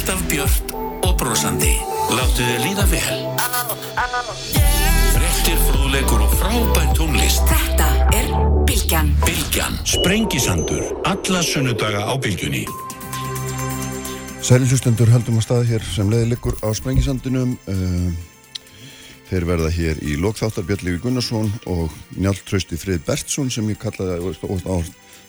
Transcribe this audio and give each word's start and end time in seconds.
Alltaf 0.00 0.20
björnt 0.32 0.70
og 1.04 1.10
brosandi. 1.20 1.74
Láttu 2.16 2.40
þið 2.40 2.62
líða 2.64 2.84
vel. 2.88 3.16
Frettir, 5.12 5.58
fróðleikur 5.66 6.22
og 6.24 6.32
frábært 6.40 6.94
tónlist. 6.96 7.44
Þetta 7.44 7.88
er 8.16 8.30
Bilgjan. 8.64 9.10
Bilgjan. 9.26 9.76
Sprengisandur. 9.84 10.86
Alla 11.04 11.42
sunnudaga 11.44 12.06
á 12.08 12.16
Bilgjunni. 12.16 12.62
Sælilustendur 14.40 15.12
heldum 15.12 15.36
að 15.36 15.44
staða 15.50 15.68
hér 15.74 15.84
sem 15.84 16.08
leiði 16.08 16.30
liggur 16.32 16.56
á 16.64 16.72
Sprengisandinum. 16.80 17.52
Uh, 17.68 18.08
þeir 19.28 19.50
verða 19.52 19.68
hér 19.76 20.00
í 20.00 20.16
Lókþáttar 20.16 20.64
Björnlefi 20.64 21.04
Gunnarsson 21.04 21.52
og 21.68 21.92
Njálf 22.16 22.40
Trausti 22.48 22.80
Frið 22.80 23.04
Bertsson 23.04 23.52
sem 23.52 23.68
ég 23.68 23.84
kallaði 23.84 24.32
á 24.64 24.76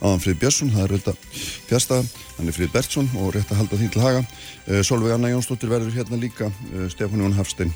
aðan 0.01 0.21
Frið 0.23 0.39
Björnsson, 0.41 0.71
það 0.73 0.83
er 0.83 0.93
auðvitað 0.95 1.39
fjasta, 1.69 1.97
hann 2.37 2.49
er 2.49 2.55
Frið 2.57 2.73
Bertsson 2.73 3.09
og 3.21 3.33
rétt 3.35 3.51
að 3.53 3.61
halda 3.61 3.79
því 3.79 3.89
til 3.93 4.03
haga. 4.03 4.21
Uh, 4.65 4.81
Solveig 4.85 5.15
Anna 5.15 5.31
Jónsdóttir 5.31 5.69
verður 5.71 5.93
hérna 5.95 6.19
líka, 6.21 6.49
uh, 6.49 6.85
Stefán 6.91 7.21
Jón 7.21 7.35
Hafstein. 7.37 7.73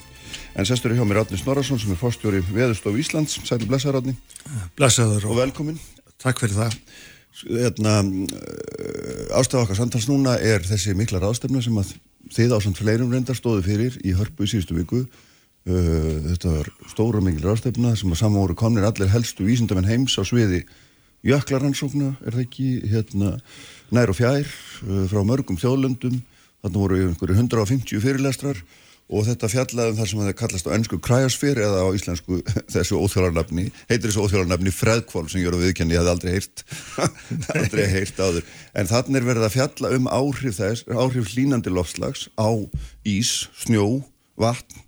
En 0.57 0.67
sestur 0.67 0.91
er 0.91 0.97
hjá 0.97 1.05
mér 1.07 1.21
Átni 1.21 1.37
Snorarsson 1.39 1.79
sem 1.79 1.91
er 1.93 1.99
fórstjóri 1.99 2.41
Veðurstof 2.49 2.95
Íslands. 2.99 3.37
Sæli 3.45 3.67
blessaður 3.69 4.01
Átni. 4.01 4.15
Blessaður 4.75 5.27
og, 5.29 5.37
velkomin. 5.37 5.77
Takk 6.21 6.41
fyrir 6.41 6.57
það. 6.57 6.79
Hérna, 7.45 7.93
ástaf 9.35 9.65
okkar 9.65 9.77
samtals 9.77 10.07
núna 10.07 10.37
er 10.39 10.63
þessi 10.65 10.95
mikla 10.95 11.19
ráðstefna 11.23 11.61
sem 11.63 11.77
að 11.77 11.93
þið 12.31 12.55
ásand 12.57 12.79
fleirum 12.79 13.11
reyndar 13.11 13.37
stóðu 13.37 13.65
fyrir 13.67 13.97
í 14.07 14.15
hörpu 14.15 14.47
í 14.47 14.51
síðustu 14.53 14.77
viku. 14.77 15.03
Þetta 15.65 16.53
var 16.53 16.71
stóra 16.91 17.21
mikil 17.23 17.43
ráðstefna 17.43 17.93
sem 17.99 18.11
að 18.15 18.21
saman 18.21 18.39
voru 18.39 18.55
komnir 18.57 18.87
allir 18.87 19.11
helstu 19.11 19.47
vísindamenn 19.47 19.87
heims 19.89 20.15
á 20.15 20.23
sviði 20.23 20.63
jöklaransókna, 21.25 22.13
er 22.23 22.37
það 22.37 22.45
ekki, 22.45 22.69
hérna, 22.91 23.35
nær 23.95 24.13
og 24.13 24.19
fjær 24.19 24.45
uh, 24.45 25.05
frá 25.11 25.21
mörgum 25.27 25.59
þjóðlöndum. 25.61 26.21
Þarna 26.65 26.81
voru 26.81 27.03
einhverju 27.03 27.37
150 27.37 28.01
fyrirlestrar 28.01 28.61
og 29.05 29.25
þetta 29.27 29.49
fjallaðum 29.51 29.97
þar 29.99 30.09
sem 30.09 30.21
það 30.23 30.37
kallast 30.39 30.69
á 30.69 30.73
ennsku 30.73 30.97
kryosphere 31.03 31.65
eða 31.67 31.83
á 31.85 31.89
íslensku 31.93 32.39
þessu 32.73 32.97
óþjólarnafni, 33.03 33.67
heitir 33.89 34.09
þessu 34.09 34.23
óþjólarnafni 34.25 34.73
freðkvól 34.73 35.27
sem 35.29 35.45
eru 35.45 35.59
viðkenni, 35.61 35.93
ég 35.93 36.01
hef 36.01 36.09
aldrei 36.09 36.31
heyrt 36.33 36.63
aldrei 37.59 37.85
heyrt 37.91 38.17
áður 38.17 38.49
en 38.73 38.89
þannig 38.89 39.19
er 39.19 39.27
verið 39.29 39.47
að 39.47 39.55
fjalla 39.59 39.93
um 39.99 40.09
áhrif 40.09 40.57
þess 40.57 40.89
áhrif 40.89 41.29
hlínandi 41.35 41.73
lofslags 41.73 42.25
á 42.33 42.49
ís, 43.05 43.45
snjó, 43.61 44.01
vatn 44.41 44.81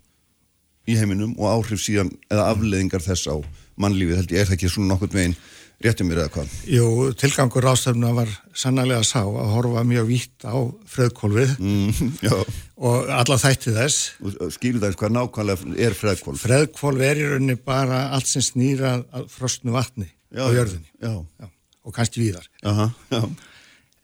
í 0.88 0.98
heiminum 0.98 1.36
og 1.38 1.52
áhrif 1.52 1.84
síðan 1.84 2.10
eða 2.26 2.50
afleðingar 2.56 3.04
þess 3.04 3.30
á 3.30 3.38
mannlífið, 3.78 4.18
held 4.18 4.34
ég, 4.34 4.42
er 4.42 4.48
það 4.48 4.58
ekki 4.58 4.72
svona 4.72 4.96
nokkur 4.96 5.14
megin 5.14 5.38
réttum 5.84 6.08
mér 6.10 6.24
eða 6.24 6.32
hvað? 6.34 6.54
Jú, 6.72 6.86
tilgangur 7.18 7.62
ráðstöfna 7.62 8.10
var 8.16 8.30
sannlega 8.56 9.04
sá 9.06 9.20
að 9.22 9.52
horfa 9.54 9.84
mjög 9.86 10.08
vítt 10.08 10.46
á 10.46 10.56
freðkólfið 10.90 11.52
mm, 11.58 12.16
og 12.88 13.12
alla 13.14 13.38
þætti 13.38 13.74
þess. 13.76 14.08
Skýru 14.56 14.82
þess 14.82 14.98
hvað 14.98 15.14
nákvæmlega 15.14 15.76
er 15.86 15.98
freðkólf? 15.98 16.42
Freðkólf 16.42 17.04
er 17.06 17.22
í 17.22 17.28
rauninni 17.30 17.58
bara 17.62 18.08
allt 18.16 18.30
sem 18.30 18.42
snýra 18.44 18.96
frostnu 19.30 19.76
vatni 19.76 20.08
já, 20.34 20.42
á 20.42 20.48
jörðinni 20.50 20.90
já. 20.98 21.14
Já, 21.14 21.52
og 21.86 21.94
kannski 21.94 22.24
víðar. 22.24 22.50
Aha, 22.66 22.90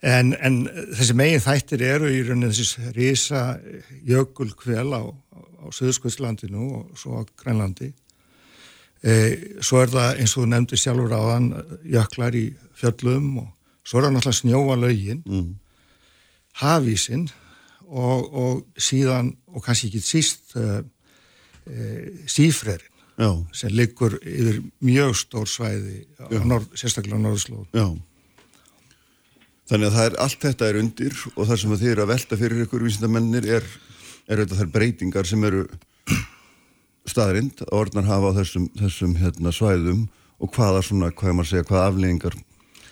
en, 0.05 0.31
en 0.39 0.63
þessi 0.95 1.17
megin 1.19 1.43
þættir 1.43 1.85
eru 1.91 2.13
í 2.13 2.23
rauninni 2.23 2.53
þessi 2.55 2.95
risa 2.95 3.43
jökulkvel 4.07 4.87
á, 4.95 5.03
á 5.03 5.65
Suðurskvöldslandinu 5.75 6.71
og 6.79 6.99
svo 6.99 7.19
á 7.19 7.21
Grænlandi 7.35 7.91
svo 9.61 9.83
er 9.83 9.91
það 9.93 10.21
eins 10.21 10.33
og 10.33 10.41
þú 10.41 10.47
nefndi 10.49 10.79
sjálfur 10.81 11.13
áðan 11.13 11.51
jöklar 11.93 12.37
í 12.37 12.47
fjöllum 12.79 13.27
og 13.43 13.51
svo 13.85 13.99
er 13.99 14.07
það 14.07 14.15
náttúrulega 14.15 14.39
snjóa 14.39 14.77
lögin 14.81 15.21
mm. 15.25 15.51
hafísinn 16.61 17.27
og, 17.85 18.33
og 18.33 18.81
síðan 18.81 19.35
og 19.53 19.63
kannski 19.65 19.91
ekki 19.91 20.01
síst 20.01 20.55
e, 20.57 20.81
e, 21.69 21.85
sífrerin 22.25 22.91
Já. 23.15 23.29
sem 23.55 23.71
liggur 23.71 24.17
yfir 24.19 24.59
mjög 24.83 25.13
stór 25.15 25.47
svæði 25.47 26.01
norð, 26.43 26.67
sérstaklega 26.75 27.15
á 27.15 27.25
norðslóð 27.29 27.77
Já 27.77 27.87
Þannig 29.65 29.87
að 29.87 29.95
það 29.95 30.07
er 30.07 30.15
allt 30.21 30.43
þetta 30.43 30.65
er 30.67 30.77
undir 30.77 31.21
og 31.31 31.47
það 31.49 31.59
sem 31.61 31.71
þið 31.73 31.91
eru 31.91 32.03
að 32.03 32.11
velta 32.11 32.37
fyrir 32.37 32.65
ykkur 32.65 32.83
vísindamennir 32.85 33.47
er, 33.55 33.69
er 34.29 34.41
þetta 34.43 34.59
þær 34.59 34.73
breytingar 34.75 35.29
sem 35.29 35.45
eru 35.47 35.63
staðrind 37.09 37.61
að 37.65 37.73
orðnar 37.79 38.07
hafa 38.09 38.31
á 38.33 38.37
þessum, 38.39 38.69
þessum 38.79 39.13
hérna, 39.19 39.53
svæðum 39.53 40.07
og 40.41 40.51
hvaða 40.55 40.81
svona, 40.85 41.11
hvað 41.15 41.31
er 41.31 41.37
maður 41.37 41.47
að 41.47 41.51
segja, 41.53 41.67
hvaða 41.69 41.85
afleggingar 41.91 42.39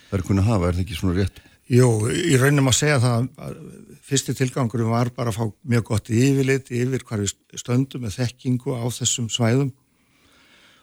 það 0.09 0.19
er 0.19 0.25
kunni 0.27 0.43
að 0.43 0.49
hafa, 0.51 0.67
er 0.67 0.77
það 0.77 0.83
ekki 0.85 0.99
svona 0.99 1.17
rétt? 1.17 1.41
Jú, 1.73 1.87
í 2.11 2.37
raunum 2.37 2.69
að 2.69 2.77
segja 2.77 2.99
það 3.01 3.27
að 3.47 3.57
fyrsti 4.03 4.35
tilgangurum 4.37 4.91
var 4.93 5.09
bara 5.15 5.31
að 5.31 5.39
fá 5.39 5.45
mjög 5.73 5.85
gott 5.87 6.11
yfirlit 6.11 6.71
yfir 6.75 7.05
hvað 7.07 7.23
við 7.23 7.59
stöndum 7.61 8.03
með 8.03 8.17
þekkingu 8.19 8.75
á 8.75 8.83
þessum 8.91 9.29
svæðum 9.31 9.71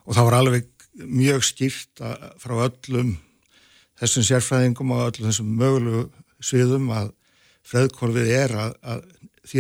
og 0.07 0.17
það 0.17 0.29
var 0.31 0.39
alveg 0.39 0.71
mjög 1.05 1.45
skýrt 1.47 2.03
frá 2.41 2.55
öllum 2.65 3.15
þessum 4.01 4.27
sérfræðingum 4.27 4.95
og 4.97 5.05
öllum 5.11 5.29
þessum 5.29 5.53
mögulegu 5.61 6.05
sviðum 6.41 6.89
að 6.97 7.13
freðkólfið 7.71 8.33
er 8.35 8.57
að, 8.57 8.75
að 8.81 9.05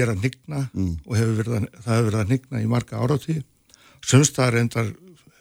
er 0.00 0.12
að 0.12 0.24
nigna 0.24 0.64
mm. 0.72 0.92
og 1.04 1.16
hefur 1.18 1.38
verið 1.40 1.56
að, 1.56 1.64
það 1.84 1.94
hefur 1.94 2.08
verið 2.08 2.20
að 2.20 2.32
nigna 2.32 2.62
í 2.62 2.68
marga 2.70 3.00
áratíð 3.00 3.44
Sumstaðar 4.06 4.60
endar 4.62 4.90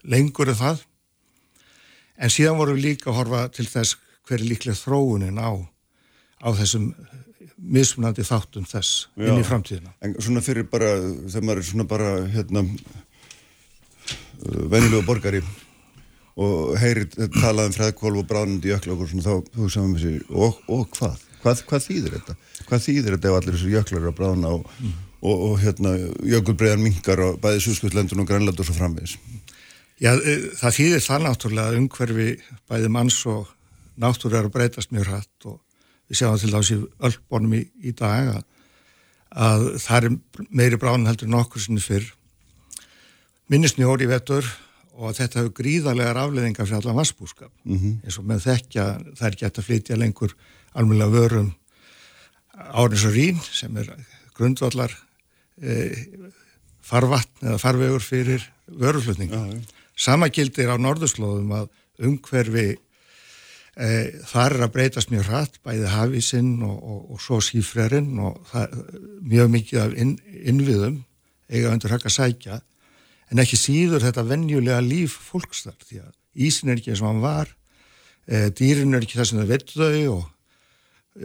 lengur 0.03 0.52
en 0.52 0.59
það 0.59 0.84
en 2.20 2.34
síðan 2.34 2.59
vorum 2.59 2.80
við 2.80 2.90
líka 2.90 3.12
að 3.12 3.20
horfa 3.22 3.46
til 3.56 3.68
þess 3.70 3.97
hver 4.28 4.42
er 4.42 4.50
líklega 4.50 4.78
þróunin 4.78 5.40
á, 5.40 5.52
á 6.44 6.50
þessum 6.59 6.92
mismunandi 7.59 8.24
þáttum 8.28 8.68
þess 8.70 9.08
Já, 9.16 9.28
inn 9.28 9.42
í 9.42 9.47
framtíðina. 9.47 9.94
En 10.06 10.16
svona 10.20 10.44
fyrir 10.44 10.68
bara, 10.72 10.94
þegar 11.28 11.47
maður 11.47 11.64
er 11.64 11.70
svona 11.70 11.88
bara 11.90 12.12
hérna 12.31 12.64
vennilega 14.40 15.03
borgari 15.08 15.41
og 16.40 16.78
heyri 16.80 17.08
talað 17.12 17.68
um 17.68 17.76
freðkólf 17.76 18.22
og 18.22 18.30
bráðnandi 18.30 18.72
jökla 18.72 18.96
og 18.96 19.09
svona 19.12 19.26
þá 19.26 19.59
hugsaðum 19.59 19.97
við 19.97 20.06
sér 20.06 20.31
og, 20.31 20.62
og 20.72 20.86
hvað? 20.96 21.26
hvað? 21.41 21.66
Hvað 21.68 21.86
þýðir 21.90 22.16
þetta? 22.16 22.38
Hvað 22.70 22.86
þýðir 22.86 23.16
þetta 23.18 23.31
ef 23.31 23.40
allir 23.40 23.58
þessu 23.58 23.74
jöklar 23.74 24.00
eru 24.00 24.12
að 24.14 24.20
bráðna 24.22 24.56
og 24.56 24.74
mm 24.80 24.97
og, 25.22 25.35
og 25.50 25.56
hérna 25.59 25.96
jökulbreiðan 26.24 26.84
mingar 26.84 27.22
og 27.25 27.40
bæði 27.44 27.63
Súskvöldlendun 27.66 28.24
og 28.24 28.28
Grænland 28.28 28.59
og 28.59 28.68
svo 28.68 28.75
framvegis. 28.78 29.18
Já, 30.00 30.13
e, 30.16 30.35
það 30.59 30.78
þýðir 30.78 31.03
það 31.03 31.25
náttúrulega 31.25 31.80
umhverfi 31.80 32.30
bæði 32.72 32.91
manns 32.96 33.19
og 33.28 33.50
náttúrulega 34.00 34.46
er 34.46 34.47
að 34.47 34.56
breytast 34.56 34.94
mjög 34.96 35.09
hrætt 35.12 35.50
og 35.50 35.59
við 36.08 36.22
sjáum 36.22 36.40
til 36.40 36.53
dás 36.53 36.72
í 36.72 36.79
öllbónum 37.09 37.58
í, 37.58 37.66
í 37.84 37.91
dag 37.91 38.31
að, 38.38 38.47
að 39.29 39.68
það 39.84 40.09
er 40.09 40.18
meiri 40.47 40.79
bráðan 40.79 41.09
heldur 41.09 41.31
nokkur 41.31 41.63
sinni 41.63 41.84
fyrr. 41.84 42.08
Minnisnjóri 43.52 44.08
vetur 44.08 44.47
og 45.00 45.16
þetta 45.16 45.41
hefur 45.41 45.56
gríðarlegar 45.59 46.19
afleðingar 46.22 46.68
fyrir 46.68 46.79
allan 46.81 47.00
vassbúskap 47.00 47.52
mm 47.63 47.78
-hmm. 47.78 48.00
eins 48.03 48.19
og 48.19 48.25
með 48.28 48.46
þekkja 48.47 48.85
það 49.16 49.28
er 49.28 49.38
gett 49.41 49.59
að 49.59 49.68
flytja 49.68 50.00
lengur 50.00 50.35
alveg 50.74 51.12
vörum 51.12 51.53
árins 52.56 53.06
og 53.08 53.16
rín 53.16 53.40
sem 53.52 53.78
er 53.78 53.94
grundvallar 54.35 54.91
farvatn 56.90 57.50
eða 57.50 57.62
farvegur 57.62 58.03
fyrir 58.03 58.46
vöruflutning. 58.66 59.34
Sama 60.00 60.30
gildir 60.31 60.72
á 60.72 60.78
norðurslóðum 60.80 61.52
að 61.58 61.68
umhverfi 62.08 62.70
e, 63.80 63.90
þar 64.30 64.56
er 64.56 64.66
að 64.66 64.74
breytast 64.75 65.12
mjög 65.12 65.28
hratt, 65.30 65.59
bæði 65.66 65.92
hafísinn 65.92 66.53
og, 66.66 66.78
og, 66.80 67.02
og 67.16 67.22
svo 67.24 67.42
sífrerinn 67.44 68.18
og 68.24 68.40
það, 68.52 68.80
mjög 69.34 69.53
mikið 69.56 69.84
af 69.84 69.96
inn, 70.00 70.16
innviðum 70.40 71.02
eiga 71.50 71.74
undir 71.74 71.96
að 71.97 72.09
sækja 72.14 72.62
en 73.30 73.44
ekki 73.44 73.59
síður 73.59 74.06
þetta 74.06 74.26
vennjulega 74.26 74.81
líf 74.86 75.18
fólkstar 75.30 75.78
því 75.84 76.03
að 76.06 76.14
ísin 76.47 76.72
er 76.72 76.80
ekki 76.80 76.94
eins 76.94 77.03
og 77.03 77.12
hann 77.12 77.24
var, 77.24 77.52
e, 78.26 78.50
dýrin 78.56 78.96
er 78.96 79.06
ekki 79.06 79.20
það 79.20 79.31
sem 79.31 79.41
það 79.41 79.53
vettu 79.53 79.90
og 80.16 80.28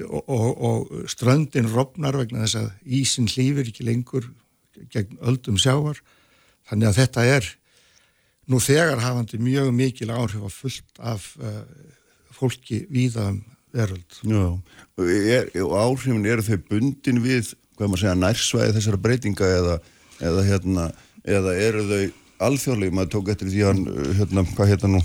og, 0.03 0.23
og, 0.27 0.49
og 0.65 1.11
ströndin 1.11 1.71
robnar 1.71 2.17
vegna 2.19 2.45
þess 2.45 2.61
að 2.61 2.95
ísin 2.99 3.29
hlýfur 3.31 3.69
ekki 3.69 3.87
lengur 3.87 4.29
gegn 4.93 5.19
öldum 5.23 5.59
sjávar. 5.61 6.01
Þannig 6.69 6.91
að 6.91 6.99
þetta 7.03 7.27
er 7.37 7.51
nú 8.51 8.61
þegar 8.61 9.03
hafandi 9.05 9.41
mjög 9.41 9.71
mikil 9.77 10.11
áhrif 10.13 10.43
að 10.45 10.57
fullt 10.57 11.01
af 11.01 11.29
uh, 11.41 11.63
fólki 12.35 12.85
víða 12.93 13.31
um 13.33 13.43
veröld. 13.75 14.19
Er, 14.99 15.49
og 15.65 15.73
áhrifin 15.79 16.27
eru 16.31 16.45
þau 16.47 16.59
bundin 16.69 17.23
við, 17.25 17.55
hvað 17.75 17.91
maður 17.91 18.03
segja, 18.05 18.19
nærsvæði 18.21 18.77
þessara 18.77 19.01
breytinga 19.07 19.49
eða, 19.57 19.79
eða, 20.21 20.45
hérna, 20.47 20.85
eða 21.27 21.57
eru 21.59 21.87
þau 21.89 22.05
alþjóðlega, 22.49 22.95
maður 22.95 23.13
tók 23.17 23.33
eftir 23.35 23.51
því 23.51 23.65
hann, 23.67 23.83
hérna, 24.21 24.47
hvað 24.55 24.71
hérna 24.75 24.93
nú? 24.95 25.03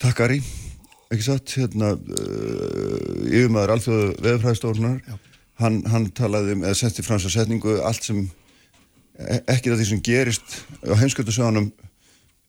Takari 0.00 0.40
ekki 1.10 1.26
satt, 1.26 1.56
hérna 1.58 1.94
uh, 1.96 3.26
yfirmaður 3.26 3.74
alþjóðu 3.74 4.10
veðurfræðstofnunar 4.22 5.18
hann, 5.60 5.80
hann 5.90 6.08
talaði 6.16 6.56
um, 6.56 6.64
eða 6.64 6.78
setti 6.78 7.04
frans 7.06 7.26
að 7.26 7.34
setningu 7.34 7.78
allt 7.84 8.06
sem 8.06 8.22
e, 9.18 9.40
ekki 9.50 9.72
það 9.72 9.80
því 9.80 9.88
sem 9.90 10.02
gerist 10.06 10.58
á 10.86 10.94
heimsköldarsöðanum 11.00 11.70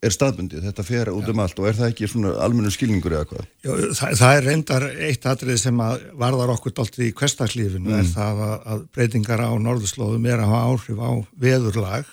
er 0.02 0.14
staðbundið, 0.14 0.64
þetta 0.66 0.86
fer 0.86 1.12
út 1.14 1.28
um 1.30 1.42
allt 1.44 1.60
og 1.62 1.68
er 1.70 1.76
það 1.78 1.92
ekki 1.92 2.08
svona 2.10 2.32
almennu 2.42 2.72
skilningur 2.74 3.14
eða 3.18 3.28
hvað? 3.30 3.50
Já, 3.62 3.72
það, 4.00 4.16
það 4.22 4.38
er 4.38 4.48
reyndar 4.48 4.86
eitt 5.10 5.28
atrið 5.30 5.60
sem 5.62 5.84
að 5.86 6.08
varðar 6.24 6.54
okkur 6.56 6.74
alltaf 6.74 7.04
í 7.06 7.12
kvestaklífinu 7.18 7.94
er 8.00 8.08
það 8.10 8.42
að, 8.48 8.56
að 8.74 8.88
breytingar 8.98 9.46
á 9.46 9.52
norðurslóðum 9.62 10.26
er 10.26 10.42
að 10.42 10.54
hafa 10.56 10.72
áhrif 10.72 11.04
á 11.06 11.12
veðurlag, 11.46 12.10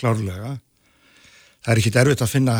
klárlega. 0.00 0.52
Það 1.60 1.72
er 1.72 1.80
ekki 1.80 1.96
erfitt 2.02 2.24
að 2.24 2.32
finna 2.34 2.58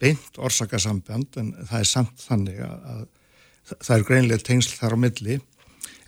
beint 0.00 0.38
orsakasamband 0.40 1.38
en 1.40 1.52
það 1.68 1.82
er 1.82 1.88
samt 1.88 2.24
þannig 2.24 2.60
að, 2.64 2.76
að 2.94 3.76
það 3.76 3.96
er 3.96 4.06
greinlega 4.08 4.46
tengsl 4.46 4.78
þar 4.78 4.96
á 4.96 4.98
milli. 5.04 5.36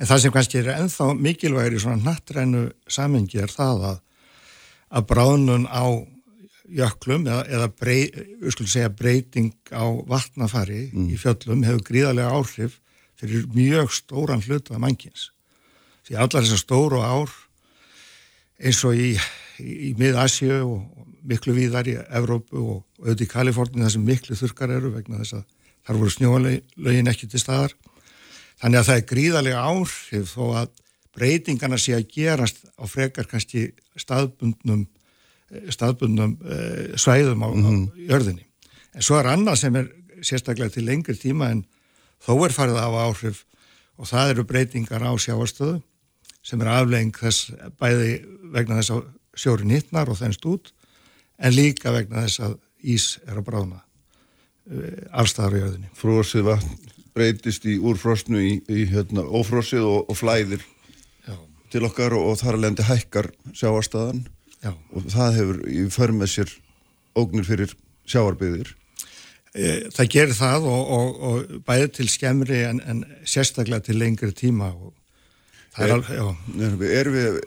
En 0.01 0.09
það 0.09 0.23
sem 0.23 0.35
kannski 0.35 0.63
er 0.63 0.73
ennþá 0.75 1.11
mikilvægir 1.19 1.77
í 1.77 1.83
svona 1.83 2.01
nattrænu 2.03 2.65
samengi 2.91 3.43
er 3.43 3.53
það 3.53 3.85
að, 3.93 4.01
að 4.99 5.07
bráðnun 5.13 5.69
á 5.69 5.87
jöklum 6.73 7.27
eða, 7.29 7.45
eða 7.53 7.69
brey, 7.77 8.09
segja, 8.65 8.89
breyting 8.89 9.53
á 9.75 9.85
vatnafari 10.09 10.87
mm. 10.91 11.11
í 11.13 11.21
fjöllum 11.21 11.65
hefur 11.67 11.85
gríðarlega 11.91 12.33
áhrif 12.33 12.79
fyrir 13.21 13.47
mjög 13.55 13.93
stóran 13.95 14.43
hlut 14.43 14.73
af 14.73 14.81
mannkins. 14.83 15.31
Því 16.07 16.19
allar 16.19 16.43
þessar 16.43 16.63
stóru 16.63 17.03
ár 17.05 17.31
eins 18.63 18.81
og 18.87 18.99
í, 18.99 19.13
í, 19.61 19.71
í 19.91 19.93
mið-Asju 19.99 20.59
og 20.65 21.12
miklu 21.29 21.55
víðar 21.57 21.89
í 21.91 21.97
Evrópu 22.11 22.61
og 22.61 23.03
auðvitað 23.03 23.27
í 23.27 23.31
Kaliforni 23.31 23.85
þar 23.85 23.95
sem 23.95 24.07
miklu 24.07 24.39
þurkar 24.39 24.75
eru 24.77 24.93
vegna 24.95 25.21
þess 25.23 25.39
að 25.39 25.45
þar 25.87 25.99
voru 26.01 26.15
snjólaugin 26.15 27.11
ekki 27.13 27.29
til 27.31 27.43
staðar. 27.43 27.75
Þannig 28.63 28.81
að 28.81 28.89
það 28.89 29.01
er 29.01 29.09
gríðarlega 29.11 29.63
áhrif 29.67 30.35
þó 30.35 30.45
að 30.63 30.73
breytingarna 31.13 31.79
sé 31.81 31.97
að 31.97 32.09
gerast 32.15 32.63
á 32.79 32.85
frekar 32.89 33.29
kannski 33.29 33.71
staðbundnum 34.01 34.87
staðbundnum 35.73 36.39
uh, 36.41 36.97
svæðum 36.97 37.43
á, 37.45 37.49
mm 37.49 37.61
-hmm. 37.61 37.67
á 37.69 37.73
mhm. 37.73 38.09
jörðinni. 38.09 38.47
En 38.95 39.03
svo 39.03 39.19
er 39.19 39.29
annað 39.29 39.59
sem 39.61 39.77
er 39.77 39.89
sérstaklega 40.23 40.71
til 40.71 40.87
lengri 40.87 41.17
tíma 41.17 41.51
en 41.51 41.65
þó 42.23 42.45
er 42.47 42.53
farið 42.53 42.79
af 42.81 42.95
áhrif 42.95 43.45
og 43.99 44.09
það 44.09 44.31
eru 44.31 44.45
breytingar 44.45 45.03
á 45.05 45.13
sjáarstöðu 45.19 45.83
sem 46.43 46.61
er 46.61 46.69
aflegging 46.69 47.17
þess 47.17 47.53
bæði 47.79 48.25
vegna 48.55 48.79
þess 48.81 48.91
að 48.91 49.03
sjórin 49.37 49.75
hittnar 49.75 50.09
og 50.09 50.19
þennst 50.19 50.47
út 50.47 50.73
en 51.43 51.57
líka 51.57 51.93
vegna 51.95 52.27
þess 52.27 52.45
að 52.47 52.59
ís 52.83 53.07
er 53.27 53.39
að 53.39 53.47
brána 53.51 53.81
uh, 53.83 55.05
allstaðar 55.11 55.59
í 55.59 55.63
jörðinni. 55.63 55.93
Frósið 55.99 56.49
vatn 56.51 56.93
breytist 57.13 57.67
í 57.69 57.79
úrfrosnu 57.83 58.41
í, 58.41 58.53
í 58.73 58.85
hérna, 58.91 59.25
ófrosið 59.25 59.85
og, 59.85 59.99
og 60.09 60.19
flæðir 60.19 60.63
Já. 61.27 61.37
til 61.75 61.85
okkar 61.89 62.17
og, 62.17 62.31
og 62.33 62.39
þar 62.41 62.59
alveg 62.59 62.73
endi 62.73 62.87
hækkar 62.89 63.29
sjáarstöðan 63.53 64.23
Já. 64.63 64.73
og 64.73 65.11
það 65.13 65.37
hefur 65.41 65.59
í 65.69 65.83
förmið 65.93 66.33
sér 66.37 66.55
ógnir 67.19 67.47
fyrir 67.49 67.75
sjáarbyðir 68.09 68.73
e, 69.53 69.91
Það 69.93 70.11
gerir 70.15 70.39
það 70.39 70.69
og, 70.73 70.95
og, 70.97 71.23
og 71.29 71.55
bæðið 71.69 71.95
til 71.99 72.09
skemmri 72.15 72.63
en, 72.71 72.81
en 72.89 73.05
sérstaklega 73.29 73.91
til 73.91 73.99
lengri 74.01 74.33
tíma 74.37 74.73
og 74.73 74.95
er, 75.79 75.89
er 75.89 75.95
alveg 75.97 76.91
Erum 76.93 77.17
við, 77.17 77.41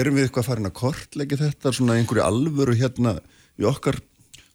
erum 0.00 0.18
við 0.18 0.26
eitthvað 0.26 0.48
farin 0.48 0.70
að 0.70 0.76
kortleggja 0.80 1.40
þetta 1.42 1.74
svona 1.76 1.98
einhverju 1.98 2.24
alvöru 2.24 2.76
hérna 2.78 3.18
í 3.58 3.68
okkar 3.68 4.00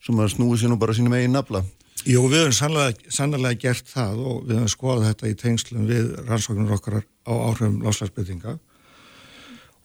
sem 0.04 0.19
að 0.19 0.33
snúi 0.36 0.60
sér 0.60 0.74
nú 0.74 0.80
bara 0.81 0.95
sínum 0.95 1.15
eigin 1.15 1.36
nafla? 1.36 1.63
Jú, 2.04 2.25
við 2.27 2.42
höfum 2.42 2.56
sannlega, 2.57 3.12
sannlega 3.13 3.60
gert 3.62 3.88
það 3.88 4.21
og 4.27 4.39
við 4.48 4.57
höfum 4.57 4.71
skoðað 4.74 5.10
þetta 5.12 5.30
í 5.30 5.38
tengslum 5.39 5.86
við 5.88 6.10
rannsóknur 6.27 6.75
okkar 6.75 7.04
á 7.04 7.33
áhrifum 7.33 7.80
láslæsbyttinga 7.86 8.57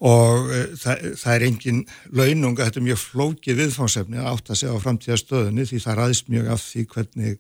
og 0.09 0.51
e, 0.55 0.63
það, 0.79 1.05
það 1.19 1.35
er 1.35 1.45
engin 1.47 1.79
launung 2.15 2.59
að 2.59 2.65
þetta 2.69 2.81
er 2.81 2.87
mjög 2.89 3.01
flókið 3.03 3.61
viðfánsefni 3.63 4.19
að 4.19 4.29
átta 4.33 4.59
sig 4.59 4.71
á 4.71 4.83
framtíðastöðunni 4.83 5.67
því 5.69 5.81
það 5.85 5.99
ræðist 6.01 6.33
mjög 6.33 6.51
af 6.55 6.65
því 6.65 6.85
hvernig 6.95 7.39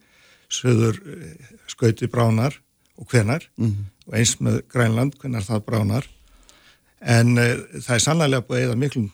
söður 0.58 1.02
e, 1.02 1.19
skauti 1.70 2.11
bránar 2.11 2.58
og 2.99 3.06
hvenar 3.11 3.49
mm 3.56 3.67
-hmm. 3.67 4.06
og 4.06 4.19
eins 4.19 4.37
með 4.41 4.62
Grænland 4.69 5.12
hvenar 5.21 5.43
það 5.43 5.65
bránar 5.65 6.05
en 7.00 7.39
e, 7.39 7.56
það 7.81 7.95
er 7.95 7.99
sannlega 7.99 8.47
búið 8.47 8.65
eða 8.67 8.77
miklu 8.77 9.11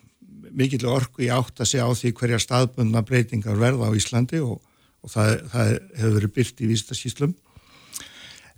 mikill 0.50 0.86
orku 0.86 1.22
í 1.22 1.28
átta 1.28 1.64
sig 1.64 1.80
á 1.80 1.88
því 1.92 2.12
hverja 2.12 2.38
staðbundna 2.38 3.02
breytingar 3.02 3.58
verða 3.58 3.90
á 3.90 3.96
Íslandi 3.96 4.40
og, 4.40 4.62
og 5.02 5.10
það, 5.10 5.50
það 5.50 5.78
hefur 5.96 6.14
verið 6.14 6.34
byrt 6.34 6.60
í 6.60 6.66
vístasíslum 6.66 7.34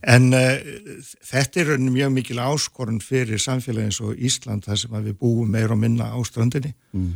En 0.05 0.29
uh, 0.37 0.59
þetta 1.25 1.63
er 1.63 1.81
mjög 1.81 2.13
mikil 2.13 2.41
áskorun 2.43 3.01
fyrir 3.01 3.41
samfélagi 3.43 3.89
eins 3.89 4.01
og 4.05 4.19
Ísland 4.19 4.67
þar 4.67 4.79
sem 4.79 4.97
við 5.01 5.17
búum 5.19 5.51
meira 5.51 5.73
og 5.73 5.81
minna 5.81 6.13
á 6.13 6.19
strandinni 6.27 6.75
mm. 6.93 7.13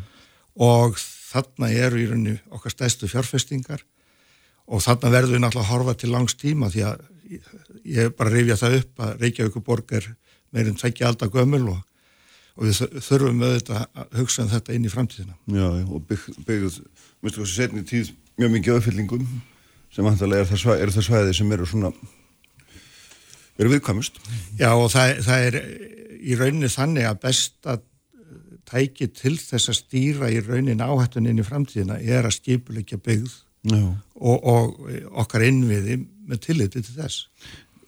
og 0.65 0.97
þarna 0.99 1.71
eru 1.71 2.01
í 2.01 2.09
rauninu 2.09 2.39
okkar 2.51 2.75
stæstu 2.75 3.11
fjárfestingar. 3.11 3.85
Og 4.71 4.83
þarna 4.83 5.12
verður 5.12 5.37
við 5.37 5.43
náttúrulega 5.45 5.67
að 5.67 5.73
horfa 5.75 5.95
til 5.99 6.11
langs 6.15 6.37
tíma 6.39 6.71
því 6.73 6.87
að 6.89 7.05
ég 7.31 8.17
bara 8.19 8.32
rifja 8.32 8.59
það 8.61 8.77
upp 8.81 9.05
að 9.05 9.25
Reykjavíkuborg 9.25 9.94
er 9.99 10.09
meirinn 10.55 10.79
tveggja 10.79 11.11
alltaf 11.11 11.32
gömul 11.35 11.62
og, 11.75 11.82
og 12.56 12.67
við 12.67 12.81
þurfum 13.06 13.44
auðvitað 13.44 13.85
að 13.85 14.17
hugsa 14.21 14.44
um 14.44 14.50
þetta 14.53 14.77
inn 14.77 14.88
í 14.88 14.93
framtíðina. 14.93 15.37
Já, 15.55 15.69
og 15.87 16.06
byggð, 16.09 16.41
byggð 16.49 16.81
minnstu 17.21 17.44
þessi 17.44 17.59
setni 17.61 17.85
tíð 17.87 18.15
mjög 18.41 18.56
mikið 18.56 18.79
auðfyllingum 18.79 19.29
sem 19.91 20.06
vantarlega 20.06 20.47
er 20.47 20.50
það, 20.50 20.75
er 20.79 20.94
það 20.94 21.06
svæði 21.06 21.37
sem 21.37 21.55
eru 21.55 21.69
svona 21.69 21.93
eru 23.61 23.75
viðkvæmust. 23.75 24.21
Já 24.61 24.71
og 24.73 24.88
það, 24.93 25.15
það 25.26 25.47
er 25.49 25.61
í 26.21 26.37
rauninni 26.38 26.71
þannig 26.73 27.09
að 27.09 27.23
besta 27.25 27.76
tæki 28.71 29.09
til 29.17 29.37
þess 29.41 29.71
að 29.73 29.79
stýra 29.81 30.31
í 30.31 30.41
rauninni 30.44 30.85
áhættuninni 30.85 31.44
framtíðina 31.47 31.99
er 32.00 32.29
að 32.29 32.37
skipuleikja 32.38 33.00
byggð 33.03 33.35
og, 33.69 34.37
og 34.39 34.93
okkar 35.25 35.45
innviði 35.49 35.99
með 36.31 36.43
tilliti 36.47 36.85
til 36.85 36.97
þess. 36.97 37.27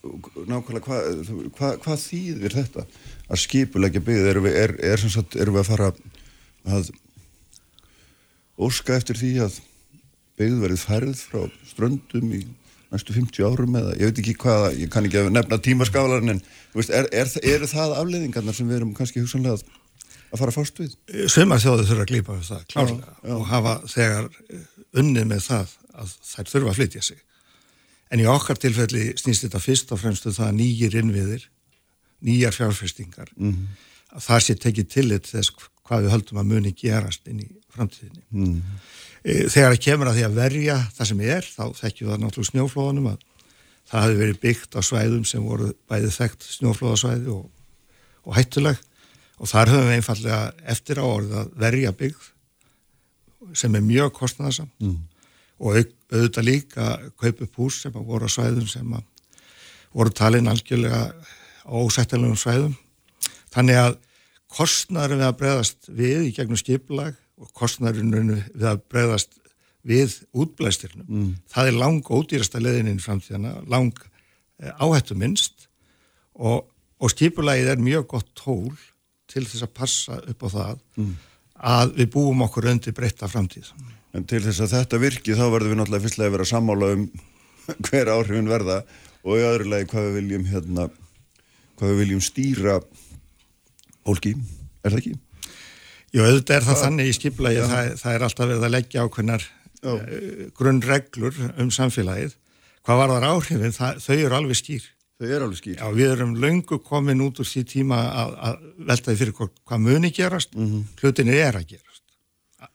Nákvæmlega, 0.02 0.82
hvað 0.82 1.50
hva, 1.58 1.74
hva 1.84 1.98
þýðir 2.00 2.56
þetta 2.58 2.86
að 3.28 3.42
skipuleikja 3.44 4.02
byggð? 4.02 4.30
Erum 4.32 4.48
við, 4.48 4.56
er, 4.64 4.74
er, 4.92 5.04
sagt, 5.06 5.36
erum 5.38 5.56
við 5.56 5.62
að 5.62 5.70
fara 5.70 5.92
að 6.72 6.90
óska 8.62 8.96
eftir 8.98 9.18
því 9.18 9.36
að 9.46 9.60
byggð 10.40 10.64
verið 10.64 10.82
færð 10.82 11.22
frá 11.28 11.46
ströndum 11.70 12.34
í 12.34 12.42
næstu 12.92 13.14
50 13.16 13.46
árum 13.46 13.76
eða 13.78 13.94
ég 13.96 14.10
veit 14.10 14.18
ekki 14.20 14.34
hvað, 14.42 14.66
ég 14.82 14.90
kann 14.92 15.06
ekki 15.08 15.22
nefna 15.32 15.58
tímaskálarinn 15.64 16.34
en 16.34 16.42
veist, 16.74 16.92
er, 16.92 17.08
er, 17.14 17.30
er 17.54 17.64
það 17.70 17.94
afleiðingarnar 18.00 18.56
sem 18.56 18.68
við 18.68 18.80
erum 18.80 18.92
kannski 18.96 19.22
hugsanlega 19.22 19.56
að, 19.56 19.64
að 20.28 20.42
fara 20.42 20.54
fást 20.54 20.82
við? 20.82 20.96
Sumar 21.32 21.62
þjóður 21.62 21.88
þurfa 21.88 22.04
að 22.04 22.10
glýpa 22.12 22.38
klárlega, 22.74 23.14
já, 23.14 23.30
já. 23.30 23.34
og 23.38 23.46
hafa 23.48 23.74
þegar 23.94 24.28
unnið 24.98 25.28
með 25.30 25.46
það 25.46 25.76
að 26.02 26.14
þær 26.28 26.50
þurfa 26.52 26.72
að 26.72 26.78
flytja 26.80 27.04
sig. 27.08 27.20
En 28.12 28.20
í 28.20 28.28
okkar 28.28 28.60
tilfelli 28.60 29.12
snýst 29.16 29.46
þetta 29.46 29.62
fyrst 29.62 29.92
og 29.94 30.00
fremst 30.02 30.28
um 30.28 30.36
það 30.36 30.54
nýjir 30.58 30.96
innviðir, 31.00 31.46
nýjar 32.22 32.56
fjárfestingar, 32.56 33.32
mm 33.36 33.52
-hmm. 33.52 33.66
að 34.16 34.26
það 34.26 34.42
sé 34.46 34.54
tekið 34.54 34.88
tillit 34.88 35.30
þess 35.30 35.54
hvað 35.82 36.04
við 36.04 36.14
höldum 36.14 36.40
að 36.42 36.50
muni 36.52 36.72
gerast 36.76 37.28
inn 37.28 37.40
í 37.40 37.48
framtíðinni. 37.72 38.24
Mm 38.30 38.44
-hmm. 38.44 39.48
Þegar 39.48 39.72
það 39.72 39.84
kemur 39.86 40.08
að 40.10 40.16
því 40.16 40.24
að 40.26 40.38
verja 40.38 40.76
það 40.96 41.08
sem 41.08 41.20
er, 41.20 41.44
þá 41.56 41.64
þekkjum 41.80 42.06
við 42.06 42.12
það 42.12 42.22
náttúrulega 42.22 42.50
snjóflóðanum 42.50 43.06
að 43.06 43.18
það 43.88 44.02
hafi 44.02 44.16
verið 44.18 44.40
byggt 44.42 44.76
á 44.76 44.80
svæðum 44.82 45.24
sem 45.24 45.42
voru 45.42 45.72
bæðið 45.88 46.16
þekkt 46.16 46.46
snjóflóðasvæði 46.56 47.28
og, 47.32 47.44
og 48.24 48.36
hættuleg 48.36 48.78
og 49.38 49.50
þar 49.50 49.72
höfum 49.72 49.88
við 49.88 49.96
einfallega 49.98 50.52
eftir 50.74 51.00
á 51.02 51.04
orðið 51.06 51.36
að 51.40 51.52
verja 51.64 51.92
bygg 51.92 52.31
sem 53.58 53.74
er 53.74 53.84
mjög 53.84 54.12
kostnæðasamt 54.18 54.72
mm. 54.82 54.98
og 55.62 55.80
auðvitað 56.12 56.48
líka 56.48 56.88
kaupa 57.20 57.46
upp 57.46 57.58
hús 57.60 57.82
sem 57.82 57.96
voru 57.96 58.28
á 58.28 58.34
svæðum 58.34 58.68
sem 58.70 58.94
voru 59.92 60.14
talin 60.14 60.50
algjörlega 60.50 61.02
á 61.12 61.74
ósættilegum 61.74 62.38
svæðum 62.38 62.76
þannig 63.52 63.80
að 63.82 64.00
kostnæður 64.52 65.18
við 65.18 65.26
að 65.28 65.38
bregðast 65.40 65.88
við 65.88 66.26
í 66.28 66.32
gegnum 66.36 66.60
skiplag 66.60 67.16
og 67.40 67.52
kostnarinn 67.56 68.12
við 68.52 68.66
að 68.68 68.82
bregðast 68.92 69.38
við 69.82 70.20
útblæstirnum. 70.30 71.06
Mm. 71.08 71.30
Það 71.50 71.70
er 71.70 71.78
lang 71.80 72.06
ódýrasta 72.06 72.60
leðininn 72.62 73.02
framtíðana, 73.02 73.56
lang 73.66 73.96
eh, 74.62 74.70
áhættu 74.78 75.16
minnst 75.18 75.66
og, 76.38 76.68
og 77.02 77.12
skipulagið 77.12 77.72
er 77.72 77.82
mjög 77.82 78.06
gott 78.14 78.30
tól 78.38 78.70
til 79.30 79.44
þess 79.48 79.66
að 79.66 79.74
passa 79.74 80.20
upp 80.20 80.46
á 80.46 80.48
það 80.52 80.76
mm. 81.00 81.12
Að 81.62 81.94
við 82.00 82.10
búum 82.16 82.42
okkur 82.46 82.68
undir 82.72 82.94
breytta 82.96 83.30
framtíð. 83.30 83.70
En 84.12 84.26
til 84.28 84.42
þess 84.44 84.64
að 84.64 84.74
þetta 84.76 85.00
virki 85.00 85.36
þá 85.38 85.44
verður 85.46 85.72
við 85.72 85.78
náttúrulega 85.80 86.06
fyrstlega 86.06 86.28
að 86.28 86.34
vera 86.36 86.46
að 86.46 86.52
sammála 86.52 86.90
um 86.96 87.06
hver 87.88 88.10
áhrifin 88.12 88.50
verða 88.50 88.82
og 89.22 89.38
í 89.38 89.46
öðru 89.46 89.70
lagi 89.70 89.88
hvað 89.92 90.08
við 90.08 90.16
viljum 90.18 90.46
hérna, 90.50 90.88
hvað 91.78 91.92
við 91.92 92.00
viljum 92.02 92.24
stýra 92.24 92.78
fólki, 94.02 94.34
er 94.82 94.90
það 94.94 94.98
ekki? 94.98 95.14
Jú, 96.12 96.24
auðvitað 96.26 96.56
er 96.58 96.66
það 96.66 96.76
Þa, 96.76 96.84
þannig 96.84 97.08
í 97.08 97.16
skipulagi 97.16 97.60
að 97.62 97.70
það, 97.72 97.90
það 98.02 98.14
er 98.14 98.24
alltaf 98.26 98.48
verið 98.50 98.66
að 98.66 98.74
leggja 98.74 99.04
ákveðnar 99.06 99.44
uh, 99.46 100.00
grunnreglur 100.58 101.38
um 101.62 101.70
samfélagið. 101.72 102.34
Hvað 102.82 102.98
var 103.00 103.14
þar 103.14 103.28
áhrifin? 103.30 103.76
Það, 103.76 104.02
þau 104.02 104.16
eru 104.18 104.38
alveg 104.40 104.58
skýr. 104.58 104.88
Þau 105.22 105.30
eru 105.30 105.46
alveg 105.46 105.58
skýr. 105.60 105.78
Já, 105.78 105.86
við 105.94 106.12
erum 106.16 106.30
löngu 106.42 106.80
komin 106.82 107.20
út 107.22 107.38
úr 107.38 107.46
því 107.46 107.60
tíma 107.70 107.98
að, 108.10 108.30
að 108.42 108.62
veltaði 108.88 109.18
fyrir 109.20 109.34
hvað, 109.38 109.50
hvað 109.70 109.82
muni 109.84 110.10
gerast, 110.10 110.56
mm 110.56 110.64
-hmm. 110.66 110.86
hlutinni 110.98 111.36
er 111.38 111.58
að 111.60 111.68
gerast 111.76 112.02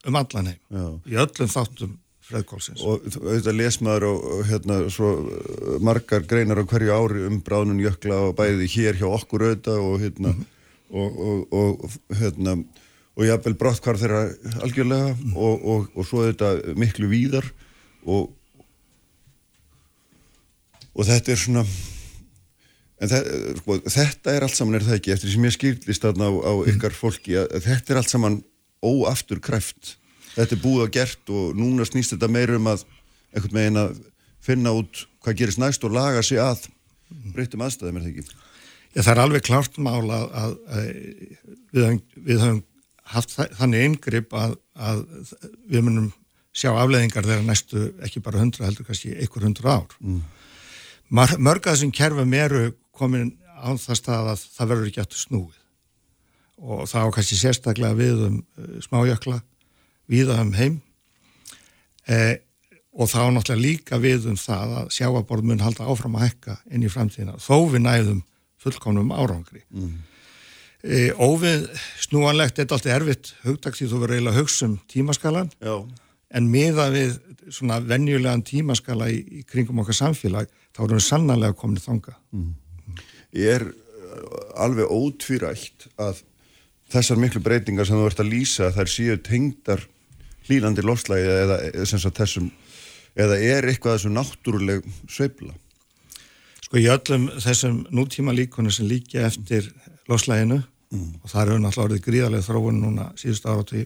um 0.07 0.15
allan 0.15 0.47
heim, 0.47 0.61
Já. 0.71 0.85
í 1.11 1.17
öllum 1.19 1.51
þáttum 1.51 1.97
freðkólsins. 2.27 2.83
Og 2.83 3.03
auðvitað 3.19 3.57
lesmaður 3.59 4.05
og, 4.07 4.23
og 4.31 4.45
hérna 4.47 4.77
svo 4.91 5.11
uh, 5.19 5.75
margar 5.83 6.23
greinar 6.27 6.63
á 6.63 6.63
hverju 6.63 6.95
ári 6.95 7.25
um 7.27 7.41
bráðnun 7.43 7.83
jökla 7.83 8.21
og 8.29 8.35
bæði 8.39 8.67
hér 8.77 8.99
hjá 8.99 9.07
okkur 9.09 9.47
auðvitað 9.47 9.83
og 9.83 9.99
hérna 10.03 10.31
mm 10.31 10.39
-hmm. 10.39 10.47
og, 11.01 11.19
og, 11.27 11.53
og 11.53 12.15
hérna 12.15 12.57
og 13.17 13.25
jáfnvel 13.25 13.57
brott 13.59 13.83
hvar 13.83 13.99
þeirra 13.99 14.23
algjörlega 14.63 15.15
mm 15.15 15.33
-hmm. 15.33 15.87
og 15.95 16.05
svo 16.05 16.23
auðvitað 16.23 16.75
miklu 16.75 17.07
víðar 17.11 17.51
og 18.05 18.31
og 20.97 21.05
þetta 21.05 21.31
er 21.31 21.37
svona 21.37 21.65
en 22.97 23.11
það, 23.11 23.31
sko, 23.61 23.77
þetta 23.85 24.33
er 24.33 24.45
allt 24.47 24.57
saman 24.57 24.79
er 24.79 24.85
það 24.87 24.99
ekki 24.99 25.13
eftir 25.13 25.33
sem 25.33 25.47
ég 25.47 25.55
skýrlist 25.55 26.07
á, 26.07 26.11
á 26.11 26.53
ykkar 26.71 26.95
fólki 26.97 27.37
að, 27.37 27.49
að 27.57 27.67
þetta 27.69 27.93
er 27.93 28.01
allt 28.01 28.13
saman 28.13 28.39
óaftur 28.81 29.41
kræft 29.43 29.97
þetta 30.37 30.55
er 30.55 30.63
búið 30.63 30.85
og 30.85 30.95
gert 30.95 31.33
og 31.33 31.57
núna 31.57 31.85
snýst 31.87 32.15
þetta 32.15 32.31
meirum 32.31 32.69
að 32.71 32.85
einhvern 33.33 33.59
veginn 33.59 33.81
að 33.83 34.01
finna 34.47 34.73
út 34.75 35.05
hvað 35.23 35.39
gerist 35.41 35.61
næst 35.61 35.85
og 35.85 35.95
laga 35.95 36.23
sig 36.25 36.39
að 36.41 36.67
breytum 37.33 37.63
aðstæðum, 37.65 37.99
er 37.99 38.05
það 38.05 38.11
ekki? 38.13 38.45
Já, 38.93 39.01
það 39.01 39.11
er 39.13 39.21
alveg 39.23 39.45
klart 39.45 39.77
mála 39.83 40.21
að, 40.23 40.31
að, 40.41 40.55
að 40.73 41.97
við, 42.25 42.39
höfum 42.41 42.63
haft 43.13 43.35
þannig 43.35 43.83
eingripp 43.85 44.33
að, 44.35 44.55
að 44.75 45.03
við 45.69 45.85
munum 45.85 46.07
sjá 46.57 46.71
afleðingar 46.73 47.27
þegar 47.27 47.45
næstu 47.45 47.83
ekki 48.03 48.23
bara 48.25 48.41
hundra 48.41 48.67
heldur 48.67 48.87
kannski 48.87 49.13
einhver 49.15 49.45
hundra 49.45 49.77
ár. 49.77 49.95
Mm. 50.01 50.23
Mörg 51.13 51.67
að 51.67 51.75
þessum 51.75 51.93
kerfum 51.95 52.33
eru 52.35 52.63
komin 52.97 53.31
á 53.57 53.73
það 53.77 54.01
stað 54.01 54.31
að 54.33 54.43
það 54.57 54.73
verður 54.73 54.91
ekki 54.91 55.03
aftur 55.03 55.23
snúið 55.23 55.61
og 56.57 56.87
þá 56.89 56.99
kannski 57.13 57.37
sérstaklega 57.37 57.97
við 57.97 58.25
um 58.27 58.41
uh, 58.41 58.77
smájökla 58.85 59.41
viða 60.07 60.41
um 60.41 60.53
heim 60.57 60.79
eh, 62.07 62.39
og 62.97 63.09
þá 63.11 63.29
náttúrulega 63.33 63.61
líka 63.61 63.99
við 64.01 64.29
um 64.31 64.37
það 64.39 64.75
að 64.81 64.91
sjáaborð 64.95 65.49
mun 65.49 65.63
halda 65.63 65.87
áfram 65.91 66.17
að 66.17 66.29
hekka 66.29 66.57
inn 66.71 66.85
í 66.85 66.91
framtíðina 66.91 67.37
þó 67.43 67.67
við 67.73 67.83
næðum 67.85 68.21
fullkomnum 68.63 69.11
árangri 69.13 69.63
mm. 69.67 69.93
eh, 70.87 71.11
óvið 71.13 71.67
snúanlegt 72.07 72.59
er 72.59 72.69
alltaf 72.71 72.93
erfitt 72.95 73.33
hugdags 73.43 73.81
því 73.81 73.89
þú 73.91 74.03
verður 74.03 74.17
eiginlega 74.17 74.41
hugsa 74.41 74.69
um 74.69 74.77
tímaskalan 74.89 75.51
Já. 75.59 75.75
en 76.39 76.51
miða 76.53 76.87
við 76.95 77.19
svona 77.53 77.81
venjulegan 77.83 78.45
tímaskala 78.47 79.11
í, 79.13 79.19
í 79.39 79.43
kringum 79.47 79.83
okkar 79.83 79.99
samfélag 80.01 80.49
þá 80.71 80.81
erum 80.85 80.97
við 80.97 81.09
sannarlega 81.09 81.59
komin 81.59 81.83
þanga 81.83 82.15
mm. 82.31 82.49
Er 83.37 83.67
uh, 83.67 84.63
alveg 84.63 84.89
ótvírætt 84.89 85.87
að 86.01 86.23
þessar 86.91 87.19
miklu 87.21 87.43
breytingar 87.43 87.87
sem 87.87 87.99
þú 87.99 88.07
ert 88.09 88.23
að 88.23 88.31
lýsa 88.31 88.71
þær 88.75 88.91
séu 88.91 89.17
tengdar 89.23 89.83
hlýlandi 90.47 90.85
lofslægi 90.85 91.27
eða, 91.27 91.57
þessum, 92.15 92.49
eða 93.19 93.39
er 93.43 93.67
eitthvað 93.67 93.97
þessu 93.97 94.13
náttúruleg 94.15 94.87
sveibla? 95.11 95.53
Sko 96.63 96.79
í 96.79 96.87
öllum 96.91 97.29
þessum 97.43 97.83
nútíma 97.95 98.33
líkunum 98.35 98.73
sem 98.73 98.87
líkja 98.87 99.27
eftir 99.27 99.69
lofslæginu 100.07 100.61
mm. 100.61 101.11
og 101.21 101.31
það 101.31 101.43
eru 101.43 101.59
náttúrulega 101.63 101.87
orðið 101.89 102.03
gríðarlega 102.07 102.47
þróun 102.47 102.81
núna 102.83 103.11
síðust 103.19 103.47
ára 103.47 103.67
til 103.67 103.85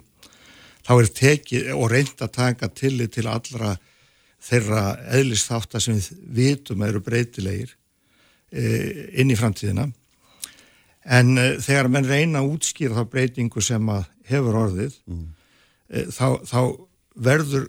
þá 0.86 0.94
er 0.96 1.12
tekið 1.22 1.72
og 1.76 1.92
reynd 1.92 2.24
að 2.26 2.34
taka 2.38 2.70
tillit 2.74 3.14
til 3.18 3.28
allra 3.30 3.76
þeirra 4.42 4.86
eðlistáttar 5.18 5.84
sem 5.84 6.00
við 6.00 6.10
vitum 6.38 6.86
eru 6.86 7.02
breytilegir 7.06 7.76
inn 8.52 9.32
í 9.32 9.38
framtíðina 9.40 9.88
en 11.06 11.38
e, 11.38 11.46
þegar 11.64 11.90
menn 11.92 12.10
reyna 12.10 12.42
að 12.42 12.56
útskýra 12.56 13.00
þá 13.00 13.14
breytingu 13.14 13.64
sem 13.64 13.88
að 13.90 14.10
hefur 14.32 14.60
orðið 14.66 14.98
mm. 15.10 15.30
Eh, 15.92 16.06
þá, 16.08 16.40
þá 16.48 16.62
verður, 17.20 17.66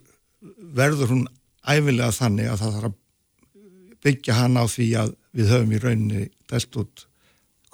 verður 0.78 1.08
hún 1.10 1.22
æfilega 1.66 2.12
þannig 2.14 2.52
að 2.52 2.60
það 2.60 2.76
þarf 2.76 2.86
að 2.86 3.96
byggja 4.06 4.36
hann 4.36 4.60
á 4.62 4.64
því 4.70 4.86
að 5.00 5.10
við 5.34 5.50
höfum 5.50 5.72
í 5.72 5.80
rauninni 5.82 6.26
delt 6.52 6.78
út 6.78 7.02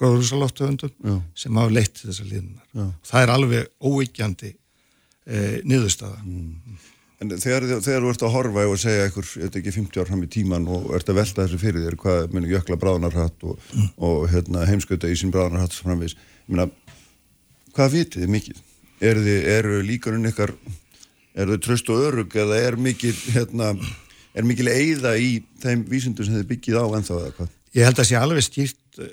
gróðurúsalóttöfundum 0.00 1.20
sem 1.36 1.60
hafa 1.60 1.74
leitt 1.74 2.00
þessar 2.00 2.30
líðunar. 2.30 2.94
Það 3.04 3.26
er 3.26 3.32
alveg 3.34 3.68
óvíkjandi 3.84 4.52
eh, 4.54 5.58
niðurstaða. 5.68 6.22
Mm. 6.24 6.80
En 7.18 7.32
þegar, 7.34 7.64
þegar 7.82 8.04
þú 8.04 8.10
ert 8.12 8.22
að 8.22 8.34
horfa 8.36 8.64
og 8.70 8.78
segja 8.78 9.08
eitthvað, 9.08 9.30
ég 9.34 9.48
veit 9.48 9.56
ekki, 9.58 9.74
50 9.74 10.02
ár 10.02 10.10
fram 10.12 10.20
í 10.22 10.30
tíman 10.30 10.68
og 10.70 10.92
ert 10.94 11.08
að 11.10 11.18
velta 11.18 11.44
þessu 11.44 11.58
fyrir 11.58 11.82
þér, 11.82 11.96
hvað 11.98 12.34
munir 12.36 12.52
jökla 12.54 12.78
bráðnarhatt 12.78 13.42
og, 13.48 13.58
mm. 13.74 13.88
og 14.06 14.28
hérna, 14.30 14.62
heimskauta 14.68 15.10
í 15.10 15.18
sín 15.18 15.34
bráðnarhatt 15.34 15.74
framvís, 15.74 16.14
ég 16.46 16.54
meina, 16.54 16.68
hvað 17.74 17.96
vitið 17.96 18.22
þið 18.22 18.34
mikið? 18.36 18.64
eru 19.00 19.34
er 19.46 19.68
líkanun 19.86 20.28
ykkar 20.30 20.52
eru 21.38 21.56
þau 21.56 21.62
tröst 21.62 21.90
og 21.92 22.04
örug 22.08 22.34
eða 22.38 22.58
er 22.66 22.76
mikil 22.80 23.14
hérna, 23.34 23.72
er 24.34 24.46
mikil 24.46 24.68
eiða 24.70 25.14
í 25.18 25.38
þeim 25.62 25.84
vísindum 25.88 26.26
sem 26.26 26.38
þið 26.38 26.48
byggið 26.52 26.80
á 26.82 26.84
ennþá 26.98 27.18
eða 27.20 27.34
hvað? 27.36 27.52
Ég 27.76 27.86
held 27.86 28.00
að 28.02 28.08
sé 28.08 28.18
alveg 28.18 28.46
stýrt 28.46 29.02
eh, 29.02 29.12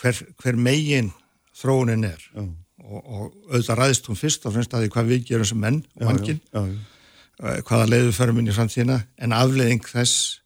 hver, 0.00 0.22
hver 0.42 0.58
megin 0.58 1.12
þróunin 1.60 2.08
er 2.08 2.24
og, 2.34 2.50
og 2.98 3.26
auðvitað 3.52 3.82
ræðist 3.82 4.10
hún 4.10 4.18
fyrst 4.18 4.46
og 4.48 4.56
fremst 4.56 4.74
að 4.74 4.86
því 4.86 4.94
hvað 4.96 5.12
við 5.12 5.28
gerum 5.30 5.50
sem 5.50 5.62
menn 5.62 5.82
og 6.00 6.08
mannkinn 6.08 6.40
hvaða 7.40 7.88
leiðu 7.88 8.12
förum 8.12 8.40
inn 8.40 8.50
í 8.50 8.54
framtíðina? 8.56 9.00
En 9.16 9.32
afleiðing 9.32 9.86
þess 9.88 10.40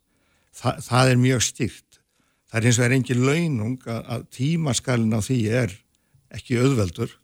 það, 0.54 0.82
það 0.86 1.10
er 1.10 1.22
mjög 1.24 1.44
stýrt 1.48 1.84
það 2.54 2.60
er 2.60 2.68
eins 2.70 2.78
og 2.78 2.84
er 2.86 2.92
engin 2.94 3.24
launung 3.26 3.86
að, 3.90 4.02
að 4.14 4.26
tímaskalin 4.36 5.16
á 5.18 5.20
því 5.26 5.38
er 5.58 5.72
ekki 6.34 6.60
auðveldur. 6.62 7.14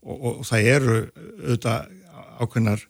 Og, 0.00 0.22
og 0.24 0.38
það 0.48 0.68
eru 0.72 0.94
auðvitað 1.20 1.90
ákveðnar 2.40 2.84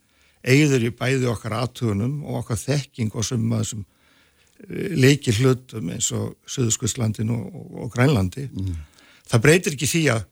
eigður 0.46 0.84
í 0.86 0.92
bæði 0.94 1.26
okkar 1.32 1.56
aðtugunum 1.58 2.20
og 2.22 2.44
okkar 2.44 2.60
þekking 2.60 3.10
og 3.10 3.24
að 3.26 3.42
þessum 3.56 3.82
eh, 3.82 4.94
leiki 4.94 5.34
hlutum 5.40 5.90
eins 5.90 6.12
og 6.14 6.36
Suðuskvistlandin 6.46 7.34
og, 7.34 7.42
og, 7.50 7.74
og 7.82 7.92
Grænlandi. 7.96 8.46
Mm. 8.54 8.78
það 9.26 9.44
breytir 9.48 9.74
ekki 9.74 9.90
því 9.90 10.04
að, 10.14 10.24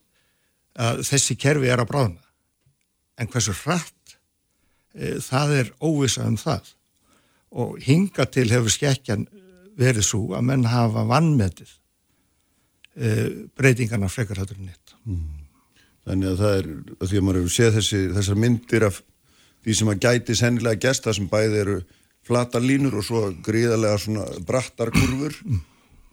að 0.78 1.02
þessi 1.11 1.38
kerfi 1.43 1.75
er 1.75 1.83
að 1.83 1.90
bráðna. 1.90 2.23
En 3.19 3.31
hversu 3.35 3.57
hratt 3.64 3.98
það 5.25 5.57
er 5.62 5.73
óvisa 5.85 6.26
um 6.28 6.37
það. 6.40 6.73
Og 7.59 7.76
hinga 7.81 8.26
til 8.28 8.49
hefur 8.52 8.73
skekkjan 8.73 9.26
verið 9.78 10.07
svo 10.07 10.23
að 10.37 10.49
menn 10.50 10.67
hafa 10.69 11.05
vannmetið 11.09 11.71
e, 12.99 13.12
breytingarna 13.57 14.11
frekar 14.11 14.43
hættur 14.43 14.59
nýtt 14.61 14.97
mm. 15.07 15.26
Þannig 16.09 16.31
að 16.33 16.40
það 16.40 16.57
er, 16.57 16.69
að 16.97 17.11
því 17.11 17.21
að 17.21 17.25
maður 17.26 17.38
hefur 17.43 17.55
séð 17.55 17.75
þessi, 17.76 18.02
þessar 18.17 18.38
myndir 18.40 18.85
af 18.87 19.00
því 19.64 19.75
sem 19.76 19.90
að 19.93 20.05
gæti 20.07 20.37
sennilega 20.38 20.81
gæst, 20.87 21.05
það 21.05 21.17
sem 21.19 21.26
bæði 21.28 21.59
eru 21.62 21.78
flata 22.28 22.62
línur 22.62 22.97
og 22.97 23.05
svo 23.05 23.23
gríðarlega 23.45 23.99
svona 24.00 24.25
brattar 24.49 24.93
kurfur, 24.95 25.37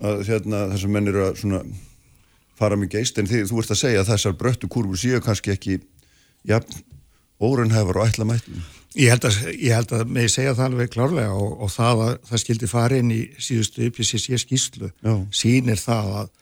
að 0.03 0.25
hérna, 0.27 0.65
þessar 0.73 0.91
menn 0.91 1.11
eru 1.11 1.23
að 1.29 1.39
svona 1.39 1.61
fara 2.59 2.79
mjög 2.79 2.97
geist, 2.97 3.21
en 3.21 3.29
því 3.29 3.45
þú 3.47 3.61
ert 3.61 3.71
að 3.71 3.81
segja 3.85 4.03
að 4.03 4.11
þessar 4.11 4.35
bröttu 4.41 4.71
kurfur 4.71 4.99
séu 4.99 5.21
kannski 5.23 5.53
ekki, 5.55 5.77
já, 6.43 6.59
órunhefur 7.41 7.99
og 8.01 8.09
ætla 8.09 8.27
mættum. 8.29 8.63
Ég 8.95 9.11
held 9.11 9.27
að, 9.27 9.37
ég 9.59 9.75
held 9.75 9.91
að 9.91 10.11
með 10.15 10.29
segja 10.31 10.55
það 10.55 10.69
alveg 10.69 10.91
klárlega 10.93 11.35
og, 11.35 11.57
og 11.65 11.71
það 11.73 12.03
að 12.05 12.13
það 12.29 12.41
skildi 12.45 12.69
fara 12.71 12.99
inn 13.01 13.11
í 13.11 13.21
síðustu 13.43 13.89
uppjísið 13.89 14.39
skíslu, 14.39 14.91
sínir 15.35 15.81
það 15.81 16.11
að 16.21 16.33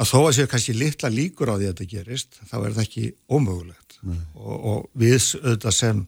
að 0.00 0.08
þó 0.08 0.18
að 0.20 0.34
séu 0.36 0.48
kannski 0.48 0.74
litla 0.76 1.10
líkur 1.12 1.50
á 1.52 1.54
því 1.58 1.66
að 1.66 1.72
þetta 1.74 1.88
gerist, 1.90 2.38
þá 2.48 2.56
er 2.60 2.76
það 2.76 2.84
ekki 2.86 3.02
ómögulegt. 3.28 3.98
Og, 4.34 4.54
og 4.56 4.78
við 4.96 5.18
auðvitað 5.40 5.74
sem, 5.76 6.00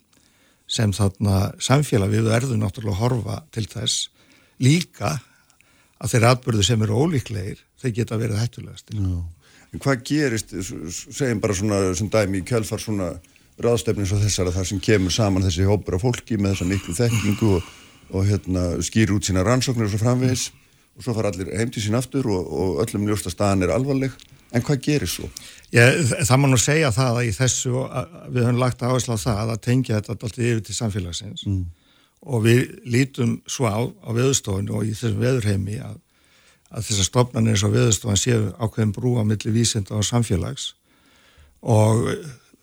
sem 0.70 0.94
þarna 0.96 1.40
samfélag 1.60 2.14
við 2.14 2.30
verðum 2.30 2.62
náttúrulega 2.62 2.96
að 2.96 3.02
horfa 3.02 3.36
til 3.52 3.66
þess 3.68 4.06
líka 4.62 5.18
að 6.02 6.14
þeirra 6.14 6.32
atbyrðu 6.36 6.64
sem 6.66 6.84
eru 6.86 7.02
ólíklegir 7.04 7.60
þeir 7.82 7.94
geta 7.98 8.18
verið 8.20 8.40
hættulegast 8.40 8.94
hvað 9.80 10.02
gerist, 10.08 10.50
segjum 11.12 11.40
bara 11.40 11.56
svona 11.56 11.82
sem 11.96 12.08
dæmi 12.12 12.40
í 12.40 12.46
kjálfar 12.48 12.80
svona 12.82 13.12
ráðstefnins 13.60 14.12
og 14.14 14.22
þessar 14.22 14.48
að 14.48 14.58
það 14.58 14.68
sem 14.70 14.82
kemur 14.82 15.14
saman 15.14 15.44
þessi 15.44 15.68
hópur 15.68 15.98
af 15.98 16.04
fólki 16.06 16.38
með 16.40 16.54
þessa 16.54 16.68
miklu 16.70 16.96
þekkingu 16.96 17.50
og, 17.58 17.70
og 18.12 18.28
hérna, 18.28 18.66
skýr 18.84 19.12
út 19.14 19.28
sína 19.28 19.44
rannsóknir 19.46 19.88
og 19.88 19.92
svo 19.92 20.00
framvegis 20.00 20.48
og 20.96 21.04
svo 21.04 21.14
fara 21.16 21.32
allir 21.32 21.52
heim 21.56 21.72
til 21.72 21.82
sín 21.84 21.96
aftur 21.98 22.28
og, 22.32 22.48
og 22.48 22.80
öllum 22.84 23.06
ljósta 23.08 23.32
staðan 23.32 23.66
er 23.66 23.74
alvarleg 23.74 24.14
en 24.52 24.64
hvað 24.64 24.82
gerir 24.84 25.10
svo? 25.10 25.28
Ég, 25.72 26.02
það 26.12 26.40
má 26.40 26.48
nú 26.50 26.58
segja 26.60 26.92
það 26.92 27.20
að 27.20 27.28
í 27.28 27.34
þessu 27.36 27.72
við 28.32 28.42
höfum 28.42 28.60
lagt 28.60 28.84
áherslu 28.84 29.16
á 29.16 29.24
það 29.24 29.54
að 29.54 29.62
tengja 29.68 30.00
þetta 30.00 30.12
alltaf 30.16 30.42
yfir 30.42 30.62
til 30.66 30.76
samfélagsins 30.76 31.46
mm. 31.48 31.62
og 32.28 32.44
við 32.46 32.62
lítum 32.84 33.38
svo 33.48 33.68
á 33.68 33.80
á 33.80 34.10
veðustofinu 34.12 34.76
og 34.76 34.88
í 34.88 34.92
þessum 34.92 35.24
veðurheimi 35.24 35.80
að, 35.80 35.96
að 36.72 36.86
þessar 36.90 37.08
stofnarnir 37.08 37.56
eins 37.56 37.66
og 37.68 37.74
veðustofan 37.76 38.20
séu 38.20 38.44
ákveðin 38.60 38.94
brúa 38.96 39.24
millir 39.28 39.56
vísinda 39.56 39.96
og 39.96 40.08
samfélags 40.08 40.72
og 41.62 42.04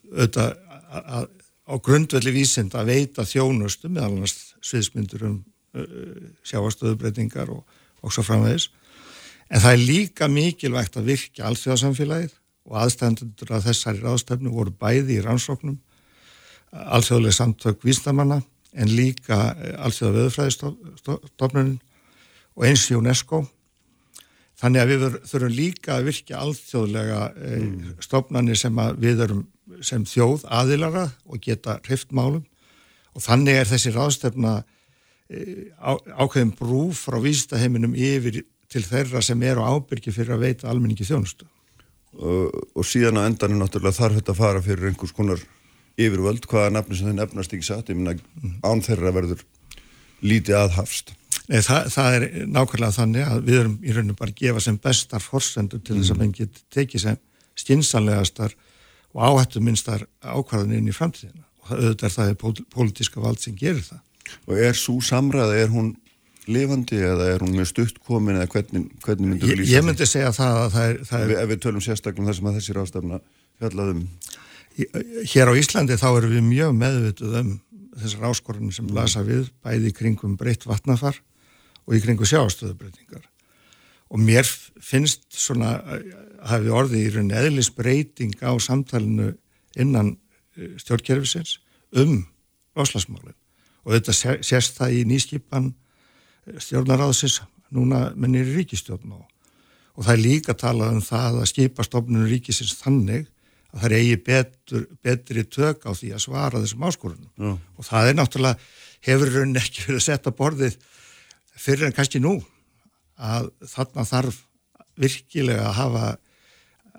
auðvitað 0.10 0.58
að, 0.90 1.30
á 1.70 1.74
grundvelli 1.78 2.34
vísinda 2.34 2.82
að 2.82 2.94
veita 2.94 3.28
þjónustu 3.28 3.92
meðal 3.92 4.16
annars 4.16 4.56
sviðsmyndur 4.66 5.28
um 5.30 5.38
uh, 5.78 5.86
sjáastöðubreitingar 6.48 7.52
og 7.54 7.66
og 8.02 8.14
svo 8.14 8.24
framvegis. 8.26 8.70
En 9.50 9.62
það 9.64 9.76
er 9.76 9.84
líka 9.84 10.30
mikilvægt 10.32 10.98
að 11.00 11.12
virkja 11.14 11.48
alþjóðarsamfélagið 11.50 12.34
og 12.70 12.82
aðstændur 12.84 13.54
af 13.56 13.66
þessari 13.66 14.04
ráðstöfnu 14.04 14.54
voru 14.54 14.74
bæði 14.78 15.18
í 15.18 15.24
rannsóknum, 15.26 15.80
alþjóðlega 16.70 17.38
samtök 17.40 17.86
vísnamanna 17.86 18.44
en 18.78 18.92
líka 18.94 19.56
allþjóða 19.82 20.18
veðurfræðistofnunin 20.20 21.80
og 22.54 22.68
eins 22.68 22.86
í 22.92 22.98
UNESCO 23.00 23.42
þannig 24.60 24.84
að 24.84 24.92
við 24.92 25.06
þurfum 25.32 25.56
líka 25.56 25.96
að 25.96 26.10
virka 26.12 26.44
allþjóðlega 26.44 27.22
mm. 27.34 27.96
stofnanir 28.06 28.60
sem 28.60 28.84
við 29.02 29.26
erum 29.26 29.48
sem 29.86 30.06
þjóð 30.08 30.46
aðilara 30.50 31.10
og 31.30 31.42
geta 31.44 31.80
hriftmálum 31.86 32.44
og 33.16 33.24
þannig 33.26 33.60
er 33.60 33.70
þessi 33.70 33.94
ráðstefna 33.96 34.56
á, 35.80 35.92
ákveðin 36.18 36.56
brúf 36.58 37.06
frá 37.08 37.20
vísitaheiminum 37.22 37.94
yfir 37.98 38.44
til 38.70 38.84
þeirra 38.86 39.22
sem 39.26 39.42
eru 39.46 39.66
ábyrgi 39.66 40.14
fyrir 40.14 40.38
að 40.38 40.46
veita 40.46 40.70
almenningi 40.70 41.08
þjónustu. 41.08 41.48
Og, 42.20 42.50
og 42.74 42.86
síðan 42.86 43.22
á 43.22 43.28
endanum 43.30 43.62
náttúrulega 43.62 43.98
þarf 44.00 44.20
þetta 44.20 44.34
að 44.34 44.42
fara 44.42 44.66
fyrir 44.66 44.90
einhvers 44.90 45.14
konar 45.16 45.42
yfirvöld 46.00 46.48
hvaða 46.50 46.74
nefni 46.74 46.98
sem 46.98 47.12
þau 47.12 47.18
nefnast 47.20 47.54
ekki 47.54 47.70
satt? 47.70 47.92
Ég 47.92 48.00
minna 48.00 48.18
án 48.66 48.84
þeirra 48.86 49.14
verður 49.14 49.46
lítið 50.26 50.58
aðhafst 50.64 51.14
Nei, 51.50 51.64
það, 51.66 51.88
það 51.94 52.16
er 52.16 52.26
nákvæmlega 52.46 52.94
þannig 52.94 53.26
að 53.26 53.40
við 53.48 53.60
erum 53.60 53.78
í 53.82 53.94
rauninu 53.96 54.16
bara 54.18 54.34
að 54.34 54.42
gefa 54.44 54.62
sem 54.62 54.76
bestar 54.82 55.24
forsendur 55.24 55.82
til 55.82 55.96
þess 55.98 56.14
að 56.14 56.20
menn 56.22 56.34
geti 56.38 56.62
tekið 56.76 57.04
sem 57.04 57.18
skinsanlegastar 57.58 58.54
og 59.16 59.24
áhættu 59.26 59.62
minnstar 59.64 60.06
ákvarðaninn 60.22 60.90
í 60.90 60.96
framtíðina 60.96 61.46
og 61.64 61.74
auðvitað 61.76 62.06
er 62.10 62.16
það 62.16 62.32
er 62.32 62.38
pólitíska 62.76 63.24
vald 63.24 63.42
sem 63.42 63.58
gerir 63.58 63.82
það. 63.86 64.04
Og 64.46 64.62
er 64.62 64.78
svo 64.78 65.00
samræða, 65.02 65.58
er 65.58 65.72
hún 65.74 65.94
lifandi 66.50 67.00
eða 67.06 67.30
er 67.34 67.44
hún 67.46 67.56
með 67.58 67.72
stuttkomin 67.72 68.38
eða 68.40 68.50
hvernig, 68.54 68.86
hvernig 69.06 69.32
myndur 69.34 69.50
þú 69.50 69.56
lýsa 69.56 69.66
því? 69.66 69.74
Ég 69.76 69.86
myndi 69.86 70.10
segja 70.10 70.34
það 70.34 70.60
að 70.60 70.70
það 70.76 70.86
er... 70.90 71.00
Það 71.10 71.24
er 71.26 71.34
ef 71.38 71.50
við 71.50 71.64
tölum 71.66 71.86
sérstaklega 71.86 72.24
um 72.24 72.30
það 72.30 72.38
sem 72.40 72.50
að 72.50 72.60
þessi 72.60 72.78
rástafna 72.78 73.20
fjallaðum. 73.60 74.04
Hér 75.34 75.52
á 75.52 75.54
Íslandi 75.60 75.98
þá 76.00 76.08
erum 76.10 76.36
við 76.36 76.46
mjög 76.48 76.78
meðvituð 76.80 77.40
um 77.42 77.52
þessar 78.00 78.30
áskorunum 78.30 78.74
sem 78.74 78.90
lasa 78.96 79.24
við 79.26 79.50
bæði 79.66 79.92
í 79.92 79.98
kringum 79.98 80.38
breytt 80.40 80.66
vatnafar 80.70 81.20
og 81.86 81.98
í 81.98 82.02
kringu 82.04 82.28
sjáastöðubreytingar 82.30 83.26
og 84.10 84.22
mér 84.24 84.48
finnst 84.82 85.26
svona 85.36 85.76
hafi 86.48 86.72
orðið 86.72 87.02
í 87.02 87.12
rauninni 87.14 87.40
eðlisbreyting 87.40 88.36
á 88.44 88.52
samtalenu 88.62 89.34
innan 89.80 90.16
eh, 90.58 90.76
stjórnkerfisins 90.80 91.58
um 92.00 92.22
loslasmálinn 92.78 93.38
og 93.84 93.96
þetta 93.96 94.40
sést 94.46 94.78
það 94.78 95.00
í 95.00 95.02
nýskipan 95.10 95.72
eh, 95.72 96.60
stjórnaráðsins 96.62 97.42
núna 97.76 98.10
mennir 98.18 98.48
ríkistjórn 98.56 99.18
og, 99.18 99.26
og 99.96 100.06
það 100.06 100.14
er 100.16 100.24
líka 100.24 100.56
talað 100.58 100.96
um 100.98 101.04
það 101.06 101.42
að 101.42 101.52
skipa 101.52 101.86
stofnunum 101.86 102.30
ríkisins 102.30 102.78
þannig 102.80 103.28
að 103.70 103.84
það 103.84 103.96
eigi 104.00 104.22
betur, 104.26 104.86
betri 105.06 105.44
tök 105.46 105.84
á 105.86 105.92
því 105.94 106.14
að 106.16 106.24
svara 106.24 106.62
þessum 106.64 106.86
áskorunum. 106.90 107.30
Já. 107.38 107.52
og 107.78 107.86
það 107.86 108.08
er 108.08 108.16
náttúrulega 108.18 108.70
hefur 109.06 109.34
rauninni 109.36 109.62
ekki 109.62 109.86
verið 109.86 110.00
að 110.00 110.08
setja 110.08 110.34
borðið 110.40 110.80
fyrir 111.60 111.90
en 111.90 111.96
kannski 111.96 112.22
nú 112.24 112.40
að 113.20 113.52
þarna 113.68 114.06
þarf 114.08 114.42
virkilega 115.00 115.68
að 115.70 115.78
hafa 115.78 116.08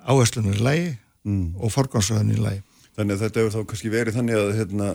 áherslunum 0.06 0.56
í 0.56 0.64
lagi 0.64 0.88
mm. 1.26 1.46
og 1.60 1.72
forgámsröðunum 1.74 2.36
í 2.36 2.44
lagi. 2.44 2.62
Þannig 2.98 3.16
að 3.16 3.24
þetta 3.24 3.40
hefur 3.40 3.54
þá 3.54 3.70
kannski 3.70 3.92
verið 3.92 4.18
þannig 4.18 4.40
að 4.40 4.52
hérna, 4.58 4.90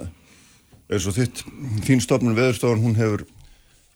eins 0.92 1.08
og 1.10 1.18
þitt 1.18 1.44
þín 1.88 2.04
stofnun 2.04 2.38
veðurstofan 2.38 2.84
hún 2.84 3.00
hefur 3.00 3.26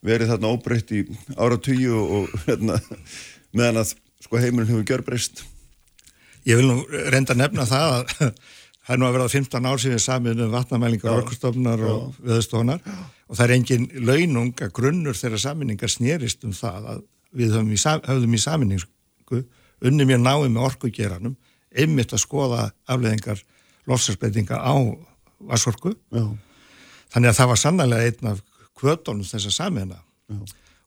verið 0.06 0.32
þarna 0.34 0.54
óbreytt 0.54 0.94
í 0.96 1.04
ára 1.36 1.60
tíu 1.62 2.00
og 2.00 2.34
hérna, 2.46 2.80
meðan 3.56 3.84
að 3.84 3.94
sko, 4.24 4.40
heimurinn 4.40 4.72
hefur 4.72 4.88
gjör 4.88 5.06
breyst. 5.06 5.44
Ég 6.48 6.60
vil 6.60 6.70
nú 6.70 6.82
reynda 7.12 7.36
að 7.36 7.44
nefna 7.44 7.68
það 7.70 7.96
að 7.98 8.16
það 8.90 8.96
er 8.96 9.02
nú 9.02 9.08
að 9.10 9.16
verða 9.18 9.32
15 9.36 9.70
ár 9.70 9.82
síðan 9.84 10.04
samin 10.04 10.44
um 10.46 10.54
vatnamælingar, 10.56 11.22
orkustofnar 11.22 11.84
og 11.92 12.20
veðurstofnar 12.24 12.82
og 13.30 13.38
það 13.38 13.44
er 13.46 13.56
engin 13.58 13.90
launung 14.02 14.64
að 14.64 14.74
grunnur 14.80 15.18
þeirra 15.18 15.42
saminningar 15.44 15.92
snýrist 15.94 16.48
um 16.48 16.56
það 16.58 16.88
að 16.96 17.04
við 17.38 17.54
höfum 17.54 17.76
í, 17.76 17.80
höfum 18.10 18.34
í 18.34 18.42
saminningu 18.42 19.44
unni 19.86 20.08
mér 20.08 20.22
náið 20.22 20.50
með 20.50 20.66
orkugeranum 20.70 21.38
einmitt 21.70 22.14
að 22.14 22.24
skoða 22.26 22.70
afleðingar 22.90 23.42
lofsarsbreytinga 23.90 24.60
á 24.60 24.74
vasorku 25.40 25.96
þannig 26.10 27.32
að 27.32 27.38
það 27.38 27.52
var 27.52 27.62
sannlega 27.62 28.10
einn 28.10 28.32
af 28.34 28.42
kvötunum 28.80 29.28
þess 29.28 29.50
að 29.50 29.58
samina 29.58 30.02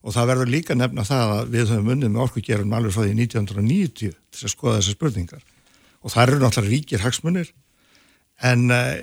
og 0.03 0.15
það 0.15 0.31
verður 0.33 0.51
líka 0.51 0.77
nefna 0.77 1.05
það 1.07 1.33
að 1.37 1.51
við 1.55 1.73
höfum 1.73 1.91
unnið 1.95 2.13
með 2.13 2.23
orkugeranum 2.27 2.77
alveg 2.79 2.95
frá 2.95 3.05
því 3.05 3.17
1990 3.23 4.15
til 4.35 4.47
að 4.47 4.55
skoða 4.55 4.79
þessar 4.81 4.97
spurningar. 4.99 5.45
Og 6.03 6.15
það 6.15 6.25
eru 6.25 6.39
náttúrulega 6.43 6.73
ríkir 6.73 7.05
hagsmunir 7.05 7.53
en 8.43 8.65
uh, 8.75 8.97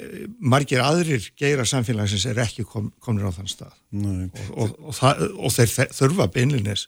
margir 0.44 0.84
aðrir 0.84 1.30
geira 1.40 1.64
samfélagsins 1.68 2.26
er 2.28 2.42
ekki 2.44 2.66
kom, 2.68 2.90
komin 3.00 3.24
á 3.24 3.32
þann 3.32 3.52
stað. 3.52 3.76
Og, 3.96 4.42
og, 4.52 4.74
og, 4.90 4.98
það, 4.98 5.24
og 5.40 5.56
þeir 5.56 5.94
þurfa 5.96 6.28
beinlinis 6.36 6.88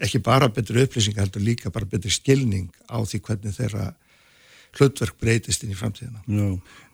ekki 0.00 0.22
bara 0.24 0.48
betur 0.52 0.80
upplýsing 0.84 1.18
heldur 1.20 1.44
líka 1.44 1.72
bara 1.74 1.88
betur 1.88 2.12
skilning 2.12 2.70
á 2.88 3.00
því 3.02 3.20
hvernig 3.26 3.56
þeirra 3.58 3.92
hlutverk 4.72 5.18
breytist 5.20 5.64
inn 5.66 5.74
í 5.74 5.76
framtíðina 5.76 6.22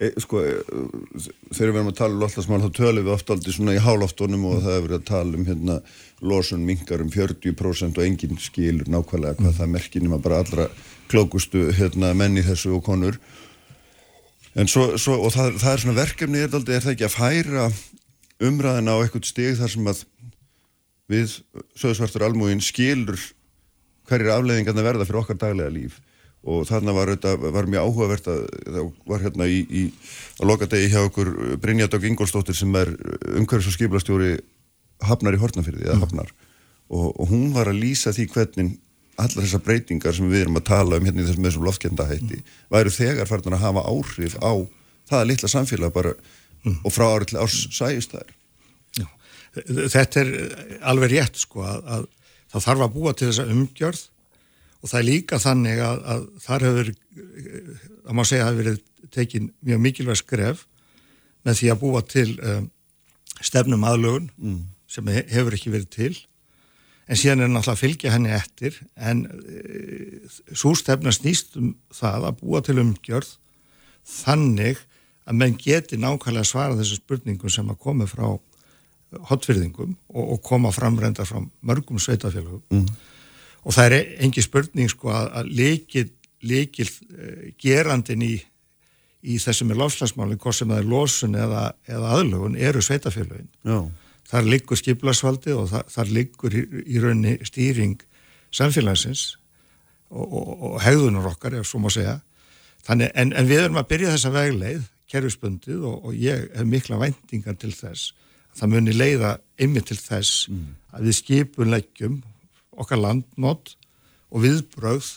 e, 0.02 0.10
Sko, 0.18 0.40
e, 0.42 0.56
þegar 1.54 1.70
við 1.70 1.78
erum 1.78 1.90
að 1.92 1.98
tala 2.00 2.16
um 2.16 2.22
loftasmál 2.24 2.60
þá 2.64 2.70
tölum 2.74 3.06
við 3.06 3.14
ofta 3.14 3.36
aldrei 3.36 3.54
svona 3.54 3.76
í 3.76 3.82
hálóftunum 3.82 4.46
og 4.50 4.56
mm. 4.56 4.64
það 4.64 4.74
hefur 4.74 4.86
verið 4.88 4.98
að 4.98 5.10
tala 5.12 5.38
um 5.38 5.46
hérna 5.46 5.76
losun 6.32 6.64
mingar 6.66 7.04
um 7.04 7.12
40% 7.14 8.00
og 8.00 8.06
enginn 8.08 8.40
skilur 8.42 8.90
nákvæmlega 8.90 9.38
hvað 9.38 9.52
mm. 9.52 9.58
það 9.60 9.74
merkir 9.76 10.06
nema 10.06 10.18
bara 10.22 10.42
allra 10.42 10.66
klókustu 11.08 11.68
hérna 11.78 12.10
menni 12.18 12.42
þessu 12.46 12.74
og 12.78 12.82
konur 12.88 13.20
En 14.58 14.66
svo, 14.66 14.96
svo 14.98 15.14
og 15.22 15.30
það, 15.30 15.58
það 15.60 15.70
er 15.70 15.80
svona 15.82 15.98
verkefni 16.00 16.40
er, 16.42 16.48
er 16.50 16.82
það 16.82 16.94
ekki 16.94 17.04
að 17.06 17.14
færa 17.14 17.66
umræðina 18.42 18.94
á 18.96 19.00
eitthvað 19.04 19.28
stig 19.28 19.58
þar 19.58 19.70
sem 19.70 19.90
að 19.90 20.00
við 21.08 21.38
söðsvartur 21.78 22.26
almúin 22.26 22.62
skilur 22.64 23.18
hverjir 24.08 24.32
afleiðingarna 24.32 24.84
verða 24.84 25.08
fyrir 25.08 25.22
okkar 25.22 25.40
daglega 25.40 25.72
líf 25.74 25.98
og 26.48 26.64
þarna 26.68 26.94
var, 26.94 27.12
var 27.52 27.66
mjög 27.68 27.88
áhugavert 27.88 28.28
að 28.30 28.42
það 28.64 28.90
var 29.10 29.24
hérna 29.24 29.48
í, 29.50 29.58
í 29.68 29.82
að 30.38 30.50
loka 30.52 30.68
degi 30.70 30.92
hjá 30.92 31.00
okkur 31.02 31.32
Brynjadók 31.60 32.06
Ingólstóttir 32.08 32.56
sem 32.56 32.76
er 32.78 32.92
umhverfis 33.34 33.72
og 33.72 33.76
skiplastjóri 33.76 34.36
hafnar 35.08 35.36
í 35.36 35.40
Hortnafyrði 35.42 35.88
mm. 35.90 36.04
hafnar 36.04 36.30
og, 36.88 37.10
og 37.10 37.32
hún 37.32 37.50
var 37.56 37.70
að 37.72 37.82
lýsa 37.82 38.14
því 38.14 38.28
hvernig 38.34 38.76
allar 39.18 39.44
þessar 39.44 39.64
breytingar 39.66 40.14
sem 40.14 40.30
við 40.30 40.44
erum 40.44 40.60
að 40.60 40.68
tala 40.70 40.98
um 40.98 41.08
hérna 41.08 41.24
í 41.24 41.26
þessum, 41.26 41.46
þessum 41.48 41.66
loftkendahætti 41.66 42.38
mm. 42.38 42.56
væru 42.74 42.94
þegar 42.94 43.30
farnar 43.30 43.58
að 43.58 43.64
hafa 43.66 43.86
áhrif 43.90 44.38
á 44.38 44.52
það 45.10 45.20
að 45.20 45.30
litla 45.32 45.50
samfélag 45.52 45.94
bara 45.94 46.14
mm. 46.14 46.80
og 46.84 46.94
frá 46.94 47.08
árið 47.10 47.32
til 47.32 47.40
árs 47.42 47.60
sæjist 47.74 48.14
þær 48.14 48.34
Þetta 49.66 50.22
er 50.22 50.30
alveg 50.92 51.12
rétt 51.14 51.42
sko 51.42 51.64
að, 51.66 51.82
að 51.96 52.06
það 52.52 52.64
þarf 52.68 52.86
að 52.86 52.94
búa 52.94 53.12
til 53.16 53.28
þessa 53.30 53.48
umgjörð 53.52 54.04
og 54.78 54.90
það 54.90 54.98
er 55.00 55.08
líka 55.08 55.40
þannig 55.42 55.82
að, 55.82 56.00
að 56.14 56.24
þar 56.44 56.66
hefur 56.68 56.90
að 58.08 58.16
má 58.16 58.24
segja 58.24 58.44
að 58.44 58.48
það 58.48 58.52
hefur 58.52 58.62
verið 58.62 59.12
tekin 59.14 59.52
mjög 59.64 59.84
mikilvæg 59.84 60.20
skref 60.20 60.64
með 61.46 61.60
því 61.60 61.70
að 61.72 61.80
búa 61.82 62.02
til 62.06 62.28
um, 62.38 62.70
stefnum 63.40 63.86
aðlögun 63.86 64.28
mm. 64.36 64.58
sem 64.90 65.12
hefur 65.14 65.56
ekki 65.56 65.72
verið 65.74 65.90
til 65.94 66.12
en 67.08 67.16
síðan 67.16 67.44
er 67.44 67.52
náttúrulega 67.52 67.74
að 67.74 67.82
fylgja 67.82 68.12
henni 68.12 68.32
eftir 68.36 68.76
en 68.96 69.24
e, 69.28 70.18
svo 70.52 70.74
stefna 70.76 71.12
snýst 71.14 71.56
um 71.60 71.72
það 71.94 72.28
að 72.28 72.40
búa 72.42 72.62
til 72.64 72.78
umgjörð 72.82 73.30
þannig 74.08 74.82
að 75.28 75.40
menn 75.40 75.56
geti 75.60 75.98
nákvæmlega 76.00 76.48
svara 76.48 76.76
þessu 76.76 77.00
spurningum 77.00 77.52
sem 77.52 77.68
að 77.72 77.80
komi 77.84 78.08
frá 78.08 78.26
hotfyrðingum 79.30 79.94
og, 80.14 80.24
og 80.24 80.42
koma 80.44 80.72
framrenda 80.74 81.24
frá 81.28 81.40
mörgum 81.64 82.00
sveitafélagum 82.02 82.62
mm. 82.70 82.88
og 83.64 83.76
það 83.76 83.96
er 83.98 84.12
engi 84.26 84.44
spurning 84.44 84.90
sko 84.92 85.12
að, 85.14 85.30
að 85.40 85.52
leikil, 85.60 86.04
leikil 86.44 86.88
e, 86.88 87.52
gerandin 87.60 88.26
í, 88.26 88.34
í 89.22 89.38
þessum 89.42 89.72
er 89.72 89.80
láfslagsmáli, 89.80 90.36
hvort 90.40 90.58
sem 90.58 90.68
það 90.68 90.82
er 90.82 90.92
losun 90.92 91.38
eða, 91.38 91.64
eða 91.88 92.12
aðlögun, 92.18 92.60
eru 92.68 92.84
sveitafélagin 92.84 93.50
Já 93.64 93.80
þar 94.28 94.48
liggur 94.52 94.78
skiplasvaldi 94.78 95.54
og 95.56 95.68
þar, 95.72 95.88
þar 95.92 96.12
liggur 96.12 96.56
í, 96.56 96.64
í 96.84 97.02
raunni 97.02 97.36
stýring 97.48 97.96
samfélagsins 98.54 99.24
og, 100.08 100.24
og, 100.24 100.50
og 100.54 100.78
hegðunar 100.84 101.30
okkar, 101.32 101.58
ef 101.58 101.68
svo 101.68 101.80
má 101.82 101.90
segja. 101.92 102.18
Þannig, 102.86 103.12
en, 103.20 103.34
en 103.36 103.48
við 103.48 103.64
erum 103.64 103.80
að 103.80 103.90
byrja 103.92 104.14
þessa 104.14 104.32
vegleið, 104.32 104.86
kerfisbundið 105.08 105.84
og, 105.88 106.08
og 106.08 106.16
ég 106.16 106.48
hef 106.56 106.68
mikla 106.68 107.00
væntingar 107.00 107.56
til 107.60 107.72
þess. 107.76 108.12
Það 108.58 108.74
muni 108.74 108.94
leiða 108.96 109.36
ymmið 109.62 109.88
til 109.90 109.98
þess 110.00 110.48
mm. 110.50 110.68
að 110.96 111.08
við 111.08 111.18
skipunleggjum 111.20 112.20
okkar 112.78 113.02
landnót 113.02 113.74
og 114.28 114.44
viðbröð 114.44 115.08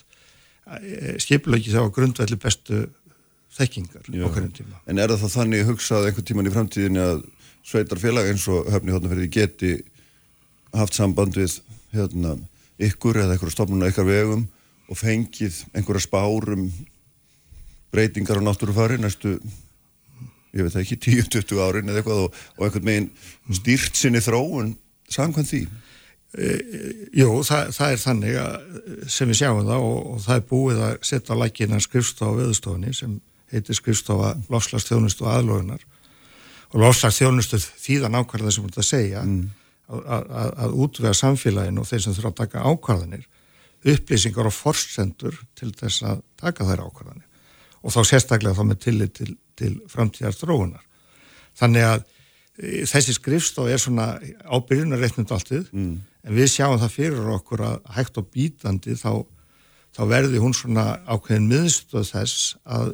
eh, 0.80 1.16
skipuleggi 1.22 1.74
þá 1.74 1.86
grundvelli 1.94 2.40
bestu 2.42 2.86
þekkingar 3.58 4.08
okkar 4.28 4.48
um 4.48 4.54
tíma. 4.56 4.80
En 4.88 5.02
er 5.02 5.12
það 5.12 5.26
þá 5.26 5.38
þannig 5.40 5.68
hugsað 5.68 6.08
einhvern 6.08 6.28
tíman 6.30 6.50
í 6.50 6.54
framtíðinu 6.54 7.04
að 7.04 7.24
sveitarfélag 7.68 8.32
eins 8.32 8.48
og 8.52 8.70
höfni 8.72 8.94
hóttanferði 8.96 9.28
geti 9.32 9.74
haft 10.74 10.96
samband 10.96 11.36
við 11.38 11.60
hérna, 11.92 12.38
ykkur 12.82 13.20
eða 13.22 13.36
einhverja 13.36 13.58
stofnun 13.58 13.84
á 13.84 13.92
ykkar 13.92 14.08
vegum 14.08 14.48
og 14.92 15.00
fengið 15.00 15.62
einhverja 15.76 16.08
spárum 16.08 16.70
breytingar 17.92 18.40
á 18.40 18.44
náttúrufari 18.48 18.98
næstu 19.02 19.38
ég 20.56 20.68
veit 20.68 20.78
ekki, 20.82 20.98
10-20 21.06 21.62
árin 21.64 21.92
eða 21.92 22.02
eitthvað 22.02 22.26
og, 22.26 22.42
og 22.58 22.66
einhvern 22.68 22.88
meginn 22.88 23.10
stýrt 23.58 24.00
sinni 24.00 24.22
þróun 24.24 24.76
samkvæmt 25.12 25.52
því. 25.52 25.62
Jú, 27.18 27.30
það, 27.44 27.74
það 27.76 27.88
er 27.94 28.02
þannig 28.06 28.38
að 28.40 29.08
sem 29.12 29.32
við 29.32 29.42
sjáum 29.42 29.66
það 29.68 29.88
og, 29.88 29.98
og 30.14 30.22
það 30.26 30.38
er 30.38 30.46
búið 30.52 30.84
að 30.88 30.94
setja 31.10 31.36
á 31.36 31.42
lækina 31.42 31.82
skrifstofa 31.84 32.32
á 32.32 32.40
veðustofunni 32.40 32.94
sem 32.96 33.18
heitir 33.52 33.76
skrifstofa 33.76 34.36
lofslagsþjónustu 34.52 35.26
og 35.26 35.34
aðlóðunar 35.34 35.84
og 36.72 36.78
lofslagsþjónustu 36.86 37.60
þýðan 37.60 38.16
ákvarða 38.22 38.54
sem 38.56 38.70
að 38.70 38.88
segja 38.88 39.26
mm. 39.28 39.42
að, 39.92 40.78
útvega 40.86 41.12
samfélaginu 41.20 41.84
og 41.84 41.90
þeir 41.90 42.06
sem 42.06 42.16
þurfa 42.16 42.32
að 42.32 42.40
taka 42.46 42.64
ákvarðanir 42.64 43.28
upplýsingar 43.92 44.48
og 44.48 44.56
forsendur 44.56 45.38
til 45.58 45.72
þess 45.78 46.06
að 46.06 46.22
taka 46.40 46.68
þær 46.68 46.86
ákvarðanir. 46.86 47.28
Og 47.82 47.94
þá 47.96 48.02
sérstaklega 48.06 48.58
þá 48.58 48.66
með 48.70 48.82
tillit 48.86 49.14
til, 49.18 49.32
til 49.62 49.74
framtíðar 49.91 50.36
þróunar. 50.38 50.86
Þannig 51.62 51.88
að 51.88 52.00
e, 52.02 52.86
þessi 52.89 53.15
skrifstof 53.15 53.69
er 53.71 53.82
svona 53.82 54.15
ábyrjunareitnund 54.50 55.32
alltið 55.38 55.69
mm 55.71 56.00
en 56.26 56.38
við 56.38 56.50
sjáum 56.54 56.80
það 56.82 56.95
fyrir 56.95 57.30
okkur 57.36 57.63
að 57.65 57.78
hægt 57.95 58.19
og 58.21 58.28
bítandi 58.34 58.95
þá, 59.00 59.24
þá 59.95 60.02
verði 60.12 60.41
hún 60.41 60.56
svona 60.58 60.86
ákveðin 61.08 61.50
miðstöð 61.50 62.10
þess 62.12 62.56
að 62.65 62.93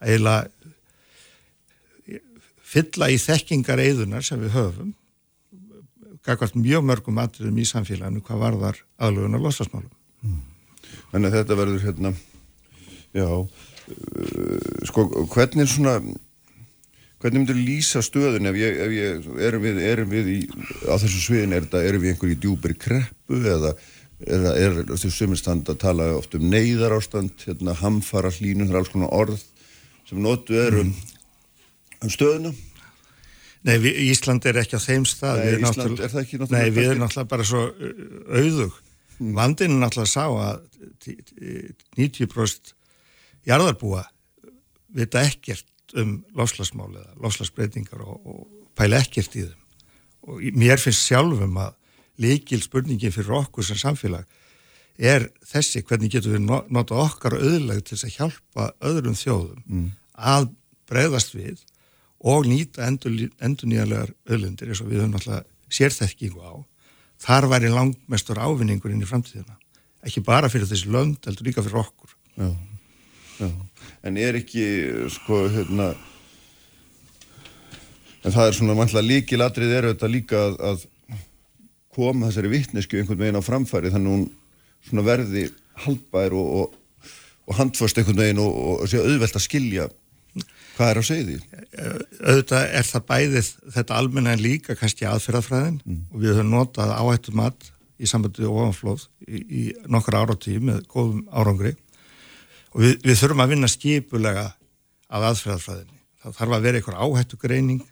eiginlega 0.00 0.50
fylla 2.70 3.10
í 3.10 3.18
þekkingar 3.18 3.82
eðunar 3.82 4.26
sem 4.26 4.40
við 4.42 4.54
höfum 4.54 4.92
gagvart 6.26 6.54
mjög 6.58 6.84
mörgum 6.84 7.18
atriðum 7.22 7.58
í 7.58 7.66
samfélaginu 7.66 8.20
hvað 8.26 8.44
varðar 8.44 8.80
aðlugun 9.00 9.38
og 9.38 9.46
losasmálum. 9.46 9.92
Hmm. 10.20 10.42
Þannig 11.10 11.30
að 11.30 11.36
þetta 11.38 11.56
verður 11.56 11.84
hérna, 11.86 12.12
já, 13.16 13.28
sko, 14.90 15.06
hvernig 15.34 15.70
svona 15.70 16.00
Hvernig 17.20 17.42
myndur 17.42 17.58
lýsa 17.60 18.00
stöðun 18.00 18.48
ef 18.48 18.56
ég, 18.56 18.78
ef 18.80 18.92
ég 18.96 19.26
erum 19.44 19.64
við, 19.66 19.80
erum 19.84 20.08
við 20.08 20.28
í, 20.32 20.36
á 20.88 20.96
þessu 20.96 21.18
sviðin, 21.20 21.52
er 21.52 21.66
þetta, 21.66 21.82
erum 21.84 22.00
við 22.00 22.14
einhverjum 22.14 22.32
í 22.32 22.38
djúberi 22.40 22.76
kreppu 22.80 23.40
eða 23.44 23.74
er, 24.24 24.46
er 24.54 24.78
þessu 24.88 25.10
suminstand 25.12 25.68
að 25.68 25.82
tala 25.82 26.06
oft 26.16 26.38
um 26.38 26.46
neyðar 26.48 26.96
ástand, 26.96 27.34
hérna, 27.44 27.74
hamfara 27.76 28.32
hlínum, 28.32 28.70
það 28.70 28.72
er 28.72 28.80
alls 28.80 28.92
konar 28.94 29.12
orð 29.12 29.44
sem 30.08 30.22
notu 30.24 30.56
eru 30.62 30.86
um, 30.86 30.94
um 32.00 32.14
stöðuna? 32.16 32.54
Nei, 33.68 33.76
við, 33.84 34.00
Ísland 34.08 34.48
er 34.48 34.62
ekki 34.62 34.80
á 34.80 34.82
þeim 34.82 35.04
stað. 35.04 35.44
Nei, 35.44 35.60
Ísland 35.60 36.00
er 36.00 36.12
það 36.14 36.22
ekki 36.24 36.40
náttúrulega? 36.40 36.64
Nei, 36.64 36.76
við 36.78 36.86
erum 36.88 37.04
náttúrulega 37.04 37.32
bara 37.34 37.48
svo 37.50 37.66
auðug. 38.32 38.78
Mm. 39.20 39.34
Vandinn 39.36 39.76
er 39.76 39.82
náttúrulega 39.84 40.08
að 40.08 40.14
sá 40.16 40.24
að 40.40 40.62
90% 42.00 42.72
jarðarbúa 43.48 44.04
vita 44.94 45.22
ekkert 45.24 45.66
um 45.98 46.20
lofslagsmál 46.36 46.90
eða 46.92 47.16
lofslagsbreytingar 47.22 48.02
og, 48.04 48.20
og 48.26 48.68
pæla 48.78 49.00
ekkert 49.02 49.36
í 49.38 49.46
þeim. 49.46 49.56
Og 50.30 50.42
mér 50.58 50.80
finnst 50.82 51.08
sjálfum 51.08 51.56
að 51.58 51.74
leikil 52.20 52.60
spurningin 52.62 53.14
fyrir 53.14 53.38
okkur 53.40 53.66
sem 53.66 53.78
samfélag 53.80 54.28
er 55.00 55.30
þessi 55.48 55.82
hvernig 55.86 56.12
getur 56.12 56.36
við 56.36 56.44
nota 56.44 56.98
okkar 57.00 57.38
auðleg 57.38 57.82
til 57.88 57.96
að 57.96 58.16
hjálpa 58.18 58.66
öðrum 58.84 59.16
þjóðum 59.16 59.62
mm. 59.64 59.86
að 60.14 60.50
breyðast 60.90 61.32
við 61.34 61.62
og 62.20 62.44
nýta 62.50 62.84
endur, 62.84 63.14
endur 63.40 63.70
nýjarlegar 63.70 64.12
auðlendir 64.28 64.72
eins 64.72 64.82
og 64.84 64.90
við 64.90 65.00
höfum 65.00 65.16
alltaf 65.16 65.46
sérþekkingu 65.72 66.42
á. 66.44 66.54
Þar 67.20 67.46
væri 67.52 67.70
langmestur 67.72 68.40
ávinningur 68.40 68.92
inn 68.92 69.04
í 69.04 69.08
framtíðina. 69.08 69.56
Ekki 70.04 70.22
bara 70.24 70.48
fyrir 70.52 70.68
þessi 70.68 70.90
lönd, 70.92 71.20
heldur 71.24 71.48
líka 71.48 71.64
fyrir 71.64 71.80
okkur. 71.82 72.12
Já, 72.36 72.50
já. 73.40 73.50
En 74.06 74.16
er 74.20 74.38
ekki 74.38 74.64
sko 75.12 75.42
hérna 75.52 75.90
en 78.24 78.34
það 78.34 78.46
er 78.46 78.56
svona 78.56 78.76
mannlega 78.76 79.06
líkilatrið 79.06 79.76
er 79.76 79.88
auðvitað 79.88 80.14
líka 80.14 80.42
að, 80.44 80.58
að 80.70 80.84
koma 81.94 82.28
þessari 82.28 82.52
vittnesku 82.52 83.00
einhvern 83.00 83.22
veginn 83.22 83.40
á 83.40 83.44
framfæri 83.44 83.92
þannig 83.94 84.14
hún 84.16 84.26
svona 84.88 85.06
verði 85.06 85.46
haldbær 85.84 86.36
og, 86.36 86.52
og, 86.60 87.08
og 87.48 87.58
handfast 87.58 87.98
einhvern 88.00 88.20
veginn 88.20 88.42
og, 88.44 88.60
og 88.84 88.90
sé 88.90 89.00
auðvelt 89.00 89.40
að 89.40 89.46
skilja 89.46 89.88
hvað 90.76 90.92
er 90.92 91.00
á 91.00 91.04
segði 91.04 91.36
auðvitað 91.80 92.64
er 92.78 92.88
það 92.88 93.06
bæðið 93.10 93.50
þetta 93.76 93.98
almenna 93.98 94.34
en 94.36 94.44
líka 94.44 94.76
kannski 94.78 95.08
aðferðafræðin 95.08 95.80
mm. 95.82 96.00
og 96.12 96.22
við 96.22 96.34
höfum 96.34 96.54
notað 96.54 96.94
áhættu 96.94 97.36
mat 97.36 97.70
í 98.00 98.08
sambandi 98.08 98.46
ofanflóð 98.48 99.06
í, 99.26 99.40
í 99.40 99.62
nokkra 99.90 100.22
áratíð 100.24 100.62
með 100.70 100.84
góðum 100.92 101.24
árangri 101.28 101.74
og 102.74 102.84
við, 102.84 102.98
við 103.04 103.18
þurfum 103.20 103.44
að 103.44 103.54
vinna 103.54 103.70
skipulega 103.70 104.44
að 105.10 105.26
aðferðarfræðinni. 105.30 105.98
Það 106.20 106.36
þarf 106.36 106.54
að 106.56 106.66
vera 106.66 106.80
einhver 106.80 107.00
áhættu 107.00 107.40
greining, 107.40 107.82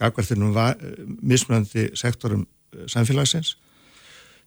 gagverðinum 0.00 0.56
mismunandi 1.20 1.90
sektorum 1.98 2.46
eh, 2.46 2.86
samfélagsins 2.90 3.56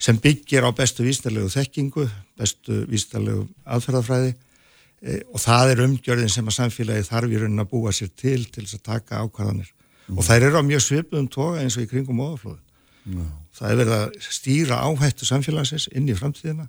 sem 0.04 0.18
byggir 0.20 0.66
á 0.68 0.72
bestu 0.76 1.06
vísnarlegu 1.06 1.52
þekkingu, 1.54 2.08
bestu 2.40 2.84
vísnarlegu 2.92 3.46
aðferðarfræði 3.64 4.34
e, 4.34 5.22
og 5.32 5.40
það 5.40 5.74
er 5.74 5.84
umgjörðin 5.86 6.34
sem 6.34 6.50
að 6.50 6.58
samfélagi 6.58 7.08
þarf 7.08 7.32
í 7.32 7.40
raunin 7.40 7.64
að 7.64 7.72
búa 7.72 7.94
sér 7.96 8.12
til 8.12 8.42
til 8.50 8.66
þess 8.66 8.80
að 8.80 8.86
taka 8.90 9.22
ákvæðanir 9.24 9.70
mm. 9.70 10.18
og 10.18 10.28
þær 10.28 10.48
eru 10.50 10.60
á 10.60 10.70
mjög 10.70 10.86
svipum 10.88 11.30
toga 11.32 11.64
eins 11.64 11.78
og 11.78 11.86
í 11.86 11.90
kringum 11.92 12.24
ofaflóðin. 12.26 12.64
Mm. 13.04 13.32
Það 13.54 13.70
er 13.70 13.80
verið 13.80 13.98
að 14.00 14.30
stýra 14.34 14.82
áhættu 14.84 15.30
samfélagsins 15.30 15.90
inn 15.94 16.10
í 16.10 16.18
framtíðina 16.18 16.68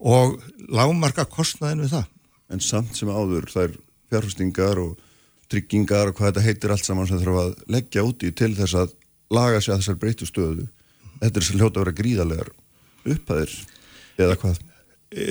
og 0.00 0.40
lámarka 0.72 1.26
kostnaðin 1.28 1.84
við 1.86 1.94
það 1.96 2.08
en 2.50 2.62
samt 2.64 2.96
sem 2.98 3.10
áður 3.10 3.48
þær 3.52 3.76
fjárhustingar 4.10 4.80
og 4.82 4.96
tryggingar 5.50 6.10
og 6.10 6.18
hvað 6.18 6.32
þetta 6.32 6.46
heitir 6.46 6.74
allt 6.74 6.86
saman 6.86 7.08
sem 7.08 7.20
þarf 7.20 7.42
að 7.42 7.52
leggja 7.74 8.06
úti 8.06 8.30
til 8.36 8.52
þess 8.58 8.78
að 8.78 8.96
laga 9.34 9.60
sig 9.60 9.74
að 9.74 9.82
þessar 9.82 10.00
breytu 10.02 10.28
stöðu 10.28 10.66
þetta 11.20 11.40
er 11.40 11.46
sem 11.46 11.60
hljóta 11.60 11.80
að 11.80 11.84
vera 11.84 11.98
gríðarlegar 12.00 12.50
upphæðir 13.14 13.54
eða 14.20 14.36
hvað 14.42 14.58
e, 15.10 15.24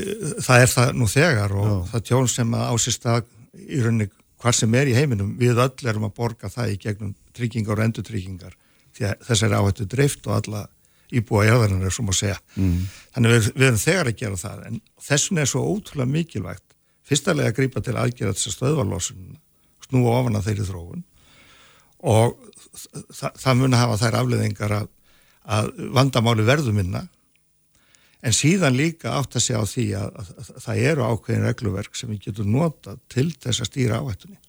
Það 0.46 0.64
er 0.64 0.74
það 0.74 0.96
nú 1.00 1.10
þegar 1.12 1.56
og 1.56 1.70
Já. 1.70 1.76
það 1.92 2.08
tjón 2.10 2.32
sem 2.36 2.58
að 2.58 2.74
ásist 2.74 3.08
að 3.10 3.22
í 3.60 3.84
rauninni 3.84 4.10
hvað 4.40 4.58
sem 4.62 4.76
er 4.80 4.90
í 4.90 4.96
heiminum 4.96 5.36
við 5.40 5.60
öll 5.60 5.92
erum 5.92 6.08
að 6.08 6.18
borga 6.20 6.52
það 6.52 6.74
í 6.74 6.82
gegnum 6.86 7.16
tryggingar 7.36 7.80
og 7.80 7.88
endutryggingar 7.88 8.56
því 8.96 9.10
að 9.10 9.26
þess 9.28 9.46
er 9.46 9.56
áhættu 9.56 9.88
dreift 9.90 10.28
og 10.28 10.38
alla 10.40 10.66
íbúa 11.10 11.46
í 11.48 11.52
öðrunar 11.52 11.90
er 11.90 11.96
sem 11.96 12.12
að 12.12 12.20
segja 12.20 12.38
mm. 12.56 12.82
þannig 13.16 13.34
við, 13.34 13.48
við 13.56 13.68
erum 13.68 13.82
þegar 13.84 14.10
að 14.12 14.20
gera 14.22 14.40
það 14.40 14.66
en 14.70 14.82
þessum 15.10 15.42
er 15.42 15.50
svo 15.50 15.64
ótrúlega 15.66 16.14
mikilvægt 16.14 16.69
fyrstulega 17.10 17.52
að 17.52 17.58
grípa 17.60 17.84
til 17.84 17.98
aðgerða 17.98 18.36
þess 18.38 18.52
að 18.52 18.58
stöðvarlósun 18.58 19.30
snúa 19.88 20.18
ofan 20.20 20.38
að 20.40 20.50
þeirri 20.50 20.68
þróun. 20.70 21.06
Og 22.10 22.36
þa 23.16 23.32
það 23.40 23.60
mun 23.60 23.76
að 23.76 23.84
hafa 23.84 24.02
þær 24.04 24.20
afleðingar 24.22 24.76
að, 24.78 24.92
að 25.58 25.72
vandamáli 25.98 26.46
verðu 26.48 26.76
minna. 26.76 27.08
En 28.20 28.36
síðan 28.36 28.76
líka 28.76 29.16
átt 29.16 29.38
að 29.40 29.46
segja 29.46 29.64
á 29.64 29.66
því 29.68 29.86
að, 29.96 30.16
að, 30.22 30.32
að 30.44 30.64
það 30.66 30.86
eru 30.92 31.08
ákveðin 31.08 31.46
regluverk 31.48 31.96
sem 31.96 32.12
við 32.12 32.24
getum 32.28 32.54
nota 32.54 32.96
til 33.12 33.30
þess 33.32 33.64
að 33.64 33.70
stýra 33.72 34.00
áhættunni. 34.04 34.40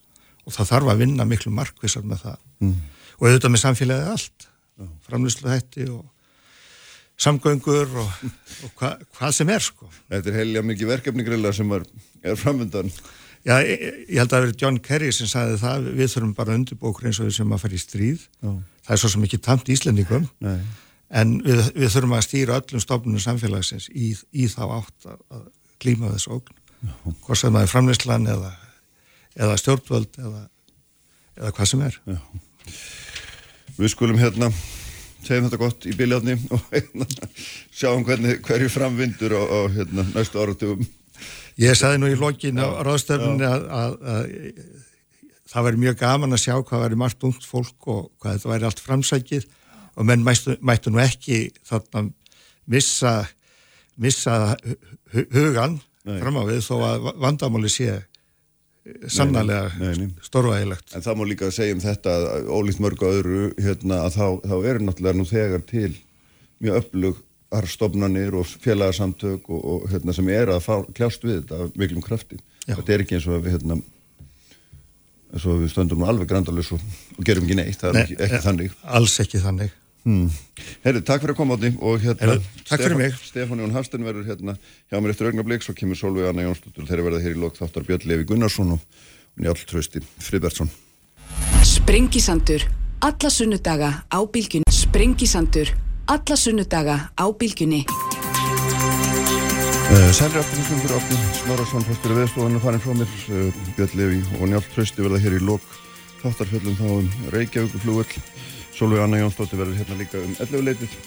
Og 0.47 0.55
það 0.57 0.71
þarf 0.73 0.91
að 0.91 1.03
vinna 1.05 1.27
miklu 1.29 1.53
markvisar 1.55 2.07
með 2.07 2.25
það. 2.27 2.41
Mm. 2.61 2.79
og 3.17 3.27
auðvitað 3.29 3.53
með 3.55 3.63
samfélagið 3.65 4.15
allt. 4.15 4.49
Framlýslu 5.07 5.51
hætti 5.53 5.87
og 5.93 6.03
samgöngur 7.21 7.95
og, 8.01 8.25
og 8.65 8.81
hva, 8.81 8.95
hvað 9.19 9.37
sem 9.37 9.53
er 9.53 9.65
sko. 9.65 9.91
Þetta 10.11 10.33
er 10.33 10.39
heilja 10.41 10.65
mikið 10.67 10.93
verkefni 10.95 11.27
grilla 11.27 11.53
sem 11.57 11.71
er, 11.77 11.87
er 12.23 12.39
framöndan. 12.39 12.93
Já, 13.47 13.55
ég, 13.65 13.81
ég 14.11 14.19
held 14.21 14.29
að 14.29 14.35
það 14.35 14.45
verið 14.45 14.63
John 14.63 14.79
Kerry 14.85 15.11
sem 15.17 15.29
sagði 15.31 15.57
það, 15.63 15.89
við 15.97 16.13
þurfum 16.13 16.33
bara 16.37 16.57
undirbókur 16.59 17.09
eins 17.09 17.21
og 17.23 17.31
við 17.31 17.39
sem 17.39 17.55
að 17.55 17.63
fara 17.63 17.77
í 17.77 17.81
stríð. 17.81 18.27
Já. 18.45 18.51
Það 18.85 18.95
er 18.97 19.01
svo 19.01 19.11
sem 19.15 19.25
ekki 19.25 19.41
tamt 19.47 19.71
íslendingum, 19.73 20.27
Nei. 20.45 20.59
en 21.23 21.33
við, 21.47 21.63
við 21.79 21.95
þurfum 21.95 22.17
að 22.19 22.27
stýra 22.27 22.59
öllum 22.61 22.85
stofnunum 22.85 23.25
samfélagsins 23.25 23.89
í, 23.97 24.11
í 24.37 24.49
þá 24.53 24.63
átt 24.81 25.09
að, 25.09 25.47
klíma 25.81 26.13
þessu 26.13 26.37
ógn. 26.37 26.59
Hvort 27.25 27.41
sem 27.41 27.55
það 27.55 27.65
er 27.65 27.73
framleyslan 27.73 28.29
eða, 28.29 28.53
eða 29.41 29.57
stjórnvöld 29.61 30.21
eða, 30.21 30.45
eða 31.41 31.55
hvað 31.57 31.73
sem 31.73 31.87
er. 31.87 31.99
Já. 32.05 32.21
Við 33.81 33.93
skulum 33.95 34.21
hérna 34.21 34.51
segjum 35.25 35.47
þetta 35.49 35.61
gott 35.61 35.89
í 35.89 35.97
biljáðni 35.97 36.37
og 36.53 36.65
hérna, 36.75 37.09
sjáum 37.73 38.05
hvernig, 38.05 38.41
hverju 38.45 38.71
framvindur 38.73 39.37
á 39.37 39.61
hérna, 39.73 40.05
næstu 40.13 40.41
áratugum. 40.41 40.85
Ég 41.61 41.77
sagði 41.77 42.01
nú 42.01 42.09
í 42.09 42.17
lokin 42.17 42.61
á 42.61 42.81
ráðstöfnunni 42.87 43.45
að, 43.45 43.65
að, 43.69 43.97
að 44.13 44.31
það 45.51 45.67
væri 45.67 45.83
mjög 45.83 45.99
gaman 46.01 46.37
að 46.37 46.43
sjá 46.45 46.55
hvað 46.57 46.85
væri 46.87 47.01
margt 47.03 47.27
ungt 47.29 47.45
fólk 47.49 47.89
og 47.91 48.07
hvað 48.23 48.37
þetta 48.39 48.53
væri 48.53 48.69
allt 48.69 48.83
framsækið 48.85 49.49
og 50.01 50.09
menn 50.09 50.25
mættu, 50.25 50.57
mættu 50.65 50.93
nú 50.95 51.03
ekki 51.03 51.41
þarna 51.69 52.07
missa, 52.71 53.15
missa 54.01 54.37
hugan 55.13 55.81
Nei. 56.07 56.21
fram 56.23 56.39
á 56.41 56.43
við 56.49 56.63
þó 56.65 56.77
að 56.87 57.11
vandamáli 57.21 57.73
sé 57.73 57.99
sannarlega 59.13 59.93
stórvægilegt. 60.25 60.95
En 60.97 61.05
það 61.05 61.19
má 61.19 61.25
líka 61.29 61.51
segja 61.53 61.77
um 61.77 61.83
þetta 61.83 62.15
ólíkt 62.49 62.81
mörgu 62.81 63.11
öðru 63.11 63.43
hérna, 63.61 64.07
að 64.07 64.17
þá, 64.17 64.27
þá 64.49 64.55
er 64.71 64.81
náttúrulega 64.81 65.19
nú 65.19 65.27
þegar 65.29 65.67
til 65.69 65.91
mjög 66.61 66.81
öflugar 66.81 67.27
stofnanir 67.71 68.37
og 68.39 68.47
félagsamtök 68.47 69.49
og, 69.51 69.63
og 69.65 69.89
hérna, 69.91 70.15
sem 70.15 70.29
er 70.31 70.53
að 70.55 70.61
fá, 70.67 70.75
kljást 70.95 71.25
við 71.27 71.41
þetta 71.41 71.71
miklum 71.81 72.05
krafti. 72.05 72.39
Já. 72.67 72.77
Þetta 72.77 72.95
er 72.95 73.05
ekki 73.05 73.19
eins 73.19 73.27
og 73.27 73.39
að 73.39 73.47
við 73.47 73.57
hérna, 73.57 73.81
svo 75.39 75.59
við 75.61 75.71
stöndum 75.75 76.01
nú 76.03 76.09
alveg 76.11 76.31
grandalus 76.31 76.73
og, 76.75 76.83
og 77.17 77.23
gerum 77.27 77.47
ekki 77.47 77.59
neitt, 77.59 77.79
það 77.79 77.93
er 77.93 78.01
ekki, 78.03 78.19
ekki 78.27 78.43
þannig 78.47 78.75
Alls 78.99 79.15
ekki 79.23 79.43
þannig 79.43 79.73
hmm. 80.07 80.27
Herri, 80.87 81.03
takk 81.07 81.23
fyrir 81.23 81.35
að 81.37 81.39
koma 81.39 81.59
átni 81.59 81.73
og 81.79 82.03
hérna 82.03 82.35
Heru, 82.35 82.45
Takk 82.67 82.85
fyrir 82.85 82.99
mig 82.99 83.19
Stefán 83.23 83.63
Jón 83.63 83.75
Hafsten 83.77 84.07
verður 84.07 84.27
hérna 84.31 84.57
hjá 84.59 84.99
mér 84.99 85.15
eftir 85.15 85.31
augnablík 85.31 85.67
svo 85.67 85.77
kemur 85.79 85.99
Solveig 86.01 86.31
Anna 86.31 86.47
Jónsdóttur 86.49 86.89
þeirra 86.89 87.07
verða 87.07 87.23
hér 87.27 87.37
í 87.37 87.43
lok 87.45 87.59
þáttar 87.61 87.87
Björn 87.87 88.09
Levi 88.11 88.27
Gunnarsson 88.33 88.75
og 88.75 89.03
Njálf 89.41 89.67
Trausti 89.71 90.03
Fribertsson 90.19 90.73
Sprengisandur, 91.67 92.65
alla 93.05 93.31
sunnudaga 93.31 93.93
á 94.11 94.19
bylgjunni 94.27 94.75
Sprengisandur, 94.75 95.71
alla 96.11 96.37
sunnudaga 96.37 96.97
á 97.15 97.25
bylgjunni. 97.39 97.85
Uh, 99.91 100.11
Sælri 100.15 100.39
aftur 100.43 100.65
fyrir 100.67 100.95
aftur, 100.97 101.21
Snorarsson 101.39 101.85
fórstur 101.87 102.15
að 102.15 102.19
viðstofanum 102.21 102.63
farin 102.65 102.83
frá 102.83 102.95
mér, 102.99 103.13
uh, 103.31 103.61
Björn 103.77 103.95
Levi 103.99 104.19
og 104.39 104.51
Njálf 104.51 104.67
Trausti 104.75 105.05
verða 105.07 105.21
hér 105.23 105.37
í 105.39 105.43
lok 105.47 105.63
þáttarfjöldum 106.23 106.77
þá 106.81 106.89
um 106.97 107.09
Reykjavíkuflugvöld 107.35 108.17
Solveig 108.75 109.05
Anna 109.05 109.23
Jónsdóttir 109.23 109.61
verður 109.61 109.79
hérna 109.79 110.01
líka 110.01 110.19
um 110.19 110.35
11 110.35 110.67
leitið 110.67 110.99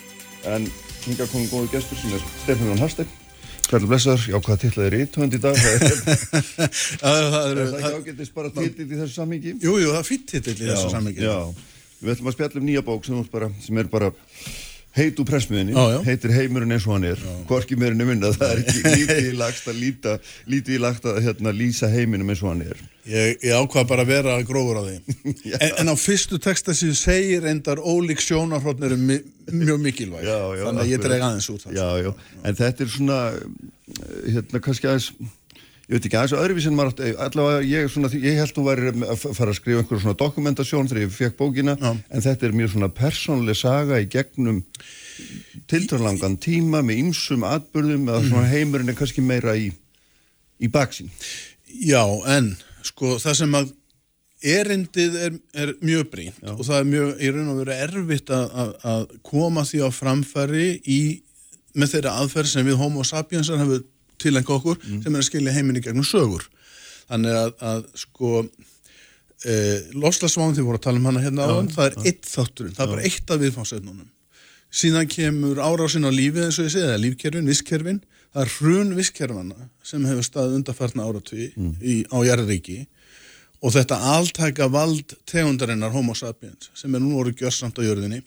en 0.54 0.72
hinga 1.04 1.28
komum 1.32 1.52
góðu 1.52 1.72
gestur 1.76 2.00
sem 2.00 2.16
er 2.16 2.26
Stefán 2.46 2.72
Jón 2.72 2.84
Harstein 2.84 3.14
Sælur 3.68 3.88
blessaður, 3.92 4.26
já 4.30 4.40
hvað 4.44 4.60
tillaði 4.64 4.88
er 4.88 4.98
íttönd 5.04 5.36
í 5.36 5.40
dag? 5.44 5.56
Það 5.60 5.72
er, 5.76 5.94
það 7.04 7.48
er 7.48 7.62
það 7.62 7.80
ekki 7.80 7.96
ágættist 7.96 8.36
bara 8.36 8.52
titill 8.56 8.88
í 8.88 9.00
þessu 9.00 9.16
sammingi? 9.16 9.56
Jú, 9.64 9.80
jú, 9.82 9.94
það 9.96 10.02
er 10.04 10.10
fýtt 10.12 10.28
titill 10.32 10.60
í 10.60 10.68
þessu 10.68 10.92
sammingi 10.92 11.24
Já, 11.24 11.38
við 12.04 12.14
ætlum 12.14 12.30
að 12.30 12.36
spjalla 12.38 12.62
um 12.62 12.68
nýja 12.68 12.84
bók 12.86 13.08
sem, 13.08 13.24
bara, 13.34 13.50
sem 13.64 13.80
er 13.82 13.90
bara 13.90 14.12
heit 14.94 15.20
úr 15.22 15.28
pressmiðinni, 15.28 15.74
heitir 16.06 16.34
heimurinn 16.36 16.76
eins 16.76 16.86
og 16.88 16.96
hann 16.98 17.08
er. 17.10 17.22
Hvorki 17.50 17.78
meirinu 17.80 18.06
minna, 18.08 18.30
það 18.36 18.52
er 18.52 18.62
ekki 18.64 18.84
lítið 19.00 19.30
í 19.32 19.36
lagst 19.40 19.70
að 19.70 19.80
líta, 19.82 20.16
lítið 20.50 20.78
í 20.78 20.82
lagt 20.84 21.08
að 21.10 21.22
hérna, 21.26 21.54
lýsa 21.56 21.90
heiminum 21.92 22.30
eins 22.34 22.44
og 22.46 22.52
hann 22.52 22.64
er. 22.68 22.84
Ég, 23.10 23.42
ég 23.44 23.58
ákvað 23.58 23.90
bara 23.90 24.06
að 24.06 24.14
vera 24.14 24.38
grófur 24.48 24.80
á 24.80 24.84
því. 24.86 24.98
En, 25.60 25.74
en 25.82 25.92
á 25.92 25.96
fyrstu 26.00 26.40
texta 26.42 26.76
sem 26.78 26.94
segir 26.98 27.46
endar 27.50 27.82
ólík 27.82 28.22
sjónarhóttn 28.24 28.86
eru 28.88 28.98
mjög 28.98 29.82
mikilvæg. 29.84 30.24
Já, 30.24 30.38
já, 30.56 30.64
þannig 30.68 30.86
að 30.86 30.92
ég 30.94 31.04
dreg 31.04 31.26
aðeins 31.26 31.50
út 31.52 31.66
já, 31.74 31.88
en 32.44 32.60
þetta 32.62 32.86
er 32.86 32.94
svona 32.94 33.20
hérna 34.30 34.62
kannski 34.64 34.90
aðeins 34.90 35.10
ég 35.84 35.98
veit 35.98 36.08
ekki 36.08 36.18
aðeins 36.20 36.36
öðruvís 36.40 36.68
en 36.70 36.78
maður 36.78 37.18
allavega 37.26 37.64
ég, 37.68 37.90
svona, 37.92 38.10
ég 38.16 38.38
held 38.40 38.54
að 38.54 38.56
þú 38.56 38.66
væri 38.70 38.92
að 39.04 39.24
fara 39.36 39.52
að 39.52 39.58
skrifa 39.60 39.82
einhverjum 39.82 40.04
svona 40.06 40.20
dokumentasjón 40.22 40.90
þegar 40.92 41.04
ég 41.04 41.16
fekk 41.18 41.38
bókina 41.42 41.76
Já. 41.76 41.90
en 41.92 42.24
þetta 42.24 42.48
er 42.48 42.56
mjög 42.56 42.74
svona 42.74 42.92
persónleg 42.96 43.60
saga 43.60 44.00
í 44.00 44.08
gegnum 44.14 44.62
tilturlangan 45.72 46.40
tíma 46.42 46.82
með 46.86 47.04
ymsum 47.04 47.44
atbyrðum 47.48 48.08
eða 48.08 48.24
svona 48.30 48.52
heimurinn 48.54 48.94
er 48.94 48.98
kannski 48.98 49.26
meira 49.26 49.58
í 49.60 49.70
í 50.64 50.72
baksín 50.72 51.12
Já, 51.84 52.04
en 52.32 52.54
sko 52.86 53.18
það 53.20 53.40
sem 53.42 53.56
að 53.60 53.72
erindið 54.44 55.16
er, 55.26 55.38
er 55.56 55.72
mjög 55.84 56.10
brínt 56.12 56.40
Já. 56.40 56.52
og 56.56 56.64
það 56.68 56.80
er 56.80 56.92
mjög, 56.92 57.14
í 57.20 57.32
raun 57.36 57.54
og 57.54 57.62
veru 57.64 57.76
erfitt 57.76 58.34
að, 58.36 58.46
að, 58.64 58.74
að 58.94 59.06
koma 59.28 59.64
því 59.68 59.84
á 59.84 59.90
framfæri 60.00 60.68
í, 60.84 61.02
með 61.76 61.98
þeirra 61.98 62.20
aðferð 62.22 62.52
sem 62.56 62.68
við 62.68 62.80
homo 62.80 63.04
sapiensar 63.08 63.60
hefur 63.60 63.84
tilenga 64.24 64.56
okkur 64.58 64.80
mm. 64.80 65.02
sem 65.04 65.14
er 65.14 65.24
að 65.24 65.30
skilja 65.30 65.56
heiminni 65.56 65.84
gegnum 65.84 66.08
sögur 66.08 66.48
þannig 67.10 67.38
að, 67.38 67.54
að 67.72 67.86
sko 68.04 68.32
e, 68.44 69.54
loslasváðum 70.00 70.58
því 70.58 70.68
voru 70.70 70.80
að 70.80 70.88
tala 70.88 71.02
um 71.02 71.12
hana 71.12 71.24
hérna 71.24 71.48
á 71.48 71.54
hann, 71.54 71.72
það 71.74 71.90
er 71.90 71.98
ja. 71.98 72.06
eitt 72.10 72.32
þátturinn, 72.32 72.76
það 72.78 72.86
er 72.86 72.94
bara 72.96 73.08
eitt 73.10 73.36
af 73.36 73.44
viðfáðsveitnunum 73.44 74.10
síðan 74.74 75.10
kemur 75.12 75.62
árásin 75.62 76.08
á 76.08 76.12
lífið 76.14 76.48
eins 76.48 76.60
og 76.60 76.70
ég 76.72 76.90
er 76.96 77.02
lífkerfin, 77.02 77.50
visskerfin 77.52 78.02
það 78.34 78.46
er 78.46 78.54
hrun 78.58 78.96
visskerfana 78.98 79.70
sem 79.86 80.06
hefur 80.10 80.26
staðið 80.26 80.60
undarfartna 80.60 81.06
áratví 81.06 81.52
mm. 81.54 81.74
á 82.10 82.18
Jærðaríki 82.26 82.80
og 83.64 83.76
þetta 83.76 84.00
altæka 84.16 84.68
vald 84.72 85.14
tegundarinnar 85.30 85.94
homo 85.94 86.16
sapiens 86.18 86.72
sem 86.78 86.96
er 86.96 87.04
nú 87.04 87.20
orðið 87.22 87.44
gjörsamt 87.44 87.78
á 87.80 87.86
jörðinni 87.86 88.24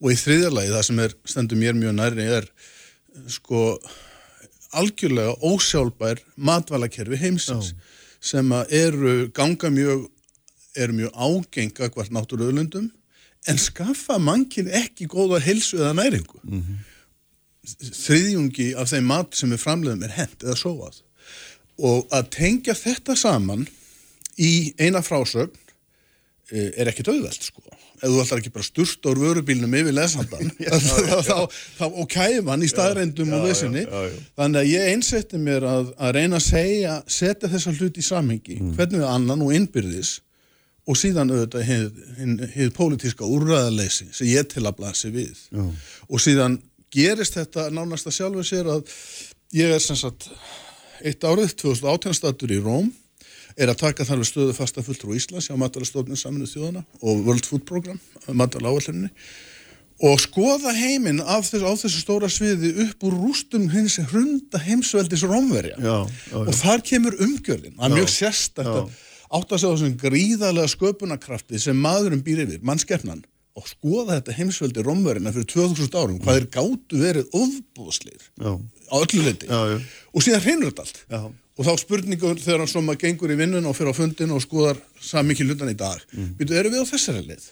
og 0.00 0.14
í 0.14 0.20
þriðjarlagi 0.20 0.72
það 0.76 0.86
sem 0.88 1.02
er 1.04 1.16
stendur 1.28 1.60
mér 1.60 1.76
mjög 1.76 1.96
næri 1.98 2.28
er 2.38 2.46
sko 3.28 3.64
algjörlega 4.76 5.34
ósjálfbær 5.42 6.22
matvælakerfi 6.36 7.18
heimsins 7.20 7.72
Já. 7.72 7.76
sem 8.20 8.52
eru 8.52 9.30
ganga 9.34 9.70
mjög 9.70 10.08
eru 10.76 10.92
mjög 10.92 11.12
ágenga 11.14 11.90
hvert 11.90 12.14
náttúruöðlundum 12.14 12.90
en 13.48 13.58
skaffa 13.58 14.18
mannkinn 14.20 14.70
ekki 14.70 15.08
góða 15.10 15.40
helsu 15.42 15.80
eða 15.80 15.96
næringu 15.98 16.40
mm 16.42 16.62
-hmm. 16.62 16.76
þriðjungi 18.04 18.74
af 18.76 18.90
þeim 18.92 19.06
mat 19.06 19.34
sem 19.34 19.50
við 19.50 19.64
framleiðum 19.64 20.04
er 20.04 20.16
hent 20.18 20.42
eða 20.42 20.56
sóað 20.56 21.02
og 21.78 22.06
að 22.12 22.30
tengja 22.30 22.74
þetta 22.74 23.16
saman 23.16 23.66
í 24.38 24.74
eina 24.78 25.02
frásögn 25.02 25.56
eh, 26.52 26.70
er 26.76 26.88
ekkit 26.88 27.08
auðvelt 27.08 27.42
sko 27.42 27.62
ef 28.00 28.08
þú 28.08 28.22
ætlar 28.22 28.40
ekki 28.40 28.52
bara 28.54 28.66
sturt 28.66 29.06
á 29.06 29.10
vörubílnum 29.12 29.76
yfir 29.80 29.96
lesandan 29.96 30.50
og 32.00 32.08
kæfan 32.10 32.64
í 32.64 32.70
staðrændum 32.70 33.34
og 33.36 33.46
vissinni. 33.48 33.84
þannig 34.38 34.62
að 34.62 34.70
ég 34.72 34.88
einsetti 34.94 35.40
mér 35.42 35.66
að, 35.68 35.92
að 36.00 36.16
reyna 36.16 36.40
að 36.40 36.46
segja, 36.48 36.96
setja 37.06 37.52
þessa 37.52 37.76
hlut 37.76 38.00
í 38.00 38.06
samhengi, 38.06 38.58
mm. 38.60 38.74
hvernig 38.78 39.02
við 39.02 39.10
annan 39.10 39.44
og 39.46 39.54
innbyrðis 39.58 40.16
og 40.90 40.98
síðan 40.98 41.30
auðvitað 41.30 41.68
hefur 41.68 42.72
pólitíska 42.74 43.28
úrræðarleysi 43.28 44.08
sem 44.10 44.30
ég 44.30 44.48
til 44.50 44.64
að 44.64 44.78
blasi 44.80 45.12
við. 45.14 45.36
Já. 45.52 45.66
og 46.08 46.22
síðan 46.24 46.56
gerist 46.90 47.36
þetta 47.38 47.68
nánast 47.74 48.08
að 48.08 48.16
sjálfu 48.16 48.46
sér 48.46 48.70
að 48.72 48.96
ég 49.54 49.76
er 49.76 49.82
sem 49.82 49.98
sagt 49.98 50.30
eitt 51.00 51.22
árið 51.24 51.54
2018 51.62 52.16
statur 52.16 52.52
í 52.52 52.58
Róm 52.62 52.90
er 53.56 53.72
að 53.72 53.80
taka 53.84 54.06
þar 54.08 54.22
við 54.22 54.30
stöðu 54.30 54.56
fasta 54.56 54.84
fulltrú 54.86 55.14
Íslands 55.16 55.50
á 55.50 55.54
matalastofnum 55.60 56.18
saminu 56.18 56.48
þjóðana 56.50 56.84
og 57.00 57.24
World 57.26 57.48
Food 57.48 57.64
Program, 57.68 58.00
matala 58.28 58.72
áallinni 58.72 59.10
og 60.00 60.16
skoða 60.22 60.72
heiminn 60.72 61.20
á 61.20 61.36
þessu, 61.44 61.90
stóra 62.00 62.30
sviði 62.32 62.72
upp 62.86 63.04
úr 63.04 63.18
rústum 63.20 63.66
hins 63.72 63.98
hrunda 64.10 64.60
heimsveldis 64.64 65.26
rómverja. 65.28 65.76
Já, 65.76 65.96
já, 66.08 66.32
já. 66.32 66.38
og 66.40 66.54
þar 66.56 66.84
kemur 66.88 67.18
umgjörðin 67.20 67.76
það 67.76 67.90
er 67.90 67.96
mjög 67.98 68.12
sérstætt 68.14 68.70
að 68.70 68.94
átt 69.30 69.52
að 69.52 69.60
segja 69.60 69.74
þessum 69.76 69.98
gríðarlega 70.00 70.72
sköpunarkrafti 70.72 71.60
sem 71.62 71.76
maðurum 71.78 72.24
býr 72.26 72.46
yfir, 72.46 72.64
mannskeppnan 72.66 73.20
og 73.58 73.66
skoða 73.68 74.16
þetta 74.16 74.34
heimsveldi 74.38 74.82
rómverina 74.86 75.32
fyrir 75.34 75.48
2000 75.52 75.98
árum, 75.98 76.18
hvað 76.22 76.40
er 76.40 76.48
gáttu 76.54 77.00
verið 77.02 77.36
ofbúðsleir 77.36 78.24
á 78.40 78.94
öllu 79.02 79.24
leiti 79.26 79.50
og 79.50 80.24
síðan 80.24 80.44
hreinur 80.46 80.72
þetta 80.72 80.86
allt 80.86 81.00
og 81.60 81.66
þá 81.68 81.72
spurningur 81.82 82.38
þegar 82.40 82.62
hann 82.62 82.72
svona 82.72 82.96
gengur 83.00 83.32
í 83.34 83.36
vinnun 83.36 83.68
og 83.68 83.76
fyrir 83.76 83.92
á 83.92 83.98
fundin 84.00 84.32
og 84.32 84.40
skoðar 84.40 84.80
samikið 85.04 85.52
hlutan 85.52 85.72
í 85.72 85.76
dag 85.76 86.00
mm. 86.16 86.34
byrju, 86.38 86.56
eru 86.56 86.72
við 86.72 86.86
á 86.88 86.90
þessari 86.94 87.24
leið 87.26 87.48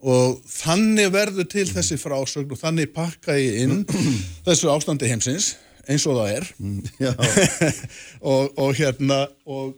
og 0.00 0.40
þannig 0.48 1.10
verður 1.12 1.48
til 1.48 1.64
mm. 1.66 1.74
þessi 1.78 2.00
frásögn 2.00 2.52
og 2.52 2.60
þannig 2.60 2.92
pakka 2.92 3.36
ég 3.40 3.62
inn 3.64 3.84
þessu 4.48 4.72
ástandi 4.72 5.08
heimsins 5.08 5.54
eins 5.88 6.04
og 6.04 6.20
það 6.20 6.34
er 6.36 6.50
mm. 6.60 6.82
og, 8.32 8.60
og 8.60 8.76
hérna 8.76 9.24
og 9.48 9.72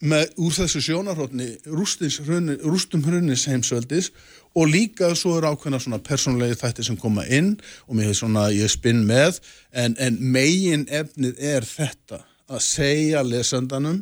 með, 0.00 0.30
úr 0.40 0.54
þessu 0.56 0.80
sjónarhóttni 0.86 1.50
rústum 1.66 3.02
hrunis 3.04 3.48
heimsveldis 3.50 4.12
og 4.56 4.70
líka 4.70 5.10
svo 5.18 5.36
er 5.38 5.50
ákveðna 5.50 5.82
svona 5.82 6.00
persónulegi 6.06 6.56
þætti 6.62 6.86
sem 6.86 6.98
koma 6.98 7.26
inn 7.26 7.56
og 7.88 7.98
mér 7.98 8.12
hefur 8.12 8.22
svona 8.22 8.48
ég 8.54 8.70
spinn 8.70 9.02
með 9.10 9.42
en, 9.74 9.98
en 9.98 10.22
megin 10.22 10.86
efnið 10.86 11.42
er 11.50 11.66
þetta 11.66 12.22
að 12.50 12.64
segja 12.66 13.22
lesandanum 13.26 14.00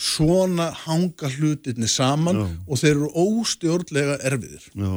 svona 0.00 0.70
hanga 0.84 1.30
hlutinni 1.36 1.88
saman 1.90 2.40
Já. 2.40 2.46
og 2.66 2.80
þeir 2.80 2.94
eru 2.96 3.10
óstjórnlega 3.24 4.16
erfiðir 4.26 4.64
Já. 4.74 4.94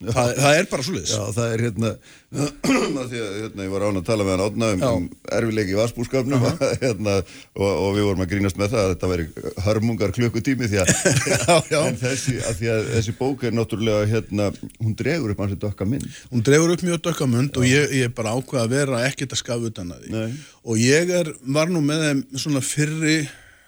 Það, 0.00 0.30
það 0.40 0.54
er 0.56 0.66
bara 0.70 0.84
svo 0.84 0.94
leiðis 0.94 1.10
Já, 1.12 1.22
það 1.36 1.50
er 1.52 1.62
hérna 1.66 1.88
því 3.10 3.18
að 3.20 3.34
hérna, 3.36 3.64
ég 3.66 3.72
var 3.74 3.82
án 3.84 3.98
að 4.00 4.06
tala 4.06 4.24
með 4.24 4.32
hann 4.32 4.44
átna 4.46 4.68
um, 4.72 4.84
um 4.86 5.08
erfiðleiki 5.36 5.74
í 5.74 5.76
vassbúrskapnum 5.76 6.46
uh 6.46 6.54
-huh. 6.62 6.70
hérna, 6.80 7.16
og, 7.58 7.66
og 7.68 7.90
við 7.98 8.06
vorum 8.08 8.24
að 8.24 8.30
grínast 8.30 8.60
með 8.60 8.72
það 8.72 8.80
að 8.80 8.92
þetta 8.94 9.10
væri 9.10 9.26
hörmungar 9.66 10.14
klukkutími 10.16 10.70
því 10.72 10.80
að, 10.80 10.92
já, 11.34 11.56
já. 11.74 11.82
Þessi, 12.00 12.38
að 12.48 12.56
því 12.62 12.72
að 12.76 12.88
þessi 12.94 13.14
bók 13.18 13.44
er 13.44 13.52
náttúrulega 13.58 14.08
hérna, 14.14 14.48
hún 14.80 14.96
dregur 15.02 15.34
upp 15.34 15.44
hansi 15.44 15.60
dökka 15.66 15.90
mynd 15.92 16.08
Hún 16.32 16.46
dregur 16.48 16.72
upp 16.78 16.86
mjög 16.88 17.04
dökka 17.10 17.28
mynd 17.28 17.60
og 17.60 17.68
ég, 17.68 17.92
ég 18.00 18.08
er 18.08 18.16
bara 18.16 18.32
ákveð 18.38 18.64
að 18.64 18.74
vera 18.78 19.04
ekkert 19.04 19.36
að 19.36 19.42
skafa 19.42 19.68
utan 19.68 19.92
að 19.92 20.06
því 20.06 20.16
Nei. 20.16 20.32
og 20.64 20.80
ég 20.80 21.12
er, 21.20 21.34
var 21.44 21.68
nú 21.68 21.84
með 21.84 22.06
þeim 22.06 22.24
svona 22.40 22.64
fyrri 22.64 23.18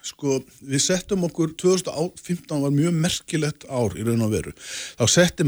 sko 0.06 0.40
við 0.60 0.82
settum 0.84 1.26
okkur 1.28 1.54
2015 1.60 2.64
var 2.64 2.74
mjög 2.74 2.96
merkilegt 3.04 3.66
ár 3.70 3.96
í 3.98 4.06
raun 4.06 4.24
og 4.26 4.32
veru. 4.34 4.54
Þá 4.98 5.04
setti 5.10 5.46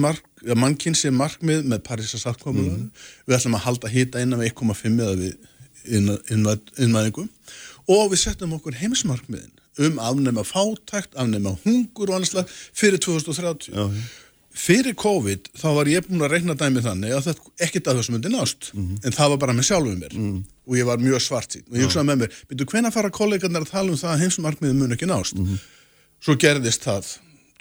sér 0.95 1.15
markmið 1.17 1.67
með 1.71 1.83
Parísa 1.87 2.21
sáttkomulega 2.21 2.77
mm. 2.77 2.91
við 3.27 3.37
ætlum 3.39 3.59
að 3.59 3.67
halda 3.67 3.93
hýta 3.93 4.23
innan 4.23 4.43
við 4.43 4.53
1,5 4.53 5.01
eða 5.01 5.17
við 5.23 5.35
innvæðingum 6.81 7.29
og 7.93 8.11
við 8.13 8.21
settum 8.23 8.55
okkur 8.57 8.79
heimsmarkmiðin 8.81 9.53
um 9.85 9.99
afnema 9.99 10.45
fátækt, 10.47 11.17
afnema 11.19 11.57
hungur 11.65 12.13
og 12.13 12.21
annars 12.21 12.61
fyrir 12.77 13.01
2030 13.03 13.75
Já, 13.75 13.89
fyrir 14.55 14.95
COVID 14.99 15.51
þá 15.59 15.69
var 15.77 15.91
ég 15.91 16.07
búin 16.07 16.23
að 16.23 16.37
regna 16.37 16.57
dæmi 16.59 16.83
þannig 16.85 17.15
að 17.17 17.29
þetta 17.29 17.53
ekkert 17.67 17.91
af 17.91 17.99
þessu 17.99 18.15
myndi 18.15 18.31
nást. 18.33 18.71
Mm 18.73 18.85
-hmm. 18.87 19.01
en 19.05 19.17
það 19.17 19.31
var 19.33 19.41
bara 19.43 19.57
með 19.59 19.69
sjálfum 19.69 19.99
mér. 19.99 20.15
Mm 20.15 20.31
-hmm. 20.31 20.43
Og 20.65 20.79
ég 20.79 20.89
var 20.89 21.03
mjög 21.03 21.23
svart 21.23 21.57
sín 21.57 21.67
og 21.69 21.77
ég 21.79 21.87
hugsaði 21.87 22.09
með 22.11 22.25
mér, 22.25 22.41
byrju 22.49 22.71
hvenna 22.73 22.91
fara 22.95 23.11
kollegarnir 23.11 23.67
að 23.67 23.75
tala 23.75 23.93
um 23.93 24.01
það 24.01 24.15
að 24.15 24.25
heimsumarkmiðin 24.25 24.81
mun 24.81 24.97
ekki 24.97 25.09
nást 25.11 25.39
mm 25.39 25.47
-hmm. 25.47 25.63
svo 26.25 26.37
gerðist 26.41 26.85
það 26.85 27.15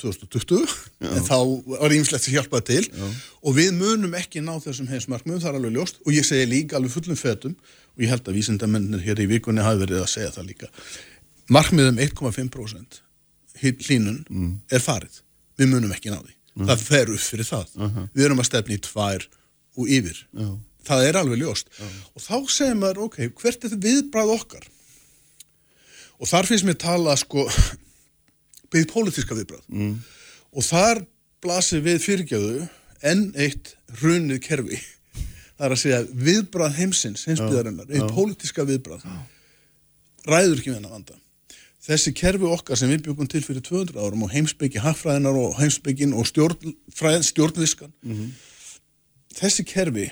2020 0.03 0.67
en 1.13 1.23
þá 1.23 1.37
var 1.69 1.93
ýmslegt 1.95 2.27
að 2.27 2.35
hjálpa 2.35 2.61
til 2.65 2.83
Já. 2.83 3.07
og 3.43 3.55
við 3.55 3.71
munum 3.77 4.15
ekki 4.17 4.41
ná 4.43 4.55
þessum 4.63 4.89
heimsmarkmiðum, 4.89 5.41
það 5.41 5.49
er 5.49 5.59
alveg 5.59 5.75
ljóst 5.77 6.01
og 6.03 6.11
ég 6.13 6.25
segi 6.27 6.49
líka 6.49 6.77
alveg 6.77 6.91
fullum 6.91 7.19
fetum 7.19 7.55
og 7.95 8.03
ég 8.03 8.11
held 8.11 8.27
að 8.27 8.37
vísindamennir 8.39 9.03
hér 9.05 9.21
í 9.23 9.29
vikunni 9.29 9.63
hafi 9.63 9.83
verið 9.85 10.01
að 10.01 10.11
segja 10.15 10.31
það 10.31 10.49
líka 10.51 10.67
markmiðum 11.53 12.01
1,5% 12.03 13.01
hlínun 13.61 14.23
mm. 14.29 14.53
er 14.71 14.83
farið 14.83 15.21
við 15.59 15.71
munum 15.71 15.93
ekki 15.93 16.11
ná 16.11 16.19
því, 16.19 16.35
mm. 16.57 16.67
það 16.67 16.85
fer 16.89 17.13
upp 17.13 17.23
fyrir 17.23 17.49
það 17.49 17.73
uh 17.77 17.87
-huh. 17.87 18.07
við 18.13 18.25
erum 18.25 18.43
að 18.43 18.49
stefni 18.49 18.79
í 18.79 18.83
tvær 18.83 19.27
og 19.77 19.89
yfir, 19.89 20.17
Já. 20.33 20.49
Það 20.87 21.07
er 21.07 21.19
alveg 21.19 21.41
ljóst. 21.43 21.71
Já. 21.77 21.87
og 22.13 22.25
þá 22.25 22.37
segir 22.55 22.79
maður, 22.79 23.03
ok, 23.07 23.19
hvert 23.41 23.59
er 23.65 23.73
þetta 23.73 23.87
viðbræð 23.87 24.33
okkar? 24.37 24.69
Og 26.19 26.29
þar 26.29 26.49
finnst 26.49 26.67
mér 26.67 26.79
tala 26.79 27.15
sko 27.19 27.47
byggð 28.73 28.89
pólitíska 28.93 29.37
viðbræð 29.37 29.67
mm. 29.67 29.93
og 30.53 30.67
þar 30.67 31.03
blasir 31.43 31.83
við 31.83 32.01
fyrirgjöðu 32.05 32.67
enn 33.03 33.29
eitt 33.35 33.75
hrunið 33.99 34.41
kerfi. 34.45 34.79
Það 35.57 35.67
er 35.67 35.75
að 35.75 35.83
segja 35.83 36.01
viðbræð 36.27 36.79
heimsins 36.79 37.27
heimsbyðarinnar, 37.29 37.91
eitt 37.91 38.15
pólitíska 38.15 38.65
viðbræð 38.67 39.05
ræður 40.27 40.59
ekki 40.59 40.71
við 40.71 40.79
hennar 40.79 40.95
vanda. 40.95 41.19
Þessi 41.83 42.13
kerfi 42.15 42.47
okkar 42.47 42.79
sem 42.79 42.91
við 42.93 43.01
byggum 43.09 43.27
til 43.31 43.41
fyrir 43.43 43.63
200 43.65 43.99
árum 43.99 44.23
og 44.23 44.31
heimsbyggi 44.31 44.79
hafræðinar 44.83 45.35
og 45.35 45.57
heimsbyggin 45.57 46.13
og 46.15 46.29
stjórn, 46.29 46.75
stjórnviskan. 47.27 47.91
Mm 48.01 48.13
-hmm. 48.13 48.29
þessi 49.35 49.63
kerfi 49.67 50.11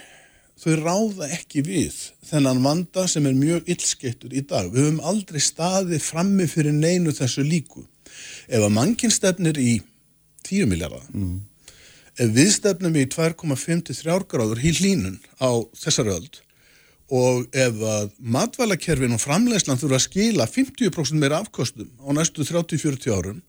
þau 0.62 0.76
ráða 0.78 1.30
ekki 1.34 1.64
við 1.66 1.96
þennan 2.30 2.62
vanda 2.66 3.08
sem 3.10 3.26
er 3.26 3.38
mjög 3.38 3.70
illskettur 3.74 4.34
í 4.34 4.44
dag. 4.46 4.70
Við 4.70 4.86
höfum 4.86 5.02
aldrei 5.12 5.42
staðið 5.42 6.04
frammi 6.06 6.48
fyrir 6.50 6.76
neinu 6.76 7.14
þessu 7.16 7.46
líku. 7.46 7.88
Ef 8.48 8.62
að 8.62 8.76
mannkinn 8.76 9.14
stefnir 9.14 9.58
í 9.58 9.80
10 10.46 10.70
miljardar, 10.70 11.04
mm. 11.14 11.40
ef 12.18 12.32
við 12.36 12.54
stefnum 12.58 12.96
í 12.98 13.08
2,53 13.10 14.18
gráður 14.30 14.62
í 14.62 14.74
hlínun 14.78 15.20
á 15.42 15.50
þessar 15.78 16.12
öld 16.18 16.42
og 17.12 17.48
ef 17.52 17.82
að 17.84 18.12
matvælakerfin 18.24 19.16
og 19.18 19.20
framlegslan 19.20 19.80
þurfa 19.80 19.98
að 20.00 20.06
skila 20.06 20.48
50% 20.48 21.20
meira 21.20 21.42
afkostum 21.44 21.90
á 22.00 22.10
næstu 22.16 22.46
30-40 22.48 23.12
árum, 23.12 23.42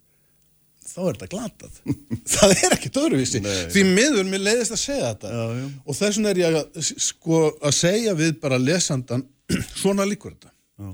þá 0.92 1.00
er 1.02 1.16
þetta 1.16 1.30
glatað. 1.32 1.78
það 2.34 2.54
er 2.56 2.76
ekkert 2.76 3.00
öðruvísi. 3.02 3.42
Nei. 3.44 3.54
Því 3.72 3.86
miður 3.88 4.28
mér 4.28 4.44
leiðist 4.48 4.76
að 4.76 4.82
segja 4.82 5.12
þetta 5.12 5.32
já, 5.32 5.42
já. 5.58 5.64
og 5.84 5.98
þess 5.98 6.18
vegna 6.18 6.32
er 6.32 6.42
ég 6.42 6.58
að, 6.60 6.92
sko, 7.08 7.40
að 7.62 7.74
segja 7.78 8.14
við 8.18 8.36
bara 8.42 8.60
lesandan 8.60 9.26
svona 9.82 10.06
líkur 10.08 10.36
þetta. 10.36 10.52
Já. 10.82 10.92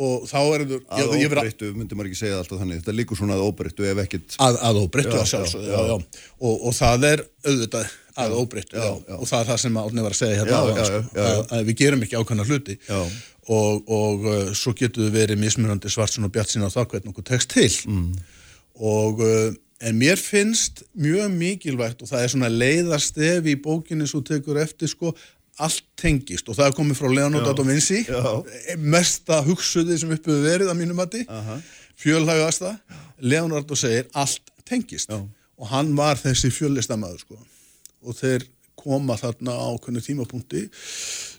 Og 0.00 0.22
þá 0.24 0.38
er 0.40 0.62
þetta... 0.64 0.96
Að 0.96 1.10
óbreyttu, 1.18 1.70
myndi 1.76 1.96
maður 1.96 2.08
ekki 2.08 2.18
segja 2.22 2.36
alltaf 2.40 2.60
þannig, 2.62 2.78
þetta 2.80 2.94
líkur 2.96 3.18
svona 3.18 3.34
að 3.36 3.42
óbreyttu 3.50 3.84
ef 3.84 3.98
ekkit... 4.06 4.36
Að, 4.40 4.56
að 4.64 4.78
óbreyttu, 4.80 5.16
að 5.20 5.26
sjálfsögðu, 5.28 5.74
já, 5.74 5.90
já. 5.90 6.22
Og, 6.40 6.54
og 6.54 6.76
það 6.78 7.04
er 7.10 7.22
auðvitað 7.44 7.90
að 8.24 8.36
óbreyttu. 8.38 8.86
Og 9.18 9.26
það 9.28 9.36
er 9.42 9.50
það 9.50 9.60
sem 9.66 9.76
Árni 9.82 10.06
var 10.06 10.16
að 10.16 10.22
segja 10.22 10.38
hérna 10.40 10.86
sko, 10.88 11.02
að 11.58 11.68
við 11.68 11.78
gerum 11.82 12.06
ekki 12.06 12.16
ákvæmna 12.16 12.48
hluti. 12.48 12.78
Og, 13.50 13.92
og 13.92 14.24
uh, 14.24 14.40
svo 14.56 14.72
getur 14.78 15.04
við 15.04 15.18
verið 15.18 15.42
mismunandi 15.42 15.92
svartsun 15.92 16.24
og 16.28 16.32
bjart 16.32 16.54
sína 16.54 16.72
á 16.72 16.74
það 16.78 16.94
hvernig 16.94 17.12
okkur 17.12 17.28
tekst 17.34 17.52
til. 17.52 17.68
Mm 17.90 18.38
og 18.80 19.20
uh, 19.24 19.50
en 19.80 19.98
mér 20.00 20.20
finnst 20.20 20.82
mjög 20.96 21.30
mikilvægt 21.32 22.02
og 22.02 22.08
það 22.10 22.24
er 22.24 22.32
svona 22.32 22.50
leiðarstef 22.52 23.46
í 23.48 23.56
bókinni 23.60 24.08
svo 24.08 24.20
tekur 24.24 24.60
eftir 24.60 24.90
sko 24.92 25.12
allt 25.60 25.84
tengist. 26.00 26.48
Og 26.48 26.56
það 26.56 26.70
er 26.70 26.76
komið 26.76 26.98
frá 27.00 27.10
Leonardo 27.12 27.52
da 27.56 27.64
Vinci. 27.66 28.00
Mesta 28.80 29.42
hugsuði 29.44 29.98
sem 30.00 30.12
uppuðu 30.14 30.44
verið 30.46 30.72
að 30.72 30.78
mínum 30.78 30.96
mati. 30.96 31.20
Uh 31.28 31.48
-huh. 31.48 31.60
fjölhægasta. 32.00 32.78
Leonardo 33.20 33.76
segir 33.76 34.08
allt 34.14 34.40
tengist. 34.64 35.10
Já. 35.10 35.20
og 35.60 35.68
hann 35.68 35.96
var 35.96 36.16
þessi 36.16 36.48
fjöllistamæður 36.50 37.18
sko. 37.18 37.38
Og 38.02 38.16
þeir 38.16 38.46
koma 38.80 39.16
þarna 39.20 39.52
á 39.52 39.68
kunnu 39.82 40.00
tímapunkti 40.00 40.68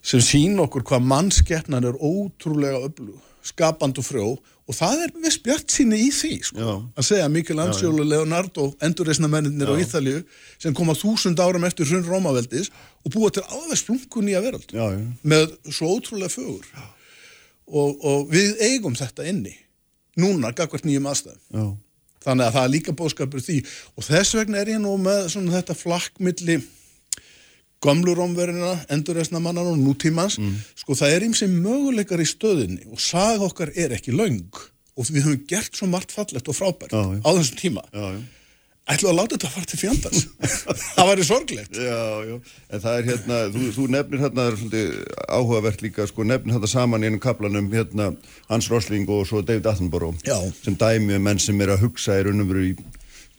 sem 0.06 0.21
sín 0.21 0.60
okkur 0.62 0.86
hvað 0.86 1.08
mannskeppnan 1.10 1.88
er 1.89 1.97
ótrúlega 1.97 2.84
öflug 2.86 3.17
skapand 3.45 3.99
og 4.01 4.06
frjó 4.06 4.27
og 4.71 4.77
það 4.77 5.04
er 5.06 5.13
viss 5.23 5.39
bjart 5.43 5.73
síni 5.73 5.99
í 6.06 6.10
því 6.13 6.32
sko. 6.47 6.75
að 6.95 7.08
segja 7.08 7.30
Michelangelo 7.32 8.04
og 8.04 8.08
Leonardo 8.08 8.67
endurreysna 8.86 9.27
menninir 9.32 9.71
á 9.71 9.75
Íþalju 9.82 10.21
sem 10.62 10.75
koma 10.77 10.95
þúsund 10.97 11.41
áram 11.43 11.65
eftir 11.67 11.89
hrun 11.89 12.08
Rómaveldis 12.08 12.71
og 13.04 13.15
búa 13.15 13.32
til 13.34 13.43
alveg 13.49 13.82
splungun 13.82 14.32
í 14.32 14.38
að 14.38 14.47
verald 14.47 14.71
já, 14.71 14.86
já. 14.93 15.06
með 15.23 15.56
svo 15.67 15.91
ótrúlega 15.97 16.32
fögur. 16.32 16.67
Og, 17.71 17.97
og 18.04 18.32
við 18.32 18.62
eigum 18.67 18.95
þetta 18.95 19.27
inni 19.32 19.56
núna 20.19 20.54
gagvart 20.56 20.86
nýjum 20.88 21.10
aðstæðum. 21.12 21.73
Þannig 22.21 22.45
að 22.45 22.56
það 22.56 22.65
er 22.67 22.73
líka 22.75 22.93
bóðskapur 22.93 23.41
því. 23.41 23.58
Og 23.97 24.06
þess 24.06 24.36
vegna 24.38 24.60
er 24.62 24.75
ég 24.75 24.82
nú 24.84 24.93
með 25.01 25.32
þetta 25.56 25.75
flakkmilli 25.77 26.60
gamlurómverðina, 27.81 28.75
endurreysnamannan 28.93 29.71
og 29.73 29.79
nútímans, 29.79 30.37
mm. 30.41 30.59
sko 30.83 30.97
það 30.97 31.15
er 31.15 31.25
og 31.29 31.55
möguleikar 31.55 32.21
í 32.21 32.27
stöðinni 32.29 32.85
og 32.91 33.01
sag 33.01 33.41
okkar 33.45 33.73
er 33.75 33.95
ekki 33.97 34.13
laung 34.13 34.51
og 34.97 35.07
við 35.07 35.25
höfum 35.25 35.41
gert 35.49 35.77
svo 35.77 35.89
margt 35.89 36.13
fallett 36.13 36.51
og 36.51 36.57
frábært 36.57 36.93
já, 36.93 37.01
já. 37.01 37.19
á 37.25 37.29
þessum 37.39 37.57
tíma. 37.57 37.83
Já, 37.95 38.21
ætlu 38.91 39.09
að 39.09 39.17
láta 39.17 39.35
þetta 39.37 39.49
að 39.49 39.55
fara 39.55 39.69
til 39.71 39.79
fjandans? 39.81 40.21
Það 40.97 41.09
væri 41.09 41.25
sorglegt. 41.25 41.77
Já, 41.79 42.01
já, 42.27 42.37
en 42.69 42.83
það 42.85 42.97
er 42.99 43.09
hérna 43.09 43.41
þú, 43.55 43.65
þú 43.77 43.89
nefnir 43.95 44.23
hérna, 44.25 44.41
það 44.41 44.51
er 44.51 44.61
svolítið 44.61 44.95
áhugavert 45.39 45.85
líka 45.85 46.07
sko, 46.11 46.25
nefnir 46.27 46.57
þetta 46.57 46.71
saman 46.75 47.05
í 47.05 47.09
einum 47.09 47.23
kaplanum 47.23 47.69
hérna, 47.73 48.09
Hans 48.51 48.69
Rosling 48.69 49.09
og 49.09 49.25
svo 49.29 49.41
David 49.45 49.69
Attenborough 49.71 50.21
sem 50.61 50.77
dæmi 50.77 51.17
um 51.17 51.29
menn 51.29 51.41
sem 51.41 51.61
er 51.63 51.73
að 51.73 51.87
hugsa 51.87 52.19
í 52.19 52.25
raun 52.27 52.43
og 52.43 52.51
veru 52.51 52.67
í 52.73 52.73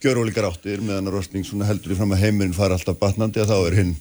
gjörólíkar 0.02 0.48
áttir 0.48 0.80
meðan 0.82 1.12
Rosling 1.14 1.46
heldur 1.68 1.94
í 1.94 1.98
fram 2.00 2.16
að 2.16 2.24
heiminn 2.24 2.56
fara 2.56 2.78
alltaf 2.78 2.98
batnandi 2.98 3.42
að 3.42 3.52
þá 3.52 3.58
er 3.60 3.78
hinn 3.78 3.92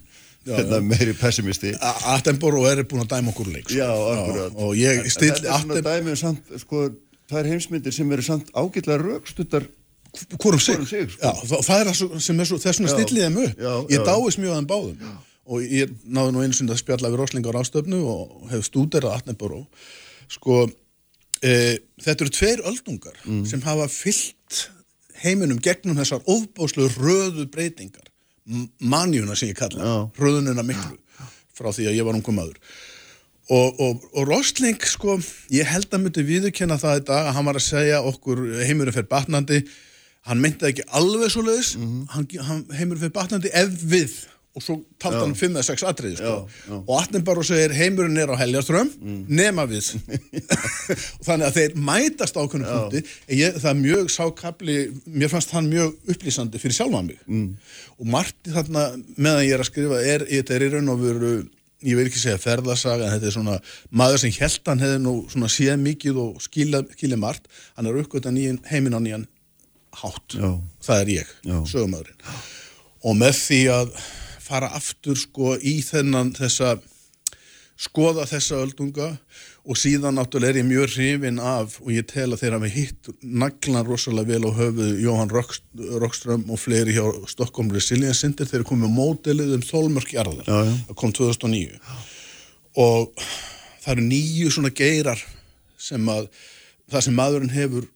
hérna, 0.48 0.82
meiri 0.86 1.14
pessimisti. 1.18 1.74
Attenborough 2.14 2.70
er 2.72 2.84
búin 2.90 3.04
að 3.06 3.14
dæma 3.16 3.34
okkur 3.34 3.52
leik 3.52 3.68
sko. 3.70 3.78
Já, 3.78 3.90
akkurat. 3.92 4.58
Og 4.58 4.74
ég 4.80 5.06
still 5.14 5.82
dæmi 5.82 6.16
um 6.16 6.20
samt, 6.20 6.56
sko 6.64 6.88
það 7.30 7.40
er 7.44 7.52
heimsmyndir 7.54 7.96
sem 7.96 8.12
eru 8.12 8.26
samt 8.26 8.52
ágætlega 8.56 9.00
raukstuttar 9.04 9.70
Hvorum 10.12 10.60
sig, 10.60 10.76
sig 10.90 11.06
sko. 11.08 11.24
Já, 11.24 11.60
það 11.64 11.78
er 11.78 11.88
það 11.88 12.16
sem 12.20 12.40
er 12.44 12.48
svo, 12.50 12.58
þess 12.60 12.82
vegna 12.82 12.92
stillið 12.92 13.24
þeim 13.24 13.38
upp. 13.40 13.62
Já, 13.64 13.76
Ég 13.94 14.02
dáist 14.10 14.42
mjög 14.42 14.52
að 14.52 14.58
þeim 14.58 14.68
báðum. 14.68 14.98
Já. 15.06 15.14
og 15.52 15.64
ég 15.66 15.94
náðu 16.06 16.34
nú 16.36 16.44
einu 16.44 16.56
sund 16.56 16.72
að 16.72 16.80
spjalla 16.80 17.10
við 17.12 17.22
Roslingar 17.22 17.58
ástöfnu 17.60 18.02
og 18.08 18.52
hef 18.52 18.68
stúderað 18.68 19.18
Attenborough. 19.18 19.88
Sko 20.32 20.62
e, 21.42 21.54
þetta 22.04 22.26
eru 22.26 22.34
tveir 22.36 22.64
öldungar 22.70 23.18
mm. 23.26 23.42
sem 23.50 23.64
hafa 23.66 23.88
fyllt 23.92 24.62
heiminum 25.24 25.60
gegnum 25.64 25.98
þessar 26.00 26.24
ofbáslu 26.30 26.88
röðu 26.94 27.48
breytingar 27.52 28.11
manjuna 28.80 29.36
sem 29.36 29.52
ég 29.52 29.60
kalla 29.60 30.08
hröðununa 30.18 30.66
miklu 30.66 30.98
frá 31.56 31.70
því 31.70 31.92
að 31.92 31.98
ég 32.00 32.08
var 32.08 32.18
ungum 32.18 32.40
maður. 32.40 32.58
Og, 33.52 33.80
og, 33.84 34.04
og 34.16 34.28
Rosling 34.30 34.80
sko 34.88 35.18
ég 35.52 35.68
held 35.68 35.92
að 35.92 36.06
myndi 36.06 36.24
viðurkenna 36.28 36.78
það 36.80 37.02
í 37.02 37.06
dag 37.10 37.30
að 37.30 37.34
hann 37.36 37.48
var 37.50 37.60
að 37.60 37.66
segja 37.68 38.04
okkur 38.08 38.44
heimurinn 38.64 38.96
fyrir 38.96 39.10
batnandi. 39.12 39.62
Hann 40.30 40.42
myndi 40.44 40.70
ekki 40.70 40.86
alveg 40.96 41.34
svo 41.34 41.44
leiðis 41.44 41.74
mm 41.76 41.88
-hmm. 41.88 42.04
hann, 42.14 42.28
hann 42.48 42.62
heimurinn 42.78 43.04
fyrir 43.04 43.18
batnandi 43.18 43.52
ef 43.54 43.74
við 43.82 44.14
og 44.52 44.64
svo 44.64 44.76
talt 45.00 45.16
hann 45.16 45.32
um 45.32 45.36
5-6 45.38 45.86
atriði 45.88 46.18
sko. 46.20 46.34
og 46.82 46.92
Attenborough 46.98 47.48
segir 47.48 47.72
heimurinn 47.76 48.20
er 48.20 48.34
á 48.34 48.36
heljarström 48.42 48.90
mm. 49.00 49.22
nema 49.32 49.64
við. 49.70 49.94
Og 49.96 51.24
þannig 51.28 51.48
að 51.48 51.60
þeir 51.60 51.78
mætast 51.88 52.40
ákveðnum 52.40 52.68
punkti. 52.68 53.04
Ég, 53.32 53.56
það 53.62 53.70
er 53.72 53.80
mjög 53.80 54.12
sákabli 54.12 54.78
mér 55.08 55.32
fannst 55.32 55.56
hann 55.56 55.72
mjög 55.72 55.96
upplýsandi 56.12 56.60
fyrir 56.62 56.78
sjálfa 56.82 57.04
mig. 57.08 57.24
Mm. 57.32 57.56
og 58.02 58.14
margt 58.18 58.52
þarna 58.52 58.86
meðan 59.16 59.48
ég 59.48 59.56
er 59.56 59.64
að 59.64 59.72
skrifa 59.72 60.04
er, 60.04 60.28
þetta 60.28 60.58
er 60.58 60.68
í 60.68 60.72
raun 60.76 60.94
og 60.94 61.04
veru 61.06 61.34
ég 61.82 61.98
vil 61.98 62.06
ekki 62.06 62.22
segja 62.22 62.42
ferðarsaga 62.42 63.08
en 63.08 63.16
þetta 63.16 63.30
er 63.32 63.36
svona 63.38 63.60
maður 63.90 64.26
sem 64.26 64.34
held 64.36 64.68
hann 64.70 64.84
hefði 64.84 65.02
nú 65.02 65.14
svona 65.32 65.50
séð 65.50 65.80
mikið 65.82 66.20
og 66.28 66.42
skilja 66.44 67.18
margt. 67.18 67.48
Hann 67.78 67.88
er 67.88 68.04
uppgötan 68.04 68.38
í 68.38 68.52
heiminn 68.68 69.00
á 69.00 69.02
nýjan 69.02 69.30
hátt, 70.02 70.36
Já. 70.36 70.60
það 70.84 71.02
er 71.02 71.10
ég 71.18 71.32
sögumöðurinn 71.68 72.28
og 73.02 73.18
með 73.18 73.34
því 73.40 73.62
að 73.74 73.96
fara 74.52 74.72
aftur 74.76 75.16
sko 75.20 75.56
í 75.58 75.80
þennan 75.86 76.34
þessa 76.36 76.76
skoða 77.82 78.28
þessa 78.30 78.62
öldunga. 78.62 79.10
Og 79.62 79.78
síðan 79.78 80.18
náttúrulega 80.18 80.56
er 80.56 80.60
ég 80.64 80.66
mjög 80.66 80.96
hrifin 80.96 81.38
af 81.38 81.76
og 81.84 81.92
ég 81.94 82.08
tel 82.10 82.32
að 82.32 82.42
þeirra 82.42 82.60
með 82.64 82.72
hitt 82.74 83.10
naglan 83.22 83.86
rosalega 83.86 84.34
vel 84.34 84.50
á 84.50 84.52
höfuð 84.58 85.02
Jóhann 85.04 85.34
Rockström 85.34 86.48
og 86.50 86.62
fleiri 86.62 86.96
hjá 86.98 87.06
Stockholm 87.30 87.70
Resilience 87.74 88.24
Center. 88.24 88.50
Þeir 88.50 88.66
komið 88.66 88.96
mótelið 88.96 89.54
um 89.58 89.66
þólmörkjarðar 89.66 90.50
það 90.50 90.96
kom 90.98 91.14
2009 91.14 91.78
og 92.82 93.12
það 93.84 93.94
eru 93.94 94.08
nýju 94.08 94.54
svona 94.56 94.74
geirar 94.74 95.22
sem 95.82 96.10
að 96.10 96.30
það 96.92 97.06
sem 97.06 97.18
maðurinn 97.18 97.54
hefur 97.54 97.90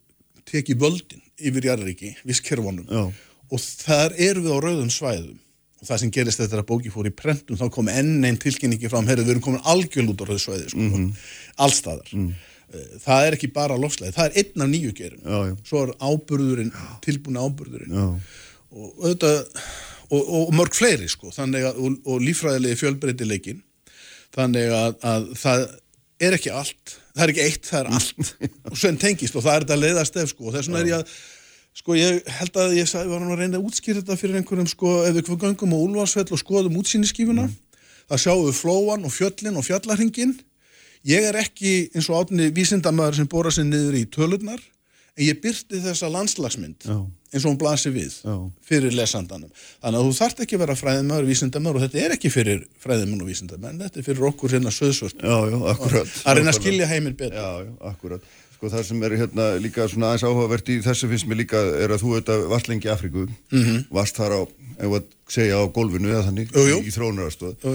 tekið 0.45 0.81
völdin 0.81 1.23
yfir 1.35 1.71
jarðriki, 1.71 2.13
visskerfonum 2.27 2.89
og 2.93 3.59
þar 3.61 4.13
eru 4.21 4.45
við 4.45 4.53
á 4.53 4.59
rauðum 4.65 4.93
svæðum 4.93 5.39
og 5.81 5.87
það 5.89 6.01
sem 6.01 6.11
gerist 6.15 6.41
þetta 6.41 6.61
að 6.61 6.67
bóki 6.69 6.91
fór 6.93 7.09
í 7.09 7.13
prentum 7.15 7.59
þá 7.59 7.67
kom 7.73 7.89
enn 7.91 8.23
einn 8.25 8.39
tilkynningi 8.41 8.91
fram, 8.91 9.07
herru 9.09 9.25
við 9.25 9.35
erum 9.35 9.45
komin 9.45 9.65
algjörl 9.71 10.11
út 10.13 10.23
á 10.23 10.29
rauðsvæði 10.29 10.69
sko, 10.71 10.81
mm 10.81 10.93
-hmm. 10.93 11.23
allstaðar 11.67 12.13
mm. 12.13 12.35
Eh, 12.73 12.97
Það 13.03 13.27
er 13.27 13.37
ekki 13.37 13.51
bara 13.53 13.77
lofslæði, 13.77 14.15
það 14.15 14.25
er 14.25 14.37
einn 14.41 14.63
af 14.65 14.69
nýju 14.71 14.93
já. 14.97 15.57
Svo 15.67 15.83
er 15.83 15.93
áburðurinn, 16.01 16.71
tilbúna 17.05 17.45
áburðurinn. 17.45 17.93
Já. 17.93 18.05
Og, 18.75 18.87
auðvitað, 19.03 19.61
og, 20.09 20.21
og 20.39 20.53
mörg 20.57 20.73
fleiri 20.73 21.07
sko, 21.11 21.29
að, 21.29 21.69
og, 21.77 21.99
og 22.05 22.25
lífræðilegi 22.25 22.79
fjölbreytileikin. 22.81 23.61
Þannig 24.35 24.73
að, 24.75 24.97
að 25.05 25.29
það 25.39 25.65
er 26.25 26.37
ekki 26.39 26.51
allt, 26.51 26.97
það 27.13 27.23
er 27.23 27.33
ekki 27.33 27.45
eitt, 27.45 27.69
það 27.69 27.79
er 27.79 27.91
allt. 27.99 28.33
og 28.71 28.75
svo 28.81 28.91
en 28.91 28.99
tengist 28.99 29.37
og 29.37 29.45
það 29.45 29.55
er 29.55 29.65
þetta 29.67 29.81
leiðastef 29.83 30.33
sko. 30.33 30.49
Og 30.49 30.57
þess 30.57 30.71
vegna 30.71 30.81
er 30.81 30.91
ég 30.91 30.99
að, 31.03 31.15
sko 31.75 31.95
ég 31.97 32.21
held 32.39 32.59
að 32.59 32.77
ég 32.77 32.91
var 33.09 33.23
að 33.25 33.39
reyna 33.41 33.59
að 33.59 33.67
útskýra 33.67 34.01
þetta 34.01 34.19
fyrir 34.19 34.39
einhverjum 34.39 34.69
sko, 34.71 34.93
ef 35.07 35.17
við 35.17 35.31
göngum 35.43 35.75
á 35.75 35.79
Úlfarsfell 35.81 36.31
og 36.31 36.41
skoðum 36.41 36.77
útsýniskífuna, 36.79 37.49
það 38.07 38.21
sjáum 38.23 38.45
við 38.47 38.61
flóan 38.61 39.07
og 39.07 39.13
fjöllin 39.15 39.59
og 39.59 39.67
fjallarhingin. 39.67 40.37
Ég 41.05 41.27
er 41.27 41.37
ekki 41.37 41.91
eins 41.93 42.07
og 42.09 42.23
átni 42.23 42.47
vísindamæður 42.55 43.19
sem 43.19 43.27
bóra 43.29 43.51
sér 43.53 43.67
niður 43.67 43.99
í 43.99 44.05
tölurnar, 44.09 44.63
en 45.15 45.27
ég 45.27 45.37
byrti 45.43 45.79
þessa 45.83 46.09
landslagsmynd 46.11 46.87
Já. 46.87 46.95
eins 47.35 47.43
og 47.43 47.51
hún 47.51 47.59
blasir 47.59 47.93
við 47.93 48.15
Já. 48.23 48.33
fyrir 48.65 48.95
lesandanum. 48.95 49.51
Þannig 49.83 49.99
að 49.99 50.07
þú 50.07 50.15
þarft 50.17 50.41
ekki 50.45 50.57
að 50.57 50.63
vera 50.63 50.77
fræðimæður, 50.79 51.29
vísindamæður 51.29 51.77
og 51.79 51.85
þetta 51.85 52.01
er 52.01 52.15
ekki 52.15 52.31
fyrir 52.33 52.65
fræðimæður 52.83 53.27
og 53.27 53.29
vísindamæður, 53.29 53.83
þetta 53.83 54.01
er 54.01 54.07
fyrir 54.09 54.27
okkur 54.31 54.55
hérna 54.57 54.73
söðsvört 54.75 55.21
Já, 55.21 55.37
já, 55.51 55.59
akkurat. 55.75 56.17
að 56.25 56.39
reyna 56.39 56.51
að 56.55 56.59
skilja 56.59 56.89
heiminn 56.89 57.19
betur. 57.19 57.37
Já. 57.37 58.19
Sko 58.55 58.69
það 58.71 58.85
sem 58.87 59.01
er 59.03 59.17
hérna 59.19 59.47
líka 59.59 59.85
svona 59.91 60.13
aðeins 60.13 60.23
áhugavert 60.23 60.69
í 60.71 60.77
þessu 60.85 61.09
finnst 61.11 61.27
mér 61.27 61.41
líka 61.43 61.59
er 61.83 61.91
að 61.91 62.05
þú 62.05 62.13
auðvitað 62.13 62.45
varst 62.53 62.69
lengi 62.71 62.87
í 62.87 62.93
Afríku, 62.93 63.25
-hmm. 63.51 63.83
varst 63.91 64.15
þar 64.15 64.31
á, 64.31 64.41
ef 64.79 64.95
að 64.95 65.03
segja 65.35 65.59
á 65.59 65.63
gólfinu 65.75 66.11
eða 66.13 66.23
þannig, 66.29 66.55
Jú, 66.55 66.63
jú. 66.71 66.79
í 66.79 66.91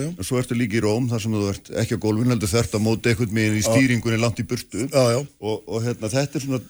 jú. 0.01 0.09
En 0.17 0.25
svo 0.25 0.41
ertu 0.41 0.57
líka 0.57 0.79
í 0.79 0.85
Róm 0.85 1.09
þar 1.11 1.21
sem 1.21 1.33
þú 1.37 1.49
ert 1.53 1.71
ekki 1.83 1.97
á 2.01 2.05
gólfinu, 2.05 2.33
heldur 2.33 2.49
þert 2.49 2.75
að 2.75 2.85
móti 2.87 3.11
eitthvað 3.11 3.33
með 3.37 3.61
í 3.61 3.63
stýringunni 3.67 4.21
langt 4.21 4.41
í 4.41 4.47
burtu. 4.49 4.89
Já, 4.89 5.05
já. 5.13 5.21
Og, 5.41 5.63
og 5.67 5.83
hérna 5.85 6.09
þetta 6.09 6.39
er 6.39 6.45
svona 6.47 6.61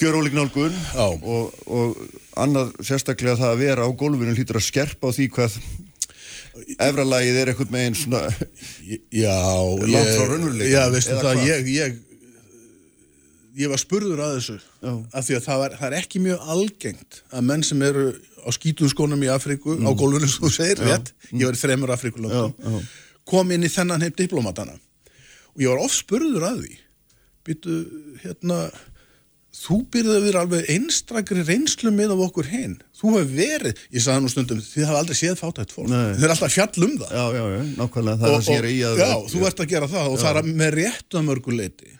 gjör 0.00 0.16
ólík 0.20 0.34
nálgun 0.36 0.76
og, 0.96 1.52
og 1.68 1.96
annað 2.40 2.72
sérstaklega 2.84 3.36
það 3.36 3.52
að 3.52 3.62
vera 3.64 3.84
á 3.84 3.90
gólfinu 3.92 4.36
hlýtur 4.36 4.60
að 4.60 4.68
skerpa 4.68 5.10
á 5.12 5.14
því 5.16 5.26
hvað 5.34 5.56
efralagið 6.80 7.40
er 7.40 7.50
eitthvað 7.52 7.74
með 7.74 7.84
einn 7.86 7.98
svona 7.98 8.22
Já, 9.12 9.36
Langt 9.84 10.14
frá 10.16 10.24
raunveruleikanum, 10.24 10.70
Já, 10.72 10.82
veistu 10.94 11.18
það, 11.20 11.42
ég, 11.48 11.68
ég 11.76 11.98
ég 13.60 13.70
var 13.72 13.80
spurður 13.82 14.22
að 14.24 14.34
þessu 14.38 14.56
Já. 14.58 14.92
af 15.20 15.26
því 15.28 15.36
að 15.38 15.44
það, 15.46 15.60
var, 15.62 15.76
það 15.80 15.86
er 15.90 15.96
ekki 16.00 16.22
mjög 16.24 16.44
algengt 16.54 17.20
að 17.30 17.46
menn 17.50 17.64
sem 17.66 17.82
eru 17.86 18.04
á 18.40 18.48
skítuðskónum 18.56 19.24
í 19.26 19.30
Afríku, 19.34 19.76
á 19.84 19.90
gólfinu 19.92 20.28
sem 20.30 20.44
þú 20.46 20.52
segir, 20.54 20.84
rétt? 20.88 21.10
Ég 21.32 21.44
var 21.50 21.56
í 21.58 21.62
þremur 21.64 21.94
Afríkulöndum 21.96 22.54
Mm. 22.56 22.60
Já, 22.60 22.78
já. 22.80 23.10
kom 23.30 23.50
inn 23.54 23.66
í 23.66 23.70
þennan 23.70 24.02
heim 24.06 24.14
diplomatana. 24.16 24.78
Og 25.54 25.60
ég 25.64 25.68
var 25.74 25.82
oft 25.84 25.98
spurður 26.00 26.46
að 26.48 26.62
því 26.64 26.78
býtu, 27.46 27.74
hérna 28.22 28.62
þú 29.60 29.76
byrðið 29.92 30.16
að 30.16 30.24
vera 30.28 30.42
alveg 30.44 30.68
einstrakri 30.70 31.42
reynslu 31.42 31.90
með 31.92 32.12
af 32.14 32.20
okkur 32.28 32.46
hinn 32.52 32.76
þú 33.00 33.14
hefur 33.16 33.32
verið, 33.34 33.80
ég 33.96 34.04
sagði 34.04 34.22
nú 34.24 34.30
stundum 34.30 34.60
þið 34.62 34.86
hafa 34.86 35.00
aldrei 35.02 35.18
séð 35.18 35.36
fátætt 35.40 35.74
fólk, 35.74 35.90
þið 35.90 36.26
er 36.28 36.34
alltaf 36.36 36.54
fjall 36.54 36.84
um 36.86 36.94
það. 37.00 37.14
Já, 37.18 37.24
já, 37.34 37.42
já, 37.56 37.62
nákvæmlega, 37.80 38.20
það 38.20 38.28
er 38.28 38.36
það 38.36 38.44
sem 38.46 38.54
ég 38.54 38.60
er 38.62 38.68
í 38.70 38.78
að 38.86 39.00
já, 39.02 39.08
þú 39.32 39.42
ert 39.50 39.62
að 39.64 39.70
gera 39.74 39.88
það 39.90 40.12
og 40.14 40.20
það 40.22 40.40
er 40.42 40.50
með 40.62 40.76
réttu 40.78 41.18
að 41.20 41.26
mörgu 41.30 41.56
leiti 41.58 41.90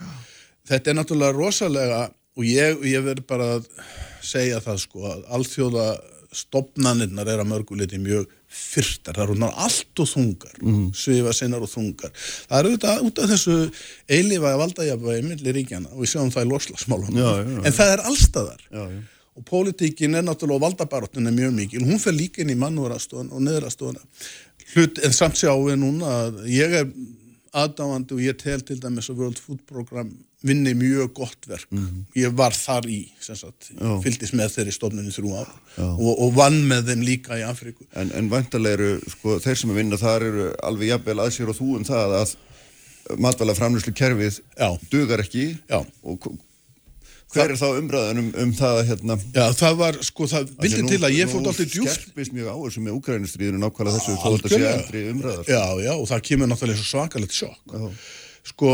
þetta 0.71 0.93
er 0.93 0.99
náttúrulega 0.99 1.37
rosalega 1.37 2.01
og 2.39 2.47
ég, 2.47 2.81
ég 2.89 3.05
verð 3.05 3.27
bara 3.29 3.51
að 3.59 3.69
segja 4.25 4.61
það 4.65 4.83
sko 4.85 5.05
að 5.11 5.23
alþjóða 5.37 5.87
stopnanirnar 6.31 7.27
er 7.27 7.41
að 7.43 7.49
mörgu 7.51 7.77
leiti 7.79 7.99
mjög 7.99 8.29
fyrtar, 8.51 9.17
það 9.17 9.25
eru 9.25 9.37
ná 9.41 9.49
allt 9.49 10.03
og 10.03 10.09
þungar 10.11 10.59
mm. 10.63 10.85
svifa 10.95 11.33
sinnar 11.35 11.65
og 11.67 11.71
þungar. 11.71 12.13
Það 12.51 12.59
eru 12.59 12.71
auðvitað 12.71 13.07
út 13.07 13.23
af 13.23 13.33
þessu 13.33 13.57
eilifa 14.11 14.53
valdajafvægi 14.61 15.25
milli 15.27 15.55
ríkjana 15.57 15.91
og 15.91 16.05
við 16.05 16.13
sjáum 16.13 16.31
það 16.35 16.47
í 16.47 16.51
loslagsmálunum, 16.53 17.19
Já, 17.19 17.31
já, 17.41 17.59
en 17.67 17.77
það 17.79 17.95
er 17.95 18.05
allstaðar 18.11 18.63
Já, 18.69 18.85
já. 18.95 19.01
og 19.39 19.47
pólitíkin 19.51 20.19
er 20.19 20.27
náttúrulega 20.27 20.61
og 20.61 20.65
valdabaróttin 20.69 21.31
er 21.31 21.37
mjög 21.37 21.57
mikil, 21.59 21.85
hún 21.87 22.03
fer 22.03 22.15
líka 22.15 22.45
inn 22.45 22.55
í 22.55 22.59
mannúrastofan 22.59 23.35
og 23.35 23.45
neðrastofana 23.47 24.03
hlut, 24.75 25.03
en 25.03 25.15
samt 25.15 25.39
sjáum 25.39 25.67
við 25.67 25.81
núna 25.83 26.17
að 26.25 26.43
ég 26.51 26.79
er 26.83 26.91
aðdáandi 27.59 28.15
og 28.15 28.23
ég 28.23 28.39
tel 28.39 28.61
til 28.63 28.79
dæmis 28.83 29.11
að 29.11 29.25
World 29.25 29.43
Food 29.43 29.63
Program 29.67 30.13
vinni 30.47 30.73
mjög 30.79 31.11
gott 31.19 31.47
verk. 31.51 31.69
Ég 32.17 32.33
var 32.39 32.55
þar 32.57 32.87
í, 32.89 33.01
fylgdist 34.05 34.33
með 34.39 34.55
þeirri 34.57 34.73
stofnunni 34.73 35.13
þrjú 35.13 35.33
ár 35.37 35.51
og, 35.85 36.13
og 36.17 36.31
vann 36.39 36.61
með 36.71 36.89
þeim 36.93 37.03
líka 37.05 37.37
í 37.41 37.45
Afríku. 37.45 37.85
En, 37.93 38.13
en 38.17 38.31
vantarlega 38.33 38.79
eru, 38.79 38.93
sko, 39.13 39.39
þeir 39.45 39.59
sem 39.61 39.73
að 39.75 39.81
vinna 39.83 39.99
þar 40.01 40.25
eru 40.31 40.47
alveg 40.65 40.95
jafnvel 40.95 41.19
að 41.27 41.35
sér 41.37 41.53
og 41.53 41.59
þú 41.61 41.73
um 41.81 41.85
það 41.89 42.15
að 42.23 42.37
matvæla 43.21 43.57
framlýslu 43.59 43.93
kerfið 43.97 44.39
Já. 44.57 44.69
dugar 44.93 45.21
ekki. 45.25 45.51
Já. 45.69 45.81
og 46.05 46.19
hv- 46.25 46.39
hver 47.31 47.53
er 47.53 47.59
þá 47.61 47.67
umræðan 47.79 48.19
um, 48.25 48.29
um 48.43 48.53
það 48.59 48.79
að 48.81 48.89
hérna 48.89 49.17
Já, 49.37 49.45
það 49.61 49.77
var, 49.79 49.99
sko, 50.03 50.27
það 50.31 50.49
vildi 50.65 50.81
til 50.91 50.99
að 51.07 51.13
ég 51.15 51.29
fótt 51.31 51.47
alltaf 51.47 51.61
Nú 51.63 51.75
djúft 51.77 52.01
skerpist 52.01 52.33
mjög 52.35 52.49
á 52.51 52.57
þessu 52.65 52.83
með 52.83 52.97
úgrænustriðinu 52.99 53.61
nákvæmlega 53.63 54.01
þessu 54.01 54.17
þó 54.17 54.25
þetta 54.35 54.51
sé 54.51 54.57
Algjörlega. 54.57 54.73
endri 54.81 55.03
umræðar 55.13 55.53
Já, 55.53 55.63
já, 55.85 55.93
og 55.95 56.09
það 56.11 56.25
kemur 56.31 56.51
náttúrulega 56.51 56.89
svakalegt 56.91 57.37
sjokk. 57.37 57.77
Sko, 58.51 58.73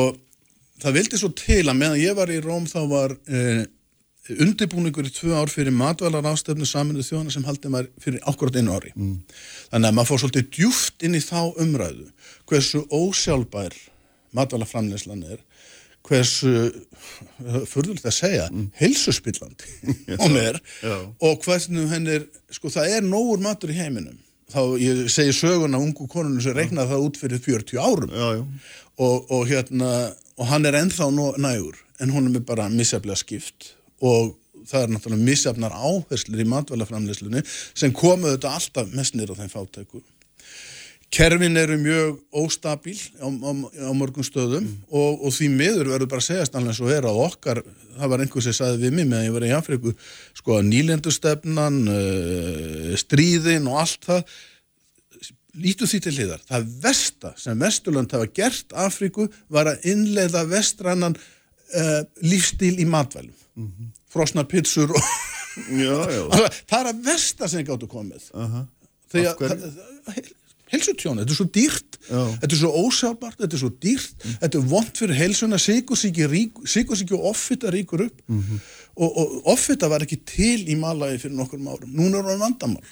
það 0.83 0.99
vildi 1.01 1.20
svo 1.20 1.33
til 1.37 1.64
að 1.64 1.79
meðan 1.81 2.03
ég 2.03 2.16
var 2.18 2.33
í 2.33 2.39
Róm 2.45 2.68
þá 2.70 2.79
var 2.91 3.16
eh, 3.31 3.64
undirbúningur 4.43 5.07
í 5.07 5.14
tvö 5.14 5.37
ár 5.39 5.53
fyrir 5.53 5.74
matvælar 5.74 6.27
ástefnu 6.33 6.66
saminuð 6.66 7.09
þjóðana 7.09 7.35
sem 7.35 7.47
haldið 7.47 7.74
maður 7.74 7.91
fyrir 8.03 8.24
ákvörð 8.27 8.61
einu 8.61 8.74
ári. 8.74 8.93
Mm. 8.97 9.18
Þannig 9.72 9.91
að 9.91 9.99
maður 9.99 10.11
fór 10.11 10.22
svolítið 10.24 10.49
djúft 10.59 11.07
inn 11.07 11.18
í 11.18 11.22
þá 11.22 11.41
umræðu 11.62 12.09
hversu 12.51 12.83
ósjálfbær 12.91 13.77
matvælaframleyslan 14.37 15.24
er 15.31 15.43
hversu, 16.07 16.53
furðulegt 17.66 18.07
að 18.07 18.14
segja, 18.14 18.45
mm. 18.53 18.68
heilsuspillandi 18.79 19.72
hún 20.22 20.39
er 20.39 20.61
Já. 20.83 20.95
og 21.03 21.43
hvernig 21.43 21.89
henn 21.91 22.07
er, 22.18 22.29
sko 22.55 22.70
það 22.72 22.99
er 22.99 23.07
nógur 23.07 23.43
matur 23.43 23.72
í 23.74 23.79
heiminum 23.79 24.18
þá 24.53 24.61
ég 24.81 25.07
segi 25.13 25.35
söguna 25.35 25.81
ungu 25.83 26.07
konunum 26.11 26.43
sem 26.43 26.57
reiknaði 26.57 26.93
það 26.93 27.07
út 27.09 27.21
fyrir 27.21 27.43
40 27.43 27.83
árum. 27.83 28.15
Já, 28.15 28.29
já, 28.39 28.45
og, 29.03 29.31
og 29.31 29.47
hérna 29.51 29.93
og 30.37 30.51
hann 30.51 30.69
er 30.69 30.77
ennþá 30.83 31.09
nægur 31.41 31.79
en 32.01 32.13
hún 32.13 32.29
er 32.31 32.45
bara 32.45 32.69
misjaflega 32.73 33.17
skipt. 33.19 33.73
Og 34.05 34.35
það 34.67 34.83
er 34.83 34.93
náttúrulega 34.93 35.29
misjafnar 35.31 35.75
áherslur 35.77 36.43
í 36.43 36.49
matvælaframleyslunni 36.51 37.43
sem 37.47 37.95
komu 37.95 38.33
þetta 38.35 38.57
alltaf 38.59 38.93
mest 38.95 39.17
nýr 39.17 39.33
á 39.33 39.39
þeim 39.39 39.53
fátæku 39.53 40.03
Kerfin 41.15 41.57
eru 41.57 41.77
mjög 41.79 42.17
óstabíl 42.35 42.99
á, 43.23 43.27
á, 43.31 43.51
á 43.89 43.93
mörgum 43.95 44.27
stöðum 44.27 44.67
og, 44.91 45.23
og 45.23 45.33
því 45.33 45.49
miður 45.55 45.93
verður 45.93 46.11
bara 46.11 46.25
að 46.25 46.27
segjast 46.27 46.59
alveg 46.59 46.77
svo 46.77 46.91
er 46.93 47.07
að 47.07 47.21
okkar, 47.23 47.63
það 47.95 48.13
var 48.13 48.25
einhver 48.25 48.45
sem 48.45 48.57
sagði 48.57 48.83
við 48.83 48.97
mig 48.99 49.09
meðan 49.09 49.29
ég 49.29 49.37
var 49.37 49.47
í 49.47 49.55
Afriku, 49.57 49.95
sko 50.37 50.59
að 50.59 50.69
nýlendustefnan, 50.73 51.79
uh, 51.95 52.93
stríðin 53.01 53.71
og 53.71 53.81
allt 53.85 54.11
það 54.11 54.37
lítu 55.63 55.89
því 55.89 56.01
til 56.05 56.15
hliðar. 56.19 56.43
Það 56.49 56.69
versta 56.85 57.33
sem 57.41 57.63
Vesturlönd 57.63 58.13
hafa 58.13 58.29
gert 58.37 58.75
Afríku 58.77 59.29
var 59.53 59.71
að 59.71 59.87
innleiða 59.93 60.45
vestrannan 60.51 61.17
uh, 61.17 62.01
lífstíl 62.27 62.75
í 62.83 62.89
matvælum. 62.89 63.35
Mm 63.57 63.69
-hmm. 63.71 63.93
Frosnar 64.13 64.45
pizzur 64.51 64.91
og 64.91 65.03
já, 65.71 65.97
já. 66.13 66.23
það 66.69 66.81
er 66.81 66.91
að 66.93 67.05
versta 67.05 67.49
sem 67.49 67.65
gáttu 67.65 67.89
komið. 67.89 68.29
Aha. 68.35 68.67
Þegar 69.09 69.63
Það- 70.67 70.73
það- 70.73 70.73
heilsutjónu, 70.73 71.21
þetta 71.23 71.31
er 71.31 71.39
svo 71.39 71.47
dýrt. 71.57 71.99
Já. 72.11 72.39
þetta 72.41 72.53
er 72.53 72.61
svo 72.61 72.71
ósjálfbart, 72.87 73.39
þetta 73.39 73.55
er 73.55 73.59
svo 73.59 73.71
dýrt. 73.71 74.27
Þetta 74.43 74.55
er 74.59 74.67
vond 74.67 74.93
fyrir 74.99 75.14
heilsuna. 75.14 75.57
Sikursíki 75.59 77.12
og 77.14 77.25
offita 77.33 77.71
ríkur 77.71 78.07
upp. 78.07 78.21
Mhm. 78.29 78.61
og, 78.97 79.17
og 79.19 79.43
offita 79.53 79.89
var 79.89 80.01
ekki 80.01 80.17
til 80.25 80.67
í 80.69 80.77
malagi 80.77 81.19
fyrir 81.19 81.37
nokkur 81.37 81.59
árum. 81.61 81.93
Núna 81.95 82.19
er 82.19 82.31
hann 82.31 82.41
vandamál. 82.41 82.83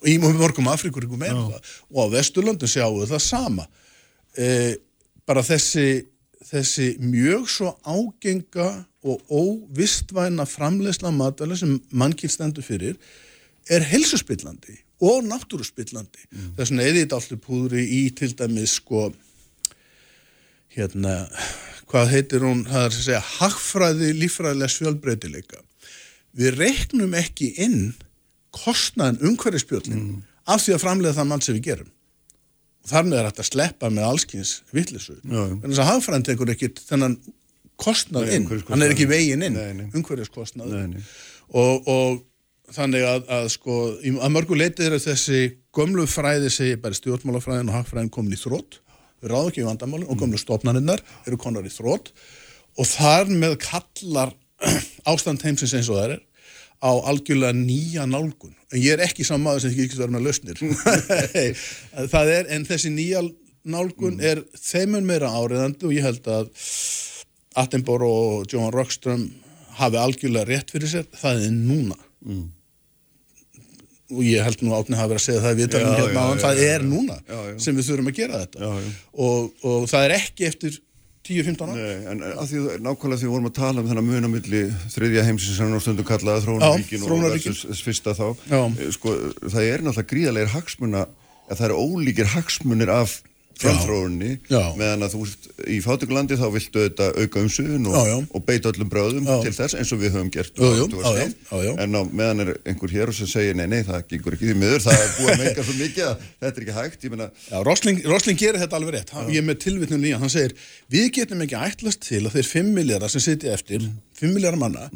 Og 0.00 0.08
í 0.08 0.18
mörgum 0.18 0.66
Afrikuríkum 0.72 1.18
meira 1.18 1.34
það. 1.34 1.60
Og 1.92 1.98
á 2.00 2.12
Vesturlöndum 2.16 2.68
sjáum 2.70 3.02
við 3.02 3.10
það 3.12 3.20
sama. 3.20 3.66
E, 4.38 4.76
bara 5.26 5.42
þessi 5.42 6.06
þessi 6.50 6.98
mjög 6.98 7.46
svo 7.52 7.76
ágenga 7.84 8.86
og 9.04 9.20
óvistvæna 9.30 10.46
framleysla 10.48 11.10
matvæli 11.12 11.56
sem 11.56 11.78
mannkýr 11.92 12.30
stendur 12.32 12.62
fyrir 12.64 12.96
er 13.68 13.80
helsuspillandi 13.80 14.78
og 15.00 15.24
náttúruspillandi. 15.24 16.26
Mm. 16.28 16.52
Þess 16.58 16.72
vegna 16.72 16.86
þetta 16.98 17.18
allir 17.20 17.42
púðri 17.44 17.84
í 17.96 18.02
til 18.16 18.30
dæmis 18.36 18.76
sko 18.80 19.08
hérna, 20.74 21.14
hvað 21.90 22.12
heitir 22.14 22.44
hún, 22.46 22.64
það 22.68 22.84
er 22.84 22.92
að 22.92 22.98
segja 23.06 23.22
hagfræði 23.38 24.10
líffræðilega 24.18 24.74
svjálbreytileika. 24.76 25.62
Við 26.38 26.60
reiknum 26.60 27.16
ekki 27.18 27.50
inn 27.64 27.80
kostnaðin 28.54 29.32
umhverfispjöllin 29.32 29.98
mm. 30.04 30.20
af 30.52 30.62
því 30.64 30.76
að 30.76 30.84
framlega 30.84 31.18
það 31.18 31.30
mann 31.32 31.42
sem 31.44 31.56
við 31.58 31.66
gerum. 31.72 31.90
Þar 32.90 33.06
með 33.08 33.18
er 33.18 33.28
þetta 33.28 33.42
að 33.44 33.50
sleppa 33.50 33.90
með 33.92 34.06
allskins 34.08 34.54
vittlisu. 34.74 35.18
En 35.26 35.66
þess 35.66 35.82
að 35.82 35.90
hagfræðin 35.90 36.26
tekur 36.30 36.52
ekki 36.54 36.70
þennan 36.78 37.18
kostnað 37.80 38.32
inn, 38.36 38.46
hann 38.68 38.84
er 38.84 38.94
ekki 38.94 39.08
veginn 39.08 39.44
inn, 39.46 39.56
nei. 39.56 39.86
og, 41.56 41.88
og 41.88 42.18
þannig 42.74 43.06
að, 43.06 43.24
að 43.38 43.48
sko, 43.56 43.80
að 43.98 44.32
mörgu 44.34 44.58
leiti 44.58 44.86
eru 44.86 45.00
þessi 45.02 45.42
gömlu 45.74 46.06
fræði 46.10 46.52
segi 46.52 46.78
bara 46.82 46.96
stjórnmálafræðin 46.98 47.72
og 47.72 47.78
hagfræðin 47.78 48.12
komin 48.14 48.36
í 48.36 48.40
þrótt 48.40 48.80
ráðum 49.20 49.50
ekki 49.50 49.62
í 49.64 49.68
vandamálin 49.68 50.08
og 50.08 50.20
gömlu 50.20 50.40
stofnarinnar 50.40 51.02
eru 51.28 51.38
konar 51.40 51.66
í 51.66 51.72
þrótt 51.72 52.12
og 52.78 52.88
þar 52.88 53.30
með 53.32 53.58
kallar 53.64 54.32
ástand 55.10 55.44
heimsins 55.44 55.74
eins 55.76 55.90
og 55.92 56.00
það 56.00 56.14
er 56.16 56.22
á 56.80 56.90
algjörlega 57.10 57.52
nýja 57.56 58.06
nálgun. 58.08 58.54
En 58.72 58.80
ég 58.80 58.94
er 58.94 59.04
ekki 59.04 59.24
saman 59.26 59.50
maður 59.50 59.66
sem 59.66 59.74
ekki 59.74 59.98
verður 59.98 60.14
með 60.14 60.26
lausnir. 60.28 60.62
Það 62.14 62.30
er, 62.32 62.46
en 62.56 62.64
þessi 62.64 62.92
nýja 62.94 63.20
nálgun 63.68 64.16
er 64.24 64.40
þeimur 64.56 65.04
meira 65.04 65.28
áriðandi 65.36 65.88
og 65.88 65.92
ég 65.92 66.06
held 66.08 66.30
að 66.32 66.48
Attenborough 67.60 68.38
og 68.38 68.48
Johan 68.48 68.72
Rockström 68.72 69.26
hafi 69.76 70.00
algjörlega 70.00 70.48
rétt 70.48 70.72
fyrir 70.72 70.88
sér, 70.88 71.06
það 71.20 71.44
er 71.44 71.52
núna. 71.52 71.98
Mm. 72.24 72.48
Og 74.10 74.20
ég 74.26 74.44
held 74.44 74.62
nú 74.66 74.74
átni 74.76 74.98
hafi 74.98 75.12
verið 75.12 75.20
að 75.20 75.26
segja 75.26 75.42
það 75.44 75.58
við 75.60 75.72
talum 75.74 75.96
hérna 76.00 76.26
á 76.26 76.30
það 76.44 76.62
er 76.66 76.86
núna 76.86 77.18
sem 77.62 77.76
við 77.78 77.90
þurfum 77.90 78.10
að 78.12 78.20
gera 78.20 78.44
þetta. 78.44 78.70
Og, 79.26 79.50
og 79.70 79.84
það 79.90 80.06
er 80.08 80.16
ekki 80.18 80.48
eftir 80.50 80.78
10-15 81.30 81.70
ára 81.70 81.88
en 82.10 82.22
að 82.26 82.46
því, 82.50 82.60
nákvæmlega 82.82 83.20
því 83.20 83.26
við 83.28 83.32
vorum 83.34 83.48
að 83.50 83.56
tala 83.60 83.82
um 83.82 83.88
þennan 83.90 84.06
munamilli 84.08 84.62
þriðja 84.94 85.24
heimsins 85.28 85.58
sem 85.60 85.74
er 85.76 85.82
stundum 85.84 86.08
kallaða 86.08 86.44
þróunaríkin 86.46 87.04
og 87.04 87.66
þess 87.68 87.82
fyrsta 87.84 88.14
þá. 88.16 88.26
Eh, 88.50 88.86
sko, 88.96 89.14
það 89.44 89.66
er 89.66 89.84
náttúrulega 89.84 90.10
gríðarlegar 90.14 90.54
hagsmuna 90.54 91.04
að 91.50 91.60
það 91.60 91.66
eru 91.68 91.84
ólíkir 91.84 92.32
hagsmunir 92.34 92.92
af 92.94 93.18
framþróunni 93.60 94.30
Já. 94.50 94.60
meðan 94.78 95.04
að 95.06 95.14
þú 95.14 95.20
í 95.70 95.78
fátökulandi 95.84 96.38
þá 96.40 96.46
viltu 96.54 96.84
þetta 96.86 97.08
auka 97.20 97.42
umsugun 97.44 97.88
og, 97.90 97.96
Já, 97.96 98.02
já. 98.10 98.16
og 98.36 98.44
beita 98.48 98.72
öllum 98.72 98.90
bröðum 98.92 99.28
Já. 99.28 99.36
til 99.44 99.52
þess 99.56 99.76
eins 99.78 99.92
og 99.94 100.00
við 100.02 100.16
höfum 100.16 100.32
gert 100.34 100.60
um 100.60 100.66
já, 100.70 101.62
já, 101.66 101.72
en 101.84 101.98
á, 101.98 102.02
meðan 102.08 102.44
er 102.46 102.52
einhver 102.64 102.94
hér 102.94 103.12
sem 103.16 103.30
segir 103.30 103.58
nei, 103.58 103.66
nei, 103.70 103.80
það 103.86 104.06
gengur 104.12 104.36
ekki 104.36 104.50
því 104.50 104.58
miður 104.62 104.84
það 104.86 105.04
er 105.04 105.14
búið 105.18 105.32
að 105.34 105.42
menga 105.44 105.66
svo 105.68 105.78
mikið 105.80 106.04
að 106.08 106.26
þetta 106.40 106.50
er 106.50 106.66
ekki 106.66 106.76
hægt. 106.80 107.08
Meina, 107.10 107.30
Rosling, 107.66 108.02
Rosling 108.06 108.38
gerir 108.40 108.60
þetta 108.62 108.78
alveg 108.78 108.96
rétt, 108.96 109.14
hann, 109.16 109.30
ég 109.32 109.42
er 109.42 109.48
með 109.48 109.58
tilvitnum 109.64 110.04
nýjan, 110.04 110.22
hann 110.22 110.32
segir 110.32 110.54
við 110.92 111.08
getum 111.20 111.42
ekki 111.44 111.58
ætlast 111.58 112.04
til 112.06 112.22
að 112.24 112.36
þeir 112.38 112.50
5 112.50 112.72
miljardar 112.76 113.12
sem 113.12 113.24
sitja 113.24 113.54
eftir, 113.56 113.84
5 114.20 114.34
miljardar 114.36 114.60
manna 114.60 114.88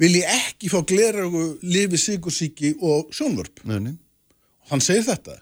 vilji 0.00 0.22
ekki 0.28 0.70
fá 0.72 0.80
gleragu 0.86 1.44
lifi 1.64 1.98
sigursíki 2.00 2.74
og 2.84 3.12
sjónvörp. 3.16 3.64
Nei, 3.64 3.78
nei. 3.80 3.94
Hann 4.70 4.82
segir 4.84 5.06
þetta 5.06 5.38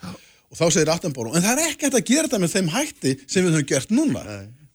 og 0.55 0.61
þá 0.61 0.67
segir 0.71 0.93
Attenborough, 0.95 1.35
en 1.35 1.43
það 1.43 1.61
er 1.61 1.73
ekki 1.73 1.89
hægt 1.89 1.99
að 1.99 2.11
gera 2.13 2.29
þetta 2.29 2.43
með 2.45 2.53
þeim 2.55 2.69
hætti 2.71 3.15
sem 3.27 3.43
við 3.43 3.57
höfum 3.59 3.71
gert 3.73 3.95
núna. 3.95 4.25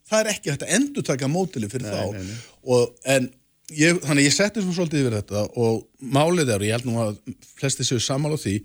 Það 0.10 0.20
er 0.20 0.32
ekki 0.34 0.52
hægt 0.52 0.66
að 0.66 0.76
endur 0.76 1.06
taka 1.08 1.30
mótili 1.32 1.70
fyrir 1.72 1.88
þá. 1.88 2.02
nei, 2.18 2.24
nei. 2.28 2.38
Og, 2.76 2.94
en 3.16 3.30
ég, 3.78 4.00
þannig 4.04 4.28
ég 4.28 4.36
setti 4.36 4.64
svo 4.66 4.76
svolítið 4.76 5.06
yfir 5.06 5.18
þetta 5.22 5.46
og 5.62 5.84
málið 6.02 6.52
er, 6.52 6.64
og 6.64 6.68
ég 6.68 6.78
held 6.78 6.90
nú 6.90 7.00
að 7.04 7.20
flesti 7.60 7.88
séu 7.88 8.02
sammála 8.04 8.36
á 8.36 8.44
því 8.44 8.56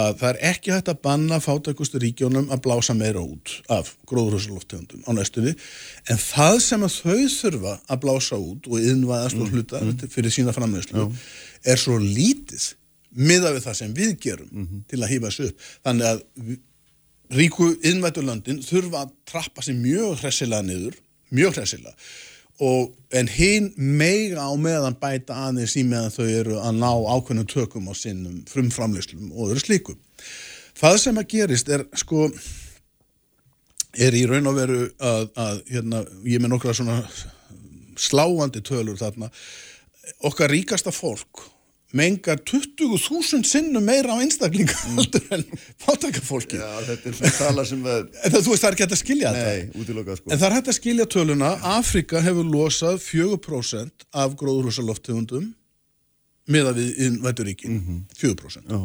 að 0.00 0.18
það 0.20 0.28
er 0.30 0.40
ekki 0.52 0.70
hægt 0.70 0.88
að 0.92 0.98
banna 1.02 1.38
fátækustu 1.42 1.98
ríkjónum 2.02 2.50
að 2.54 2.60
blása 2.66 2.94
meira 2.94 3.22
út 3.22 3.56
af 3.74 3.90
gróðurhúsaloftegundum 4.10 5.02
á 5.02 5.10
næstunni. 5.18 5.56
En 6.06 6.20
það 6.20 6.58
sem 6.66 6.84
að 6.86 6.98
þau 7.00 7.24
þurfa 7.34 7.72
að 7.90 8.02
blása 8.04 8.38
út 8.38 8.68
og 8.70 8.90
innvæðast 8.92 9.40
og 9.40 9.50
hluta 9.50 9.82
fyrir 10.12 10.34
sína 10.34 10.54
framleyslu 10.54 11.08
er 11.66 11.82
svo 11.82 11.98
lítið 11.98 12.70
miða 13.16 13.54
við 13.54 13.66
það 13.66 13.78
sem 13.80 13.94
við 13.96 14.16
gerum 14.22 14.82
til 14.90 15.00
að 15.00 15.12
hýfa 15.12 15.30
þessu 15.30 15.48
upp. 15.50 15.68
Þannig 15.86 16.10
að 16.10 16.24
ríku 17.40 17.70
innvætulöndin 17.86 18.60
þurfa 18.66 19.04
að 19.04 19.14
trappa 19.30 19.64
sér 19.64 19.78
mjög 19.78 20.20
hressilega 20.24 20.66
niður 20.66 20.98
mjög 21.30 21.58
hressilega. 21.60 21.94
Og, 22.60 22.90
en 23.16 23.28
hinn 23.32 23.70
meiga 23.76 24.44
á 24.44 24.52
meðan 24.60 24.98
bæta 25.00 25.38
aðeins 25.46 25.78
í 25.80 25.84
meðan 25.88 26.12
þau 26.12 26.26
eru 26.28 26.58
að 26.60 26.74
ná 26.76 26.90
ákveðnum 26.92 27.46
tökum 27.48 27.88
á 27.88 27.94
sinnum 27.96 28.42
frumframleyslum 28.50 29.30
og 29.32 29.54
öðru 29.54 29.62
slíkum 29.64 30.00
það 30.80 30.98
sem 31.02 31.20
að 31.20 31.30
gerist 31.34 31.70
er 31.72 31.84
sko 31.98 32.26
er 33.90 34.16
í 34.16 34.24
raun 34.28 34.48
og 34.50 34.58
veru 34.58 34.82
að, 35.02 35.30
að 35.34 35.62
hérna, 35.72 36.02
ég 36.28 36.42
með 36.42 36.54
nokkra 36.54 36.74
svona 36.76 37.00
sláandi 38.00 38.62
tölur 38.64 38.98
þarna. 39.00 39.28
Okkar 40.24 40.52
ríkasta 40.52 40.92
fólk 40.94 41.42
mengar 41.96 42.38
20.000 42.46 43.42
sinnum 43.48 43.84
meira 43.84 44.14
á 44.14 44.22
einstaklinga 44.22 44.76
heldur 44.94 45.24
en 45.34 45.44
fátækafólki 45.82 46.60
Já, 46.60 46.68
þetta 46.86 47.10
er 47.10 47.16
svona 47.18 47.32
tala 47.38 47.64
sem 47.66 47.80
að 47.82 48.04
það, 48.32 48.36
þú 48.36 48.52
veist 48.52 48.64
það 48.64 48.68
er 48.68 48.76
ekki 48.76 48.84
hægt 48.84 48.96
að 48.96 49.00
skilja 49.00 49.32
þetta. 49.34 49.54
Nei, 49.54 49.80
útilokað 49.82 50.20
sko. 50.20 50.30
En 50.30 50.40
það 50.40 50.46
er 50.48 50.56
hægt 50.58 50.70
að 50.70 50.78
skilja 50.78 51.06
töluna, 51.14 51.54
Afrika 51.76 52.22
hefur 52.22 52.52
losað 52.52 53.00
4% 53.06 54.06
af 54.22 54.36
gróðurhúsaloftegundum 54.38 55.48
miða 56.50 56.72
við 56.74 57.02
innvætturíkin, 57.06 57.80
4%. 58.18 58.70
Já. 58.70 58.78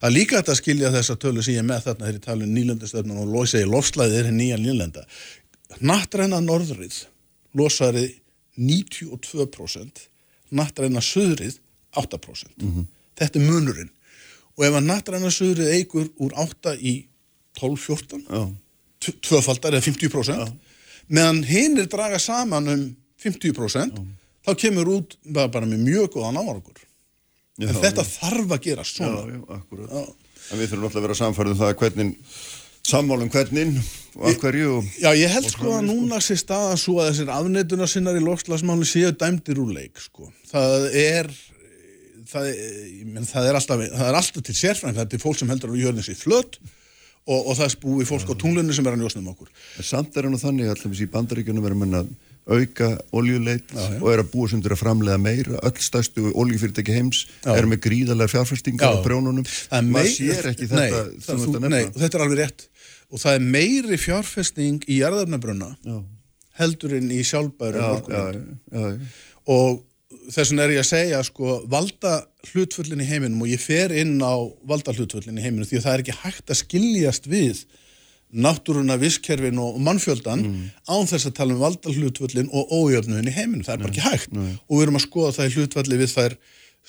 Það 0.00 0.08
er 0.08 0.14
líka 0.14 0.38
hægt 0.40 0.52
að 0.52 0.60
skilja 0.60 0.92
þessa 0.94 1.16
tölu 1.20 1.44
sem 1.44 1.56
ég 1.56 1.66
með 1.68 1.88
þarna 1.88 2.06
þegar 2.06 2.18
ég 2.18 2.26
tala 2.26 2.46
um 2.46 2.54
nýlendastöfnum 2.56 3.22
og 3.24 3.32
losa 3.34 3.60
í 3.60 3.68
lofslæðið 3.68 4.20
er 4.20 4.30
henni 4.30 4.46
nýja 4.46 4.60
nýlenda. 4.60 5.04
Nattræna 5.84 6.40
norðrið 6.44 7.02
losaði 7.58 8.06
92%, 8.60 10.06
nattræna 10.56 11.02
söðrið 11.04 11.58
8%. 11.96 12.86
Þetta 13.18 13.40
er 13.40 13.46
munurinn. 13.46 13.90
Og 14.58 14.66
ef 14.66 14.76
að 14.76 14.86
nattræna 14.90 15.30
söðrið 15.32 15.72
eigur 15.78 16.08
úr 16.20 16.34
8 16.38 16.74
í 16.78 16.94
12-14, 17.58 18.24
Já, 18.28 18.42
tv- 19.00 19.16
tvöfaldar 19.26 19.74
eða 19.74 19.86
50% 19.88 20.52
meðan 21.10 21.40
hinn 21.48 21.78
er 21.82 21.88
draga 21.90 22.18
saman 22.22 22.68
um 22.70 22.82
50% 23.20 23.98
þá 24.46 24.50
kemur 24.60 24.88
út 24.94 25.16
bara, 25.26 25.50
bara 25.52 25.66
með 25.68 25.82
mjög 25.88 26.12
góðan 26.14 26.38
árangur 26.40 26.78
Já, 27.60 27.66
en 27.68 27.80
þetta 27.82 28.04
þarf 28.06 28.54
að 28.54 28.62
gera 28.68 28.84
já, 28.86 28.90
svona 28.92 29.24
já, 29.26 29.40
akkurat 29.58 29.90
Já. 29.90 30.04
En 30.50 30.58
við 30.60 30.70
þurfum 30.70 30.86
alltaf 30.86 31.00
að 31.00 31.06
vera 31.08 31.18
samfærið 31.18 31.52
um 31.56 31.60
það 31.60 31.74
hvernig 31.82 32.14
sammálum 32.90 33.32
hvernig 33.34 33.74
og 34.16 34.24
af 34.30 34.38
hverju 34.44 34.70
og 34.78 34.88
Já, 35.02 35.10
ég 35.18 35.34
held 35.34 35.50
sko 35.52 35.74
að 35.76 35.84
núna 35.90 36.20
sé 36.24 36.38
staðan 36.40 36.80
svo 36.80 36.96
að 37.02 37.10
þessir 37.10 37.34
afneituna 37.34 37.90
sinnar 37.90 38.16
í 38.18 38.24
loftslagsmáli 38.24 38.88
séu 38.88 39.10
dæmdir 39.12 39.60
úr 39.60 39.74
leik 39.76 40.00
sko. 40.00 40.30
það 40.48 40.86
er 40.96 41.28
það, 42.30 42.50
er- 42.50 43.08
menn, 43.14 43.26
það, 43.28 43.48
er 43.50 43.58
alltaf, 43.60 43.84
það 43.94 44.08
er 44.10 44.20
alltaf 44.20 44.46
til 44.48 44.58
sérfræðing, 44.60 44.98
það 44.98 45.06
er 45.06 45.12
til 45.14 45.22
fólk 45.24 45.40
sem 45.40 45.52
heldur 45.52 45.74
að 45.74 45.82
jörðin 45.84 46.06
sér 46.06 46.20
flött 46.20 46.60
og, 47.28 47.38
og 47.44 47.52
það 47.58 47.66
er 47.66 47.76
búið 47.84 48.08
fólk 48.10 48.32
á 48.32 48.34
tunglunni 48.40 48.74
sem 48.76 48.86
er 48.88 48.96
að 48.96 49.02
njósna 49.02 49.22
um 49.22 49.30
okkur 49.34 49.50
samt 49.84 50.16
er 50.16 50.26
hann 50.28 50.36
á 50.38 50.40
þannig 50.40 50.70
allir 50.72 51.02
í 51.04 51.08
bandaríkjunum 51.14 51.66
verður 51.66 51.80
menn 51.82 51.98
að 52.00 52.12
auka 52.50 52.86
oljuleit 53.14 53.74
og 54.00 54.06
er 54.10 54.22
að 54.22 54.30
búa 54.32 54.48
sem 54.50 54.62
til 54.64 54.72
að 54.72 54.80
framlega 54.80 55.20
meira 55.20 55.58
öll 55.68 55.82
stærstu 55.84 56.30
oljufyrirtæki 56.32 56.94
heims 56.96 57.20
Já. 57.44 57.52
er 57.54 57.68
með 57.68 57.82
gríðarlega 57.84 58.32
fjárfæstingar 58.32 58.88
Já. 58.88 58.96
á 58.96 59.04
brjónunum 59.04 59.44
er 59.44 59.84
maður 59.86 60.14
sér 60.16 60.48
ekki 60.50 60.70
nei, 60.70 60.88
þetta 60.88 61.02
það, 61.04 61.12
sem 61.26 61.42
þetta 61.44 61.60
nei, 61.66 61.76
nefna 61.84 62.02
þetta 62.04 62.18
er 62.18 62.24
alveg 62.24 62.40
rétt 62.40 62.64
og 63.10 63.22
það 63.22 63.36
er 63.36 63.46
meiri 63.58 64.00
fjárfesting 64.00 64.88
í 64.88 64.98
jarðarnabrunna 65.02 65.70
Já. 65.84 65.98
heldur 66.62 66.96
en 66.96 67.12
í 67.12 67.20
sjálfbæru 67.28 67.84
já, 67.84 67.92
já, 68.08 68.24
já, 68.40 68.88
já. 68.88 69.12
og 69.54 69.84
þess 70.10 70.50
vegna 70.50 70.64
er 70.66 70.74
ég 70.74 70.82
að 70.82 70.88
segja 70.90 71.20
sko, 71.26 71.60
valda 71.70 72.16
hlutföllin 72.50 73.02
í 73.02 73.06
heiminum 73.06 73.44
og 73.44 73.52
ég 73.52 73.62
fer 73.62 73.92
inn 73.94 74.16
á 74.22 74.34
valda 74.66 74.94
hlutföllin 74.96 75.38
í 75.38 75.44
heiminum 75.44 75.68
því 75.68 75.78
að 75.78 75.86
það 75.86 75.94
er 75.94 76.02
ekki 76.04 76.18
hægt 76.24 76.50
að 76.50 76.60
skiljast 76.64 77.28
við 77.30 77.62
náttúruna, 78.30 78.94
visskerfin 78.98 79.58
og 79.58 79.78
mannfjöldan 79.82 80.44
án 80.86 81.08
þess 81.10 81.26
að 81.26 81.36
tala 81.40 81.54
um 81.56 81.62
valda 81.64 81.90
hlutföllin 81.90 82.50
og 82.54 82.70
ójöfnuðin 82.70 83.30
í 83.30 83.34
heiminum, 83.34 83.64
það 83.66 83.74
er 83.74 83.82
bara 83.84 83.90
ekki 83.94 84.04
hægt. 84.06 84.34
og 84.68 84.76
við 84.76 84.82
erum 84.84 84.98
að 85.00 85.06
skoða 85.06 85.32
það 85.38 85.48
í 85.48 85.54
hlutfalli 85.56 85.98
við 85.98 86.12
þær 86.14 86.36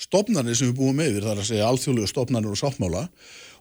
stopnarnir 0.02 0.56
sem 0.56 0.70
við 0.70 0.78
búum 0.78 1.00
yfir, 1.02 1.22
það 1.22 1.32
er 1.34 1.40
að 1.42 1.48
segja 1.50 1.66
alþjóðlegu 1.68 2.10
stopnarnir 2.10 2.54
og 2.54 2.60
sáttmála. 2.62 3.02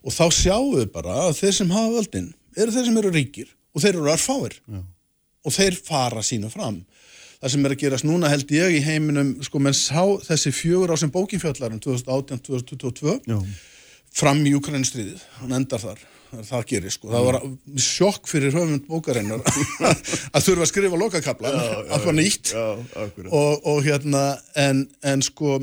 Og 0.02 0.14
þá 0.16 0.24
sjáum 0.34 0.76
við 0.78 0.88
bara 0.94 1.18
að 1.28 1.34
þeir 1.42 1.56
sem 1.58 1.74
hafa 1.74 1.92
völdin 1.98 2.30
eru 2.58 2.72
þeir 2.72 2.86
sem 2.88 2.98
eru 3.02 3.12
ríkir 3.14 3.50
og 3.76 3.82
þeir 3.84 3.98
eru 3.98 4.14
erfáir. 4.14 4.56
Og 5.42 5.54
þeir 5.54 5.78
fara 5.86 6.22
sínu 6.26 6.50
fram 6.54 6.84
það 7.42 7.54
sem 7.56 7.66
er 7.68 7.76
að 7.76 7.82
gerast 7.84 8.08
núna 8.08 8.32
held 8.32 8.54
ég 8.56 8.78
í 8.78 8.86
heiminum 8.86 9.34
sko 9.46 9.62
menn 9.64 9.78
sá 9.78 10.06
þessi 10.28 10.54
fjögur 10.56 10.94
á 10.94 10.96
sem 11.02 11.12
bókinfjallarum 11.14 11.82
2018-2022 11.84 13.20
Já. 13.28 13.38
fram 14.22 14.42
í 14.46 14.56
Ukraínustriðið, 14.58 15.24
hann 15.42 15.58
endar 15.58 15.84
þar 15.84 16.08
það, 16.32 16.64
gerir 16.70 16.94
sko, 16.94 17.10
það 17.12 17.26
var 17.28 17.38
sjokk 17.84 18.30
fyrir 18.30 18.56
höfund 18.56 18.86
bókarinnar 18.88 19.44
að 20.36 20.46
þurfa 20.46 20.66
að 20.66 20.70
skrifa 20.70 21.00
lokakabla 21.00 21.52
að 21.52 22.06
var 22.08 22.18
nýtt. 22.18 22.54
og, 23.28 23.68
og 23.68 23.82
hérna 23.86 24.24
en, 24.60 24.86
en 25.04 25.26
sko 25.26 25.60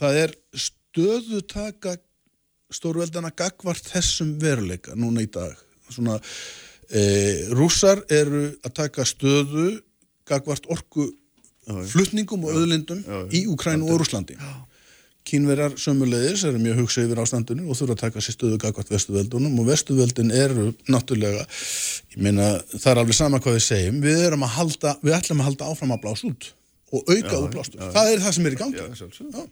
það 0.00 0.22
er 0.24 0.36
stöðutaka 0.66 1.96
stórveldana 2.70 3.32
gagvart 3.34 3.90
þessum 3.90 4.36
veruleika 4.38 4.94
núna 4.94 5.24
í 5.24 5.30
dag. 5.32 5.56
Svona 5.90 6.20
e, 6.86 7.02
rússar 7.50 8.04
eru 8.06 8.52
að 8.62 8.76
taka 8.78 9.06
stöðu 9.08 9.72
gagvart 10.30 10.66
orku 10.72 11.10
flutningum 11.92 12.44
og 12.48 12.56
öðlindum 12.62 13.04
í 13.36 13.44
Ukrænu 13.52 13.90
og 13.92 14.00
Rúslandi 14.02 14.38
Kínverjar 15.30 15.74
sömulegis 15.78 16.42
eru 16.48 16.58
mjög 16.58 16.78
hugsa 16.80 17.02
yfir 17.04 17.18
ástandinu 17.20 17.66
og 17.70 17.76
þurfa 17.76 17.92
að 17.92 18.00
taka 18.00 18.22
sér 18.24 18.34
stöðu 18.34 18.56
gagvart 18.62 18.88
vestuveldunum 18.90 19.58
og 19.60 19.66
vestuveldin 19.68 20.32
eru 20.32 20.70
náttúrulega, 20.88 21.44
ég 22.14 22.22
meina 22.24 22.46
það 22.72 22.88
er 22.94 23.00
alveg 23.02 23.18
sama 23.18 23.38
hvað 23.44 23.58
við 23.58 23.66
segjum, 23.66 24.00
við 24.06 24.22
erum 24.30 24.46
að 24.48 24.54
halda 24.56 24.94
við 25.04 25.16
ætlum 25.18 25.42
að 25.44 25.50
halda 25.50 25.68
áfram 25.74 25.92
að 25.94 26.02
blása 26.06 26.30
út 26.30 26.48
og 26.96 27.12
auka 27.12 27.36
útblástur, 27.44 27.84
það 27.94 28.14
er 28.14 28.24
það 28.24 28.34
sem 28.38 28.48
er 28.48 28.56
í 28.56 28.60
gangi. 28.64 28.80
Já. 28.80 28.86
Já. 29.36 29.44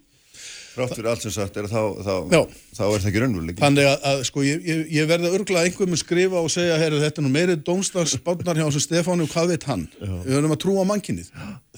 Þrátt 0.75 0.93
fyrir 0.95 1.09
allt 1.11 1.25
sem 1.25 1.33
sagt 1.35 1.57
er 1.59 1.67
þá, 1.71 1.81
þá, 2.07 2.13
Já. 2.31 2.41
þá 2.77 2.83
er 2.85 3.01
það 3.03 3.09
ekki 3.11 3.23
raunveruleiki. 3.23 3.61
Þannig 3.63 3.87
að, 3.89 3.97
að 4.11 4.21
sko, 4.29 4.43
ég, 4.47 4.61
ég, 4.69 4.83
ég 4.95 5.09
verði 5.11 5.31
örgulega 5.39 5.69
einhver 5.71 5.91
með 5.91 6.01
skrifa 6.03 6.43
og 6.43 6.53
segja, 6.55 6.77
herru, 6.79 7.01
þetta 7.03 7.23
er 7.23 7.27
nú 7.27 7.33
meiri 7.35 7.57
dómstagsbánar 7.67 8.61
hjá 8.61 8.67
þessu 8.69 8.83
Stefáni 8.85 9.25
og 9.27 9.33
hvað 9.33 9.53
veit 9.55 9.67
hann? 9.71 9.87
Við 9.99 10.37
höfum 10.37 10.55
að 10.55 10.61
trúa 10.67 10.85
mannkinnið. 10.93 11.33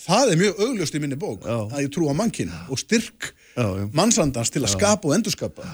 Það 0.05 0.35
er 0.35 0.43
mjög 0.43 0.61
augljóst 0.67 0.99
í 0.99 1.03
minni 1.05 1.21
bók, 1.21 1.47
Já. 1.47 1.57
að 1.71 1.87
ég 1.87 1.95
trúa 1.97 2.17
mannkinn 2.19 2.53
og 2.69 2.83
styrk 2.83 3.31
Já, 3.55 3.65
já. 3.65 3.87
mannsandans 3.97 4.53
til 4.53 4.65
að 4.67 4.75
skapa 4.75 5.09
og 5.09 5.17
endurskapa. 5.17 5.71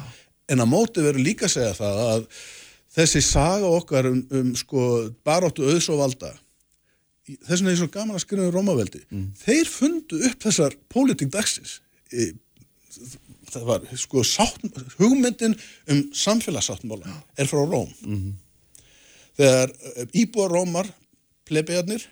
En 0.52 0.62
að 0.62 0.70
móti 0.70 1.02
verður 1.02 1.26
líka 1.26 1.48
að 1.48 1.56
segja 1.56 1.74
það 1.80 2.02
að 2.06 2.26
þessi 2.96 3.22
saga 3.26 3.70
okkar 3.76 4.06
um, 4.12 4.22
um 4.30 4.52
sko, 4.56 4.82
baróttu 5.26 5.66
auðs 5.66 5.88
og 5.92 5.98
valda, 6.04 6.30
þess 7.26 7.58
vegna 7.58 7.72
er 7.74 7.80
svo 7.80 7.90
gaman 7.92 8.16
að 8.16 8.22
skrifa 8.22 8.46
um 8.46 8.54
Rómaveldi, 8.54 9.02
þeir 9.42 9.68
fundu 9.68 10.20
upp 10.30 10.46
þessar 10.46 10.76
pólitík 10.92 11.32
dagsins. 11.34 11.80
Það 13.46 13.64
var 13.68 13.86
sko 13.96 14.24
sátt, 14.26 14.64
hugmyndin 14.98 15.54
um 15.92 16.02
samfélagssáttmála 16.16 17.12
er 17.38 17.48
frá 17.48 17.62
Róm. 17.62 17.92
Þegar 19.36 19.72
eh, 19.72 20.20
íbúar 20.22 20.54
Rómar 20.56 20.90
plebejarnir 21.46 22.04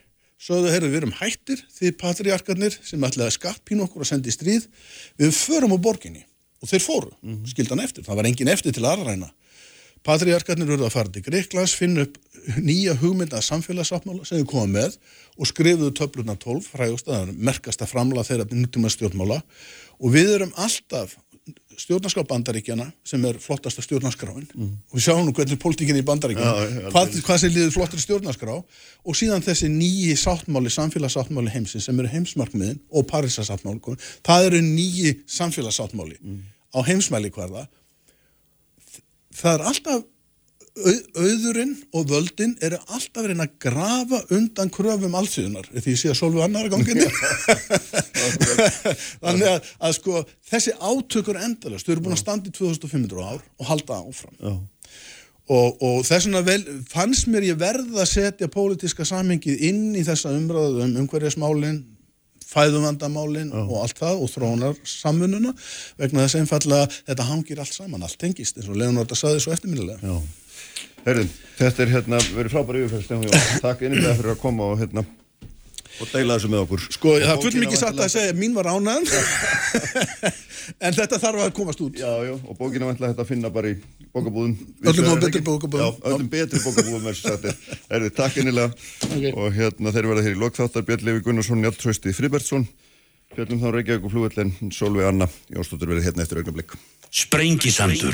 sögðu, 0.44 0.70
heyrðu, 0.72 0.90
við 0.92 1.00
erum 1.00 1.16
hættir 1.18 1.62
þið 1.72 1.96
patriarkarnir 2.00 2.76
sem 2.84 3.06
ætlaði 3.06 3.36
skattpínu 3.38 3.86
okkur 3.86 4.04
að 4.04 4.10
senda 4.10 4.30
í 4.30 4.34
stríð, 4.34 4.68
við 5.20 5.32
förum 5.36 5.74
á 5.76 5.78
borginni. 5.80 6.24
Og 6.64 6.70
þeir 6.70 6.84
fóru, 6.84 7.10
skildan 7.48 7.82
eftir. 7.84 8.04
Það 8.06 8.20
var 8.20 8.28
engin 8.28 8.50
eftir 8.52 8.72
til 8.72 8.84
aðræna. 8.88 9.30
Patriarkarnir 10.04 10.68
verður 10.68 10.88
að 10.88 10.96
fara 10.96 11.12
til 11.12 11.24
Greiklands 11.24 11.74
finna 11.76 12.06
upp 12.06 12.16
nýja 12.60 12.94
hugmynda 13.00 13.40
samfélagssáttmála 13.44 14.26
sem 14.28 14.42
þau 14.42 14.50
koma 14.50 14.70
með 14.78 14.98
og 15.38 15.50
skrifuðu 15.50 15.92
töfluna 15.96 16.36
12 16.40 16.70
frægust 16.74 17.10
að 17.10 17.34
merkasta 17.36 17.88
framlega 17.88 18.26
þeirra 18.28 18.48
nútíma 18.52 18.92
stjórnmála 18.92 19.40
og 20.00 20.14
við 20.14 20.34
erum 20.38 20.52
alltaf 20.60 21.16
stjórnarskrá 21.76 22.24
bandaríkjana 22.28 22.86
sem 23.06 23.24
er 23.28 23.38
flottasta 23.42 23.82
stjórnarskráin. 23.84 24.46
Og 24.54 24.96
við 24.96 25.04
sjáum 25.06 25.26
nú 25.26 25.34
hvernig 25.36 25.58
pólitíkin 25.60 25.98
í 25.98 26.04
bandaríkjana 26.06 26.52
já, 26.62 26.90
hvað, 26.94 27.18
hvað 27.26 27.40
sem 27.42 27.52
liður 27.52 27.74
flottri 27.74 28.00
stjórnarskrá? 28.00 28.56
Og 29.04 29.18
síðan 29.18 29.44
þessi 29.44 29.68
nýji 29.72 30.14
sáttmáli 30.20 30.72
samfélagssáttmáli 30.72 31.52
heimsins 31.52 31.88
sem 31.88 32.00
eru 32.00 32.12
heimsmarkmiðin 32.12 32.80
og 32.94 33.08
Parísasáttmáli 33.10 33.98
það 34.24 34.48
eru 34.48 34.62
nýji 34.64 35.16
samfélagssáttmáli 35.36 36.16
á 36.72 36.78
heimsmæli 36.86 37.32
hverða 37.34 37.66
það 39.34 39.52
er 39.58 39.68
alltaf 39.72 40.08
au, 40.74 40.94
auðurinn 41.22 41.74
og 41.94 42.08
völdin 42.10 42.54
eru 42.64 42.78
alltaf 42.88 43.28
reyna 43.28 43.46
að 43.46 43.56
grafa 43.62 44.20
undan 44.34 44.72
kröfum 44.74 45.14
allsýðunar 45.18 45.68
því 45.70 45.94
ég 45.94 46.00
sé 46.00 46.10
að 46.10 46.18
solvu 46.18 46.42
annar 46.44 46.70
ganginni. 46.72 47.06
Þannig 49.24 49.48
að, 49.52 49.72
að 49.78 49.96
sko 50.00 50.24
þessi 50.50 50.76
átökur 50.80 51.40
endalast, 51.40 51.86
þau 51.86 51.94
eru 51.96 52.06
búin 52.06 52.18
að 52.18 52.22
standa 52.24 52.50
í 52.50 52.56
2500 52.58 53.22
ár 53.22 53.40
og 53.42 53.70
halda 53.70 54.02
áfram. 54.02 54.36
Já. 54.40 54.54
og, 55.54 55.82
og 55.84 55.98
þess 56.08 56.28
vegna 56.28 56.78
fannst 56.90 57.30
mér 57.30 57.50
ég 57.52 57.58
verða 57.60 58.02
að 58.04 58.12
setja 58.16 58.50
pólitíska 58.50 59.06
samhengið 59.08 59.66
inn 59.70 59.90
í 59.94 60.06
þessa 60.06 60.34
umræðu 60.34 60.86
um 60.88 61.02
umhverjasmálin 61.04 61.82
fæðumvandamálin 62.54 63.50
og 63.56 63.76
allt 63.82 63.98
það 63.98 64.20
og 64.22 64.30
þróunar 64.30 64.76
samfununa 64.86 65.50
vegna 65.98 66.26
þess 66.26 66.38
einfallega 66.38 66.88
þetta 66.92 67.26
hangir 67.26 67.62
allt 67.62 67.74
saman, 67.74 68.04
allt 68.06 68.18
tengist 68.20 68.58
eins 68.58 68.70
og 68.70 68.78
Leonardo 68.78 69.16
saði 69.18 69.42
svo 69.42 69.54
eftirminnilega. 69.54 69.98
Já. 70.04 70.43
Herðin, 71.04 71.28
þetta 71.58 71.84
er 71.84 71.90
hérna, 71.92 72.18
verið 72.32 72.54
frábæri 72.54 72.84
yfirferð, 72.86 73.04
Stefán 73.04 73.26
Jón. 73.28 73.60
Takk 73.60 73.82
einnig 73.84 74.04
fyrir 74.06 74.32
að 74.32 74.38
koma 74.40 74.70
og 74.72 74.78
hérna, 74.80 75.02
og 76.00 76.08
deila 76.10 76.38
þessu 76.38 76.50
með 76.52 76.62
okkur. 76.64 76.86
Sko, 76.96 77.10
Og 77.12 77.24
það 77.24 77.32
er 77.34 77.42
full 77.42 77.60
mikið 77.60 77.82
satt 77.82 78.00
að 78.00 78.14
segja 78.14 78.36
mín 78.38 78.54
var 78.56 78.70
ánægð 78.72 79.12
en 80.88 80.96
þetta 80.96 81.20
þarf 81.20 81.44
að 81.44 81.52
komast 81.58 81.82
út 81.84 82.00
Já, 82.00 82.08
já, 82.24 82.32
og 82.32 82.56
bókina 82.56 82.88
vantlega 82.88 83.12
þetta 83.12 83.26
að 83.26 83.30
finna 83.34 83.50
bara 83.52 83.74
í 83.74 83.76
bókabúðum. 84.14 84.56
Öllum 84.88 85.20
betri 85.26 85.44
bókabúðum. 85.44 85.84
Já, 85.84 86.08
öllum 86.10 86.32
betri 86.32 86.62
bókabúðum 86.64 87.08
er 87.10 87.20
sagt 87.20 87.46
er. 87.50 87.60
Herði, 87.90 88.10
takk 88.16 88.40
einnilega. 88.40 88.72
Ok. 89.10 89.28
Og 89.34 89.60
hérna, 89.60 89.92
þeir 89.94 90.10
verða 90.12 90.24
hér 90.24 90.36
í 90.38 90.40
lokþáttar, 90.40 90.86
Björn 90.88 91.06
Levi 91.10 91.24
Gunnarsson, 91.26 91.60
Njáln 91.60 91.78
Trausti 91.82 92.14
Fribertsson, 92.16 92.66
Björnum 93.34 93.60
þá 93.60 93.70
Reykjavík 93.74 94.06
og 94.06 94.14
flugvellin, 94.14 94.54
Solveig 94.72 95.10
Anna, 95.10 95.28
Jónsdóttir 95.50 95.90
verið 95.90 96.08
hérna 96.08 96.24
eftir 96.24 96.40
augnablik. 96.40 96.76
Sprengisandur. 97.14 98.10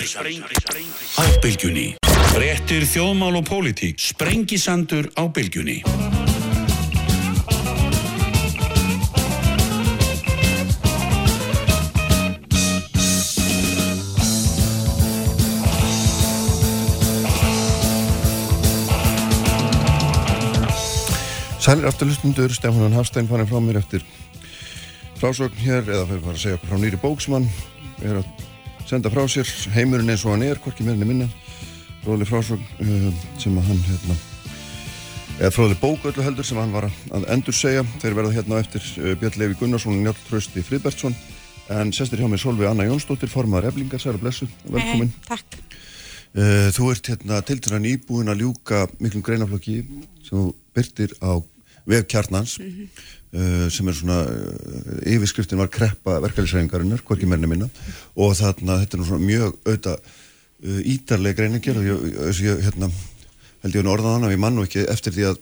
Á 1.16 1.24
bylgjunni 1.40 1.94
Frettir 2.34 2.84
þjóðmál 2.84 3.38
og 3.38 3.46
pólitík. 3.48 3.96
Sprengisandur 3.96 5.08
á 5.16 5.24
bylgjunni. 5.24 5.78
Sælir 21.56 21.88
afturlustundur, 21.88 22.52
Stefán 22.52 22.92
Hafstein 22.92 23.32
fann 23.32 23.48
frá 23.48 23.64
mér 23.64 23.80
eftir 23.80 24.04
frásögn 25.16 25.56
hér, 25.64 25.88
eða 25.88 26.04
fyrir 26.12 26.30
að 26.36 26.40
segja 26.44 26.60
okkur 26.60 26.74
frá 26.74 26.84
nýri 26.84 27.00
bók 27.00 27.24
sem 27.24 27.40
hann 27.40 27.50
er 28.04 28.20
að 28.20 28.49
senda 28.90 29.10
frá 29.12 29.22
sér, 29.30 29.46
heimurinn 29.74 30.10
eins 30.10 30.24
og 30.26 30.34
hann 30.34 30.42
er, 30.48 30.58
hvorki 30.62 30.82
meirinni 30.82 31.06
minna, 31.06 31.28
fróðli 32.02 32.26
frásögn 32.26 32.64
uh, 32.82 33.26
sem 33.38 33.58
að 33.60 33.68
hann, 33.68 33.82
hérna, 33.86 34.16
eða 35.36 35.52
fróðli 35.54 35.76
bók 35.78 36.08
öllu 36.10 36.24
heldur 36.26 36.46
sem 36.48 36.58
hann 36.58 36.74
var 36.74 36.88
að 36.88 37.26
endur 37.30 37.54
segja, 37.54 37.84
þeir 38.02 38.16
verða 38.18 38.34
hérna 38.34 38.58
eftir 38.64 38.88
uh, 38.98 39.12
Björn 39.20 39.38
Levi 39.42 39.58
Gunnarsson 39.60 39.94
og 39.94 40.02
Njáll 40.02 40.24
Trausti 40.26 40.64
Friðbertsson, 40.66 41.14
en 41.70 41.94
sestir 41.94 42.18
hjá 42.18 42.26
mig 42.30 42.42
Solveig 42.42 42.70
Anna 42.72 42.88
Jónsdóttir, 42.88 43.30
formaður 43.30 43.70
eflingar, 43.70 44.02
særa 44.02 44.18
blessu, 44.18 44.50
velkomin. 44.66 45.14
Hei, 45.14 45.28
takk. 45.28 45.60
Uh, 46.30 46.66
þú 46.74 46.90
ert 46.90 47.12
hérna 47.12 47.40
tildurann 47.46 47.86
íbúin 47.90 48.30
að 48.30 48.44
ljúka 48.44 48.84
miklum 49.02 49.22
greinaflokki 49.26 49.80
sem 50.26 50.34
þú 50.34 50.44
byrtir 50.74 51.14
á 51.22 51.38
vef 51.90 52.10
kjarnans. 52.10 52.58
Uh, 52.62 52.86
sem 53.70 53.90
er 53.90 53.94
svona 53.94 54.18
uh, 54.26 54.96
yfirskriftin 55.06 55.60
var 55.60 55.70
kreppa 55.70 56.18
verkefælisreiningarinnar, 56.24 57.04
hvorki 57.06 57.28
mérni 57.30 57.50
minna. 57.50 57.70
Og 58.18 58.34
þarna 58.38 58.80
þetta 58.82 58.98
er 58.98 59.06
svona 59.06 59.26
mjög 59.28 59.54
auðvitað 59.64 60.00
uh, 60.00 60.80
ítarlega 60.94 61.38
greinagerð 61.42 61.84
og 61.84 61.86
ég, 61.86 62.42
ég, 62.48 62.64
hérna, 62.66 62.90
held 63.62 63.78
ég 63.78 63.86
að 63.86 63.94
orðan 63.94 64.26
að 64.26 64.34
ég 64.34 64.42
mann 64.42 64.58
nú 64.58 64.66
ekki 64.66 64.88
eftir 64.90 65.14
því 65.16 65.30
að 65.30 65.40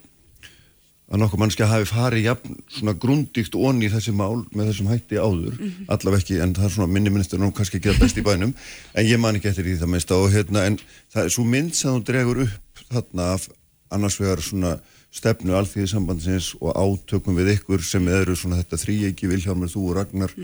að 1.08 1.22
nokkuð 1.22 1.40
mannski 1.40 1.64
hafi 1.64 1.86
farið 1.88 2.26
jafn 2.26 2.56
svona 2.68 2.92
grundíkt 3.00 3.54
onni 3.56 3.86
í 3.88 3.92
þessi 3.92 4.12
mál 4.12 4.42
með 4.52 4.66
þessum 4.68 4.90
hætti 4.92 5.16
áður, 5.16 5.54
allaveg 5.88 6.20
ekki 6.20 6.40
en 6.44 6.52
það 6.56 6.66
er 6.66 6.74
svona 6.74 6.92
minni 6.92 7.12
minister 7.14 7.40
nú 7.40 7.48
kannski 7.56 7.80
ekki 7.80 7.94
að 7.94 8.02
best 8.02 8.20
í 8.20 8.24
bænum. 8.26 8.52
En 8.92 9.08
ég 9.08 9.20
man 9.20 9.38
ekki 9.38 9.48
eftir 9.48 9.64
því 9.64 9.78
það 9.80 9.92
minnst 9.94 10.12
og 10.12 10.26
hérna 10.34 10.66
en 10.68 10.76
það 11.14 11.22
er 11.22 11.32
svo 11.32 11.46
mynd 11.48 11.78
sem 11.78 11.96
þú 11.96 12.04
dregur 12.10 12.42
upp 12.44 12.84
þarna 12.92 13.30
af 13.38 13.48
annars 13.96 14.18
vegar 14.20 14.44
svona 14.44 14.74
stefnu 15.14 15.54
alþýðisambandsins 15.58 16.52
og 16.60 16.74
átökum 16.76 17.38
við 17.38 17.54
ykkur 17.56 17.84
sem 17.84 18.08
eru 18.12 18.36
svona 18.36 18.60
þetta 18.60 18.80
þríegi 18.82 19.30
Vilhjálmur, 19.30 19.70
þú 19.72 19.86
og 19.88 19.96
Ragnar 19.96 20.34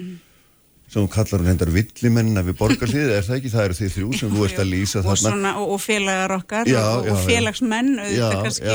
sem 0.95 1.03
þú 1.03 1.11
kallar 1.11 1.43
hún 1.43 1.49
hendar 1.49 1.71
villimennina 1.73 2.43
við 2.45 2.57
borgarlið, 2.59 3.13
er 3.17 3.25
það 3.25 3.39
ekki? 3.39 3.51
Það 3.55 3.65
eru 3.67 3.77
því 3.79 3.89
þrjú 3.95 4.09
sem 4.19 4.33
þú 4.35 4.45
ert 4.47 4.61
að 4.61 4.69
lýsa 4.71 4.99
og, 5.01 5.07
þarna. 5.07 5.23
svona, 5.23 5.53
og, 5.59 5.73
og 5.75 5.81
félagar 5.83 6.35
okkar 6.37 6.71
Já, 6.71 6.81
og, 6.85 7.09
já, 7.09 7.13
og 7.15 7.23
félagsmenn 7.25 7.91
auðvitað 7.99 8.35
kannski 8.45 8.75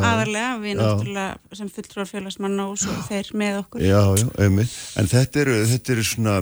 aðarlega 0.00 0.50
við 0.64 0.76
náttúrulega 0.80 1.58
sem 1.60 1.70
fulltrúar 1.76 2.10
félagsmanna 2.10 2.66
og 2.68 2.80
svo 2.82 2.96
þeir 3.08 3.30
með 3.40 3.60
okkur. 3.62 3.84
Já, 3.86 4.00
já, 4.18 4.26
einmitt. 4.44 4.76
En 5.00 5.10
þetta 5.14 5.44
eru, 5.44 5.58
þetta 5.72 5.94
eru 5.94 6.06
svona, 6.10 6.36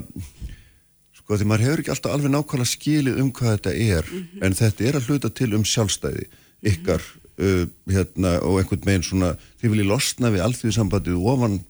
sko, 1.21 1.39
því 1.39 1.51
maður 1.53 1.67
hefur 1.69 1.85
ekki 1.85 1.95
alltaf 1.95 2.17
alveg 2.17 2.35
nákvæmlega 2.35 2.73
skilið 2.73 3.23
um 3.23 3.33
hvað 3.37 3.59
þetta 3.59 3.77
er, 3.99 4.13
en 4.43 4.61
þetta 4.63 4.89
er 4.89 4.99
að 4.99 5.11
hluta 5.11 5.33
til 5.43 5.53
um 5.59 5.67
sjálfstæði 5.69 6.27
ykkar, 6.73 7.05
uh, 7.41 7.65
hérna, 7.91 8.37
og 8.45 8.61
einhvern 8.61 8.85
veginn 8.89 9.07
svona, 9.07 9.35
þið 9.63 9.75
viljið 9.77 9.91
losna 9.93 10.33
við 10.35 10.45
alþjóðsambandið 10.49 11.29
ofan 11.35 11.61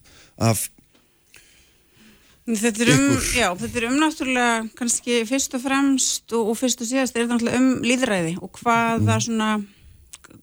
af, 0.43 0.69
Þetta 2.43 2.83
er 2.83 2.89
um, 2.91 3.11
já, 3.39 3.47
þetta 3.55 3.79
er 3.79 3.85
um 3.87 4.01
náttúrulega 4.03 4.55
kannski 4.75 5.21
fyrst 5.29 5.53
og 5.55 5.61
fremst 5.63 6.33
og, 6.35 6.49
og 6.51 6.57
fyrst 6.59 6.81
og 6.83 6.89
síðast 6.89 7.15
er 7.15 7.23
þetta 7.23 7.37
náttúrulega 7.37 7.61
um 7.61 7.85
líðræði 7.87 8.33
og 8.43 8.59
hvaða 8.59 9.19
svona 9.23 9.51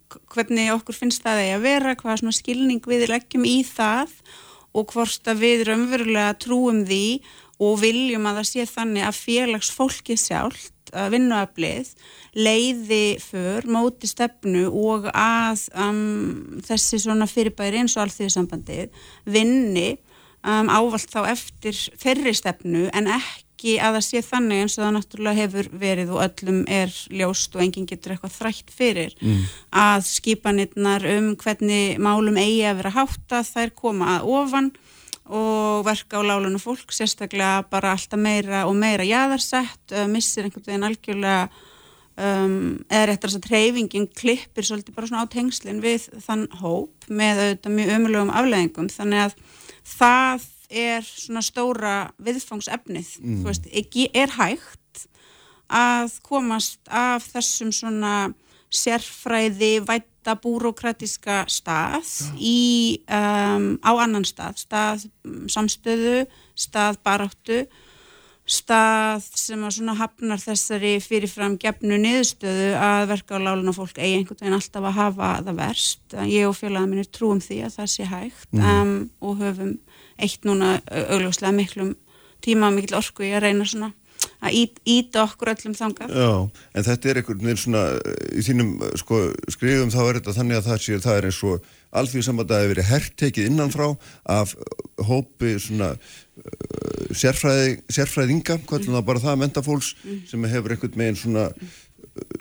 k- 0.07 0.21
hvernig 0.31 0.69
okkur 0.77 0.95
finnst 0.95 1.25
það 1.25 1.41
að 1.57 1.65
vera, 1.65 1.97
hvaða 1.99 2.21
svona 2.21 2.37
skilning 2.37 2.79
við 2.87 3.03
leggjum 3.11 3.43
í 3.51 3.57
það 3.67 4.15
og 4.79 4.93
hvort 4.95 5.27
að 5.27 5.43
við 5.43 5.65
raunverulega 5.67 6.37
trúum 6.39 6.85
því 6.87 7.03
og 7.59 7.79
viljum 7.81 8.27
að 8.29 8.39
það 8.39 8.49
sé 8.49 8.67
þannig 8.69 9.07
að 9.07 9.17
félagsfólkið 9.19 10.21
sjálft 10.21 10.93
að 10.95 11.15
vinnuaflið 11.15 11.89
leiði 12.39 13.03
för, 13.21 13.67
móti 13.69 14.09
stefnu 14.09 14.67
og 14.69 15.09
að 15.13 15.65
um, 15.77 16.61
þessi 16.65 17.01
svona 17.03 17.27
fyrirbæri 17.29 17.83
eins 17.83 17.97
og 17.97 18.07
alþjóðsambandið 18.07 19.03
vinni 19.29 19.91
um, 20.41 20.71
ávalt 20.71 21.11
þá 21.11 21.21
eftir 21.35 21.77
þeirri 21.99 22.33
stefnu 22.37 22.87
en 22.95 23.11
ekki 23.11 23.75
að 23.83 23.97
það 23.97 24.05
sé 24.07 24.23
þannig 24.23 24.63
eins 24.63 24.77
og 24.77 24.85
það 24.85 24.93
náttúrulega 24.95 25.41
hefur 25.43 25.71
verið 25.81 26.13
og 26.15 26.21
öllum 26.23 26.61
er 26.71 26.93
ljóst 27.11 27.57
og 27.57 27.65
enginn 27.65 27.89
getur 27.89 28.15
eitthvað 28.15 28.37
þrætt 28.37 28.71
fyrir 28.71 29.17
að 29.75 30.05
skipanirnar 30.07 31.03
um 31.17 31.33
hvernig 31.35 31.99
málum 31.99 32.39
eigi 32.39 32.63
að 32.69 32.79
vera 32.79 32.95
hátta 32.95 33.43
þær 33.43 33.75
koma 33.75 34.15
að 34.15 34.31
ofan 34.39 34.71
og 35.29 35.85
verka 35.85 36.17
á 36.17 36.25
lálunum 36.25 36.61
fólk, 36.61 36.89
sérstaklega 36.95 37.63
bara 37.69 37.93
alltaf 37.93 38.19
meira 38.19 38.65
og 38.65 38.75
meira 38.77 39.05
jaðarsett, 39.05 39.83
uh, 39.93 40.07
missir 40.09 40.47
einhvern 40.47 40.65
veginn 40.65 40.87
algjörlega 40.87 41.49
um, 42.19 42.79
eða 42.89 43.09
réttar 43.11 43.31
þess 43.31 43.39
að 43.39 43.47
treyfingin 43.47 44.07
klippir 44.17 44.67
svolítið 44.67 44.97
bara 44.97 45.09
svona 45.09 45.25
á 45.29 45.33
tengslinn 45.33 45.83
við 45.83 46.09
þann 46.25 46.47
hóp 46.61 47.09
með 47.09 47.43
auðvitað 47.43 47.75
mjög 47.77 47.93
ömulegum 47.97 48.33
afleðingum 48.41 48.89
þannig 48.93 49.27
að 49.27 49.37
það 49.89 50.47
er 50.69 51.05
svona 51.07 51.41
stóra 51.45 51.93
viðfangsefnið, 52.21 53.15
mm. 53.21 53.39
þú 53.41 53.49
veist, 53.49 53.69
ekki 53.73 54.09
er 54.17 54.35
hægt 54.35 55.07
að 55.69 56.17
komast 56.25 56.81
af 56.89 57.25
þessum 57.29 57.71
svona 57.73 58.31
sérfræði, 58.69 59.79
vætta, 59.85 60.35
búrokratiska 60.39 61.43
stað 61.49 62.09
í, 62.37 63.01
um, 63.09 63.71
á 63.81 63.91
annan 63.97 64.25
stað, 64.27 64.59
stað 64.61 65.05
samstöðu, 65.49 66.25
stað 66.59 66.99
baráttu, 67.05 67.63
stað 68.49 69.25
sem 69.37 69.61
að 69.65 69.75
svona 69.77 69.95
hafnar 69.97 70.41
þessari 70.41 70.95
fyrirfram 71.01 71.57
gefnu 71.61 71.97
niðurstöðu 72.01 72.71
að 72.81 73.03
verka 73.11 73.37
á 73.37 73.45
láluna 73.45 73.73
fólk 73.73 73.97
eigi 74.01 74.19
einhvern 74.19 74.41
veginn 74.41 74.57
alltaf 74.57 74.87
að 74.89 74.97
hafa 74.97 75.29
það 75.45 75.59
verst. 75.61 76.03
Ég 76.25 76.49
og 76.49 76.57
félagin 76.57 76.93
minn 76.93 77.03
er 77.03 77.11
trúum 77.13 77.41
því 77.45 77.59
að 77.67 77.75
það 77.77 77.91
sé 77.93 78.09
hægt 78.09 78.49
mm. 78.57 78.69
um, 78.73 78.95
og 79.21 79.41
höfum 79.43 79.75
eitt 80.19 80.45
núna 80.49 80.77
augljóslega 80.89 81.53
miklum 81.55 81.93
tíma, 82.43 82.71
mikil 82.73 82.97
orku 82.99 83.25
í 83.27 83.33
að 83.33 83.45
reyna 83.47 83.67
svona 83.69 83.93
að 84.39 84.69
íta 84.87 85.23
okkur 85.25 85.51
öllum 85.53 85.75
þangað. 85.77 86.13
Já, 86.15 86.31
en 86.75 86.87
þetta 86.87 87.09
er 87.09 87.19
einhvern 87.19 87.43
veginn 87.43 87.61
svona, 87.63 87.83
í 88.31 88.45
þínum 88.45 88.71
sko, 89.01 89.19
skrifum 89.51 89.91
þá 89.93 89.99
er 90.05 90.19
þetta 90.19 90.35
þannig 90.37 90.59
að 90.59 90.69
það 90.69 90.81
sé, 90.85 91.01
það 91.03 91.19
er 91.19 91.27
eins 91.29 91.41
og 91.49 91.67
alþjóð 91.99 92.25
saman 92.27 92.45
að 92.45 92.53
það 92.53 92.63
hefur 92.63 92.73
verið 92.75 92.89
herrtekið 92.93 93.49
innanfrá 93.49 93.85
af 94.29 94.55
hópi 95.09 95.53
svona 95.61 95.91
uh, 95.95 97.05
sérfræði, 97.17 97.77
sérfræðinga, 97.89 98.59
hvað 98.69 98.81
er 98.83 98.97
það 98.97 99.05
bara 99.09 99.23
það, 99.23 99.39
mentafólks 99.43 99.93
mm. 100.03 100.19
sem 100.29 100.49
hefur 100.53 100.75
einhvern 100.75 100.99
veginn 101.01 101.19
svona 101.19 101.47
uh, 101.49 101.77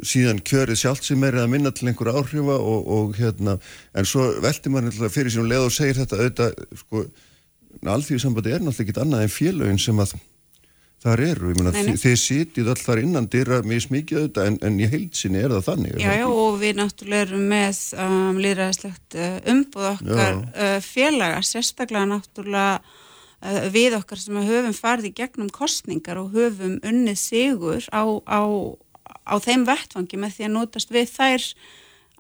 síðan 0.06 0.42
kjörið 0.44 0.82
sjálft 0.82 1.08
sem 1.08 1.24
er 1.26 1.40
að 1.40 1.52
minna 1.54 1.72
til 1.74 1.88
einhverja 1.88 2.18
áhrifa 2.20 2.58
og, 2.58 2.90
og 2.98 3.18
hérna, 3.18 3.56
en 3.96 4.08
svo 4.08 4.28
veldi 4.44 4.74
maður 4.74 5.14
fyrir 5.14 5.32
sínum 5.32 5.48
leð 5.50 5.68
og 5.70 5.74
segir 5.74 5.98
þetta 6.02 6.20
auðvitað, 6.20 6.66
sko, 6.82 7.06
alþjóð 7.94 8.24
sambandi 8.26 8.52
er 8.52 8.64
náttúrulega 8.64 8.84
ekkit 8.84 9.02
annað 9.04 9.24
en 9.24 9.32
félögin 9.38 9.80
sem 9.82 10.04
að 10.04 10.18
þar 11.02 11.22
eru, 11.22 11.50
ég 11.52 11.58
meina 11.60 11.72
þið, 11.74 11.90
þið 12.02 12.14
sitið 12.22 12.70
allt 12.72 12.82
þar 12.82 13.00
innan 13.04 13.28
dyrra 13.30 13.58
mjög 13.66 13.84
smikið 13.86 14.20
auðvitað 14.20 14.48
en, 14.50 14.56
en 14.66 14.78
í 14.78 14.88
heilsinni 14.90 15.40
er 15.40 15.54
það 15.54 15.66
þannig 15.68 15.98
Já, 16.02 16.10
já, 16.18 16.24
og 16.26 16.56
við 16.58 16.78
náttúrulega 16.80 17.26
erum 17.28 17.44
með 17.52 17.82
um, 18.04 18.40
líðræðislegt 18.42 19.18
uh, 19.18 19.36
umbúð 19.54 19.90
okkar 19.92 20.40
uh, 20.40 20.78
félaga, 20.82 21.44
sérstaklega 21.46 22.10
náttúrulega 22.10 22.80
uh, 22.82 23.60
við 23.74 23.98
okkar 24.00 24.22
sem 24.22 24.40
höfum 24.50 24.74
farið 24.76 25.10
í 25.12 25.14
gegnum 25.22 25.52
kostningar 25.54 26.18
og 26.18 26.34
höfum 26.34 26.78
unnið 26.82 27.20
sigur 27.22 27.86
á, 27.94 28.02
á, 28.26 28.40
á 29.22 29.34
þeim 29.44 29.68
vettfangi 29.68 30.18
með 30.18 30.38
því 30.38 30.48
að 30.48 30.54
notast 30.56 30.94
við 30.94 31.12
þær 31.14 31.50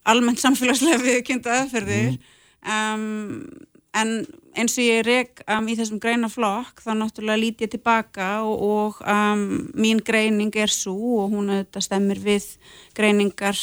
almennt 0.08 0.42
samfélagslega 0.44 1.02
viðkynda 1.08 1.64
aðferðir. 1.64 2.14
Mm. 2.14 2.36
um, 2.78 3.67
en 3.96 4.10
eins 4.58 4.74
og 4.76 4.84
ég 4.84 5.04
reg 5.06 5.42
um, 5.46 5.68
í 5.70 5.76
þessum 5.78 6.00
greina 6.02 6.28
flokk 6.32 6.82
þá 6.84 6.90
náttúrulega 6.98 7.40
lít 7.40 7.62
ég 7.64 7.72
tilbaka 7.72 8.42
og, 8.44 8.58
og 8.64 8.98
um, 9.06 9.46
mín 9.78 10.02
greining 10.04 10.54
er 10.58 10.72
svo 10.72 11.22
og 11.22 11.32
hún 11.32 11.52
auðvitað 11.52 11.86
stemmir 11.86 12.20
við 12.22 12.50
greiningar 12.98 13.58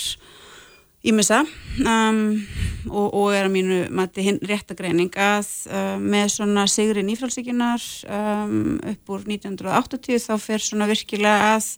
ímessa 1.05 1.43
um, 1.85 2.21
og, 2.89 3.09
og 3.13 3.27
er 3.35 3.45
að 3.45 3.53
mínu 3.53 3.81
mati 3.93 4.25
hinn 4.25 4.41
réttagreining 4.45 5.13
að 5.19 5.51
uh, 5.69 5.97
með 6.01 6.31
svona 6.37 6.65
sigrin 6.71 7.11
ífrálsíkinar 7.13 7.85
um, 8.09 8.79
upp 8.81 9.13
úr 9.13 9.27
1980 9.29 10.25
þá 10.25 10.33
fer 10.41 10.65
svona 10.65 10.89
virkilega 10.89 11.53
að 11.53 11.69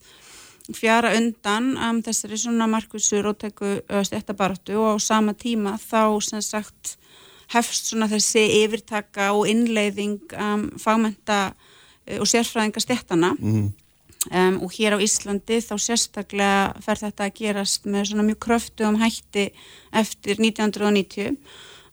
fjara 0.75 1.13
undan 1.17 1.73
um, 1.75 1.99
þessari 2.03 2.39
svona 2.39 2.69
markvísur 2.71 3.27
og 3.31 3.41
teku 3.43 3.79
uh, 3.79 4.03
stjættabartu 4.07 4.79
og 4.79 4.95
á 4.95 5.03
sama 5.03 5.35
tíma 5.35 5.75
þá 5.81 6.15
sem 6.23 6.43
sagt 6.43 6.95
hefst 7.53 7.91
svona 7.91 8.09
þessi 8.11 8.43
yfirtaka 8.63 9.31
og 9.35 9.47
innleiðing 9.51 10.35
um, 10.35 10.67
fagmenta 10.81 11.51
uh, 11.51 12.17
og 12.19 12.27
sérfræðinga 12.29 12.83
stjættana 12.83 13.33
mm. 13.37 13.69
um, 14.31 14.59
og 14.65 14.75
hér 14.75 14.97
á 14.97 15.03
Íslandi 15.03 15.61
þá 15.63 15.75
sérstaklega 15.79 16.83
fer 16.83 17.03
þetta 17.05 17.29
að 17.29 17.39
gerast 17.41 17.87
með 17.87 18.11
svona 18.11 18.27
mjög 18.27 18.41
kröftu 18.47 18.87
um 18.89 18.99
hætti 19.01 19.49
eftir 19.95 20.41
1990 20.43 21.37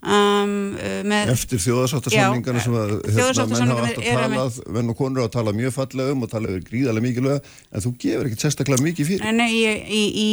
Um, 0.05 0.75
uh, 0.77 1.15
eftir 1.33 1.61
þjóðarsáttarsamlingarna 1.65 2.61
sem 2.61 2.75
að 2.77 2.91
hérna, 3.09 3.47
menn 3.49 3.71
hafa 3.73 3.85
alltaf 3.87 4.03
talað 4.05 4.59
menn 4.77 4.91
og 4.93 4.99
konur 4.99 5.23
hafa 5.23 5.33
talað 5.39 5.57
mjög 5.57 5.73
fallega 5.79 6.13
um 6.13 6.27
og 6.27 6.29
talað 6.29 6.59
gríðarlega 6.67 7.07
mikilvæga 7.07 7.39
en 7.73 7.85
þú 7.87 7.93
gefur 8.03 8.29
ekkert 8.29 8.45
sérstaklega 8.45 8.85
mikið 8.85 9.09
fyrir. 9.09 9.33
Nei, 9.39 9.49
í, 9.57 9.63
í, 9.89 10.03
í 10.21 10.27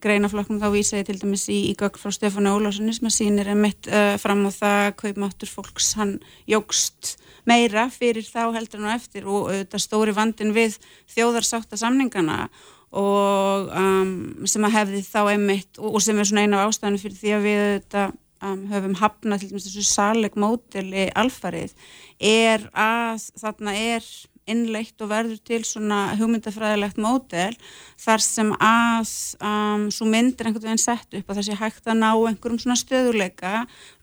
greinaflokknum 0.00 0.62
þá 0.62 0.70
vísa 0.72 1.02
ég 1.02 1.10
til 1.10 1.18
dæmis 1.20 1.44
í, 1.52 1.58
í 1.68 1.74
gögn 1.76 2.00
frá 2.00 2.14
Stefánu 2.16 2.54
Ólássoni 2.56 2.96
sem 2.96 3.10
að 3.10 3.16
sínir 3.18 3.52
er 3.52 3.60
mitt 3.60 3.90
uh, 3.92 4.14
fram 4.22 4.46
á 4.48 4.50
það 4.56 4.86
kaupmáttur 5.04 5.52
fólks 5.52 5.92
hann 6.00 6.16
jógst 6.48 7.18
meira 7.44 7.90
fyrir 7.92 8.24
þá 8.24 8.54
heldur 8.56 8.80
hann 8.80 8.88
og 8.88 8.96
eftir 8.96 9.28
og 9.28 9.52
þetta 9.52 9.82
stóri 9.84 10.16
vandin 10.16 10.56
við 10.56 10.80
þjóðarsáttarsamlingarna 11.12 12.46
og 12.96 13.68
um, 13.76 14.16
sem 14.48 14.64
að 14.66 14.76
hefði 14.78 15.04
þá 15.06 15.20
einmitt 15.36 15.78
og, 15.78 15.92
og 15.92 16.08
sem 16.08 16.16
er 16.16 16.32
svona 16.32 16.48
eina 16.48 16.64
af 16.64 16.72
ástæðinu 16.72 17.04
fyrir 17.04 17.20
því 17.20 17.36
að 17.36 17.48
við 17.50 17.64
þetta 17.68 18.08
um, 18.44 18.66
höfum 18.70 18.96
hafnað 19.00 19.46
til 19.46 19.52
þessu 19.56 19.86
saleg 19.86 20.36
mótili 20.40 21.08
alfarið 21.18 21.74
er 22.18 22.68
að 22.74 23.30
þarna 23.40 23.76
er 23.76 24.06
innleitt 24.50 25.02
og 25.04 25.10
verður 25.10 25.40
til 25.46 25.60
svona 25.66 26.14
hugmyndafræðilegt 26.18 26.98
mótel 27.00 27.54
þar 28.00 28.24
sem 28.24 28.50
að 28.56 29.12
um, 29.46 29.86
svo 29.94 30.08
myndir 30.10 30.48
einhvern 30.48 30.70
veginn 30.70 30.82
sett 30.82 31.18
upp 31.18 31.30
að 31.30 31.40
það 31.40 31.46
sé 31.48 31.58
hægt 31.60 31.90
að 31.90 32.00
ná 32.00 32.08
einhverjum 32.14 32.62
svona 32.64 32.78
stöðuleika 32.80 33.52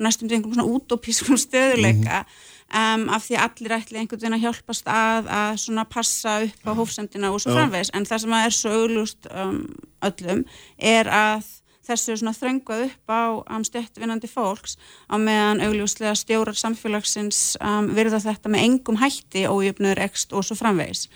næstum 0.04 0.30
til 0.30 0.38
einhverjum 0.38 0.60
svona 0.60 0.78
útópískum 0.78 1.42
stöðuleika 1.48 2.24
um, 2.70 3.08
af 3.14 3.28
því 3.28 3.40
að 3.40 3.46
allir 3.50 3.78
ætli 3.80 4.02
einhvern 4.02 4.24
veginn 4.24 4.40
að 4.40 4.46
hjálpast 4.46 4.92
að 4.94 5.32
að 5.42 5.62
svona 5.66 5.88
passa 5.98 6.40
upp 6.48 6.70
á 6.70 6.78
hófsendina 6.80 7.34
og 7.34 7.44
svo 7.44 7.56
framvegs 7.58 7.94
en 7.98 8.08
það 8.08 8.26
sem 8.26 8.38
að 8.38 8.50
er 8.50 8.60
svo 8.62 8.76
auglúst 8.82 9.32
um, 9.34 9.64
öllum 10.08 10.46
er 10.78 11.12
að 11.12 11.56
þessu 11.88 12.18
svona 12.20 12.36
þröngvað 12.38 12.86
upp 12.88 13.12
á 13.14 13.24
um, 13.40 13.66
stjættvinnandi 13.66 14.30
fólks 14.32 14.78
á 15.08 15.16
meðan 15.18 15.64
augljóslega 15.66 16.16
stjórar 16.20 16.58
samfélagsins 16.60 17.58
um, 17.62 17.92
virða 17.98 18.22
þetta 18.24 18.52
með 18.54 18.66
engum 18.68 19.00
hætti 19.02 19.48
ójöfnur 19.50 20.00
ekst 20.08 20.36
og 20.36 20.46
svo 20.48 20.58
framvegis. 20.60 21.08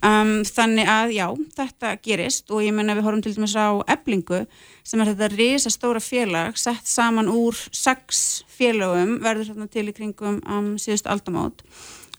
Um, 0.00 0.40
þannig 0.48 0.88
að 0.88 1.10
já, 1.12 1.26
þetta 1.58 1.92
gerist 2.00 2.48
og 2.48 2.62
ég 2.64 2.72
menna 2.72 2.94
við 2.96 3.04
horfum 3.04 3.24
til 3.24 3.34
dæmis 3.36 3.52
á 3.52 3.84
eblingu 3.84 4.46
sem 4.80 5.02
er 5.02 5.10
þetta 5.10 5.28
risa 5.34 5.72
stóra 5.72 6.00
félag 6.00 6.56
sett 6.56 6.88
saman 6.88 7.28
úr 7.28 7.58
sex 7.68 8.40
félagum 8.48 9.18
verður 9.20 9.50
þarna 9.50 9.68
til 9.68 9.90
í 9.90 9.96
kringum 9.96 10.40
um, 10.48 10.70
síðust 10.80 11.10
aldamót 11.10 11.60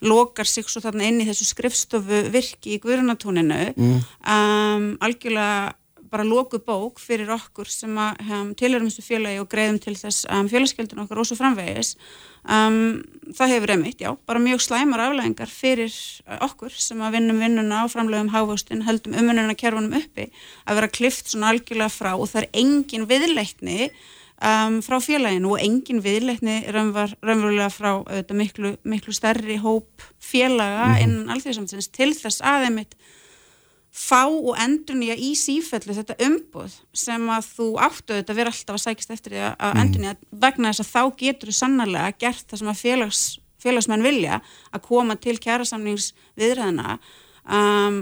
lokar 0.02 0.50
sig 0.50 0.70
svo 0.70 0.82
þarna 0.82 1.10
inn 1.10 1.22
í 1.22 1.28
þessu 1.28 1.48
skrifstofu 1.50 2.24
virki 2.34 2.76
í 2.76 2.82
guðrunatúninu 2.82 3.60
mm. 3.74 4.00
um, 4.22 4.88
algjörlega 5.02 5.74
bara 6.12 6.28
lóku 6.28 6.60
bók 6.60 7.00
fyrir 7.00 7.32
okkur 7.32 7.70
sem 7.72 7.96
að 8.00 8.20
um, 8.28 8.52
tilhörum 8.58 8.90
þessu 8.90 9.06
félagi 9.06 9.40
og 9.42 9.50
greiðum 9.52 9.80
til 9.82 9.96
þess 9.96 10.26
um, 10.28 10.50
félagskeldun 10.52 11.04
okkar 11.06 11.22
og 11.22 11.28
svo 11.30 11.38
framvegis 11.40 11.94
um, 12.44 13.00
það 13.38 13.54
hefur 13.56 13.76
emitt, 13.78 14.04
já, 14.04 14.12
bara 14.28 14.44
mjög 14.44 14.64
slæmar 14.68 15.06
aflæðingar 15.08 15.52
fyrir 15.52 15.94
uh, 16.28 16.42
okkur 16.50 16.76
sem 16.76 17.00
að 17.02 17.18
vinnum 17.18 17.40
vinnuna 17.44 17.84
á 17.84 17.92
framlegum 17.92 18.34
hávöxtin 18.34 18.84
heldum 18.88 19.16
umununa 19.22 19.56
kerfunum 19.56 19.96
uppi 20.02 20.28
að 20.66 20.82
vera 20.82 20.92
klift 21.00 21.32
svona 21.32 21.54
algjörlega 21.54 21.94
frá 21.94 22.12
og 22.18 22.28
það 22.34 22.44
er 22.44 22.50
engin 22.66 23.08
viðleikni 23.10 23.88
um, 23.88 24.82
frá 24.84 24.98
félaginu 25.04 25.56
og 25.56 25.64
engin 25.64 26.04
viðleikni 26.04 26.60
raunverulega 26.74 27.72
frá 27.72 27.92
auðvitað, 27.94 28.38
miklu, 28.44 28.76
miklu 28.84 29.16
stærri 29.16 29.58
hóp 29.64 30.06
félaga 30.20 30.92
mm 30.92 30.94
-hmm. 30.94 31.04
innan 31.04 31.34
alþjóðsamtins 31.38 31.92
til 31.92 32.12
þess 32.20 32.44
aðeimitt 32.44 33.00
fá 33.92 34.24
og 34.24 34.56
endur 34.64 34.96
nýja 34.96 35.18
í 35.20 35.34
sífellu 35.36 35.96
þetta 35.98 36.16
umboð 36.24 36.78
sem 36.96 37.28
að 37.34 37.50
þú 37.58 37.68
áttu 37.84 38.16
þetta 38.16 38.36
verið 38.38 38.54
alltaf 38.54 38.78
að 38.78 38.84
sækist 38.86 39.12
eftir 39.12 39.36
því 39.36 39.42
að 39.50 39.74
mm. 39.74 39.82
endur 39.84 40.04
nýja 40.06 40.16
vegna 40.46 40.72
þess 40.72 40.84
að 40.86 40.92
þá 40.94 41.18
getur 41.20 41.52
þú 41.52 41.56
sannarlega 41.58 42.16
gert 42.24 42.46
það 42.48 42.62
sem 42.62 42.72
að 42.72 42.82
félags, 42.86 43.22
félagsmenn 43.62 44.08
vilja 44.08 44.40
að 44.72 44.86
koma 44.88 45.18
til 45.20 45.36
kjærasamnings 45.44 46.12
viðræðina 46.40 46.98
um, 47.44 48.02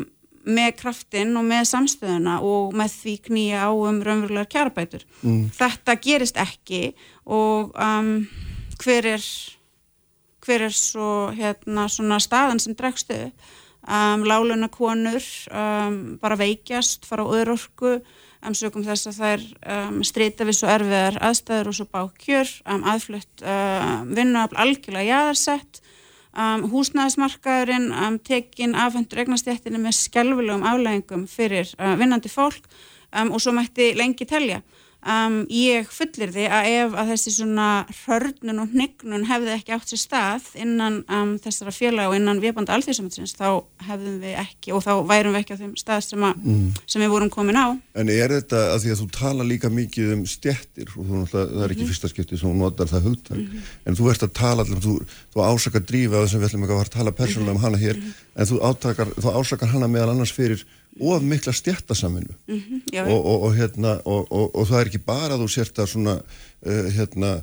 með 0.49 0.71
kraftin 0.79 1.33
og 1.37 1.47
með 1.49 1.65
samstöðuna 1.73 2.39
og 2.45 2.75
með 2.77 2.93
því 3.01 3.15
knýja 3.25 3.65
á 3.65 3.71
um 3.73 4.01
raunverulegar 4.05 4.49
kjærabætur. 4.53 5.05
Mm. 5.25 5.47
Þetta 5.57 5.97
gerist 6.05 6.37
ekki 6.41 6.83
og 7.25 7.73
um, 7.73 8.13
hver 8.79 9.15
er 9.17 9.25
hver 10.45 10.69
er 10.69 10.73
svo 10.73 11.29
hérna 11.35 11.89
svona 11.91 12.17
staðan 12.23 12.61
sem 12.61 12.77
dregstu 12.77 13.17
upp 13.27 13.49
Um, 13.89 14.21
lálunakonur 14.29 15.23
um, 15.49 15.95
bara 16.21 16.35
veikjast, 16.37 17.07
fara 17.09 17.23
á 17.25 17.33
öðrorku 17.33 17.95
um, 17.97 18.53
sögum 18.53 18.83
þess 18.85 19.09
að 19.09 19.15
þær 19.17 19.45
um, 19.65 19.95
streyta 20.05 20.45
við 20.45 20.59
svo 20.59 20.69
erfiðar 20.69 21.17
aðstæður 21.25 21.71
og 21.71 21.77
svo 21.79 21.87
bákjör, 21.89 22.51
aðflutt 22.69 23.41
um, 23.41 24.11
vinnuafl 24.13 24.59
algjörlega 24.61 25.07
jæðarsett 25.09 25.81
húsnæðismarkaðurinn 26.69 28.19
tekin 28.21 28.77
afhendur 28.77 29.23
eignastjættinu 29.23 29.81
með 29.81 29.97
skjálfilegum 29.97 30.67
aflægingum 30.69 31.25
fyrir 31.27 31.73
uh, 31.79 31.95
vinnandi 31.97 32.29
fólk 32.29 32.69
og 33.09 33.41
svo 33.41 33.55
mætti 33.57 33.95
lengi 33.97 34.29
telja. 34.29 34.61
Um, 34.99 35.45
ég 35.47 35.87
fullir 35.95 36.27
því 36.35 36.45
að 36.51 36.65
ef 36.73 36.95
að 36.99 37.09
þessi 37.13 37.31
svona 37.37 37.67
hörnun 38.01 38.57
og 38.59 38.73
hnygnun 38.73 39.21
hefði 39.29 39.53
ekki 39.53 39.71
átt 39.71 39.93
sér 39.93 40.01
stað 40.01 40.47
innan 40.59 40.97
um, 41.07 41.29
þessara 41.39 41.71
félag 41.71 42.09
og 42.11 42.17
innan 42.17 42.41
viðbanda 42.43 42.75
alþjóðsamansins 42.75 43.31
þá 43.37 43.61
hefðum 43.87 44.17
við 44.19 44.33
ekki 44.41 44.73
og 44.75 44.83
þá 44.83 44.91
værum 45.07 45.37
við 45.37 45.39
ekki 45.39 45.55
á 45.55 45.61
þeim 45.61 45.71
stað 45.79 46.01
sem, 46.03 46.25
að, 46.27 46.41
mm. 46.43 46.65
sem 46.83 47.05
við 47.05 47.13
vorum 47.13 47.31
komin 47.31 47.55
á 47.55 47.79
En 47.95 48.11
er 48.11 48.33
þetta 48.35 48.59
að 48.73 48.83
því 48.83 48.91
að 48.91 48.99
þú 48.99 49.07
tala 49.15 49.45
líka 49.47 49.71
mikið 49.71 50.11
um 50.17 50.25
stjettir 50.27 50.91
og 50.91 51.07
þú, 51.07 51.21
það 51.31 51.63
er 51.63 51.75
ekki 51.77 51.85
mm. 51.85 51.91
fyrsta 51.93 52.11
skipti 52.11 52.41
sem 52.41 52.51
þú 52.51 52.59
notar 52.59 52.91
það 52.91 53.07
hugtak 53.07 53.39
mm. 53.39 53.69
en 53.87 53.99
þú 54.01 54.09
ert 54.11 54.27
að 54.27 54.33
tala 54.41 54.67
þú, 54.67 54.97
þú 55.31 55.45
ásakar 55.47 55.85
drífa 55.87 56.25
þessum 56.25 56.43
við 56.43 56.49
ætlum 56.49 56.67
ekki 56.67 56.81
að 56.81 56.91
tala 56.97 57.15
persónulega 57.15 57.55
um 57.55 57.63
hana 57.63 57.79
hér 57.79 57.95
-hmm. 57.95 58.19
en 58.35 58.51
þú, 58.51 58.59
átakar, 58.67 59.15
þú 59.15 59.31
ásakar 59.39 59.71
hana 59.71 59.87
meðal 59.87 60.11
annars 60.11 60.35
fyrir 60.35 60.67
of 60.99 61.23
mikla 61.23 61.53
stjættasaminu 61.53 62.33
mm 62.47 62.55
-hmm, 62.59 62.99
og, 62.99 63.25
og, 63.25 63.41
og, 63.43 63.55
hérna, 63.55 64.01
og 64.05 64.67
það 64.67 64.79
er 64.79 64.85
ekki 64.85 65.05
bara 65.05 65.33
að 65.35 65.43
þú 65.43 65.47
sért 65.47 65.79
að 65.79 65.87
svona, 65.87 66.15
uh, 66.65 66.85
hérna, 66.91 67.41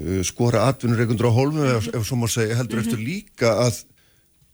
uh, 0.00 0.22
skora 0.22 0.68
atvinnureikundur 0.68 1.30
á 1.30 1.32
holmu 1.32 1.64
mm 1.64 1.78
-hmm. 1.78 1.96
ef, 1.96 2.06
svo 2.06 2.16
má 2.16 2.28
segja 2.28 2.56
heldur 2.56 2.78
eftir 2.78 2.98
mhm. 2.98 3.06
líka 3.06 3.50
að 3.66 3.84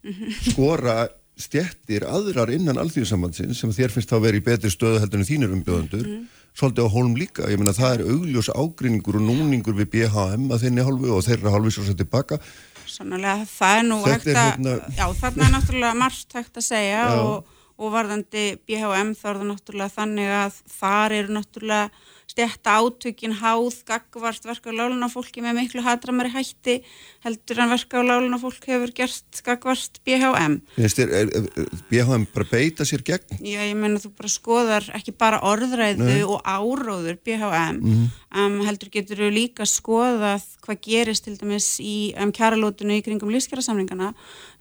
mhm. 0.03 0.31
skora 0.51 1.07
stjættir 1.37 2.03
aðrar 2.07 2.51
innan 2.51 2.77
alþjóðsambandsinn 2.77 3.53
sem 3.53 3.69
þér 3.69 3.91
finnst 3.91 4.11
þá 4.11 4.15
að 4.15 4.21
vera 4.21 4.37
í 4.37 4.43
betri 4.43 4.69
stöðu 4.69 4.99
heldur 4.99 5.19
en 5.19 5.25
þínir 5.25 5.51
umbjöðandur 5.51 6.07
mhm. 6.07 6.23
svolítið 6.53 6.85
á 6.87 6.89
holm 6.95 7.15
líka, 7.15 7.49
ég 7.51 7.57
menna 7.57 7.73
það 7.73 7.93
er 7.93 8.05
augljós 8.11 8.49
ágrinningur 8.49 9.15
og 9.15 9.21
núningur 9.21 9.75
við 9.75 9.89
BHM 9.89 10.51
að 10.51 10.61
þinni 10.63 10.85
hálfu 10.87 11.11
og 11.11 11.25
þeirra 11.27 11.51
hálfu 11.51 11.71
svo 11.71 11.83
setið 11.83 12.09
baka 12.09 12.39
Sannlega 12.85 13.45
það 13.49 13.77
er 13.77 13.83
nú 13.83 13.97
hægt 14.05 14.27
að 14.27 14.35
hérna... 14.35 14.73
já 14.97 15.13
þarna 15.19 15.43
er 15.45 15.51
náttúrulega 15.51 15.93
margt 15.93 16.33
hægt 16.33 16.57
að 16.57 16.63
segja 16.63 17.03
já. 17.09 17.19
og 17.19 17.54
og 17.75 17.91
varðandi 17.95 18.43
BHM 18.67 19.13
þá 19.17 19.25
er 19.29 19.39
það 19.39 19.47
náttúrulega 19.51 19.95
þannig 19.95 20.33
að 20.39 20.59
þar 20.77 21.15
eru 21.19 21.35
náttúrulega 21.35 21.89
stjætta 22.35 22.75
átökin 22.83 23.31
háð 23.39 23.79
gagvart 23.87 24.43
verka 24.43 24.67
á 24.67 24.75
lálunafólki 24.75 25.39
með 25.43 25.61
miklu 25.61 25.83
hatramari 25.85 26.33
hætti 26.33 26.81
heldur 27.23 27.61
en 27.63 27.71
verka 27.71 28.03
á 28.03 28.03
lálunafólk 28.03 28.67
hefur 28.67 28.91
gert 28.91 29.39
gagvart 29.45 30.01
BHM 30.03 30.59
er, 30.75 30.91
er, 30.99 31.31
er, 31.31 31.69
BHM 31.87 32.27
bara 32.35 32.47
beita 32.51 32.83
sér 32.83 33.05
gegn? 33.07 33.39
Já, 33.39 33.63
ég 33.63 33.75
menna 33.79 34.03
þú 34.03 34.11
bara 34.19 34.31
skoðar 34.31 34.89
ekki 34.99 35.15
bara 35.15 35.39
orðræðu 35.47 36.03
Nei. 36.03 36.23
og 36.27 36.43
áróður 36.43 37.19
BHM 37.23 37.79
mm 37.79 38.05
um, 38.35 38.57
heldur 38.67 38.91
getur 38.91 39.21
þú 39.23 39.29
líka 39.31 39.67
skoðað 39.69 40.43
hvað 40.65 40.81
gerist 40.83 41.27
til 41.27 41.37
dæmis 41.39 41.69
í 41.79 42.11
um, 42.19 42.33
kjaralótunum 42.35 42.97
í 42.99 43.05
kringum 43.05 43.31
lífskjarasamningana 43.31 44.11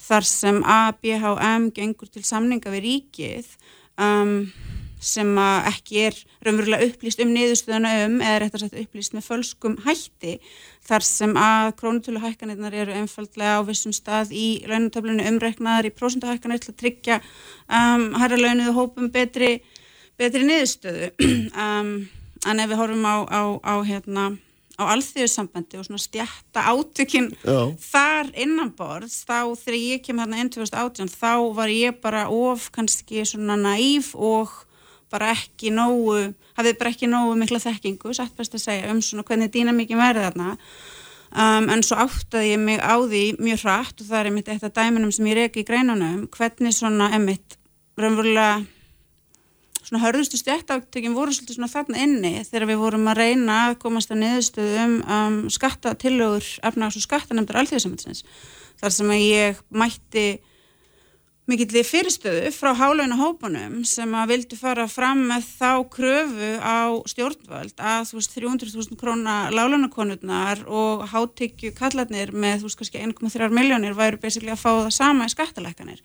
þar 0.06 0.28
sem 0.28 0.60
að 0.62 1.00
BHM 1.02 1.72
gengur 1.74 2.12
til 2.12 2.22
samninga 2.22 2.70
við 2.74 2.86
ríkið 2.86 3.50
um 3.98 4.38
sem 5.04 5.30
ekki 5.38 6.00
er 6.08 6.18
raunverulega 6.44 6.88
upplýst 6.88 7.22
um 7.24 7.32
niðurstöðuna 7.34 7.92
um 8.06 8.16
eða 8.24 8.38
rétt 8.42 8.56
að 8.56 8.64
setja 8.64 8.84
upplýst 8.84 9.16
með 9.16 9.26
fölskum 9.28 9.76
hætti 9.84 10.38
þar 10.84 11.06
sem 11.06 11.36
að 11.40 11.70
krónutölu 11.80 12.22
hækkanirnar 12.22 12.76
eru 12.84 12.96
einfallega 12.96 13.60
á 13.60 13.66
vissum 13.68 13.94
stað 13.96 14.34
í 14.36 14.48
launutöflunni 14.68 15.28
umreiknaðar 15.30 15.88
í 15.88 15.94
prósunduhækkanir 15.96 16.64
til 16.64 16.72
að 16.74 16.80
tryggja 16.82 17.20
um, 17.20 18.10
hæra 18.20 18.40
launuðu 18.40 18.74
hópum 18.76 19.12
betri, 19.14 19.56
betri 20.20 20.44
niðurstöðu. 20.48 21.12
Um, 21.54 22.08
en 22.44 22.60
ef 22.60 22.68
við 22.68 22.80
horfum 22.80 23.04
á, 23.06 23.16
á, 23.24 23.42
á 23.62 23.74
hérna 23.86 24.24
á 24.74 24.82
alþjóðsambandi 24.90 25.78
og 25.78 25.86
svona 25.86 26.02
stjætta 26.02 26.64
átökinn 26.66 27.30
þar 27.80 28.30
innanborð 28.34 29.12
þá 29.12 29.54
þegar 29.60 29.78
ég 29.78 30.02
kem 30.04 30.18
hérna 30.18 30.40
inn 30.42 30.50
2018 30.50 31.12
þá 31.14 31.34
var 31.54 31.70
ég 31.70 32.00
bara 32.02 32.26
of 32.28 32.70
kannski 32.74 33.22
svona 33.28 33.56
næf 33.60 34.12
og 34.18 34.50
bara 35.12 35.32
ekki 35.34 35.72
nógu, 35.74 36.34
hafið 36.58 36.76
bara 36.80 36.92
ekki 36.94 37.08
nógu 37.10 37.38
mikla 37.40 37.60
þekkingu, 37.62 38.14
satt 38.16 38.36
best 38.38 38.56
að 38.56 38.64
segja 38.66 38.92
um 38.92 39.00
svona 39.04 39.26
hvernig 39.26 39.52
dýna 39.54 39.74
mikið 39.76 40.00
verði 40.00 40.28
þarna. 40.28 40.54
Um, 41.34 41.66
en 41.74 41.82
svo 41.82 41.98
áttaði 41.98 42.52
ég 42.52 42.60
mig 42.62 42.78
á 42.78 42.94
því 42.94 43.24
mjög 43.42 43.64
hratt 43.64 44.00
og 44.00 44.06
það 44.06 44.20
er 44.20 44.28
einmitt 44.30 44.50
eitt 44.52 44.66
af 44.68 44.74
dæminum 44.76 45.10
sem 45.14 45.26
ég 45.26 45.38
reyki 45.40 45.64
í 45.64 45.66
greinunum, 45.66 46.28
hvernig 46.30 46.76
svona 46.76 47.10
einmitt 47.16 47.58
raunverulega 47.98 48.62
svona 49.84 50.00
hörðustu 50.04 50.38
stjættáttökin 50.40 51.14
voru 51.16 51.34
svolítið 51.34 51.58
svona 51.58 51.70
þarna 51.72 52.00
inni 52.04 52.32
þegar 52.46 52.68
við 52.70 52.80
vorum 52.80 53.08
að 53.10 53.20
reyna 53.20 53.58
að 53.68 53.76
komast 53.82 54.12
að 54.12 54.22
niðurstöðu 54.22 54.84
um, 54.86 55.36
skattatillögur 55.52 56.48
efnags 56.70 56.98
og 56.98 57.04
skattanemndar 57.04 57.60
alþjóðsamhansins 57.60 58.24
þar 58.80 58.94
sem 58.96 59.12
að 59.12 59.24
ég 59.26 59.60
mætti 59.74 60.26
mikill 61.50 61.82
fyrirstöðu 61.84 62.48
frá 62.56 62.70
hálauna 62.78 63.18
hópunum 63.18 63.82
sem 63.84 64.12
að 64.16 64.30
vildi 64.32 64.56
fara 64.56 64.86
fram 64.88 65.26
með 65.28 65.48
þá 65.58 65.72
kröfu 65.92 66.52
á 66.56 66.96
stjórnvöld 67.10 67.74
að 67.76 68.06
þú 68.08 68.20
veist 68.20 68.36
300.000 68.38 69.00
króna 69.00 69.34
lálunakonurnar 69.52 70.64
og 70.64 71.04
hátyggju 71.12 71.74
kallarnir 71.76 72.32
með 72.32 72.62
þú 72.62 72.70
veist 72.70 72.80
kannski 72.80 73.02
1,3 73.04 73.50
miljónir 73.52 73.98
væru 73.98 74.22
basically 74.22 74.54
að 74.54 74.62
fá 74.62 74.70
það 74.70 74.94
sama 74.96 75.28
í 75.28 75.34
skattalækkanir 75.34 76.00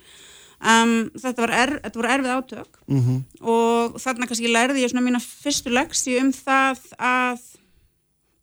um, 0.59 1.07
þetta 1.15 1.45
var, 1.45 1.55
er, 1.61 1.73
þetta 1.85 2.01
var 2.01 2.09
erfið 2.17 2.35
átök 2.35 2.83
mm 2.89 2.99
-hmm. 2.99 3.23
og 3.39 3.97
þarna 4.03 4.27
kannski 4.27 4.51
lærði 4.51 4.83
ég 4.83 4.91
svona 4.91 5.07
mína 5.07 5.23
fyrstu 5.23 5.71
leksi 5.71 6.19
um 6.19 6.33
það 6.35 6.83
að 6.99 7.39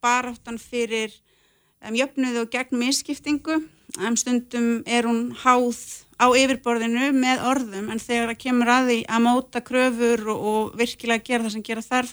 baráttan 0.01 0.59
fyrir 0.59 1.12
um, 1.84 1.92
jöfnuðu 1.92 2.47
og 2.47 2.51
gegn 2.51 2.80
misskiptingu 2.80 3.61
um 4.01 4.16
stundum 4.16 4.82
er 4.86 5.05
hún 5.05 5.36
háð 5.44 6.05
á 6.16 6.26
yfirborðinu 6.32 7.10
með 7.16 7.42
orðum 7.50 7.90
en 7.92 8.00
þegar 8.00 8.32
það 8.32 8.42
kemur 8.42 8.72
að 8.72 8.90
því 8.90 8.98
að 9.12 9.24
móta 9.26 9.62
kröfur 9.64 10.22
og, 10.32 10.44
og 10.50 10.76
virkilega 10.80 11.24
gera 11.26 11.46
það 11.46 11.56
sem 11.56 11.64
gera 11.66 11.84
þarf 11.84 12.12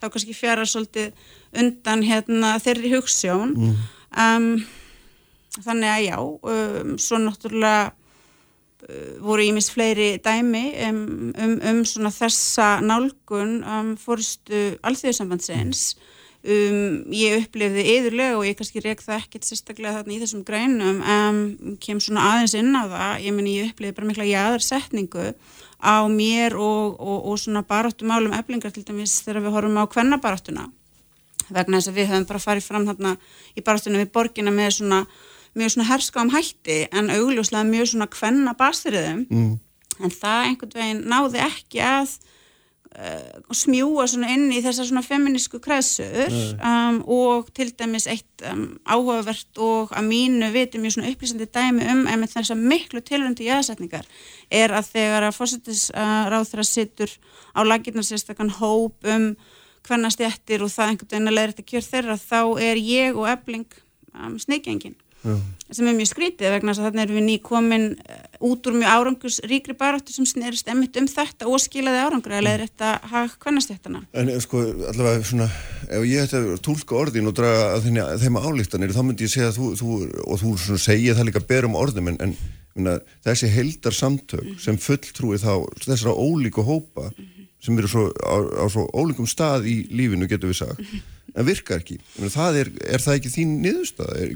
þá 0.00 0.06
kannski 0.06 0.36
fjara 0.36 0.64
svolítið 0.68 1.28
undan 1.62 2.02
hérna, 2.06 2.54
þeirri 2.62 2.94
hugssjón 2.96 3.52
mm. 3.54 3.76
um, 4.24 4.48
þannig 5.60 5.92
að 5.92 6.06
já 6.08 6.16
um, 6.24 6.96
svo 6.98 7.20
náttúrulega 7.22 7.92
uh, 7.92 9.14
voru 9.22 9.46
ímis 9.46 9.70
fleiri 9.74 10.10
dæmi 10.24 10.66
um, 10.88 11.06
um, 11.38 11.54
um 11.70 11.80
svona 11.86 12.10
þessa 12.14 12.74
nálgun 12.82 13.60
um, 13.62 13.94
fórstu 14.00 14.66
alþjóðsambandsins 14.82 15.94
mm 15.94 16.12
Um, 16.44 17.06
ég 17.08 17.38
upplifði 17.40 17.82
yðurlega 17.88 18.36
og 18.36 18.42
ég 18.44 18.56
kannski 18.58 18.82
reik 18.84 19.00
það 19.00 19.22
ekkert 19.22 19.46
sérstaklega 19.48 19.94
þarna 19.96 20.12
í 20.12 20.18
þessum 20.20 20.42
grænum 20.44 20.98
um, 21.00 21.38
kem 21.80 22.02
svona 22.04 22.26
aðeins 22.34 22.52
inn 22.58 22.76
á 22.76 22.84
það. 22.84 23.12
Ég 23.24 23.32
menn 23.32 23.48
ég 23.48 23.70
upplifði 23.70 23.96
bara 23.96 24.08
mikla 24.10 24.26
jáðarsetningu 24.28 25.30
á 25.80 25.96
mér 26.12 26.58
og, 26.60 26.98
og, 27.00 27.30
og 27.32 27.40
svona 27.40 27.64
baráttumálum 27.64 28.36
eflingar 28.36 28.74
til 28.76 28.84
dæmis 28.84 29.16
þegar 29.24 29.46
við 29.46 29.56
horfum 29.56 29.80
á 29.80 29.84
kvennabaráttuna. 29.94 30.66
Vegna 31.48 31.80
þess 31.80 31.92
að 31.94 31.98
við 32.02 32.12
höfum 32.12 32.28
bara 32.28 32.44
farið 32.44 32.68
fram 32.68 32.86
þarna 32.92 33.14
í 33.56 33.64
baráttunum 33.64 34.04
við 34.04 34.12
borgina 34.12 34.52
með 34.52 34.76
svona 34.82 35.00
mjög 35.56 35.74
svona 35.74 35.88
herskám 35.94 36.34
hætti 36.34 36.78
en 36.92 37.08
augljóslega 37.14 37.64
mjög 37.72 37.94
svona 37.94 38.10
kvennabasriðum. 38.12 39.26
Mm. 39.32 39.52
en 40.02 40.10
það 40.10 40.46
einhvern 40.50 40.76
veginn 40.76 41.04
náði 41.08 41.40
ekki 41.44 41.80
að 41.86 42.16
smjúa 42.94 44.04
svona 44.06 44.28
inn 44.30 44.52
í 44.54 44.60
þessar 44.62 44.86
svona 44.86 45.02
feminísku 45.02 45.58
kreðsur 45.62 46.30
um, 46.62 47.00
og 47.10 47.48
til 47.56 47.72
dæmis 47.74 48.06
eitt 48.10 48.44
um, 48.46 48.76
áhugavert 48.86 49.58
og 49.58 49.90
að 49.98 50.06
mínu 50.12 50.50
viti 50.54 50.78
mjög 50.78 50.94
svona 50.96 51.10
upplýsandi 51.10 51.48
dæmi 51.50 51.88
um 51.90 52.04
einmitt 52.10 52.36
þessar 52.36 52.60
miklu 52.60 53.02
tilhundu 53.02 53.48
jæðsetningar 53.48 54.06
er 54.46 54.76
að 54.78 54.92
þegar 54.92 55.26
að 55.26 55.38
fósættisráð 55.40 56.48
þeirra 56.52 56.66
sittur 56.68 57.16
á 57.58 57.60
laginnar 57.66 58.06
sérstakann 58.06 58.54
hóp 58.60 59.10
um 59.10 59.32
hvernastjættir 59.88 60.62
og 60.62 60.70
það 60.72 60.92
einhvern 60.92 61.10
veginn 61.10 61.32
að 61.32 61.38
leira 61.40 61.52
þetta 61.54 61.70
kjör 61.72 61.88
þeirra 61.88 62.20
þá 62.22 62.40
er 62.70 62.82
ég 62.84 63.18
og 63.18 63.30
ebling 63.34 63.80
um, 64.14 64.38
sneikjengin 64.38 64.94
Já. 65.24 65.34
sem 65.72 65.88
er 65.88 65.96
mjög 65.96 66.10
skrítið 66.10 66.52
vegna 66.52 66.72
þess 66.72 66.82
að 66.82 66.86
þarna 66.88 67.04
erum 67.06 67.18
við 67.18 67.24
ný 67.24 67.36
komin 67.44 67.86
eh, 67.96 68.24
út 68.44 68.66
úr 68.68 68.76
mjög 68.76 68.96
árangursríkri 68.98 69.76
baráttu 69.80 70.12
sem 70.12 70.26
snerist 70.28 70.68
emitt 70.68 70.98
um 71.00 71.08
þetta 71.08 71.48
og 71.48 71.62
skilaði 71.64 72.02
árangur 72.04 72.34
eða 72.36 72.52
er 72.52 72.64
þetta 72.66 72.90
hafð 73.12 73.38
kvannastjættana 73.46 74.02
En 74.12 74.32
eh, 74.32 74.40
sko 74.44 74.60
allavega 74.90 75.24
svona 75.24 75.48
ef 75.88 76.04
ég 76.10 76.26
ætti 76.26 76.40
að 76.42 76.50
tólka 76.66 76.98
orðin 77.00 77.30
og 77.30 77.38
draga 77.38 77.70
að 77.78 77.88
þeim 78.20 78.40
álíktanir 78.40 78.92
þá 78.92 79.00
myndi 79.02 79.24
ég 79.24 79.32
segja 79.32 79.48
að 79.52 79.60
þú, 79.60 79.70
þú 79.80 79.96
og 80.28 80.44
þú 80.44 80.78
segja 80.84 81.16
það 81.16 81.30
líka 81.30 81.46
berum 81.48 81.80
orðum 81.80 82.12
en, 82.12 82.20
en 82.28 82.36
minna, 82.76 82.98
þessi 83.24 83.48
heldar 83.54 83.96
samtök 83.96 84.44
mm. 84.44 84.60
sem 84.60 84.76
fulltrúi 84.76 85.40
þá 85.40 85.54
þessara 85.80 86.12
ólíku 86.12 86.66
hópa 86.66 87.08
mm 87.10 87.32
sem 87.64 87.78
eru 87.80 87.88
svo, 87.88 88.08
á, 88.12 88.36
á 88.60 88.64
svo 88.68 88.82
ólíkum 88.92 89.24
stað 89.24 89.68
í 89.70 89.76
lífinu 89.88 90.28
getur 90.28 90.52
við 90.52 90.58
sagt 90.66 90.82
mm 90.84 91.13
en 91.32 91.46
virkar 91.48 91.82
ekki. 91.82 91.98
Það 92.32 92.58
er, 92.60 92.70
er 92.96 93.04
það 93.04 93.18
ekki 93.18 93.32
þín 93.32 93.54
niðurstað? 93.64 94.10
Er, 94.20 94.34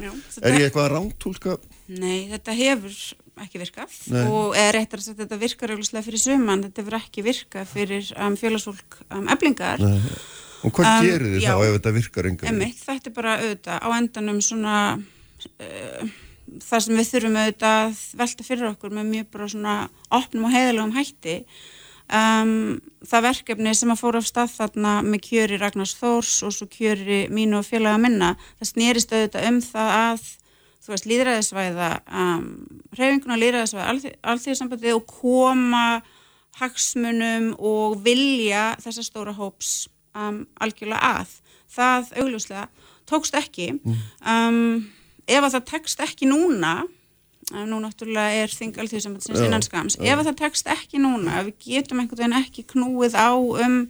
Já, 0.00 0.12
er 0.42 0.56
ég 0.56 0.68
eitthvað 0.68 0.86
að 0.86 0.92
rántúlka? 0.94 1.56
Nei, 1.90 2.30
þetta 2.30 2.56
hefur 2.58 2.96
ekki 3.40 3.60
virkað 3.62 3.92
Nei. 4.12 4.24
og 4.28 4.56
eða 4.58 4.72
réttar 4.76 5.00
að 5.00 5.20
þetta 5.22 5.38
virkar 5.40 5.72
auðvitað 5.72 6.08
fyrir 6.10 6.22
suman, 6.22 6.64
þetta 6.66 6.82
hefur 6.82 6.96
ekki 6.98 7.24
virkað 7.24 7.70
fyrir 7.70 8.10
um, 8.16 8.36
félagsfólk 8.40 8.98
um, 9.08 9.28
eblingar. 9.32 9.80
Nei. 9.80 10.00
Og 10.60 10.74
hvað 10.76 10.90
um, 10.90 11.06
gerir 11.06 11.36
þið 11.36 11.46
þá 11.46 11.54
ef 11.54 11.76
þetta 11.78 11.94
virkar 11.96 12.28
enga? 12.28 12.56
Þetta 12.82 13.10
er 13.10 13.16
bara 13.16 13.36
auðvitað 13.40 13.80
á 13.80 13.88
endanum 13.96 14.42
svona 14.44 14.74
uh, 14.98 16.10
það 16.58 16.84
sem 16.84 16.98
við 16.98 17.10
þurfum 17.14 17.38
auðvitað 17.40 17.80
að 17.80 18.00
velta 18.20 18.46
fyrir 18.46 18.70
okkur 18.72 18.96
með 18.98 19.12
mjög 19.14 19.28
bara 19.36 19.50
svona 19.54 19.76
opnum 20.20 20.48
og 20.48 20.54
heiðalegum 20.54 20.96
hætti 20.96 21.36
um, 22.14 22.52
það 23.06 23.26
verkefni 23.28 23.74
sem 23.76 23.92
að 23.92 24.02
fóra 24.02 24.20
af 24.20 24.28
stað 24.28 24.52
þarna 24.56 24.94
með 25.06 25.24
kjöri 25.28 25.60
Ragnars 25.60 25.96
Þórs 25.98 26.34
og 26.46 26.54
svo 26.56 26.68
kjöri 26.70 27.22
mínu 27.32 27.60
og 27.60 27.66
félaga 27.68 28.02
minna 28.02 28.34
það 28.60 28.72
snýrist 28.72 29.14
auðvitað 29.14 29.48
um 29.50 29.60
það 29.64 29.96
að 29.96 30.28
þú 30.80 30.94
veist, 30.94 31.08
líðræðisvæða 31.10 31.90
um, 32.22 32.46
reyfinguna 32.96 33.38
líðræðisvæða 33.40 34.14
alþjóðsambandið 34.32 34.96
og 34.96 35.06
koma 35.10 35.84
hagsmunum 36.60 37.52
og 37.56 38.00
vilja 38.04 38.74
þessa 38.82 39.04
stóra 39.06 39.34
hóps 39.36 39.88
um, 40.16 40.44
algjörlega 40.60 41.12
að. 41.20 41.36
Það 41.70 42.14
augljóslega 42.22 42.64
tókst 43.10 43.36
ekki. 43.38 43.68
Um, 44.26 44.88
ef 45.30 45.44
að 45.44 45.54
það 45.56 45.68
tekst 45.70 46.02
ekki 46.02 46.30
núna 46.30 46.80
nú 47.50 47.80
náttúrulega 47.82 48.44
er 48.44 48.52
þing 48.54 48.78
alþjóðsambandsins 48.82 49.44
innan 49.44 49.64
skams, 49.64 49.98
ef 50.00 50.18
að 50.18 50.30
það 50.30 50.38
tekst 50.44 50.70
ekki 50.70 51.02
núna 51.02 51.40
ef 51.40 51.50
við 51.50 51.66
getum 51.66 52.02
einhvern 52.02 52.22
veginn 52.22 52.38
ekki 52.40 52.66
knúið 52.74 53.16
á 53.18 53.30
um, 53.34 53.80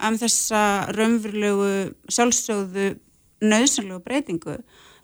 um 0.00 0.18
þessa 0.20 0.62
raunverulegu 0.96 1.70
sjálfsögðu 2.12 2.90
nöðsynlegu 3.40 4.02
breytingu 4.04 4.58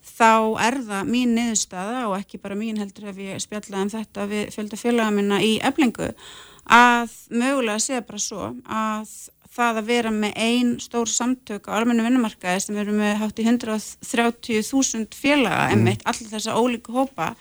þá 0.06 0.58
er 0.62 0.80
það 0.86 1.08
mín 1.10 1.32
niðurstaða 1.36 2.02
og 2.10 2.18
ekki 2.20 2.40
bara 2.42 2.58
mín 2.58 2.78
heldur 2.80 3.10
ef 3.10 3.22
ég 3.22 3.40
spjallaði 3.42 3.86
um 3.86 3.94
þetta 3.96 4.26
við 4.30 4.44
fjölda 4.54 4.80
félaga 4.80 5.14
minna 5.14 5.40
í 5.42 5.56
eblingu 5.64 6.12
að 6.66 7.14
mögulega 7.30 7.82
sé 7.82 8.02
bara 8.06 8.22
svo 8.22 8.52
að 8.64 9.10
það 9.56 9.80
að 9.80 9.88
vera 9.88 10.12
með 10.12 10.40
ein 10.46 10.72
stór 10.82 11.08
samtök 11.10 11.68
á 11.70 11.76
almennu 11.78 12.04
vinnumarkaði 12.04 12.64
sem 12.66 12.80
eru 12.80 12.94
með 12.96 13.14
hátt 13.22 13.40
í 13.40 13.46
130.000 13.46 15.16
félaga 15.16 15.68
mm. 15.70 15.78
emitt, 15.78 16.04
allir 16.04 16.32
þessa 16.32 16.56
ólíku 16.58 16.96
hópa 16.96 17.32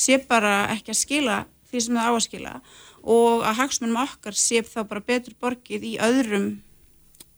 sé 0.00 0.20
bara 0.28 0.54
ekki 0.74 0.94
að 0.94 1.02
skila 1.02 1.38
því 1.70 1.84
sem 1.84 1.98
það 2.00 2.08
á 2.08 2.12
að 2.12 2.24
skila 2.26 2.54
og 3.00 3.46
að 3.48 3.58
hagsmunum 3.62 4.02
okkar 4.02 4.36
sé 4.36 4.60
þá 4.66 4.82
bara 4.88 5.04
betur 5.04 5.36
borgið 5.40 5.86
í 5.88 5.96
öðrum 6.02 6.50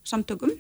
samtökum 0.07 0.55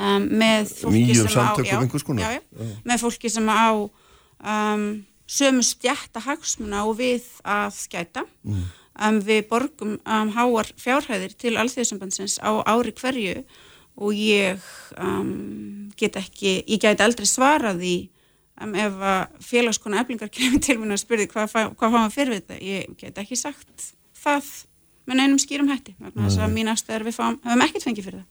um, 0.00 0.26
með 0.40 0.72
fólki 0.80 1.04
Nýjum 1.10 1.28
sem 1.28 1.44
á 1.44 1.52
já, 1.60 1.68
já, 1.68 2.34
já, 2.40 2.68
með 2.88 3.02
fólki 3.04 3.32
sem 3.32 3.48
á 3.50 3.68
um, 3.76 4.84
sömu 5.30 5.64
stjætta 5.64 6.22
hagsmuna 6.24 6.84
og 6.88 6.96
við 6.98 7.26
að 7.44 7.74
skæta. 7.76 8.24
Mm. 8.42 8.62
um, 9.06 9.18
við 9.26 9.42
borgum 9.50 9.98
um, 9.98 10.32
háar 10.34 10.72
fjárhæðir 10.80 11.36
til 11.38 11.56
alþjóðsambandsins 11.60 12.40
á 12.42 12.50
ári 12.66 12.94
hverju 12.96 13.44
og 14.00 14.16
ég 14.16 14.64
um, 14.96 15.90
get 16.00 16.16
ekki, 16.16 16.62
ég 16.64 16.80
gæti 16.80 17.04
aldrei 17.04 17.28
svarað 17.28 17.84
í 17.84 17.96
ef 18.60 18.98
að 19.12 19.38
félagskona 19.44 20.02
eflingar 20.02 20.32
kemur 20.36 20.62
til 20.64 20.78
mér 20.80 20.96
og 20.96 21.02
spurði 21.02 21.28
hvað, 21.30 21.54
fáum 21.78 22.12
fyrir 22.14 22.40
þetta, 22.40 22.58
ég 22.64 22.98
get 23.00 23.20
ekki 23.22 23.38
sagt 23.38 23.90
það 24.20 24.50
með 25.08 25.22
neinum 25.22 25.40
skýrum 25.42 25.70
hætti 25.70 25.96
þess 25.98 26.38
að 26.38 26.54
mín 26.54 26.70
afstæðar 26.70 27.06
við 27.08 27.16
fáum, 27.16 27.40
höfum 27.44 27.64
ekkert 27.66 27.86
fengið 27.88 28.08
fyrir 28.10 28.20
það. 28.20 28.28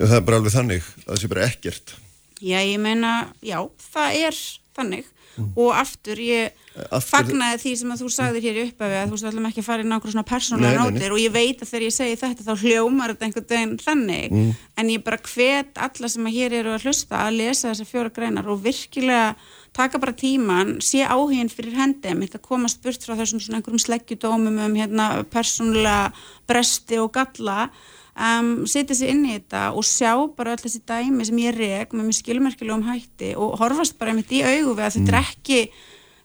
Það 0.00 0.16
er 0.16 0.26
bara 0.26 0.40
alveg 0.40 0.54
þannig 0.54 0.88
að 1.00 1.06
það 1.06 1.20
sé 1.22 1.30
bara 1.30 1.46
ekkert. 1.46 1.94
Já, 2.40 2.58
ég 2.64 2.78
meina, 2.80 3.14
já, 3.44 3.58
það 3.90 4.18
er 4.26 4.42
þannig 4.76 5.08
og 5.56 5.70
aftur 5.76 6.18
ég 6.20 6.50
Aftur- 6.74 7.06
fagnaði 7.10 7.60
því 7.62 7.72
sem 7.80 7.92
að 7.92 8.02
þú 8.02 8.08
sagðir 8.14 8.42
hér 8.46 8.58
í 8.58 8.64
upphafi 8.68 8.96
að 8.98 9.06
þú 9.06 9.14
veist 9.16 9.28
allum 9.30 9.46
ekki 9.50 9.60
að 9.62 9.68
fara 9.68 9.84
á 9.84 9.96
okkur 9.96 10.12
svona 10.14 10.30
persónulega 10.30 10.80
nótir. 10.84 11.12
Og 11.12 11.20
ég 11.20 11.32
veit 11.34 11.62
að 11.62 11.70
þegar 11.70 11.86
ég 11.86 11.96
segi 11.96 12.18
þetta 12.20 12.46
þá 12.48 12.64
hljómar 12.64 13.14
þetta 13.14 13.26
einhvern 13.28 13.48
veginn 13.50 13.78
þannig. 13.78 14.56
En 14.76 14.90
ég 14.90 15.04
bara 15.04 15.18
hvet 15.18 15.80
alla 15.86 16.08
sem 16.08 16.26
að 16.26 16.36
hér 16.38 16.52
eru 16.60 16.74
að 16.74 16.84
hlusta 16.86 17.24
að 17.26 17.36
lesa 17.40 17.70
þessar 17.70 17.90
fjóra 17.90 18.14
greinar 18.14 18.48
og 18.48 18.62
virkilega 18.64 19.34
taka 19.72 19.98
bara 20.02 20.12
tíman 20.12 20.80
sé 20.82 21.04
áhugin 21.06 21.48
fyrir 21.50 21.76
hendi 21.78 22.14
mitt 22.18 22.34
að 22.34 22.42
komast 22.42 22.82
burt 22.82 23.04
frá 23.06 23.14
þessum 23.14 23.38
svona 23.38 23.60
einhverjum 23.60 23.84
sleggjudómum 23.84 24.58
um 24.66 24.74
hérna 24.74 25.22
persónulega 25.30 26.12
bresti 26.50 26.98
og 26.98 27.12
galla 27.14 27.70
um, 28.16 28.50
setja 28.70 28.96
sig 28.96 29.12
inn 29.14 29.24
í 29.28 29.36
þetta 29.36 29.70
og 29.76 29.86
sjá 29.86 30.12
bara 30.36 30.56
öll 30.56 30.64
þessi 30.64 30.82
dæmi 30.88 31.28
sem 31.28 31.40
ég 31.44 31.56
reg 31.56 31.94
með 31.94 32.10
mjög 32.10 32.20
skilmerkilegum 32.22 32.86
hætti 32.88 33.32
og 33.38 33.56
horfast 33.60 33.98
bara 34.00 34.14
einmitt 34.14 34.32
í 34.34 34.42
augu 34.44 34.76
við 34.76 34.86
að 34.86 34.98
þetta 34.98 35.16
er 35.16 35.20
ekki 35.22 35.62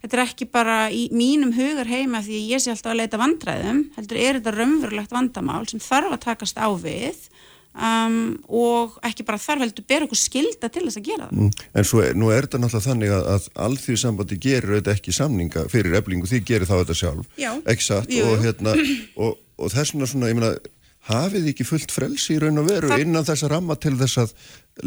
þetta 0.06 0.18
er 0.20 0.24
ekki 0.28 0.50
bara 0.54 0.78
í 0.94 1.08
mínum 1.16 1.54
hugar 1.56 1.90
heima 1.90 2.22
því 2.26 2.44
ég 2.52 2.62
sé 2.62 2.74
alltaf 2.74 2.94
að 2.94 3.02
leita 3.02 3.22
vandræðum 3.22 3.86
heldur 3.98 4.22
er 4.22 4.40
þetta 4.40 4.56
raunverulegt 4.60 5.16
vandamál 5.16 5.64
sem 5.70 5.82
þarf 5.82 6.14
að 6.14 6.26
takast 6.28 6.62
á 6.62 6.70
við 6.78 7.26
um, 7.76 8.36
og 8.48 9.00
ekki 9.06 9.26
bara 9.28 9.42
þarf 9.42 9.66
heldur 9.66 9.88
ber 9.88 10.06
okkur 10.06 10.20
skilda 10.20 10.70
til 10.72 10.86
þess 10.88 11.00
að 11.02 11.10
gera 11.10 11.30
það 11.30 11.34
Mm. 11.36 11.52
En 11.76 11.88
svo, 11.88 12.04
nú 12.16 12.30
er 12.32 12.46
þetta 12.46 12.60
náttúrulega 12.62 12.86
þannig 12.86 13.14
að, 13.16 13.26
að 13.34 13.48
alþjóðsambandi 13.66 14.38
gerir 14.46 14.76
þetta 14.78 14.94
ekki 14.96 15.16
samninga 15.16 15.66
fyrir 15.72 15.98
eblingu, 16.00 16.30
því 16.30 16.40
gerir 16.48 16.70
þá 16.70 16.76
þetta 16.78 16.96
sjálf. 16.96 17.26
Já. 17.40 17.50
Ekki 17.74 17.84
satt? 17.84 18.14
Og, 18.24 18.38
hérna, 18.46 18.76
og, 19.26 19.36
og 19.60 19.74
þess 19.74 19.96
vegna 19.96 20.08
svona, 20.12 20.30
ég 20.32 20.40
meina, 20.40 20.54
hafið 21.06 21.50
ekki 21.52 21.66
fullt 21.68 21.94
frelsi 21.94 22.36
í 22.36 22.40
raun 22.42 22.62
og 22.62 22.70
veru 22.70 22.96
innan 22.98 23.26
þessa 23.28 23.50
ramma 23.52 23.78
til 23.78 23.94
þess 24.00 24.24
að 24.24 24.34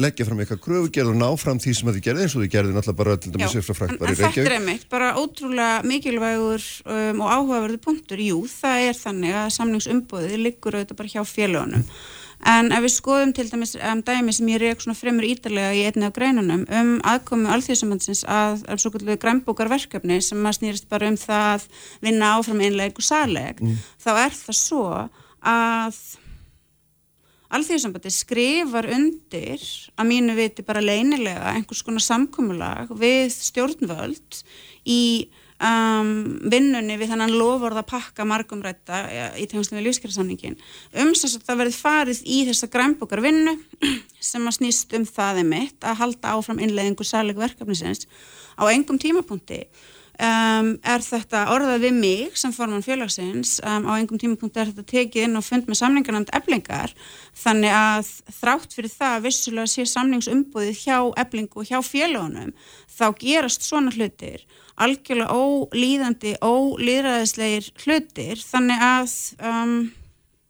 leggja 0.02 0.26
fram 0.28 0.40
eitthvað 0.42 0.60
kröfugerð 0.66 1.12
og 1.14 1.16
ná 1.16 1.28
fram 1.40 1.60
því 1.62 1.72
sem 1.78 1.88
að 1.88 1.98
þið 1.98 2.06
gerði 2.08 2.24
eins 2.26 2.34
og 2.36 2.42
þið 2.42 2.52
gerði 2.52 2.74
náttúrulega 2.74 2.98
bara 2.98 3.16
til 3.16 3.32
dæmis 3.32 3.54
Já, 3.54 3.60
eftir 3.60 3.62
að 3.62 3.70
en, 3.70 3.78
frækt 3.78 4.00
bara 4.02 4.12
í 4.12 4.18
þetta 4.18 4.28
er 4.28 4.34
Reykjavík. 4.34 4.56
einmitt 4.58 4.86
bara 4.92 5.10
ótrúlega 5.16 5.76
mikilvægur 5.88 6.64
um, 6.84 7.22
og 7.22 7.30
áhugaverðu 7.32 7.80
punktur, 7.86 8.20
jú, 8.20 8.40
það 8.52 8.88
er 8.88 8.98
þannig 8.98 9.36
að 9.40 9.52
samningsumbóðið 9.56 10.42
liggur 10.42 10.76
auðvitað 10.76 10.98
bara 10.98 11.12
hjá 11.14 11.22
félagunum 11.30 11.86
en 12.48 12.68
ef 12.70 12.84
við 12.84 12.92
skoðum 12.94 13.32
til 13.34 13.46
dæmis 13.48 13.72
um, 13.78 14.02
dæmi 14.06 14.34
sem 14.36 14.50
ég 14.52 14.60
reyk 14.62 14.82
svona 14.84 14.98
fremur 14.98 15.26
ítalega 15.26 15.70
í 15.74 15.86
einni 15.88 16.06
af 16.06 16.12
greinunum 16.18 16.66
um 16.68 16.92
aðkomi 17.08 17.48
alþjóðsambandsins 17.54 18.26
að, 18.28 18.66
að 18.68 18.82
svo 18.84 18.92
kallu 18.94 19.16
grænbókarverkefni 19.24 20.20
sem 20.22 20.44
að 20.46 20.58
snýrist 20.60 20.90
bara 20.92 21.08
um 21.10 21.16
það 21.18 21.48
að 21.56 21.66
vinna 22.04 22.34
áfram 22.36 22.62
einleg 22.62 23.00
og 23.00 23.08
saleg, 23.08 23.64
þá 24.04 24.10
er 24.12 24.36
það 24.36 24.60
svo 24.60 24.84
að 25.48 26.00
Alþjóðsambandi 27.48 28.10
skrifar 28.12 28.84
undir 28.92 29.62
að 29.96 30.08
mínu 30.10 30.34
viti 30.36 30.64
bara 30.66 30.84
leynilega 30.84 31.54
einhvers 31.54 31.80
konar 31.86 32.04
samkomulag 32.04 32.90
við 33.00 33.30
stjórnvöld 33.32 34.42
í 34.84 35.00
um, 35.64 36.10
vinnunni 36.52 36.98
við 37.00 37.14
þannan 37.14 37.32
lofórða 37.40 37.86
pakka 37.88 38.26
margumrætta 38.28 39.00
í 39.40 39.46
tengslum 39.48 39.80
við 39.80 39.88
lífskjærasamningin 39.88 40.58
um 41.00 41.14
þess 41.16 41.38
að 41.38 41.46
það 41.48 41.60
verði 41.62 41.78
farið 41.78 42.22
í 42.28 42.38
þessa 42.50 42.70
grænbókar 42.74 43.24
vinnu 43.24 43.56
sem 44.30 44.44
að 44.44 44.58
snýst 44.60 44.92
um 44.98 45.08
það 45.08 45.40
er 45.42 45.52
mitt 45.54 45.88
að 45.88 46.02
halda 46.02 46.34
áfram 46.36 46.60
innleiðingu 46.60 47.06
særleiku 47.08 47.46
verkefnisins 47.46 48.04
á 48.60 48.68
engum 48.68 49.00
tímapunkti 49.00 49.64
um, 50.22 50.70
er 50.82 51.04
þetta 51.04 51.44
orðað 51.54 51.84
við 51.86 51.98
mig 51.98 52.38
sem 52.38 52.54
formann 52.54 52.84
félagsins? 52.84 53.56
Um, 53.62 53.88
á 53.88 53.96
einhverjum 53.96 54.22
tímapunkti 54.24 54.62
er 54.62 54.72
þetta 54.72 54.86
tekið 54.92 55.28
inn 55.28 55.40
og 55.40 55.46
fund 55.46 55.68
með 55.70 55.80
samningarnæmt 55.82 56.32
eblingar 56.36 56.94
þannig 57.38 57.74
að 57.74 58.12
þrátt 58.40 58.76
fyrir 58.76 58.94
það 58.94 59.26
vissulega 59.28 59.72
sé 59.74 59.86
samningsumbúðið 59.88 60.82
hjá 60.84 60.98
eblingu 61.24 61.62
og 61.62 61.70
hjá 61.70 61.78
félagunum 61.86 62.54
þá 62.98 63.06
gerast 63.20 63.66
svona 63.66 63.94
hlutir 63.94 64.46
algjörlega 64.78 65.34
ólíðandi, 65.34 66.36
ólíðræðislegir 66.38 67.72
hlutir 67.82 68.42
þannig 68.42 68.84
að 68.84 69.14
um, 69.42 69.74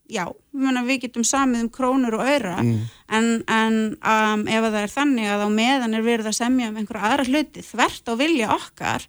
já, 0.09 0.25
við 0.53 1.01
getum 1.05 1.25
samið 1.27 1.67
um 1.67 1.71
krónur 1.73 2.19
og 2.19 2.29
öyra 2.29 2.59
en, 2.61 3.31
en 3.45 3.79
um, 3.97 4.45
ef 4.49 4.61
að 4.65 4.75
það 4.75 4.83
er 4.83 4.95
þannig 4.95 5.33
að 5.33 5.45
á 5.45 5.49
meðan 5.53 5.97
er 5.97 6.07
verið 6.07 6.31
að 6.31 6.39
semja 6.41 6.71
um 6.71 6.79
einhverja 6.81 7.11
aðra 7.11 7.29
hluti 7.29 7.65
þvert 7.65 8.09
á 8.09 8.15
vilja 8.21 8.53
okkar 8.57 9.09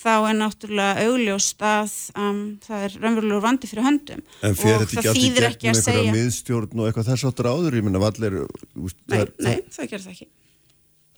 þá 0.00 0.12
er 0.16 0.36
náttúrulega 0.38 1.06
augljóst 1.06 1.64
að 1.66 1.94
um, 2.16 2.42
það 2.64 2.84
er 2.86 2.98
raunverulegur 3.04 3.44
vandi 3.44 3.70
fyrir 3.70 3.86
höndum. 3.86 4.22
En 4.46 4.58
fyrir 4.58 4.76
og 4.76 4.84
þetta 4.84 5.00
það 5.00 5.10
ekki 5.10 5.24
þýðir 5.24 5.48
allt 5.48 5.64
í 5.64 5.70
ekki 5.70 5.70
að 5.70 5.74
gegnum 5.74 5.80
einhverja 5.80 5.86
segja 5.86 6.14
miðstjórn 6.16 6.80
og 6.82 6.90
eitthvað 6.90 7.10
þess 7.10 7.30
áttur 7.30 7.50
áður, 7.50 7.80
ég 7.80 7.88
minna 7.88 8.04
allir, 8.10 8.38
úst, 8.80 9.00
nei, 9.10 9.24
nei, 9.40 9.58
það, 9.68 9.90
gerir 9.92 10.06
það 10.06 10.14
ekki. 10.16 10.30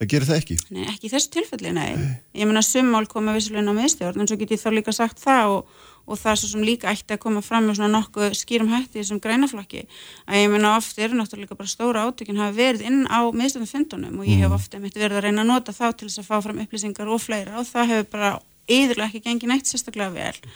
Það 0.03 0.09
gerir 0.11 0.27
það 0.27 0.39
ekki. 0.41 0.55
Nei, 0.73 0.83
ekki 0.89 1.07
í 1.07 1.13
þessu 1.13 1.33
tilfelli, 1.37 1.71
nei. 1.77 1.89
Ég 2.35 2.49
meina 2.49 2.63
summál 2.65 3.05
koma 3.07 3.35
vissulega 3.35 3.63
inn 3.63 3.71
á 3.71 3.77
miðstjórn 3.77 4.23
en 4.23 4.29
svo 4.29 4.37
get 4.41 4.53
ég 4.55 4.61
þá 4.61 4.69
líka 4.73 4.93
sagt 4.95 5.21
það 5.21 5.51
og, 5.53 5.83
og 6.09 6.19
það 6.19 6.39
svo 6.41 6.49
sem 6.49 6.65
líka 6.65 6.91
ætti 6.91 7.15
að 7.15 7.21
koma 7.23 7.43
fram 7.45 7.69
með 7.69 7.77
svona 7.79 7.93
nokkuð 7.93 8.33
skýrum 8.35 8.71
hætti 8.73 8.99
þessum 8.99 9.21
greinaflokki 9.23 9.85
að 10.25 10.41
ég 10.41 10.49
meina 10.51 10.73
oft 10.75 10.97
eru 10.99 11.15
náttúrulega 11.15 11.55
bara 11.59 11.71
stóra 11.71 12.07
átökin 12.09 12.41
hafa 12.41 12.57
verið 12.57 12.83
inn 12.89 13.05
á 13.07 13.21
miðstjórnum 13.31 13.69
fundunum 13.69 14.17
og 14.19 14.27
ég 14.27 14.41
hef 14.43 14.57
ofta 14.57 14.81
mitt 14.83 14.97
verið 14.97 15.21
að 15.21 15.29
reyna 15.29 15.45
að 15.45 15.51
nota 15.53 15.77
þá 15.77 15.85
til 15.93 16.09
þess 16.09 16.23
að 16.23 16.27
fá 16.31 16.35
fram 16.43 16.59
upplýsingar 16.65 17.13
og 17.13 17.23
fleira 17.23 17.61
og 17.61 17.69
það 17.69 17.93
hefur 17.93 18.11
bara 18.17 18.33
yðurlega 18.71 19.09
ekki 19.09 19.23
gengið 19.27 19.51
neitt 19.51 19.69
sérstaklega 19.69 20.13
vel. 20.15 20.53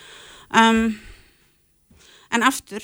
Um, 0.55 0.97
en 2.31 2.45
aftur 2.47 2.83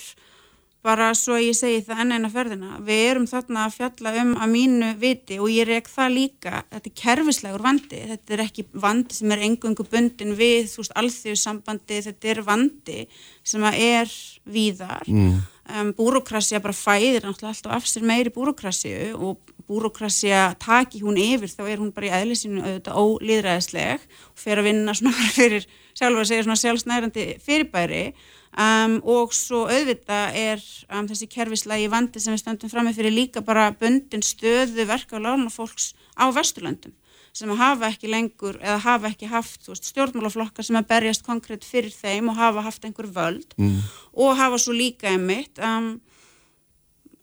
bara 0.84 1.14
svo 1.16 1.38
ég 1.40 1.56
segi 1.56 1.80
það 1.86 2.02
enn 2.04 2.16
eina 2.18 2.30
ferðina 2.32 2.78
við 2.84 3.02
erum 3.08 3.28
þarna 3.30 3.68
að 3.68 3.76
fjalla 3.78 4.14
um 4.20 4.34
að 4.36 4.52
mínu 4.52 4.90
viti 5.00 5.38
og 5.40 5.48
ég 5.52 5.68
reyk 5.70 5.88
það 5.92 6.16
líka 6.18 6.64
þetta 6.74 6.90
er 6.90 6.96
kerfislegur 7.00 7.64
vandi, 7.64 8.02
þetta 8.10 8.36
er 8.36 8.44
ekki 8.44 8.66
vandi 8.84 9.16
sem 9.16 9.32
er 9.32 9.46
engungu 9.48 9.86
bundin 9.88 10.36
við 10.36 10.68
þú 10.74 10.84
veist, 10.84 10.96
alþjóðsambandi, 11.00 12.02
þetta 12.10 12.32
er 12.34 12.44
vandi 12.50 13.00
sem 13.48 13.64
að 13.70 13.80
er 13.86 14.16
víðar 14.44 15.08
mm. 15.08 15.40
Um, 15.70 15.92
búrokrasja 15.96 16.62
bara 16.64 16.76
fæðir 16.76 17.26
náttúrulega 17.26 17.54
alltaf 17.54 17.76
af 17.78 17.88
sér 17.90 18.06
meiri 18.08 18.34
búrokrasju 18.34 19.14
og 19.16 19.54
búrokrasja 19.70 20.54
taki 20.62 21.02
hún 21.04 21.20
yfir 21.20 21.52
þá 21.52 21.64
er 21.70 21.82
hún 21.82 21.94
bara 21.96 22.10
í 22.10 22.14
eðlisinu 22.20 22.64
auðvitað 22.64 23.00
ólýðræðisleg 23.04 24.06
og 24.32 24.44
fer 24.44 24.62
að 24.62 24.70
vinna 24.70 24.96
svona 24.98 25.28
fyrir 25.38 25.68
sjálfa 25.94 26.26
segja 26.30 26.48
svona 26.48 26.62
sjálfsnærandi 26.64 27.28
fyrirbæri. 27.44 28.06
Um, 28.54 29.00
og 29.10 29.32
svo 29.34 29.64
auðvitað 29.66 30.36
er 30.38 30.60
um, 30.94 31.08
þessi 31.10 31.26
kerfislægi 31.26 31.88
vandi 31.90 32.22
sem 32.22 32.36
við 32.36 32.44
stöndum 32.44 32.70
fram 32.70 32.86
með 32.86 33.00
fyrir 33.00 33.16
líka 33.16 33.42
bara 33.42 33.72
bundin 33.74 34.22
stöðu 34.22 34.86
verka 34.86 35.18
og 35.18 35.24
lána 35.26 35.50
fólks 35.50 35.96
á 36.14 36.30
Vesturlöndum 36.30 36.94
sem 37.34 37.50
hafa 37.58 37.90
ekki 37.90 38.12
lengur 38.12 38.60
eða 38.62 38.78
hafa 38.84 39.10
ekki 39.10 39.30
haft 39.32 39.68
veist, 39.68 39.88
stjórnmálaflokkar 39.90 40.66
sem 40.66 40.78
að 40.78 40.90
berjast 40.92 41.26
konkrétt 41.26 41.66
fyrir 41.66 41.94
þeim 41.94 42.30
og 42.30 42.38
hafa 42.38 42.66
haft 42.68 42.86
einhver 42.86 43.10
völd 43.10 43.56
mm. 43.58 43.80
og 44.22 44.36
hafa 44.38 44.60
svo 44.62 44.76
líka 44.78 45.10
einmitt 45.10 45.58
um, 45.58 45.96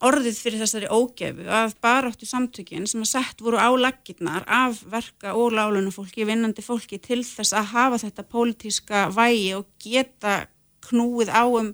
orðið 0.01 0.41
fyrir 0.41 0.63
þessari 0.65 0.89
ógefu 0.91 1.47
að 1.53 1.77
baráttu 1.85 2.27
samtökin 2.27 2.89
sem 2.91 3.05
að 3.05 3.13
sett 3.13 3.45
voru 3.45 3.61
á 3.61 3.71
laggirnar 3.77 4.47
af 4.49 4.81
verka 4.91 5.37
og 5.37 5.55
lálunum 5.55 5.95
fólki, 5.95 6.25
vinnandi 6.27 6.65
fólki 6.65 6.99
til 6.99 7.21
þess 7.27 7.55
að 7.55 7.71
hafa 7.75 8.01
þetta 8.07 8.27
pólitíska 8.33 9.07
vægi 9.15 9.53
og 9.59 9.69
geta 9.83 10.41
knúið 10.89 11.31
á 11.31 11.45
um 11.45 11.71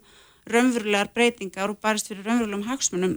raunverulegar 0.51 1.12
breytingar 1.14 1.72
og 1.72 1.80
barist 1.82 2.11
fyrir 2.11 2.26
raunverulegum 2.26 2.66
hagsmunum 2.68 3.16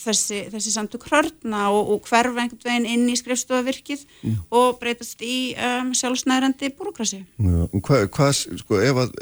þessi, 0.00 0.40
þessi 0.52 0.72
samtök 0.74 1.06
hörna 1.10 1.68
og, 1.74 1.92
og 1.94 2.08
hverfa 2.08 2.44
einhvern 2.44 2.64
veginn 2.64 2.88
inn 2.94 3.12
í 3.12 3.16
skrifstofavirkið 3.18 4.04
mm. 4.22 4.36
og 4.58 4.80
breytast 4.80 5.22
í 5.26 5.54
um, 5.56 5.92
sjálfsnærandi 5.96 6.72
búrokrasi. 6.78 7.22
Hvað, 7.38 8.08
hva, 8.14 8.30
sko, 8.32 8.80
ef 8.82 9.02
að 9.04 9.16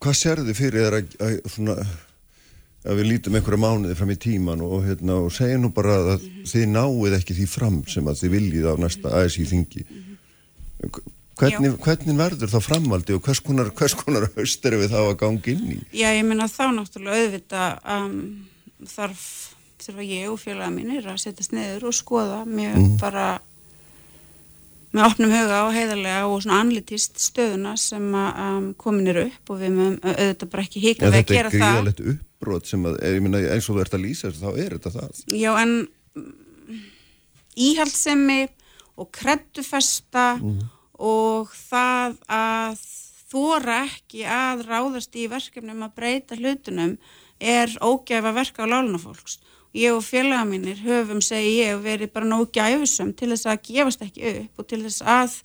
hvað 0.00 0.16
sér 0.16 0.44
þið 0.46 0.56
fyrir 0.56 0.86
þér 0.86 0.98
að, 0.98 1.16
að, 1.26 1.38
svona, 1.54 1.76
að 2.88 3.00
við 3.00 3.10
lítum 3.10 3.36
einhverja 3.36 3.62
mánuði 3.66 3.96
fram 3.98 4.12
í 4.14 4.18
tíman 4.20 4.64
og, 4.64 4.76
hérna, 4.86 5.18
og 5.26 5.32
segja 5.36 5.60
nú 5.60 5.72
bara 5.76 5.98
að 6.00 6.12
mm 6.14 6.26
-hmm. 6.26 6.50
þið 6.52 6.68
náið 6.74 7.16
ekki 7.18 7.38
því 7.38 7.48
fram 7.54 7.80
sem 7.86 8.08
að 8.08 8.20
þið 8.22 8.36
viljið 8.36 8.70
á 8.72 8.74
næsta 8.80 9.16
ASI 9.20 9.44
þingi. 9.44 9.84
Mm 9.84 9.96
-hmm. 9.96 11.16
Hvernig, 11.40 11.76
hvernig 11.80 12.16
verður 12.18 12.50
þá 12.52 12.58
framaldi 12.64 13.14
og 13.16 13.24
hvers 13.24 13.40
konar, 13.44 13.70
hvers 13.76 13.94
konar 13.96 14.26
höst 14.36 14.66
eru 14.68 14.80
við 14.82 14.92
þá 14.92 14.98
að 15.02 15.18
gangi 15.22 15.54
inn 15.54 15.68
í? 15.74 15.78
Já, 15.96 16.08
ég 16.12 16.24
minna 16.28 16.48
þá 16.50 16.64
náttúrulega 16.76 17.24
auðvita 17.24 17.66
um, 17.96 18.16
þarf, 18.90 19.22
þarf 19.80 20.02
ég 20.04 20.26
og 20.32 20.40
félaga 20.42 20.72
mínir 20.74 21.06
að 21.08 21.20
setjast 21.24 21.54
niður 21.56 21.88
og 21.90 21.96
skoða 21.96 22.42
mjög 22.48 22.76
mm. 22.76 22.96
bara 23.00 23.28
með 24.90 25.06
opnum 25.06 25.32
huga 25.32 25.60
og 25.68 25.76
heiðarlega 25.76 26.24
og 26.26 26.40
svona 26.42 26.58
anlitist 26.64 27.20
stöðuna 27.22 27.76
sem 27.78 28.08
að 28.18 28.40
um, 28.46 28.66
komin 28.80 29.12
eru 29.12 29.28
upp 29.28 29.54
og 29.54 29.60
við 29.60 29.76
mögum 29.76 30.00
auðvitað 30.02 30.52
bara 30.52 30.66
ekki 30.66 30.82
híka 30.82 31.06
við 31.06 31.20
að 31.20 31.30
gera 31.30 31.52
það. 31.52 31.54
Þetta 31.54 31.70
er 31.70 31.76
gríðalegt 31.76 32.02
uppbrot 32.14 32.72
sem 32.72 32.90
að, 32.90 32.98
ég 33.06 33.24
minna 33.24 33.44
eins 33.54 33.68
og 33.70 33.78
þú 33.78 33.84
ert 33.84 33.96
að 33.96 34.04
lýsa 34.04 34.32
þá 34.34 34.50
er 34.50 34.76
þetta 34.76 34.92
það. 34.96 35.22
Já, 35.38 35.50
en 35.62 35.74
mm, 36.18 36.82
íhaldsemi 37.70 38.42
og 39.00 39.08
kreddufesta 39.16 40.26
mm 40.40 40.68
og 41.00 41.52
það 41.56 42.18
að 42.28 42.82
þóra 43.30 43.76
ekki 43.86 44.24
að 44.26 44.66
ráðast 44.68 45.16
í 45.16 45.28
verkefnum 45.30 45.86
að 45.86 45.94
breyta 45.96 46.36
hlutunum 46.38 46.96
er 47.40 47.72
ógæfa 47.80 48.34
verka 48.36 48.66
á 48.66 48.70
lálunafólks. 48.70 49.38
Ég 49.72 49.94
og 49.94 50.02
félaga 50.02 50.44
mínir 50.48 50.80
höfum, 50.82 51.22
segi 51.22 51.60
ég, 51.62 51.78
verið 51.80 52.10
bara 52.12 52.26
nóg 52.26 52.50
gæfisum 52.52 53.14
til 53.14 53.30
þess 53.30 53.46
að 53.46 53.62
gefast 53.70 54.02
ekki 54.02 54.32
upp 54.32 54.62
og 54.62 54.66
til 54.66 54.80
þess 54.82 55.04
að 55.06 55.36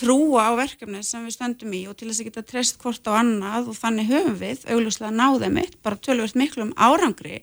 trúa 0.00 0.46
á 0.48 0.52
verkefni 0.60 1.00
sem 1.04 1.24
við 1.24 1.36
stöndum 1.38 1.72
í 1.76 1.82
og 1.88 1.96
til 1.98 2.10
þess 2.10 2.22
að 2.22 2.28
geta 2.28 2.46
treyst 2.52 2.78
hvort 2.80 3.10
á 3.10 3.16
annað 3.16 3.72
og 3.72 3.78
þannig 3.80 4.12
höfum 4.12 4.36
við 4.40 4.66
augljóslega 4.68 5.12
náðið 5.16 5.56
mitt, 5.56 5.78
bara 5.82 5.98
tölvöld 5.98 6.36
miklu 6.36 6.68
um 6.68 6.76
árangri 6.76 7.40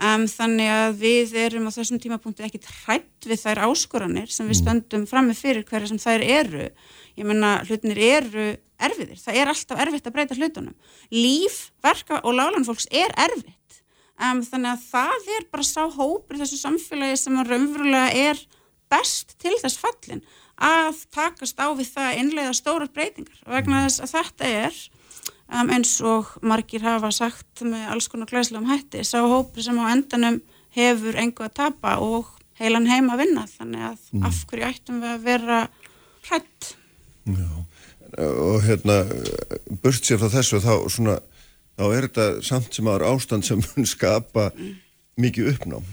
Um, 0.00 0.24
þannig 0.32 0.70
að 0.72 0.94
við 1.02 1.34
erum 1.36 1.66
á 1.68 1.76
þessum 1.76 1.98
tímapunkti 2.00 2.46
ekki 2.46 2.62
hrætt 2.64 3.26
við 3.28 3.42
þær 3.42 3.66
áskoranir 3.66 4.30
sem 4.32 4.46
við 4.48 4.54
mm. 4.54 4.60
stöndum 4.62 5.02
fram 5.10 5.26
með 5.28 5.42
fyrir 5.42 5.66
hverja 5.68 5.90
sem 5.90 6.00
þær 6.00 6.24
eru. 6.24 6.68
Ég 7.20 7.28
menna 7.28 7.58
hlutinir 7.66 8.00
eru 8.06 8.46
erfiðir. 8.80 9.20
Það 9.20 9.40
er 9.42 9.50
alltaf 9.52 9.82
erfitt 9.84 10.08
að 10.08 10.14
breyta 10.14 10.38
hlutunum. 10.38 10.76
Líf, 11.12 11.58
verka 11.84 12.22
og 12.24 12.38
lálanfólks 12.38 12.88
er 12.88 13.12
erfitt. 13.26 13.82
Um, 14.16 14.40
þannig 14.44 14.72
að 14.72 14.86
það 14.88 15.28
er 15.36 15.46
bara 15.52 15.68
sá 15.68 15.82
hópur 15.84 16.38
í 16.38 16.40
þessu 16.40 16.62
samfélagi 16.62 17.20
sem 17.20 17.36
raunverulega 17.36 18.30
er 18.30 18.40
best 18.90 19.36
til 19.40 19.52
þess 19.60 19.80
fallin 19.80 20.24
að 20.60 21.04
takast 21.12 21.60
á 21.60 21.68
við 21.76 21.92
það 21.92 22.18
einlega 22.22 22.56
stóra 22.56 22.88
breytingar. 22.88 23.36
Vegna 23.48 23.84
þess 23.86 24.04
að 24.04 24.14
þetta 24.16 24.50
er 24.64 24.80
um, 25.50 25.70
eins 25.74 25.96
og 26.06 26.30
margir 26.46 26.84
hafa 26.84 27.10
sagt 27.14 27.64
með 27.66 27.88
alls 27.94 28.08
konar 28.10 28.30
glæslega 28.30 28.62
um 28.62 28.70
hætti 28.70 29.04
sá 29.06 29.20
hópri 29.20 29.64
sem 29.66 29.78
á 29.78 29.92
endanum 29.92 30.40
hefur 30.76 31.18
engu 31.18 31.46
að 31.46 31.56
tapa 31.60 31.96
og 32.04 32.30
heilan 32.60 32.88
heim 32.90 33.10
að 33.12 33.24
vinna 33.24 33.46
þannig 33.50 33.86
að 33.90 34.04
mm. 34.12 34.26
af 34.28 34.42
hverju 34.50 34.68
ættum 34.68 35.00
við 35.02 35.14
að 35.14 35.24
vera 35.26 35.60
hrætt 36.28 36.74
Já, 37.30 37.48
og 38.18 38.62
hérna 38.66 39.00
burt 39.82 40.06
sér 40.06 40.20
frá 40.20 40.30
þessu 40.32 40.60
þá, 40.64 40.74
svona, 40.90 41.16
þá 41.78 41.84
er 41.88 42.08
þetta 42.08 42.28
samt 42.46 42.74
sem 42.74 42.90
aðra 42.90 43.14
ástand 43.14 43.46
sem 43.46 43.62
mun 43.62 43.88
skapa 43.88 44.50
mm. 44.54 44.76
mikið 45.20 45.54
uppnám 45.54 45.88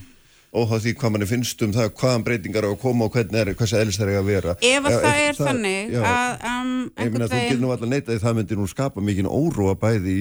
óháð 0.57 0.83
því 0.85 0.93
hvað 0.99 1.13
manni 1.13 1.27
finnst 1.29 1.61
um 1.65 1.73
það 1.75 1.91
hvaðan 1.99 2.23
breytingar 2.25 2.65
á 2.65 2.69
að 2.69 2.79
koma 2.81 3.07
og 3.07 3.13
hvernig 3.15 3.39
er 3.41 3.51
hvað 3.57 3.73
eðlis 3.79 3.99
það 3.99 4.11
er 4.11 4.19
að 4.19 4.29
vera. 4.31 4.55
Ef 4.69 4.87
að 4.89 4.97
það 5.03 5.19
er 5.23 5.37
þannig 5.37 5.93
já, 5.93 5.99
að 6.09 6.45
um, 6.51 6.71
ég 7.03 7.13
meina 7.13 7.29
þú 7.31 7.59
nú 7.61 7.71
alltaf 7.73 7.91
neitað 7.91 8.21
það 8.23 8.37
myndir 8.39 8.59
nú 8.61 8.67
skapa 8.71 9.03
mikið 9.07 9.29
óróa 9.31 9.75
bæði 9.81 10.17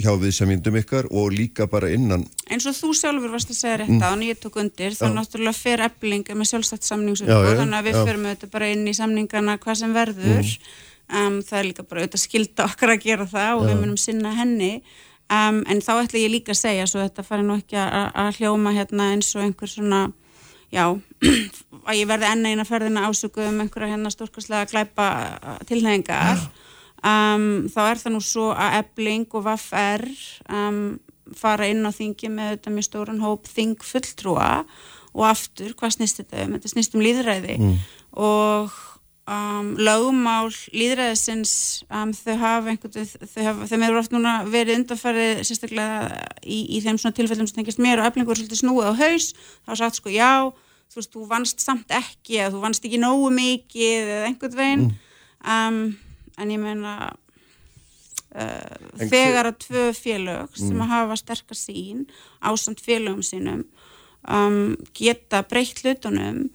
hjá 0.00 0.10
við 0.20 0.36
sem 0.36 0.50
myndum 0.50 0.78
ykkar 0.80 1.10
og 1.10 1.32
líka 1.34 1.66
bara 1.70 1.90
innan. 1.94 2.26
Eins 2.50 2.68
og 2.70 2.76
þú 2.78 2.92
sjálfur 3.00 3.34
varst 3.34 3.52
að 3.52 3.60
segja 3.60 3.80
rétt 3.82 3.96
mm. 3.96 4.06
og 4.10 4.24
ég 4.26 4.40
tók 4.40 4.60
undir 4.60 4.96
þá 4.96 5.06
náttúrulega 5.16 5.56
fer 5.58 5.84
eblinga 5.88 6.36
með 6.38 6.52
sjálfstætt 6.52 6.88
samningsuppbóð 6.88 7.60
þannig 7.60 7.80
að 7.80 7.90
við 7.90 8.00
ferum 8.00 8.26
auðvitað 8.28 8.54
bara 8.54 8.72
inn 8.74 8.86
í 8.86 8.96
samningana 8.96 9.58
hvað 9.62 9.82
sem 9.82 9.94
verður. 9.96 10.40
Mm. 10.40 10.80
um, 11.20 11.38
það 11.46 11.60
er 11.60 11.70
líka 11.70 11.86
bara 11.86 12.04
auðvitað 12.04 12.24
skilda 12.26 12.66
okkar 12.70 12.96
að 12.96 13.06
gera 13.06 13.28
það 13.30 13.52
og 13.58 13.64
já. 13.64 13.70
við 13.70 13.80
munum 13.84 14.00
sinna 14.00 14.34
henni 14.36 14.74
Um, 15.30 15.60
en 15.70 15.78
þá 15.78 15.92
ætla 16.00 16.24
ég 16.24 16.32
líka 16.32 16.50
að 16.50 16.62
segja 16.64 16.86
svo 16.90 17.04
þetta 17.04 17.22
fari 17.22 17.44
nú 17.46 17.54
ekki 17.60 17.78
að 17.78 18.40
hljóma 18.40 18.72
hérna 18.74 19.12
eins 19.14 19.28
og 19.36 19.44
einhver 19.44 19.70
svona 19.70 20.08
já, 20.74 20.88
að 21.88 21.98
ég 22.00 22.08
verði 22.10 22.30
enna 22.30 22.50
eina 22.50 22.66
ferðina 22.66 23.04
ásöku 23.06 23.44
um 23.46 23.60
einhverja 23.62 23.92
hérna 23.92 24.10
stórkastlega 24.10 24.66
glæpa 24.72 25.06
tilhengar 25.70 26.42
um, 26.98 27.68
þá 27.70 27.80
er 27.84 28.02
það 28.02 28.16
nú 28.16 28.22
svo 28.26 28.50
að 28.50 28.80
ebling 28.80 29.38
og 29.38 29.46
vaffr 29.46 30.06
um, 30.50 30.98
fara 31.38 31.70
inn 31.70 31.86
á 31.86 31.94
þingi 31.94 32.30
með 32.32 32.56
þetta 32.56 32.74
mjög 32.74 32.88
stóran 32.88 33.22
hóp 33.22 33.46
þing 33.46 33.78
fulltrúa 33.86 34.50
og 35.10 35.26
aftur, 35.26 35.74
hvað 35.78 35.96
snýst 35.96 36.22
þetta 36.22 36.44
um? 36.44 36.56
Þetta 36.56 36.74
snýst 36.74 36.94
um 36.94 37.02
líðræði 37.02 37.56
mm. 37.58 37.76
og 38.22 38.74
um, 39.30 39.70
lögumál 39.78 40.50
líðræðisins 40.74 41.52
um, 41.88 42.12
þau 42.16 42.34
hafa 42.40 42.72
einhvern 42.72 43.06
hafa, 43.46 43.68
þeim 43.70 43.86
eru 43.86 44.00
oft 44.00 44.14
núna 44.14 44.34
verið 44.50 44.80
undanfarið 44.80 45.42
sérstaklega 45.46 46.10
í, 46.42 46.58
í 46.76 46.82
þeim 46.84 46.98
svona 47.00 47.16
tilfellum 47.16 47.48
sem 47.48 47.60
tengist 47.60 47.82
mér 47.82 48.02
og 48.02 48.10
eflingur 48.10 48.38
svolítið 48.38 48.62
snúið 48.62 48.90
á 48.90 48.94
haus 49.00 49.30
þá 49.36 49.72
sagt 49.82 50.00
sko 50.00 50.12
já, 50.14 50.32
þú 50.90 51.00
veist, 51.00 51.12
þú 51.14 51.24
vannst 51.30 51.64
samt 51.64 51.96
ekki 52.00 52.40
eða 52.40 52.54
þú 52.56 52.62
vannst 52.64 52.86
ekki 52.86 53.02
nógu 53.02 53.32
mikið 53.36 54.14
eða 54.14 54.30
einhvern 54.30 54.60
veginn 54.62 54.86
mm. 54.88 54.94
um, 55.56 55.82
en 56.40 56.54
ég 56.56 56.62
meina 56.62 56.94
uh, 58.34 59.04
þegar 59.04 59.52
að 59.52 59.60
tvö 59.66 59.84
félög 59.96 60.56
sem 60.58 60.74
mm. 60.74 60.86
að 60.86 60.96
hafa 60.96 61.20
sterkast 61.20 61.70
sín 61.70 62.08
ásamt 62.40 62.82
félögum 62.82 63.22
sínum 63.26 63.62
um, 64.26 64.74
geta 64.96 65.44
breytt 65.46 65.84
hlutunum 65.84 66.48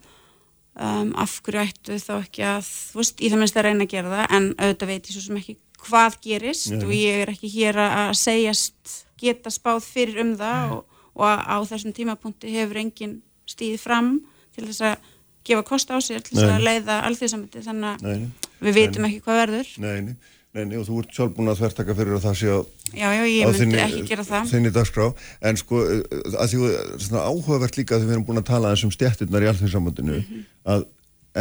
um, 0.76 1.12
af 1.18 1.38
hverju 1.44 1.62
ættu 1.64 1.98
þá 2.02 2.12
ekki 2.18 2.44
að 2.46 2.68
veist, 2.96 3.20
í 3.20 3.30
það 3.32 3.42
minnst 3.42 3.58
að 3.58 3.66
reyna 3.68 3.86
að 3.86 3.94
gera 3.94 4.12
það 4.12 4.36
en 4.38 4.48
auðvitað 4.56 4.92
veit 4.92 5.08
ég 5.08 5.16
svo 5.16 5.24
sem 5.24 5.40
ekki 5.40 5.56
hvað 5.86 6.18
gerist 6.24 6.70
Nei. 6.72 6.84
og 6.84 6.94
ég 6.96 7.24
er 7.24 7.32
ekki 7.32 7.50
hér 7.52 7.80
að 7.82 8.14
segjast 8.20 8.96
geta 9.20 9.52
spáð 9.52 9.82
fyrir 9.86 10.22
um 10.24 10.32
það 10.38 10.76
og, 10.76 11.02
og 11.16 11.44
á 11.46 11.56
þessum 11.68 11.94
tímapunkti 11.96 12.54
hefur 12.54 12.80
engin 12.82 13.20
stíði 13.48 13.78
fram 13.80 14.16
til 14.56 14.66
þess 14.66 14.84
að 14.90 15.12
gefa 15.46 15.66
kost 15.66 15.92
á 15.92 15.96
sér 16.02 16.24
til 16.24 16.36
þess 16.36 16.56
að 16.56 16.66
leiða 16.66 17.02
alþjóðsamöndi 17.06 17.62
þannig 17.64 18.02
að 18.02 18.24
við 18.66 18.78
vitum 18.80 19.06
ekki 19.08 19.22
hvað 19.24 19.40
verður. 19.44 19.70
Nei, 19.84 20.16
Nei, 20.56 20.78
og 20.80 20.86
þú 20.88 20.98
ert 21.02 21.16
sjálf 21.16 21.32
búin 21.36 21.50
að 21.52 21.58
þvertaka 21.60 21.94
fyrir 21.98 22.16
að 22.16 22.22
það 22.24 22.36
sé 22.40 22.52
á, 22.52 22.60
já, 22.96 23.08
já, 23.12 23.24
ég 23.28 23.58
myndi 23.60 23.80
ekki 23.82 24.04
gera 24.08 24.24
það 24.24 24.52
þinni 24.52 24.70
dagskrá, 24.72 25.08
en 25.48 25.58
sko 25.60 25.80
að 25.84 26.52
því 26.52 26.60
svona 27.04 27.24
áhugavert 27.28 27.76
líka 27.76 27.96
að 27.96 28.06
við 28.06 28.14
erum 28.14 28.24
búin 28.28 28.40
að 28.40 28.46
tala 28.52 28.70
þessum 28.72 28.94
stjættirnar 28.94 29.44
í 29.44 29.50
alþjóðsamöndinu 29.50 30.14
mm 30.14 30.22
-hmm. 30.22 30.46
að 30.72 30.86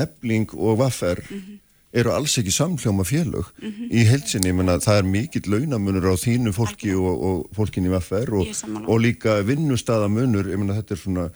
ebling 0.03 0.51
og 0.57 0.81
vaffer 0.83 1.23
mm 1.23 1.37
-hmm. 1.37 1.61
eru 2.01 2.11
alls 2.11 2.37
ekki 2.37 2.51
samljóma 2.51 3.07
félög 3.07 3.47
mm 3.55 3.71
-hmm. 3.71 3.87
í 3.91 4.03
heilsinni, 4.11 4.51
ég 4.51 4.55
menna 4.55 4.79
það 4.83 4.97
er 4.97 5.11
mikill 5.15 5.47
launamunur 5.47 6.11
á 6.11 6.15
þínu 6.19 6.51
fólki 6.51 6.91
og, 6.95 7.23
og 7.23 7.49
fólkin 7.55 7.87
í 7.87 7.95
vaffer 7.95 8.33
og, 8.33 8.47
og 8.87 8.99
líka 8.99 9.39
vinnustadamunur, 9.47 10.51
ég 10.51 10.57
menna 10.57 10.75
þetta 10.75 10.93
er 10.93 10.99
svona 10.99 11.29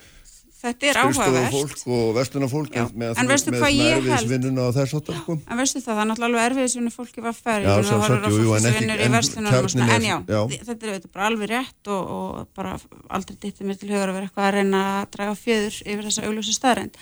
þetta 0.59 0.89
er 0.89 0.97
áhugavert 0.99 1.53
fólk 1.53 1.83
og 1.95 2.09
vestunafólk 2.17 2.73
með, 2.75 3.19
erfiðisvinnuna 3.19 4.65
og 4.67 4.73
þess 4.75 4.95
áttar 4.99 5.19
sko. 5.21 5.35
En 5.47 5.61
veistu 5.61 5.79
það, 5.79 5.93
það 5.93 6.01
er 6.03 6.09
náttúrulega 6.09 6.29
alveg 6.29 6.47
erfiðisvinni 6.49 6.93
fólki 6.93 7.23
var 7.23 7.35
færi, 7.37 7.63
Já, 7.63 7.75
horfir 7.75 8.25
á 8.25 8.29
jú, 8.29 8.41
jú, 8.43 8.55
en 8.57 8.65
sem 8.65 8.73
ekki- 8.73 8.99
en 9.05 9.15
svona, 9.29 9.53
kjarninn 9.53 9.83
en 9.85 9.95
er- 9.95 10.07
já, 10.09 10.17
já. 10.27 10.41
þetta 10.67 10.83
er 10.83 10.93
auðvitað 10.93 11.13
bara 11.13 11.29
alveg 11.31 11.49
rétt 11.53 11.91
og, 11.95 12.11
og 12.17 12.47
bara 12.59 12.73
aldrei 13.09 13.37
dittir 13.39 13.69
mér 13.69 13.79
til 13.79 13.89
hugur 13.93 14.11
að 14.11 14.17
vera 14.19 14.27
eitthvað 14.27 14.49
að 14.49 14.55
reyna 14.59 14.83
að 14.99 15.09
draga 15.15 15.37
fjöður 15.39 15.79
yfir 15.85 16.03
þessa 16.09 16.25
augljósa 16.27 16.57
staðrænd. 16.59 16.99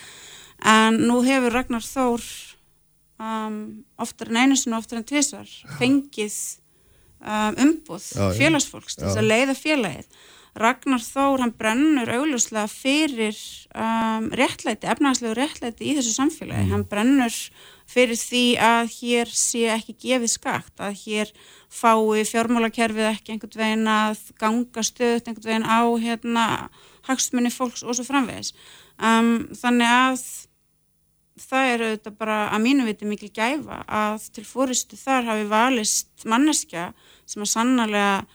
En 0.77 1.01
nú 1.09 1.17
hefur 1.25 1.53
Ragnar 1.53 1.85
Þór 1.85 2.23
um, 3.19 3.83
oftar 3.97 4.29
en 4.31 4.37
einu 4.43 4.57
sinni 4.57 4.77
og 4.77 4.83
oftar 4.85 5.01
en 5.01 5.07
tvisvar 5.09 5.49
fengið 5.79 6.37
um, 7.21 7.53
umbúð 7.65 8.07
félagsfólks 8.37 8.97
til 8.97 9.07
þess 9.07 9.21
að 9.21 9.29
leiða 9.31 9.55
félagið. 9.57 10.09
Ragnar 10.57 11.03
Þór, 11.03 11.43
hann 11.43 11.53
brennur 11.57 12.09
augljóslega 12.09 12.65
fyrir 12.71 13.37
um, 13.77 14.29
réttlæti, 14.37 14.89
efnagslegu 14.89 15.35
réttlæti 15.37 15.91
í 15.91 15.93
þessu 15.97 16.15
samfélagi. 16.15 16.65
Mm. 16.65 16.71
Hann 16.73 16.85
brennur 16.89 17.37
fyrir 17.87 18.17
því 18.19 18.43
að 18.61 18.89
hér 18.95 19.31
sé 19.37 19.67
ekki 19.75 19.95
gefið 20.07 20.33
skakt, 20.33 20.73
að 20.81 20.97
hér 21.03 21.31
fái 21.69 22.25
fjármálakerfið 22.27 23.11
ekki 23.11 23.35
einhvern 23.35 23.61
veginn 23.61 23.91
að 23.91 24.25
ganga 24.41 24.83
stöðut 24.89 25.29
einhvern 25.29 25.49
veginn 25.51 25.69
á 25.69 25.81
hérna, 26.01 26.47
hagsmunni 27.07 27.53
fólks 27.53 27.85
og 27.85 27.95
svo 27.95 28.07
framvegis. 28.07 28.53
Um, 28.97 29.47
þannig 29.55 29.93
að 29.93 30.25
það 31.37 31.71
er 31.71 31.85
auðvitað 31.85 32.17
bara 32.17 32.39
að 32.49 32.63
mínu 32.65 32.87
viti 32.87 33.07
mikil 33.07 33.29
gæfa 33.33 33.83
að 33.85 34.27
til 34.33 34.45
fóristu 34.47 34.97
þar 34.97 35.29
hafi 35.29 35.45
valist 35.51 36.25
manneskja 36.25 36.89
sem 37.29 37.43
að 37.45 37.51
sannarlega 37.53 38.25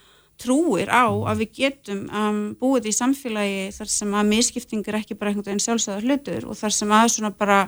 trúir 0.43 0.91
á 0.91 1.07
að 1.07 1.45
við 1.45 1.55
getum 1.61 2.05
um, 2.11 2.43
búið 2.59 2.91
í 2.91 2.97
samfélagi 2.97 3.65
þar 3.77 3.91
sem 3.95 4.15
að 4.19 4.31
miskipting 4.33 4.87
er 4.89 4.99
ekki 4.99 5.17
bara 5.19 5.33
einhvern 5.33 5.53
veginn 5.53 5.65
sjálfsögðar 5.65 6.07
hlutur 6.09 6.49
og 6.49 6.59
þar 6.59 6.77
sem 6.77 6.95
að 6.99 7.11
svona 7.15 7.33
bara 7.39 7.59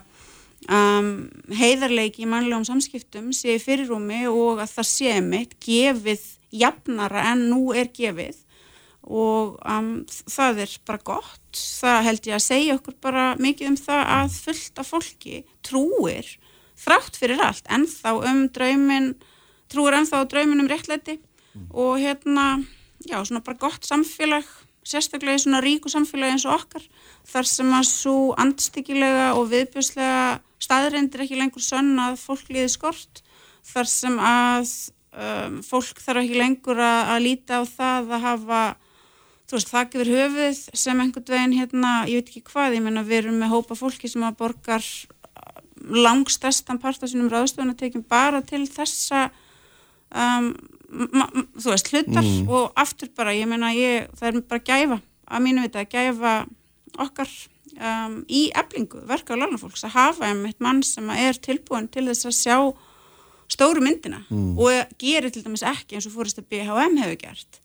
um, 0.68 1.10
heiðarleiki 1.54 2.24
í 2.24 2.30
mannlegum 2.30 2.66
samskiptum 2.68 3.32
sé 3.36 3.56
í 3.56 3.62
fyrirrúmi 3.62 4.24
og 4.30 4.62
að 4.64 4.72
það 4.78 4.90
sé 4.90 5.18
mitt 5.24 5.58
gefið 5.62 6.24
jafnara 6.54 7.28
en 7.32 7.48
nú 7.50 7.74
er 7.76 7.90
gefið. 7.94 8.40
Og 9.04 9.58
um, 9.68 9.90
það 10.08 10.62
er 10.64 10.78
bara 10.88 11.04
gott. 11.04 11.42
Það 11.52 11.98
held 12.06 12.28
ég 12.30 12.38
að 12.38 12.46
segja 12.46 12.78
okkur 12.78 12.96
bara 13.04 13.26
mikið 13.36 13.72
um 13.72 13.78
það 13.78 14.02
að 14.16 14.38
fullt 14.46 14.80
af 14.80 14.90
fólki 14.94 15.42
trúir 15.66 16.30
þrátt 16.80 17.18
fyrir 17.20 17.42
allt. 17.44 17.68
Ennþá 17.68 18.14
um 18.30 18.46
draumin 18.54 19.12
trúir 19.72 19.98
ennþá 19.98 20.24
á 20.24 20.30
draumin 20.30 20.64
um 20.64 20.70
réttlæti 20.70 21.18
og 21.70 21.98
hérna, 22.02 22.64
já, 23.06 23.18
svona 23.24 23.42
bara 23.44 23.60
gott 23.60 23.86
samfélag, 23.86 24.46
sérstaklega 24.84 25.38
í 25.38 25.44
svona 25.44 25.62
ríku 25.64 25.88
samfélagi 25.88 26.36
eins 26.36 26.46
og 26.48 26.58
okkar 26.58 26.84
þar 27.30 27.48
sem 27.48 27.70
að 27.72 27.86
svo 27.88 28.16
andstyggilega 28.40 29.30
og 29.38 29.48
viðbjörslega 29.52 30.40
staðreindir 30.60 31.24
ekki 31.24 31.38
lengur 31.40 31.64
sönn 31.64 31.94
að 32.00 32.18
fólk 32.20 32.50
líði 32.52 32.68
skort 32.74 33.22
þar 33.64 33.88
sem 33.88 34.18
að 34.20 34.72
um, 35.14 35.60
fólk 35.64 36.02
þarf 36.04 36.24
ekki 36.24 36.40
lengur 36.40 36.80
að, 36.80 37.00
að 37.14 37.24
líta 37.24 37.60
á 37.60 37.62
það 37.64 38.12
að 38.18 38.26
hafa 38.28 38.62
þú 39.44 39.56
veist, 39.56 39.72
þakk 39.72 39.96
yfir 39.96 40.12
höfuð 40.18 40.60
sem 40.84 41.00
einhvern 41.00 41.32
veginn 41.32 41.56
hérna, 41.58 41.94
ég 42.08 42.20
veit 42.20 42.30
ekki 42.32 42.44
hvað, 42.50 42.78
ég 42.78 42.84
menna 42.84 43.04
við 43.06 43.24
erum 43.24 43.40
með 43.40 43.52
hópa 43.54 43.78
fólki 43.78 44.10
sem 44.10 44.24
að 44.24 44.38
borgar 44.40 44.86
langstestan 45.84 46.80
part 46.80 47.02
af 47.02 47.12
sínum 47.12 47.28
ráðstöðunatekjum 47.32 48.06
bara 48.08 48.40
til 48.46 48.64
þessa 48.68 49.26
um, 50.10 50.54
þú 50.94 51.72
veist, 51.72 51.90
hlutar 51.92 52.28
og 52.46 52.78
aftur 52.80 53.10
bara, 53.16 53.34
ég 53.36 53.50
meina, 53.50 53.72
ég, 53.76 54.08
það 54.18 54.30
er 54.30 54.40
bara 54.52 54.64
gæfa, 54.70 55.00
að 55.24 55.44
mínu 55.46 55.66
vita, 55.66 55.84
gæfa 55.90 56.34
okkar 57.04 57.30
um, 57.74 58.20
í 58.30 58.46
eblingu, 58.54 59.02
verka 59.08 59.34
á 59.34 59.40
lánafólks, 59.40 59.84
að 59.88 59.96
hafa 59.98 60.30
einmitt 60.30 60.62
mann 60.62 60.82
sem 60.86 61.10
er 61.16 61.38
tilbúin 61.42 61.90
til 61.92 62.06
þess 62.10 62.30
að 62.30 62.38
sjá 62.38 62.56
stóru 63.50 63.82
myndina 63.84 64.22
og 64.30 64.94
gerir 64.98 65.30
til 65.32 65.44
dæmis 65.44 65.64
ekki 65.66 65.98
eins 65.98 66.08
og 66.08 66.14
fórist 66.14 66.40
að 66.40 66.48
BHM 66.52 66.96
hefur 67.02 67.20
gert 67.20 67.60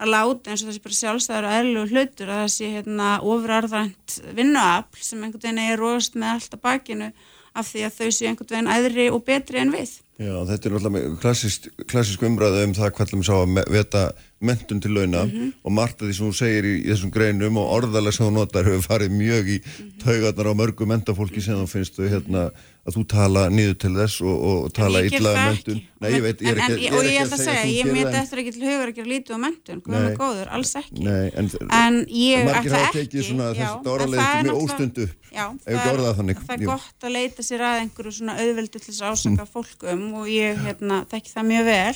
að 0.00 0.10
láta 0.10 0.50
eins 0.50 0.62
og 0.62 0.70
þessi 0.70 0.82
bara 0.84 0.98
sjálfstæður 0.98 1.46
og 1.48 1.56
eðlulegu 1.58 1.94
hlutur 1.94 2.32
að 2.34 2.46
sé 2.54 2.70
hérna 2.72 3.08
ofurarðrænt 3.22 4.16
vinnuafl 4.36 5.02
sem 5.06 5.22
einhvern 5.22 5.42
veginn 5.42 5.62
er 5.62 5.80
rost 5.80 6.18
með 6.18 6.32
allt 6.34 6.56
að 6.56 6.64
bakinu 6.66 7.10
af 7.54 7.68
því 7.70 7.84
að 7.86 7.98
þau 7.98 8.08
séu 8.10 8.30
einhvern 8.30 8.50
veginn 8.50 8.72
æðri 8.74 9.06
og 9.14 9.22
betri 9.26 9.60
en 9.62 9.74
við. 9.74 9.92
Já, 10.14 10.30
þetta 10.46 10.68
er 10.68 10.74
náttúrulega 10.76 11.16
klassísk, 11.18 11.64
klassísk 11.90 12.22
umræða 12.22 12.60
um 12.68 12.74
það 12.76 12.92
hvað 12.94 13.14
við 13.16 13.24
sá 13.26 13.34
að 13.34 13.56
veta 13.74 14.02
mentun 14.44 14.80
til 14.84 14.92
launa 14.94 15.24
og 15.64 15.72
margt 15.74 16.02
af 16.02 16.06
því 16.06 16.14
sem 16.18 16.28
þú 16.28 16.36
segir 16.38 16.66
í, 16.68 16.74
í 16.84 16.90
þessum 16.92 17.10
greinum 17.14 17.56
og 17.58 17.72
orðalega 17.80 18.12
sem 18.14 18.26
þú 18.28 18.34
notar 18.36 18.68
hefur 18.68 18.84
farið 18.84 19.16
mjög 19.16 19.50
í 19.50 19.58
taugarnar 20.04 20.52
á 20.52 20.54
mörgu 20.60 20.86
mentafólki 20.86 21.42
sem 21.42 21.58
þú 21.58 21.66
finnst 21.72 21.98
þú 21.98 22.10
hérna 22.12 22.44
að 22.84 22.98
þú 22.98 23.02
tala 23.08 23.46
niður 23.48 23.76
til 23.80 23.90
þess 23.96 24.20
og, 24.20 24.42
og 24.44 24.72
tala 24.76 25.00
En 25.00 25.06
ég 25.08 25.14
illa 25.16 25.30
um 25.32 25.38
mentun. 25.48 25.78
ekki. 25.80 26.02
Nei, 26.04 26.10
ég 26.12 26.22
veit, 26.26 26.42
ég 26.44 26.50
er 26.50 26.58
En- 26.58 26.64
ekki, 26.64 26.74
en- 26.74 26.84
ég 26.84 26.92
Og 26.92 26.98
er 27.00 27.06
ég 27.08 27.14
ekki 27.14 27.24
ætla 27.24 27.38
að 27.38 27.44
segja, 27.48 27.62
þú 27.64 27.70
ég 27.72 27.78
gerir 27.80 27.94
mér 27.94 28.04
það, 28.04 28.14
en- 28.14 28.22
eftir 28.24 28.42
ekki 28.42 28.52
til 28.54 28.64
hugur 28.68 28.90
að 28.90 28.96
gera 28.98 29.10
lítið 29.14 29.32
á 29.34 29.38
mentun, 29.40 29.80
hvað 29.86 29.94
Nei. 29.96 30.10
er 30.10 30.18
góður, 30.20 30.50
alls 30.58 30.72
ekki. 30.82 31.00
Nei, 31.08 31.26
en, 31.40 31.50
En 31.80 31.94
ég 32.04 32.50
ætla 32.54 32.82
ekki. 32.92 33.22
svona 33.24 33.46
já, 33.56 33.70
en 33.72 33.84
það 33.84 34.02
er 34.04 34.06
náttúrulega- 34.44 35.08
Já, 35.34 35.46
ekki 35.50 36.44
það 36.46 36.54
er 36.54 36.66
gott 36.68 37.00
að 37.08 37.10
leita 37.16 37.42
sér 37.42 37.60
að 37.66 37.80
einhverju 37.82 38.12
svona 38.20 38.36
auðveldu 38.38 38.78
til 38.78 38.92
þess 38.94 39.02
að 39.02 39.14
ásaka 39.16 39.46
fólk 39.50 39.82
um 40.04 40.14
og 40.22 40.30
ég 40.30 40.60
hérna, 40.64 41.02
þekki 41.10 41.32
það 41.34 41.48
mjög 41.50 41.70
vel. 41.70 41.94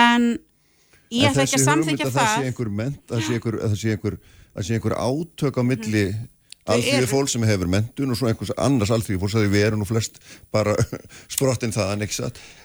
En 0.00 0.28
ég 1.14 1.28
ætla 1.30 1.44
ekki 1.46 1.60
að 1.60 1.66
samþykja 1.68 2.06
að 2.08 2.14
það 2.14 2.30
sé 2.30 2.36
það. 2.38 2.46
einhver 2.50 2.70
ment, 2.82 3.02
að 3.10 3.16
það 3.18 3.26
sé 3.26 3.38
einhver, 3.38 3.58
að 3.60 3.74
það 3.74 3.82
sé 3.82 3.96
einhver, 3.96 4.16
að 4.54 4.60
það 4.62 4.68
sé 4.70 4.78
einhver 4.78 4.96
átök 5.04 5.60
á 5.60 5.62
milli 5.66 6.04
alþýði 6.64 6.96
eru. 6.96 7.08
fólk 7.10 7.28
sem 7.28 7.42
hefur 7.44 7.68
mentun 7.68 8.14
og 8.14 8.16
svo 8.16 8.28
einhvers 8.30 8.52
annars 8.56 8.92
alþýði 8.94 9.20
fólk 9.20 9.32
sem 9.34 9.50
við 9.52 9.66
erum 9.66 9.82
nú 9.82 9.88
flest 9.88 10.16
bara 10.54 10.72
sprottin 11.34 11.74
það 11.74 12.06
satt? 12.08 12.38
Þe- 12.40 12.63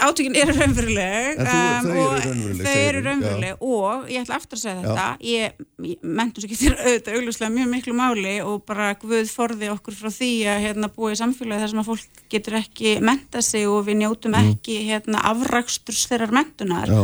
átökin 0.00 0.36
eru 0.38 0.54
raunveruleg 0.56 1.40
eru 1.40 1.92
og 2.02 2.24
þau 2.60 2.72
eru 2.72 3.02
raunveruleg. 3.04 3.62
Og 3.64 4.08
ég 4.12 4.24
ætla 4.24 4.38
aftur 4.38 4.58
að 4.58 4.62
segja 4.62 4.82
þetta 4.82 5.06
ég, 5.28 5.60
ég 5.88 6.06
mentum 6.06 6.44
svo 6.44 6.50
getur 6.52 6.76
auðvitað 6.78 7.18
augljóslega 7.18 7.54
mjög 7.54 7.70
miklu 7.72 7.96
máli 7.98 8.34
og 8.44 8.64
bara 8.68 8.92
Guð 9.00 9.30
forði 9.32 9.70
okkur 9.72 9.98
frá 9.98 10.10
því 10.14 10.32
að 10.52 10.64
hérna, 10.68 10.90
búa 10.94 11.12
í 11.14 11.20
samfélagi 11.20 11.64
þar 11.64 11.72
sem 11.72 11.82
að 11.84 11.90
fólk 11.90 12.24
getur 12.34 12.58
ekki 12.60 12.96
menta 13.04 13.44
sig 13.44 13.68
og 13.70 13.86
við 13.88 14.00
njótum 14.02 14.36
ekki 14.40 14.80
hérna, 14.88 15.22
afraksturs 15.30 16.04
þeirrar 16.10 16.34
mentunar 16.34 16.90
Já. 16.90 17.00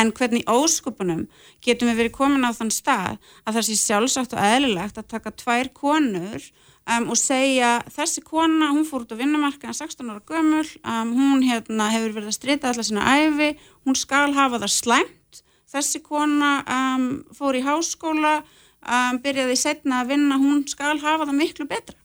en 0.00 0.14
hvernig 0.14 0.48
óskupunum 0.50 1.26
getum 1.64 1.90
við 1.92 2.02
verið 2.04 2.16
komin 2.18 2.46
á 2.46 2.52
þann 2.56 2.72
stað 2.74 3.18
að 3.44 3.58
það 3.58 3.68
sé 3.68 3.78
sjálfsagt 3.82 4.36
og 4.36 4.42
eðlilegt 4.44 5.00
að 5.00 5.12
taka 5.16 5.34
tvær 5.34 5.72
konur 5.76 6.50
um, 6.88 7.10
og 7.12 7.18
segja 7.20 7.78
þessi 7.92 8.24
kona, 8.26 8.70
hún 8.74 8.86
fór 8.88 9.04
út 9.04 9.12
á 9.14 9.20
vinnumarkaðan 9.20 9.76
16 9.76 10.12
ára 10.12 10.24
gömul, 10.28 10.64
um, 10.82 11.12
hún 11.16 11.44
hérna, 11.46 11.90
hefur 11.94 12.16
verið 12.16 12.32
að 12.32 12.38
strita 12.38 12.72
allar 12.72 12.88
sína 12.88 13.04
æfi, 13.18 13.52
hún 13.86 13.98
skal 13.98 14.32
hafa 14.36 14.62
það 14.64 14.74
slæmt, 14.76 15.42
þessi 15.68 16.02
kona 16.04 16.54
um, 16.64 17.06
fór 17.36 17.58
í 17.58 17.64
háskóla, 17.66 18.38
um, 18.82 19.20
byrjaði 19.24 19.58
setna 19.60 20.02
að 20.02 20.14
vinna, 20.14 20.40
hún 20.40 20.64
skal 20.70 20.96
hafa 21.02 21.28
það 21.28 21.38
miklu 21.42 21.68
betra. 21.68 21.96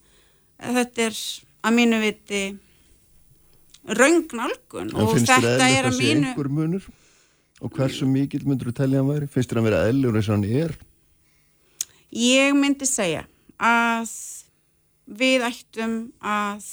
Þetta 0.63 1.09
er 1.09 1.17
að 1.63 1.75
mínu 1.77 1.99
viti 2.03 2.43
röngnálgun 3.83 4.91
en 4.91 4.99
og 4.99 5.15
finnst 5.15 5.31
þér 5.31 5.45
þetta 5.47 5.67
er 5.67 5.87
að 5.87 5.89
að 5.89 5.97
sé 5.97 6.03
mínu... 6.07 6.29
einhver 6.29 6.51
munur? 6.51 6.87
Og 7.63 7.71
hversu 7.71 8.07
mikill 8.07 8.43
myndur 8.47 8.71
þú 8.71 8.75
telja 8.79 9.01
hann 9.01 9.11
væri? 9.11 9.27
Finnst 9.31 9.51
þér 9.51 9.61
að 9.61 9.67
vera 9.69 9.81
eðlur 9.89 10.17
eins 10.19 10.29
og 10.29 10.37
hann 10.37 10.63
er? 10.63 10.73
Ég 12.13 12.55
myndi 12.57 12.87
segja 12.87 13.23
að 13.57 14.11
við 15.05 15.45
ættum 15.49 15.97
að 16.19 16.65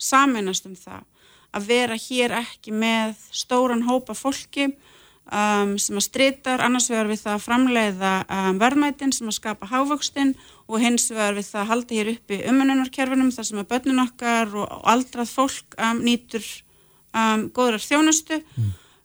saminast 0.00 0.66
um 0.66 0.76
það 0.78 1.06
að 1.50 1.66
vera 1.66 1.98
hér 1.98 2.34
ekki 2.40 2.72
með 2.74 3.18
stóran 3.34 3.84
hópa 3.88 4.14
fólki 4.14 4.68
um, 4.70 5.74
sem 5.82 5.98
að 5.98 6.06
stritar 6.06 6.62
annars 6.64 6.88
vegar 6.90 7.10
við 7.10 7.22
það 7.24 7.36
að 7.36 7.46
framleiða 7.46 8.12
um, 8.26 8.60
verðmætin 8.60 9.14
sem 9.14 9.30
að 9.30 9.38
skapa 9.38 9.70
hávöxtin 9.70 10.34
og 10.70 10.82
hins 10.82 11.08
vegar 11.10 11.38
við 11.38 11.48
það 11.50 11.62
að 11.62 11.70
halda 11.72 11.98
hér 11.98 12.12
uppi 12.14 12.42
umönunarkerfinum 12.50 13.32
þar 13.34 13.48
sem 13.50 13.62
að 13.62 13.70
börnun 13.72 14.04
okkar 14.06 14.54
og, 14.54 14.76
aldrað 14.94 15.34
fólk 15.34 15.78
um, 15.78 16.04
nýtur 16.06 16.46
um, 17.14 17.48
góðrar 17.54 17.82
þjónustu 17.82 18.40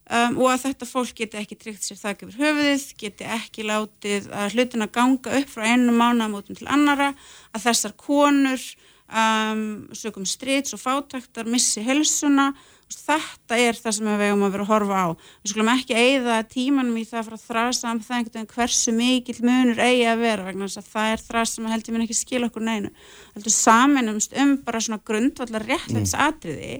um, 0.09 0.37
og 0.41 0.49
að 0.53 0.65
þetta 0.67 0.89
fólk 0.89 1.13
geti 1.21 1.39
ekki 1.41 1.59
tryggt 1.59 1.87
sér 1.87 2.01
þak 2.01 2.25
yfir 2.25 2.41
höfuðið, 2.43 2.87
geti 3.01 3.29
ekki 3.37 3.67
látið 3.69 4.29
að 4.33 4.57
hlutina 4.57 4.89
ganga 4.91 5.39
upp 5.39 5.51
frá 5.51 5.65
einu 5.71 5.95
mánaðamótum 5.95 6.59
til 6.59 6.69
annara, 6.71 7.13
að 7.55 7.67
þessar 7.69 7.97
konur 7.99 8.69
um, 9.09 9.65
sögum 9.95 10.25
strits 10.29 10.75
og 10.75 10.83
fátaktar 10.83 11.49
missi 11.49 11.83
helsuna 11.85 12.51
þetta 12.93 13.57
er 13.57 13.77
það 13.77 13.95
sem 13.97 14.07
við 14.07 14.19
vegum 14.21 14.43
að 14.45 14.51
vera 14.55 14.65
að 14.65 14.69
horfa 14.69 14.99
á. 15.01 15.07
Við 15.41 15.51
skulum 15.51 15.71
ekki 15.73 15.95
eigða 15.97 16.35
tímanum 16.49 16.99
í 16.99 17.05
það 17.09 17.29
frá 17.29 17.37
þrasa 17.41 17.91
um 17.91 18.01
það 18.03 18.17
einhvern 18.17 18.35
veginn 18.35 18.51
hversu 18.53 18.93
mikill 18.95 19.37
munur 19.41 19.81
eigi 19.81 20.05
að 20.09 20.21
vera 20.21 20.45
vegna 20.45 20.67
þess 20.69 20.81
að 20.81 20.91
það 20.91 21.13
er 21.13 21.23
þrasa 21.25 21.55
sem 21.55 21.69
held 21.71 21.89
ég 21.89 21.95
mun 21.95 22.05
ekki 22.05 22.17
skila 22.19 22.49
okkur 22.51 22.65
neinu. 22.65 22.91
Heldur 23.33 23.55
saminumst 23.55 24.37
um 24.41 24.53
bara 24.67 24.83
svona 24.85 25.01
grundvallar 25.09 25.65
réttleits 25.65 26.13
atriði 26.13 26.77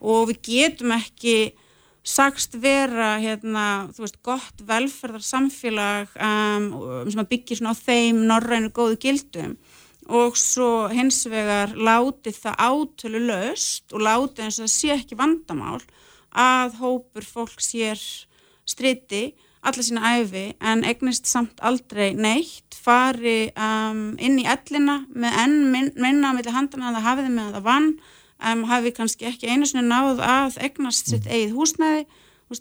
og 0.00 0.30
við 0.30 0.40
getum 0.46 0.94
ekki 0.96 1.36
sagst 2.10 2.56
vera 2.62 3.14
hérna, 3.22 3.66
veist, 3.96 4.18
gott 4.26 4.64
velferðar 4.66 5.24
samfélag 5.24 6.16
um, 6.16 6.70
sem 7.06 7.22
að 7.22 7.30
byggja 7.34 7.70
á 7.70 7.74
þeim 7.78 8.24
norrænu 8.30 8.72
góðu 8.74 8.98
gildum. 9.04 9.54
Og 10.10 10.34
svo 10.38 10.88
hins 10.90 11.22
vegar 11.30 11.76
látið 11.76 12.40
það 12.42 12.64
átölu 12.66 13.20
löst 13.28 13.94
og 13.94 14.02
látið 14.02 14.46
eins 14.46 14.58
og 14.58 14.66
það 14.66 14.74
sé 14.74 14.94
ekki 14.96 15.18
vandamál 15.20 15.78
að 16.30 16.80
hópur 16.80 17.26
fólk 17.26 17.62
sér 17.62 18.00
striti 18.66 19.30
alla 19.60 19.84
sína 19.84 20.14
æfi 20.16 20.46
en 20.64 20.84
egnist 20.88 21.28
samt 21.28 21.60
aldrei 21.60 22.14
neitt 22.16 22.76
fari 22.80 23.50
um, 23.52 24.14
inn 24.16 24.38
í 24.40 24.46
ellina 24.48 25.02
með 25.12 25.36
enn 25.42 25.58
min, 25.74 25.90
minna 26.00 26.32
með 26.36 26.52
handana 26.54 26.88
að 26.88 26.96
það 26.96 27.08
hafiði 27.08 27.32
með 27.34 27.44
að 27.44 27.56
það 27.58 27.66
vann 27.68 27.90
um, 28.40 28.64
hafi 28.70 28.92
kannski 28.96 29.28
ekki 29.30 29.50
einu 29.50 29.68
sinni 29.68 29.86
náð 29.88 30.22
að 30.24 30.58
egnast 30.66 31.12
sitt 31.12 31.28
eigið 31.28 31.54
húsnæði 31.58 32.06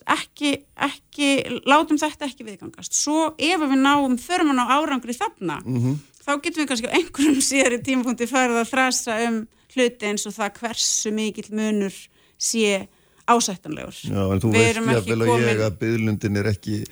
ekki, 0.06 0.54
ekki, 0.86 1.30
látum 1.66 1.98
þetta 1.98 2.28
ekki 2.28 2.46
viðgangast. 2.46 2.94
Svo 2.94 3.32
ef 3.42 3.64
við 3.64 3.80
náum 3.82 4.18
þörfum 4.22 4.62
á 4.62 4.66
árangri 4.78 5.16
þarna, 5.18 5.60
mm 5.66 5.80
-hmm. 5.82 5.96
þá 6.22 6.32
getum 6.44 6.62
við 6.62 6.70
kannski 6.70 6.92
á 6.92 6.98
einhverjum 7.00 7.42
síðari 7.50 7.82
tímapunkti 7.84 8.30
farið 8.30 8.62
að 8.62 8.70
frasa 8.70 9.18
um 9.28 9.42
hluti 9.74 10.06
eins 10.06 10.26
og 10.26 10.34
það 10.34 10.56
hversu 10.62 11.12
mikill 11.12 11.50
munur 11.52 11.94
sé 12.38 12.88
ásættanlegur. 13.30 13.98
Já, 14.06 14.24
en 14.34 14.42
þú 14.42 14.52
veist 14.54 14.78
jáfnvel 14.78 15.22
og 15.22 15.42
ég 15.42 15.62
að 15.62 15.78
byðlundin 15.82 16.38
er 16.42 16.50
ekki 16.54 16.84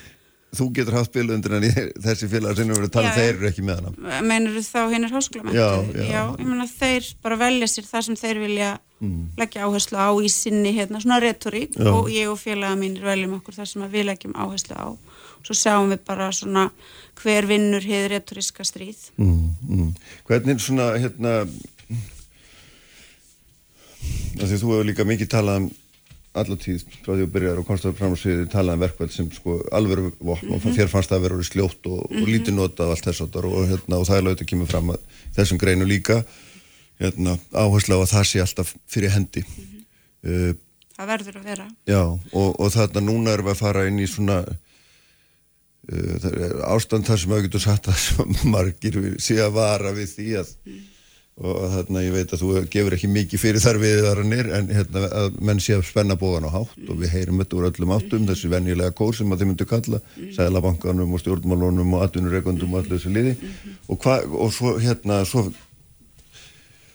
Þú 0.57 0.67
getur 0.73 0.97
haft 0.97 1.13
bylundir 1.13 1.53
en 1.57 1.65
ég, 1.67 1.77
þessi 2.01 2.29
félagar 2.31 2.57
sem 2.57 2.69
við 2.69 2.77
erum 2.77 2.87
að 2.87 2.93
tala, 2.95 3.11
um, 3.11 3.17
þeir 3.17 3.29
eru 3.35 3.47
ekki 3.49 3.65
með 3.65 3.81
hana. 3.81 4.21
Meinur 4.25 4.55
þú 4.57 4.63
þá 4.65 4.79
hinn 4.93 5.07
er 5.07 5.13
háskólamættu? 5.13 5.57
Já, 5.57 5.69
já. 5.93 6.05
Já, 6.07 6.21
ég 6.33 6.47
menna 6.47 6.67
þeir 6.71 7.09
bara 7.25 7.39
velja 7.43 7.69
sér 7.71 7.87
það 7.87 8.05
sem 8.07 8.19
þeir 8.21 8.41
vilja 8.41 8.71
mm. 9.03 9.23
leggja 9.37 9.67
áherslu 9.67 10.01
á 10.01 10.09
í 10.17 10.31
sinni 10.33 10.73
hérna 10.75 11.01
svona 11.03 11.19
retorík 11.23 11.77
já. 11.77 11.91
og 11.91 12.11
ég 12.13 12.31
og 12.31 12.39
félaga 12.41 12.79
mínir 12.79 13.05
veljum 13.05 13.37
okkur 13.37 13.59
þar 13.59 13.71
sem 13.71 13.87
við 13.93 14.09
leggjum 14.09 14.37
áherslu 14.37 14.77
á. 14.77 14.87
Svo 15.45 15.55
sjáum 15.55 15.93
við 15.93 16.03
bara 16.07 16.31
svona 16.35 16.67
hver 17.21 17.47
vinnur 17.49 17.83
hefur 17.85 18.15
retoríska 18.15 18.65
stríð. 18.67 19.09
Mm, 19.21 19.51
mm. 19.69 19.91
Hvernig 20.27 20.63
svona 20.63 20.89
hérna, 20.97 21.35
þú 24.37 24.49
hefur 24.55 24.87
líka 24.87 25.05
mikið 25.07 25.35
talað 25.37 25.61
um 25.61 25.69
allatíð 26.41 26.83
frá 27.03 27.11
því 27.13 27.23
að 27.25 27.31
byrjaður 27.35 27.61
og 27.61 27.67
konstaður 27.67 27.97
fram 27.99 28.13
á 28.13 28.17
sviði 28.21 28.49
talaðan 28.51 28.77
um 28.79 28.83
verkvæð 28.85 29.13
sem 29.13 29.29
sko 29.35 29.55
alveru 29.77 30.11
vopn 30.19 30.51
og 30.53 30.61
-hmm. 30.61 30.75
þér 30.77 30.91
fannst 30.91 31.11
það 31.11 31.17
að 31.17 31.25
vera 31.25 31.47
sljótt 31.49 31.89
og, 31.89 32.03
og 32.11 32.27
lítið 32.27 32.53
notað 32.57 32.87
og 32.87 32.93
allt 32.95 33.07
þess 33.07 33.23
áttar 33.25 33.47
og, 33.49 33.57
hérna, 33.71 33.97
og 33.97 34.05
það 34.07 34.17
er 34.17 34.25
laugt 34.27 34.43
að 34.43 34.51
kemur 34.51 34.71
fram 34.71 34.93
að 34.93 34.99
þessum 35.37 35.61
greinu 35.61 35.85
líka 35.85 36.23
hérna, 37.01 37.37
áherslu 37.53 37.97
á 37.97 37.99
að 38.01 38.13
það 38.13 38.25
sé 38.29 38.41
alltaf 38.41 38.75
fyrir 38.89 39.13
hendi. 39.13 39.43
Uh, 40.25 40.53
Það 40.97 41.11
verður 41.13 41.35
að 41.37 41.43
vera. 41.45 41.67
Já 41.85 42.01
og, 42.01 42.49
og 42.57 42.71
þarna 42.73 43.01
núna 43.05 43.33
erum 43.35 43.45
við 43.45 43.53
að 43.53 43.61
fara 43.61 43.85
inn 43.87 43.99
í 44.01 44.07
svona 44.09 44.41
uh, 45.93 46.15
ástand 46.73 47.05
þar 47.05 47.21
sem 47.21 47.35
auðvitað 47.35 47.65
satt 47.67 47.89
að 47.93 47.99
margir 48.53 48.97
sé 49.21 49.37
að 49.43 49.57
vara 49.59 49.93
við 49.93 50.13
því 50.15 50.29
að 50.41 50.53
og 51.37 51.57
þarna 51.69 52.01
ég 52.01 52.15
veit 52.15 52.31
að 52.33 52.41
þú 52.41 52.51
gefur 52.73 52.95
ekki 52.97 53.09
mikið 53.13 53.41
fyrir 53.41 53.61
þar 53.61 53.77
viðaranir 53.81 54.47
en 54.57 54.71
hérna 54.73 55.03
að 55.19 55.35
menn 55.45 55.61
sé 55.61 55.75
að 55.77 55.85
spenna 55.85 56.17
bóðan 56.17 56.47
á 56.49 56.55
hátt 56.55 56.89
og 56.89 56.97
við 56.97 57.13
heyrum 57.13 57.43
þetta 57.43 57.59
úr 57.59 57.67
öllum 57.69 57.93
áttum 57.93 58.25
þessi 58.25 58.49
venjulega 58.49 58.95
kór 58.97 59.13
sem 59.13 59.29
að 59.29 59.43
þið 59.43 59.51
myndu 59.51 59.67
kalla 59.69 60.01
sælabankanum 60.33 61.13
og 61.13 61.21
stjórnmálunum 61.21 61.93
og 61.93 62.07
atvinnureikundum 62.07 62.73
og 62.73 62.81
allir 62.81 62.97
þessu 62.97 63.13
liði. 63.13 63.35
Og, 63.85 63.99
hva, 64.01 64.17
og 64.25 64.49
svo 64.55 64.73
hérna 64.81 65.21
svo 65.29 65.45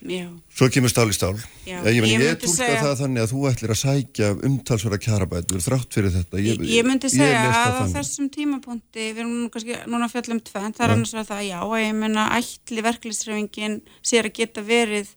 Já. 0.03 0.27
Svo 0.51 0.67
kemur 0.73 0.91
stál 0.91 1.11
í 1.13 1.15
stál. 1.15 1.37
Já, 1.63 1.77
ég, 1.87 2.03
ég, 2.03 2.23
ég 2.25 2.39
tólka 2.43 2.57
segja... 2.57 2.79
það 2.83 2.95
þannig 3.05 3.23
að 3.23 3.33
þú 3.33 3.43
ætlir 3.51 3.73
að 3.73 3.79
sækja 3.79 4.31
umtalsvara 4.49 4.99
kjarabætur 4.99 5.63
þrátt 5.63 5.95
fyrir 5.95 6.15
þetta. 6.17 6.41
Ég, 6.43 6.63
ég 6.67 6.87
myndi 6.89 7.11
segja 7.13 7.43
að 7.47 7.79
á 7.79 7.85
þessum 7.93 8.31
tímapunkti, 8.35 9.05
við 9.13 9.21
erum 9.23 9.37
kannski 9.55 9.77
núna 9.93 10.09
fjallum 10.11 10.41
tvenn, 10.43 10.75
það 10.75 10.87
er 10.87 10.95
annars 10.97 11.15
að 11.15 11.29
það 11.29 11.43
já, 11.47 11.59
að 11.63 11.83
ég 11.85 11.95
menna 12.01 12.25
ætli 12.35 12.85
verklisrefingin 12.89 13.77
sér 14.03 14.31
að 14.31 14.35
geta 14.41 14.67
verið 14.67 15.15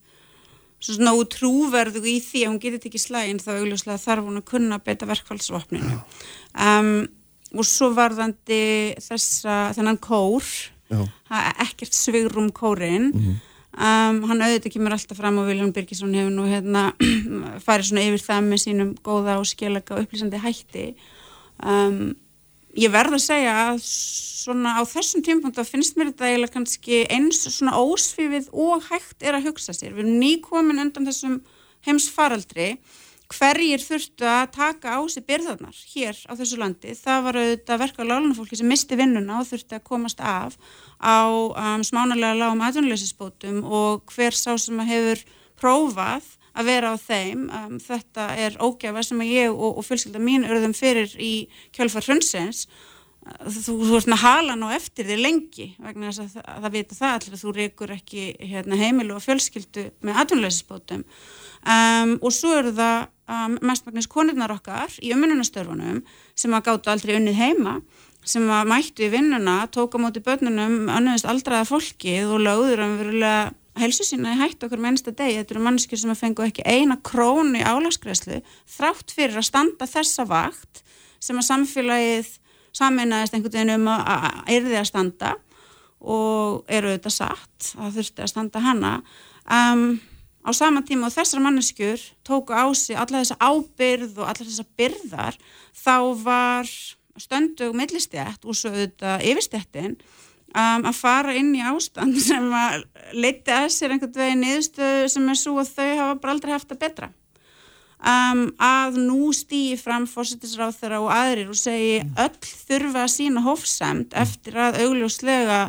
svona 0.85 1.15
útrúverðu 1.17 2.03
í 2.05 2.19
því 2.21 2.45
að 2.45 2.51
hún 2.51 2.61
getur 2.61 2.91
ekki 2.91 3.01
slægin 3.01 3.41
þá 3.41 3.49
augljóslega 3.55 4.03
þarf 4.03 4.29
hún 4.29 4.43
að 4.43 4.47
kunna 4.51 4.79
beita 4.85 5.09
verkfallsvapninu. 5.09 5.97
Um, 6.61 6.93
og 7.57 7.65
svo 7.65 7.89
varðandi 7.97 8.61
þessa, 9.01 9.73
þennan 9.73 9.97
kór, 10.03 10.45
ekkert 11.65 11.97
svigrum 11.97 12.53
kórin, 12.53 13.09
mm 13.09 13.25
-hmm 13.25 13.43
Um, 13.75 14.21
hann 14.29 14.39
auðvitað 14.39 14.71
kemur 14.71 14.93
alltaf 14.95 15.17
fram 15.19 15.41
og 15.41 15.49
Viljón 15.49 15.73
Birgisson 15.75 16.13
hefur 16.15 16.31
nú 16.31 16.45
hérna 16.47 16.93
farið 17.65 17.89
svona 17.89 18.05
yfir 18.07 18.21
það 18.23 18.45
með 18.45 18.61
sínum 18.63 18.93
góða 19.03 19.35
og 19.41 19.49
skjölega 19.49 19.97
og 19.97 20.05
upplýsandi 20.05 20.39
hætti. 20.39 20.85
Um, 21.59 22.13
ég 22.79 22.93
verð 22.93 23.17
að 23.17 23.25
segja 23.25 23.55
að 23.65 23.81
svona 23.83 24.77
á 24.79 24.81
þessum 24.87 25.25
tímpunkt 25.25 25.59
þá 25.59 25.67
finnst 25.67 25.99
mér 25.99 26.13
þetta 26.13 26.29
eiginlega 26.29 26.55
kannski 26.55 27.01
eins 27.11 27.41
svona 27.49 27.75
ósfífið 27.81 28.47
og 28.53 28.87
hægt 28.87 29.27
er 29.27 29.35
að 29.35 29.49
hugsa 29.49 29.75
sér. 29.75 29.91
Við 29.91 30.05
erum 30.05 30.19
nýkomin 30.23 30.83
undan 30.85 31.09
þessum 31.09 31.41
heimsfaraldri 31.83 32.77
hverjir 33.33 33.81
þurftu 33.81 34.27
að 34.29 34.51
taka 34.53 34.95
á 34.97 34.99
sig 35.09 35.25
byrðarnar 35.25 35.77
hér 35.93 36.17
á 36.29 36.31
þessu 36.37 36.59
landi. 36.61 36.93
Það 36.97 37.23
var 37.25 37.39
auðvitað 37.41 37.81
verka 37.81 38.05
lálunafólki 38.05 38.59
sem 38.59 38.69
misti 38.69 38.97
vinnuna 38.99 39.39
og 39.41 39.49
þurftu 39.49 39.77
að 39.77 39.85
komast 39.89 40.21
af 40.21 40.57
á 41.01 41.25
um, 41.25 41.83
smánalega 41.85 42.37
lágum 42.37 42.63
aðvunleysisbótum 42.65 43.63
og 43.65 44.05
hver 44.13 44.37
sá 44.37 44.53
sem 44.61 44.81
hefur 44.85 45.23
prófað 45.59 46.27
að 46.55 46.69
vera 46.69 46.91
á 46.93 46.95
þeim. 47.01 47.47
Um, 47.49 47.77
þetta 47.83 48.27
er 48.39 48.59
ógæfa 48.61 49.05
sem 49.05 49.23
ég 49.27 49.53
og, 49.53 49.79
og 49.79 49.87
fjölskylda 49.87 50.21
mín 50.21 50.45
eruðum 50.47 50.75
fyrir 50.77 51.15
í 51.17 51.47
kjálfar 51.75 52.05
hrunsins. 52.05 52.67
Þú, 53.25 53.79
þú 53.81 53.95
ert 53.97 54.09
með 54.11 54.21
halan 54.21 54.67
og 54.67 54.75
eftir 54.75 55.07
þig 55.09 55.17
lengi 55.17 55.71
vegna 55.81 56.11
þess 56.13 56.37
að 56.37 56.43
að 56.45 56.65
það 56.67 56.75
vita 56.75 56.97
það 56.99 57.15
allir 57.15 57.33
að 57.33 57.41
þú 57.41 57.53
reykur 57.55 57.93
ekki 57.95 58.25
hérna, 58.37 58.77
heimilu 58.77 59.15
og 59.15 59.23
fjölskyldu 59.25 59.87
með 60.05 60.19
aðvunleysisbótum. 60.21 61.05
Um, 61.65 62.17
og 62.21 62.33
svo 62.35 62.53
eru 62.59 62.75
það 62.77 63.07
um, 63.31 63.57
mestmagnis 63.65 64.09
konurnar 64.11 64.53
okkar 64.53 64.91
í 65.01 65.11
umvinnunastörfunum 65.15 66.03
sem 66.37 66.53
að 66.53 66.67
gáttu 66.67 66.91
aldrei 66.93 67.15
unnið 67.17 67.39
heima 67.39 67.79
sem 68.25 68.45
að 68.49 68.69
mættu 68.69 69.05
í 69.05 69.11
vinnuna, 69.13 69.65
tóka 69.73 69.99
móti 70.01 70.21
börnunum 70.25 70.89
annaðist 70.89 71.27
aldraða 71.29 71.67
fólkið 71.69 72.31
og 72.33 72.41
lögður 72.41 72.81
um 72.85 72.95
verulega 73.01 73.43
helsu 73.79 74.05
sína 74.07 74.33
í 74.33 74.39
hætt 74.39 74.63
okkur 74.65 74.81
með 74.81 74.93
einsta 74.93 75.13
degi. 75.13 75.37
Þetta 75.41 75.55
eru 75.55 75.65
mannskjur 75.65 76.01
sem 76.01 76.13
að 76.13 76.21
fengu 76.21 76.45
ekki 76.45 76.65
eina 76.65 76.97
krónu 77.05 77.59
í 77.59 77.65
álagsgræslu 77.65 78.39
þrátt 78.77 79.13
fyrir 79.13 79.41
að 79.41 79.49
standa 79.49 79.89
þessa 79.89 80.25
vakt 80.29 80.81
sem 81.21 81.37
að 81.37 81.47
samfélagið 81.49 82.31
saminnaðist 82.75 83.35
einhvern 83.35 83.55
veginn 83.55 83.75
um 83.77 83.91
að 83.91 84.41
erði 84.57 84.79
að 84.79 84.89
standa 84.89 85.35
og 86.05 86.65
eru 86.71 86.91
auðvitað 86.91 87.15
satt 87.15 87.71
að 87.79 87.99
þurfti 87.99 88.25
að 88.25 88.31
standa 88.31 88.61
hana. 88.63 88.91
Um, 89.45 89.85
á 90.45 90.49
sama 90.53 90.83
tíma 90.85 91.09
og 91.09 91.15
þessar 91.15 91.41
manneskjur 91.41 92.03
tóku 92.27 92.53
á 92.53 92.69
sig 92.77 92.95
alla 92.95 93.23
þessa 93.23 93.39
ábyrð 93.41 94.21
og 94.21 94.29
alla 94.29 94.45
þessa 94.45 94.67
byrðar 94.77 95.39
þá 95.73 95.97
var 96.21 96.69
stöndug 97.17 97.75
millistjætt 97.75 98.45
og 98.45 98.57
svo 98.57 98.71
auðvitað 98.73 99.25
yfirstjættin 99.31 99.97
um, 100.55 100.85
að 100.85 100.95
fara 100.97 101.35
inn 101.37 101.53
í 101.55 101.63
ástand 101.65 102.17
sem 102.21 102.47
að 102.55 102.85
leiti 103.15 103.53
að 103.53 103.69
sér 103.75 103.95
einhvern 103.95 104.17
veginn 104.17 104.43
niðurstöðu 104.43 105.13
sem 105.13 105.29
er 105.31 105.39
svo 105.39 105.59
að 105.61 105.71
þau 105.77 105.91
hafa 106.01 106.17
bara 106.21 106.35
aldrei 106.35 106.55
haft 106.55 106.75
að 106.75 106.81
betra. 106.85 107.11
Um, 108.05 108.49
að 108.61 108.99
nú 109.01 109.31
stýi 109.33 109.77
fram 109.79 110.03
fórsettisráð 110.09 110.75
þeirra 110.81 110.99
og 111.01 111.13
aðrir 111.15 111.49
og 111.49 111.57
segi 111.57 112.01
öll 112.03 112.49
þurfa 112.67 113.05
að 113.05 113.13
sína 113.15 113.45
hófsamt 113.45 114.13
eftir 114.19 114.59
að 114.61 114.81
augljóslega 114.83 115.59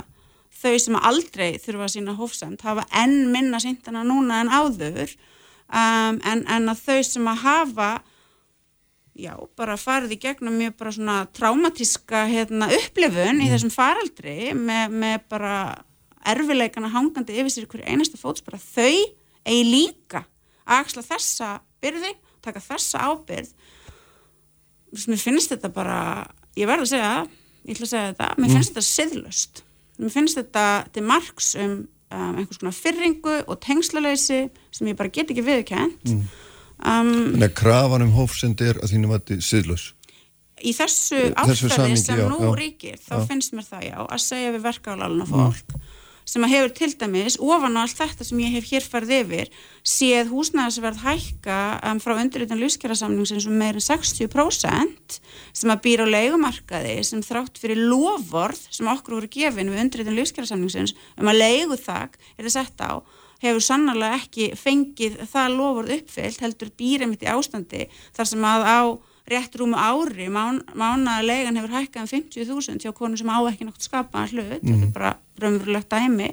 þau 0.56 0.74
sem 0.82 0.98
aldrei 0.98 1.56
þurfa 1.62 1.86
að 1.86 1.94
sína 1.94 2.16
hófsamt 2.18 2.64
hafa 2.66 2.86
enn 3.02 3.30
minna 3.32 3.60
síntana 3.62 4.04
núna 4.06 4.42
en 4.42 4.52
áður 4.52 5.12
um, 5.68 6.20
en, 6.20 6.44
en 6.44 6.70
að 6.72 6.84
þau 6.86 7.00
sem 7.06 7.30
að 7.32 7.42
hafa 7.44 7.90
já, 9.16 9.34
bara 9.58 9.76
farið 9.80 10.16
í 10.16 10.20
gegnum 10.20 10.56
mjög 10.60 10.76
bara 10.80 10.94
svona 10.94 11.18
traumatíska 11.36 12.24
hérna, 12.30 12.68
upplifun 12.78 13.36
mm. 13.36 13.44
í 13.46 13.50
þessum 13.52 13.72
faraldri 13.74 14.36
með, 14.56 14.96
með 15.04 15.28
bara 15.32 15.56
erfileikana 16.26 16.90
hangandi 16.92 17.36
yfir 17.38 17.52
sér 17.52 17.68
hverju 17.70 17.86
einasta 17.86 18.20
fóts 18.20 18.44
bara 18.46 18.60
þau 18.60 18.90
eigi 19.46 19.64
líka 19.68 20.24
að 20.66 20.80
axla 20.80 21.04
þessa 21.06 21.50
byrði, 21.82 22.12
taka 22.44 22.62
þessa 22.62 23.04
ábyrð 23.06 23.52
mér 25.06 25.20
finnst 25.20 25.52
þetta 25.52 25.70
bara 25.74 26.00
ég 26.56 26.68
verður 26.68 26.88
að 26.88 26.92
segja, 26.94 27.14
ég 27.66 27.76
ætla 27.76 27.86
að 27.86 27.92
segja 27.92 28.10
þetta 28.10 28.28
mér 28.40 28.52
finnst 28.54 28.72
mm. 28.72 28.74
þetta 28.74 28.88
siðlust 28.90 29.65
Mér 29.96 30.12
finnst 30.12 30.38
þetta 30.38 30.64
til 30.92 31.04
margs 31.06 31.54
um, 31.60 31.76
um 32.12 32.40
einhvers 32.40 32.60
konar 32.60 32.76
fyrringu 32.76 33.36
og 33.46 33.60
tengslaleysi 33.64 34.40
sem 34.74 34.90
ég 34.90 34.98
bara 34.98 35.12
get 35.12 35.32
ekki 35.32 35.44
viðkænt. 35.46 36.10
Mm. 36.12 36.24
Um, 36.76 37.12
Þannig 37.32 37.46
að 37.48 37.54
krafan 37.56 38.04
um 38.04 38.16
hófsend 38.16 38.60
er 38.60 38.80
að 38.82 38.92
þínum 38.92 39.14
að 39.14 39.22
þetta 39.22 39.36
er 39.36 39.46
siðlös? 39.46 39.86
Í 40.56 40.72
þessu 40.76 41.20
ástæði 41.36 41.96
sem 42.00 42.20
já, 42.20 42.26
nú 42.32 42.40
já, 42.40 42.50
ríkir, 42.56 43.00
þá 43.00 43.14
já. 43.18 43.24
finnst 43.28 43.56
mér 43.56 43.66
það 43.68 43.86
já, 43.90 43.96
að 44.04 44.20
segja 44.24 44.52
við 44.54 44.62
verkaðaláluna 44.70 45.28
fólk. 45.28 45.74
Mm. 45.76 45.95
Sem 46.26 46.42
að 46.42 46.52
hefur 46.56 46.72
til 46.74 46.90
dæmis 46.98 47.38
ofan 47.38 47.78
á 47.78 47.84
allt 47.84 47.98
þetta 48.00 48.26
sem 48.26 48.40
ég 48.42 48.54
hef 48.56 48.70
hér 48.72 48.86
farið 48.86 49.12
yfir 49.20 49.50
séð 49.86 50.32
húsnæðisverð 50.34 51.02
hækka 51.04 51.58
um, 51.86 52.00
frá 52.02 52.16
undirritan 52.18 52.60
lífskjærasamning 52.60 53.28
sem 53.30 53.54
meir 53.54 53.78
en 53.78 53.86
60% 53.86 55.20
sem 55.56 55.72
að 55.72 55.82
býra 55.86 56.08
á 56.10 56.14
leigumarkaði 56.16 56.96
sem 57.06 57.22
þrátt 57.24 57.60
fyrir 57.62 57.78
lofvorð 57.92 58.66
sem 58.74 58.90
okkur 58.90 59.20
voru 59.20 59.30
gefin 59.30 59.70
við 59.70 59.84
undirritan 59.84 60.18
lífskjærasamningsins 60.18 60.96
um 61.14 61.30
að 61.30 61.42
leigu 61.44 61.78
þak 61.78 62.18
er 62.34 62.48
það 62.48 62.56
sett 62.58 62.82
á 62.82 62.92
hefur 63.44 63.62
sannarlega 63.62 64.18
ekki 64.18 64.52
fengið 64.58 65.20
það 65.30 65.58
lofvorð 65.60 65.98
uppfyllt 66.00 66.42
heldur 66.42 66.72
býrið 66.80 67.12
mitt 67.12 67.22
í 67.26 67.30
ástandi 67.30 67.86
þar 68.16 68.30
sem 68.32 68.48
að 68.48 68.66
á 68.66 68.80
rétt 69.30 69.56
rúmu 69.58 69.78
ári 69.78 70.28
mán, 70.32 70.62
mánaðarlegan 70.74 71.58
hefur 71.58 71.74
hækkað 71.76 72.04
um 72.04 72.12
50.000 72.12 72.84
hjá 72.84 72.92
konu 72.94 73.18
sem 73.18 73.30
á 73.30 73.38
ekki 73.50 73.66
náttúrulega 73.66 73.88
skapaðan 73.88 74.30
hlut, 74.32 74.62
mm. 74.62 74.68
þetta 74.68 74.76
er 74.76 74.84
mhm. 74.84 74.92
bara 74.94 75.16
raunverulegt 75.42 75.90
dæmi 75.90 76.30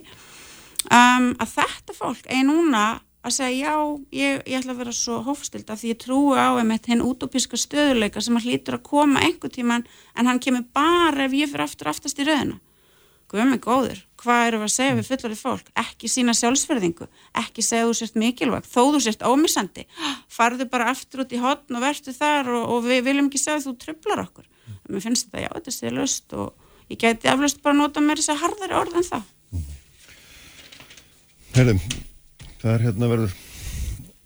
um, 0.89 1.31
að 1.41 1.55
þetta 1.57 1.97
fólk 1.97 2.29
er 2.29 2.45
núna 2.47 2.85
að 3.23 3.35
segja 3.37 3.71
já, 3.71 3.75
ég, 4.11 4.41
ég 4.51 4.59
ætla 4.59 4.73
að 4.75 4.81
vera 4.81 4.93
svo 4.95 5.21
hófstild 5.23 5.69
að 5.71 5.81
því 5.81 5.93
ég 5.93 5.99
trúi 6.03 6.35
á 6.35 6.49
einmitt 6.59 6.89
henn 6.91 7.03
útópíska 7.05 7.59
stöðuleika 7.59 8.23
sem 8.23 8.35
að 8.35 8.49
hlýtur 8.49 8.77
að 8.77 8.85
koma 8.89 9.23
einhver 9.23 9.53
tíman 9.53 9.85
en 10.17 10.27
hann 10.27 10.41
kemur 10.43 10.65
bara 10.75 11.29
ef 11.29 11.35
ég 11.37 11.51
fyrir 11.51 11.63
aftur 11.63 11.91
aftast 11.93 12.19
í 12.19 12.27
raðina 12.27 12.59
guð 13.33 13.47
mig 13.49 13.61
góður, 13.63 13.99
hvað 14.21 14.47
eru 14.47 14.59
að 14.61 14.71
segja 14.75 14.95
við 14.99 15.07
fullorðið 15.09 15.39
fólk, 15.41 15.69
ekki 15.81 16.09
sína 16.11 16.35
sjálfsverðingu 16.37 17.07
ekki 17.41 17.63
segja 17.65 17.87
þú 17.87 17.95
sért 17.97 18.17
mikilvægt 18.21 18.69
þó 18.69 18.81
þú 18.93 18.99
sért 19.01 19.25
ómissandi, 19.25 19.85
farðu 20.29 20.67
bara 20.69 20.91
aftur 20.91 21.23
út 21.23 21.33
í 21.33 21.39
hotn 21.41 21.79
og 21.79 21.81
verður 21.81 22.17
þar 22.19 22.51
og, 22.53 22.67
og 22.75 22.85
við 22.85 23.07
viljum 23.07 23.31
ekki 23.31 23.41
segja 23.41 23.63
þú 23.65 23.73
tröflar 23.81 24.21
okkur. 24.27 24.45
Mm. 24.63 24.75
mér 24.93 25.05
finnst 25.07 25.27
þetta, 25.27 25.41
já, 25.41 25.49
þetta 25.57 25.73
sé 25.73 25.93
löst 25.93 26.35
og 26.37 26.91
ég 26.93 27.01
geti 27.01 27.31
aflust 27.31 27.63
bara 27.63 27.73
að 27.73 27.81
nota 27.81 28.03
mér 28.05 28.21
þess 28.21 28.35
að 28.35 28.43
harðari 28.43 28.77
orð 28.83 28.99
en 29.01 29.09
það 29.09 29.31
Herðum, 31.53 31.81
það 32.61 32.71
er 32.73 32.85
hérna 32.87 33.09
verður 33.11 33.33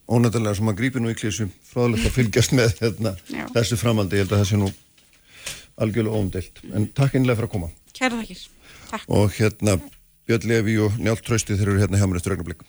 ónættilega 0.07 0.59
sem 0.59 0.69
að 0.71 0.77
grípi 0.81 1.01
nú 1.03 1.11
í 1.11 1.17
klísu 1.19 1.49
fráðilegt 1.67 2.07
að 2.07 2.19
fylgjast 2.19 2.53
með 2.55 2.77
hérna, 2.83 3.15
þessu 3.55 3.79
framaldi, 3.79 4.19
ég 4.19 4.23
held 4.23 4.35
að 4.35 4.43
það 4.43 4.51
sé 4.51 4.59
nú 4.61 4.69
algjörlega 5.83 6.21
óumdelt, 6.21 6.61
en 6.71 6.87
takk 6.95 7.17
einlega 7.17 7.39
fyrir 7.39 7.49
að 7.49 7.55
koma. 7.57 7.69
Kæra 7.91 8.21
þakkir 8.21 8.45
Takk. 8.87 9.05
og 9.07 9.31
hérna 9.37 9.77
Björn 10.27 10.47
Levi 10.47 10.77
og 10.83 10.97
Njált 10.99 11.23
Trausti 11.27 11.55
þeir 11.55 11.73
eru 11.73 11.81
hérna 11.83 11.99
hjá 11.99 12.07
mér 12.07 12.19
eftir 12.19 12.35
ögnablik 12.35 12.65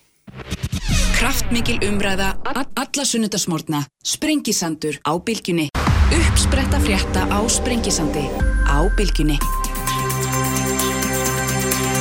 Kraftmikil 1.18 1.80
umræða 1.82 2.36
alla 2.54 3.04
sunnudasmórna 3.04 3.80
Sprengisandur 4.06 5.00
á 5.02 5.12
bylgjunni. 5.18 5.64
Uppspretta 6.14 6.78
frétta 6.78 7.26
á 7.26 7.38
Sprengisandi 7.50 8.22
á 8.70 8.78
bylgjunni. 8.94 9.38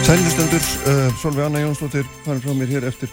Sælistendur 0.05 0.61
uh, 0.61 1.09
Solveig 1.17 1.47
Anna 1.47 1.63
Jónsdóttir 1.65 2.05
fann 2.27 2.43
frá 2.43 2.53
mér 2.53 2.69
hér 2.77 2.87
eftir 2.91 3.09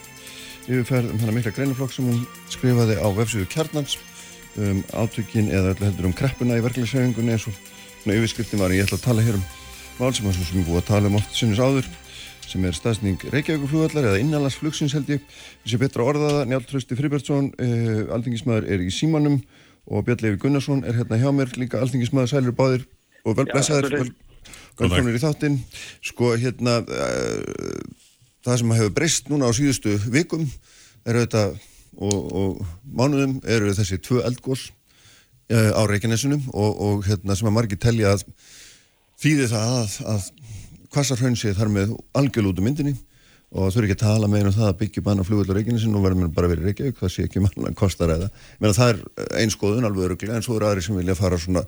yfirferð 0.69 1.15
um 1.15 1.25
hana 1.25 1.33
mikla 1.33 1.55
greinaflokk 1.57 1.97
sem 1.97 2.07
hún 2.13 2.21
skrifaði 2.53 3.01
á 3.01 3.09
vefsíðu 3.17 3.49
Kjarnans 3.49 3.97
um 4.61 4.85
átökin 4.93 5.49
eða 5.49 5.73
öllu 5.73 5.89
heldur 5.89 6.11
um 6.11 6.15
kreppuna 6.15 6.61
í 6.61 6.63
verkefliðshefingunni 6.69 7.35
eins 7.35 7.49
og 7.49 8.13
yfirskriftin 8.13 8.61
var. 8.61 8.77
Ég 8.77 8.85
ætla 8.85 9.01
að 9.01 9.09
tala 9.09 9.25
hér 9.25 9.41
um 9.41 9.47
mál 9.99 10.15
sem 10.15 10.27
við 10.27 10.41
erum 10.43 10.67
búið 10.67 10.81
að 10.81 10.89
tala 10.89 11.11
um 11.11 11.19
oft 11.21 11.37
sinnus 11.37 11.61
áður 11.63 11.87
sem 12.49 12.65
er 12.67 12.77
staðsning 12.77 13.23
Reykjavíkuflugvallar 13.33 14.09
eða 14.11 14.21
innanlandsflugsins 14.23 14.95
held 14.97 15.09
ég. 15.15 15.23
Þessi 15.65 15.79
betra 15.81 16.05
orðaða, 16.07 16.45
Njálf 16.51 16.67
Trausti 16.71 16.99
Fribertsson 16.99 17.51
eh, 17.63 18.03
aldingismæður 18.15 18.69
er 18.75 18.85
í 18.85 18.91
símanum 18.95 19.41
og 19.87 20.05
Björn 20.07 20.25
Levi 20.25 20.41
Gunnarsson 20.43 20.85
er 20.87 20.99
hérna 20.99 21.19
hjá 21.21 21.31
mér 21.35 21.55
líka 21.61 21.81
aldingismæður, 21.83 22.31
sælur 22.33 22.57
báðir 22.57 22.87
og 23.25 23.39
velblæsaður 23.41 23.97
vel, 23.97 24.09
velkomnir 24.81 25.19
í 25.19 25.23
þáttinn. 25.25 25.59
Sko 26.05 26.35
hérna 26.41 26.81
eh, 26.85 27.85
það 28.45 28.61
sem 28.61 28.75
hefur 28.79 28.97
breyst 28.99 29.31
núna 29.33 29.49
á 29.49 29.53
síðustu 29.57 29.97
vikum 30.13 30.47
eru 31.05 31.25
þetta 31.25 31.45
og, 31.95 32.19
og 32.19 32.65
mánuðum 32.85 33.39
eru 33.47 33.73
þessi 33.77 34.01
tvö 34.03 34.25
eldgós 34.27 34.69
eh, 35.49 35.71
á 35.71 35.83
Reykjanesunum 35.89 36.51
og, 36.53 36.71
og 36.75 37.09
hérna 37.09 37.39
sem 37.39 37.49
að 37.49 37.57
margir 37.57 37.81
telja 37.81 38.15
að 38.17 38.27
þýðir 39.25 39.51
það 39.55 39.75
að, 39.81 39.99
að 40.13 40.31
kvassarhraun 40.95 41.37
sé 41.41 41.55
þar 41.57 41.75
með 41.75 41.99
algjörl 42.15 42.53
út 42.53 42.61
um 42.61 42.69
myndinni 42.69 42.95
og 43.55 43.71
þú 43.71 43.79
eru 43.79 43.87
ekki 43.87 43.95
að 43.95 44.03
tala 44.03 44.29
með 44.31 44.49
um 44.49 44.55
það 44.57 44.67
að 44.67 44.79
byggja 44.81 45.03
banna 45.07 45.25
flugvöldur 45.27 45.57
Reykjavík 45.59 45.83
sem 45.85 45.93
nú 45.95 46.01
verður 46.03 46.31
bara 46.35 46.49
verið 46.51 46.67
Reykjavík, 46.69 46.97
það 46.99 47.13
sé 47.15 47.27
ekki 47.29 47.43
manna 47.45 47.71
kostar 47.79 48.11
eða, 48.11 48.29
menn 48.59 48.75
það 48.75 48.91
er 48.91 49.29
einskoðun 49.45 49.87
alveg 49.87 50.09
öruglega 50.09 50.35
en 50.35 50.43
svo 50.43 50.57
eru 50.59 50.67
aðri 50.67 50.83
sem 50.83 50.99
vilja 50.99 51.15
fara 51.19 51.39
svona 51.39 51.63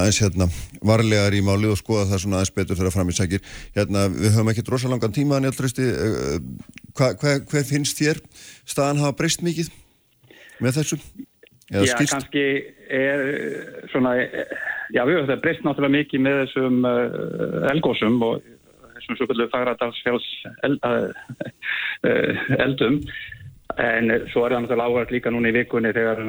aðeins 0.00 0.18
hérna 0.24 0.48
varlegar 0.90 1.36
í 1.38 1.44
máli 1.46 1.70
og 1.70 1.78
skoða 1.78 2.08
það 2.10 2.24
svona 2.24 2.40
aðeins 2.40 2.54
betur 2.58 2.80
þegar 2.80 2.96
fram 2.96 3.12
í 3.12 3.16
sækir. 3.20 3.46
Hérna 3.78 4.04
við 4.10 4.34
höfum 4.34 4.50
ekki 4.50 4.66
drosa 4.66 4.90
langan 4.90 5.14
tíma 5.14 5.38
en 5.38 5.46
ég 5.46 5.54
aldrei 5.54 5.86
hva, 6.98 7.12
hver, 7.22 7.40
hver 7.46 7.68
finnst 7.70 8.02
þér 8.02 8.22
staðan 8.66 9.04
hafa 9.04 9.20
breyst 9.22 9.46
mikið 9.46 9.70
með 10.58 10.80
þessu? 10.80 11.02
Já, 11.68 11.82
skilst? 11.84 12.12
kannski 12.14 12.44
er 12.88 13.24
svona 13.92 14.14
Já, 14.88 15.02
við 15.04 15.18
höfum 15.18 15.28
það 15.28 15.42
breyst 15.44 15.64
náttúrulega 15.66 15.96
mikið 15.98 16.22
með 16.24 16.38
þessum 16.42 16.76
uh, 16.88 17.56
elgósum 17.68 18.14
og 18.24 18.38
þessum 18.94 19.18
svo 19.18 19.26
kvöldu 19.28 19.46
fagradalsfjáls 19.52 20.28
eld, 20.64 20.78
uh, 20.88 21.10
uh, 22.08 22.46
eldum 22.56 23.02
en 23.76 24.14
svo 24.32 24.46
er 24.46 24.54
það 24.54 24.64
náttúrulega 24.64 24.86
áhverð 24.88 25.12
líka 25.12 25.32
núna 25.34 25.52
í 25.52 25.58
vikunni 25.58 25.92
þegar 25.92 26.24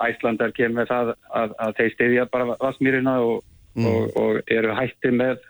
Æslandar 0.00 0.52
kemur 0.56 0.88
það 0.88 1.14
að, 1.36 1.54
að 1.60 1.72
þeir 1.78 1.94
stiðja 1.94 2.26
bara 2.32 2.58
vassmýrina 2.60 3.16
og, 3.24 3.40
mm. 3.76 3.88
og, 3.88 4.20
og 4.20 4.52
eru 4.52 4.76
hætti 4.76 5.12
með 5.16 5.40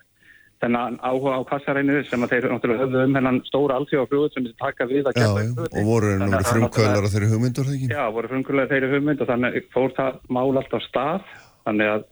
þennan 0.61 0.99
áhuga 1.01 1.39
á 1.41 1.43
kassarænu 1.49 2.03
sem 2.09 2.25
að 2.25 2.35
þeir 2.35 2.47
náttúrulega 2.53 2.85
höfðu 2.85 3.05
um 3.07 3.15
hennan 3.17 3.39
stóra 3.47 3.79
allþjóðaflugut 3.81 4.35
sem 4.35 4.45
þessi 4.45 4.59
taka 4.61 4.87
við 4.91 5.09
að 5.09 5.17
kemja 5.17 5.69
og 5.71 5.89
voru 5.89 6.11
frumkvölar 6.51 7.07
á 7.09 7.13
þeirri 7.15 7.31
hugmyndur 7.31 7.71
þegar? 7.71 7.95
Já, 7.95 8.03
voru 8.17 8.33
frumkvölar 8.33 8.69
á 8.69 8.73
þeirri 8.75 8.91
hugmynd 8.93 9.25
og 9.25 9.31
þannig 9.31 9.71
fór 9.73 9.95
það 9.97 10.19
mál 10.37 10.51
alltaf 10.51 10.85
stað. 10.85 11.31
Þannig 11.65 11.93
að, 11.95 12.05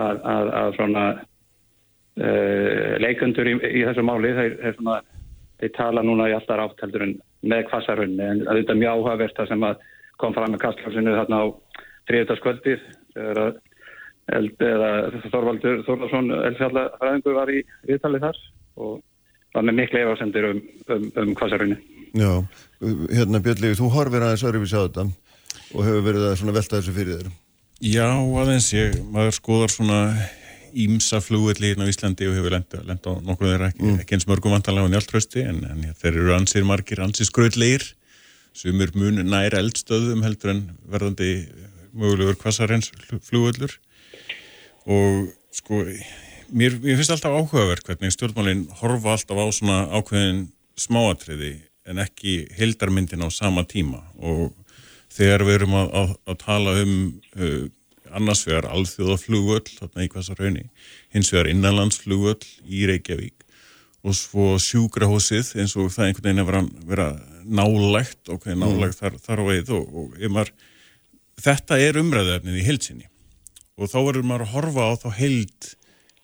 að, 0.00 0.22
að, 0.32 0.50
að 0.60 0.78
svona 0.78 1.04
uh, 2.20 2.94
leikundur 3.04 3.52
í, 3.52 3.54
í 3.60 3.84
þessu 3.88 4.06
máli 4.06 4.32
þeir, 4.38 4.56
þeir, 4.62 4.78
svona, 4.78 4.96
þeir 5.60 5.74
tala 5.76 6.06
núna 6.06 6.30
í 6.32 6.36
alltaf 6.38 6.64
átteldur 6.64 7.06
með 7.44 7.66
kvassarunni 7.68 8.30
en 8.30 8.42
þetta 8.48 8.72
er 8.72 8.80
mjög 8.80 8.96
áhugavert 8.96 9.36
það 9.40 9.52
sem 9.52 9.68
kom 10.22 10.34
fram 10.36 10.54
með 10.54 10.64
kastlásinu 10.64 11.16
þarna 11.18 11.40
á 11.42 11.46
þriðutaskvöldið 12.08 12.84
þegar 13.14 13.40
að 13.44 13.62
eld, 14.32 14.54
eða 14.60 14.92
Þorvaldur 15.32 15.82
Þorvarsson 15.88 16.30
elfjallafræðingur 16.50 17.36
var 17.36 17.52
í 17.52 17.64
viðtali 17.88 18.22
þar 18.22 18.38
og 18.80 19.02
var 19.54 19.66
með 19.68 19.78
miklu 19.82 20.00
efasendir 20.00 20.48
um, 20.50 20.62
um, 20.88 21.10
um 21.22 21.34
kvassarunni 21.38 21.76
Já, 22.14 22.30
hérna 23.10 23.40
Björnlegi, 23.42 23.74
þú 23.80 23.90
horfir 23.90 24.22
aðeins 24.22 24.44
öðruvís 24.46 24.74
á 24.78 24.86
þetta 24.86 25.04
og 25.74 25.80
hefur 25.82 26.04
verið 26.06 26.26
að 26.30 26.52
velta 26.54 26.78
þessu 26.78 26.94
fyrir 26.94 27.16
þér. 27.18 27.30
Já, 27.82 28.06
aðeins, 28.14 28.68
ég, 28.70 28.94
maður 29.10 29.34
skoðar 29.34 29.74
svona 29.74 29.98
ímsa 30.84 31.18
flugvelli 31.22 31.72
hérna 31.72 31.86
á 31.86 31.90
Íslandi 31.90 32.28
og 32.30 32.36
hefur 32.38 32.54
lenda 32.54 33.10
á 33.10 33.12
nokkur 33.18 33.50
þeirra 33.50 33.70
ekki, 33.72 33.82
mm. 33.82 33.98
ekki 34.04 34.16
eins 34.16 34.28
mörgum 34.30 34.54
vantanlega 34.54 34.86
á 34.86 34.92
njáltrösti 34.94 35.42
en, 35.42 35.60
en 35.70 35.82
ja, 35.88 35.94
þeir 35.98 36.20
eru 36.20 36.34
ansir 36.36 36.66
margir, 36.66 37.02
ansir 37.02 37.26
skröðleir 37.26 37.88
sem 38.54 38.82
er 38.82 38.94
mun 38.94 39.18
næra 39.26 39.58
eldstöðum 39.62 40.22
heldur 40.22 40.54
en 40.54 40.64
verðandi 40.90 41.32
mögulegur 41.94 42.38
kvassarins 42.38 42.92
flugvellur 43.26 43.74
og 44.84 45.30
sko 45.54 45.84
mér, 46.52 46.76
mér 46.82 46.98
finnst 46.98 47.14
alltaf 47.14 47.36
áhugaverk 47.38 47.86
hvernig 47.88 48.14
stjórnmálinn 48.14 48.66
horfa 48.80 49.14
alltaf 49.14 49.40
á 49.40 49.46
svona 49.54 49.78
ákveðin 49.94 50.48
smáatriði 50.80 51.54
en 51.88 52.00
ekki 52.02 52.44
heldarmyndin 52.56 53.24
á 53.24 53.28
sama 53.32 53.64
tíma 53.68 54.02
og 54.18 54.52
þegar 55.14 55.46
við 55.46 55.58
erum 55.60 55.78
að, 55.78 55.88
að, 56.00 56.12
að 56.30 56.38
tala 56.42 56.76
um 56.82 56.94
uh, 57.38 57.64
annars 58.14 58.44
vegar 58.46 58.68
alþjóðaflugvöll 58.70 59.64
þarna 59.78 60.04
í 60.04 60.10
hvasa 60.12 60.36
raunni, 60.38 60.68
hins 61.14 61.32
vegar 61.32 61.50
innanlandsflugvöll 61.50 62.44
í 62.64 62.84
Reykjavík 62.90 63.44
og 64.04 64.16
svo 64.18 64.54
sjúkrahósið 64.60 65.54
eins 65.62 65.74
og 65.80 65.90
það 65.94 66.10
einhvern 66.10 66.28
veginn 66.28 66.42
er 66.42 66.48
vera, 66.50 66.62
vera 66.90 67.08
nálægt 67.44 68.28
og 68.28 68.38
okay, 68.38 68.56
nálægt 68.58 68.94
mm. 68.94 69.00
þar, 69.00 69.18
þar 69.24 69.42
á 69.42 69.44
veið 69.48 69.74
og, 69.78 69.98
og 70.02 70.24
maður, 70.34 70.52
þetta 71.44 71.80
er 71.80 72.00
umræðefnið 72.02 72.60
í 72.60 72.66
heilsinni 72.68 73.08
og 73.78 73.90
þá 73.90 73.98
verður 74.00 74.26
maður 74.28 74.46
að 74.46 74.52
horfa 74.54 74.88
á 74.88 74.92
þá 75.02 75.08
heild 75.18 75.70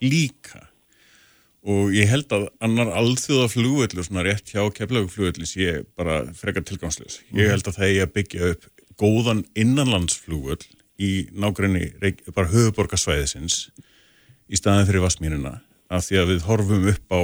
líka 0.01 0.66
og 1.60 1.93
ég 1.93 2.09
held 2.09 2.31
að 2.32 2.47
annar 2.64 2.93
alþjóða 2.97 3.51
flugvöldur 3.52 4.06
svona 4.06 4.24
rétt 4.24 4.48
hjá 4.48 4.62
keflaguflugvöldur 4.77 5.48
sé 5.48 5.82
bara 5.98 6.22
frekar 6.36 6.64
tilgangslegs. 6.64 7.20
Ég 7.35 7.44
mhm. 7.44 7.51
held 7.52 7.68
að 7.68 7.81
það 7.81 7.90
er 7.90 8.06
að 8.06 8.14
byggja 8.16 8.52
upp 8.55 8.68
góðan 9.01 9.43
innanlandsflugvöld 9.59 10.66
í 11.01 11.10
nákvæmni 11.32 11.90
bara 12.35 12.51
höfuborgarsvæðisins 12.52 13.68
í 14.51 14.59
staðin 14.59 14.89
fyrir 14.89 15.05
Vasmínuna 15.05 15.59
af 15.90 16.06
því 16.06 16.20
að 16.20 16.32
við 16.35 16.47
horfum 16.48 16.89
upp 16.93 17.14
á 17.16 17.20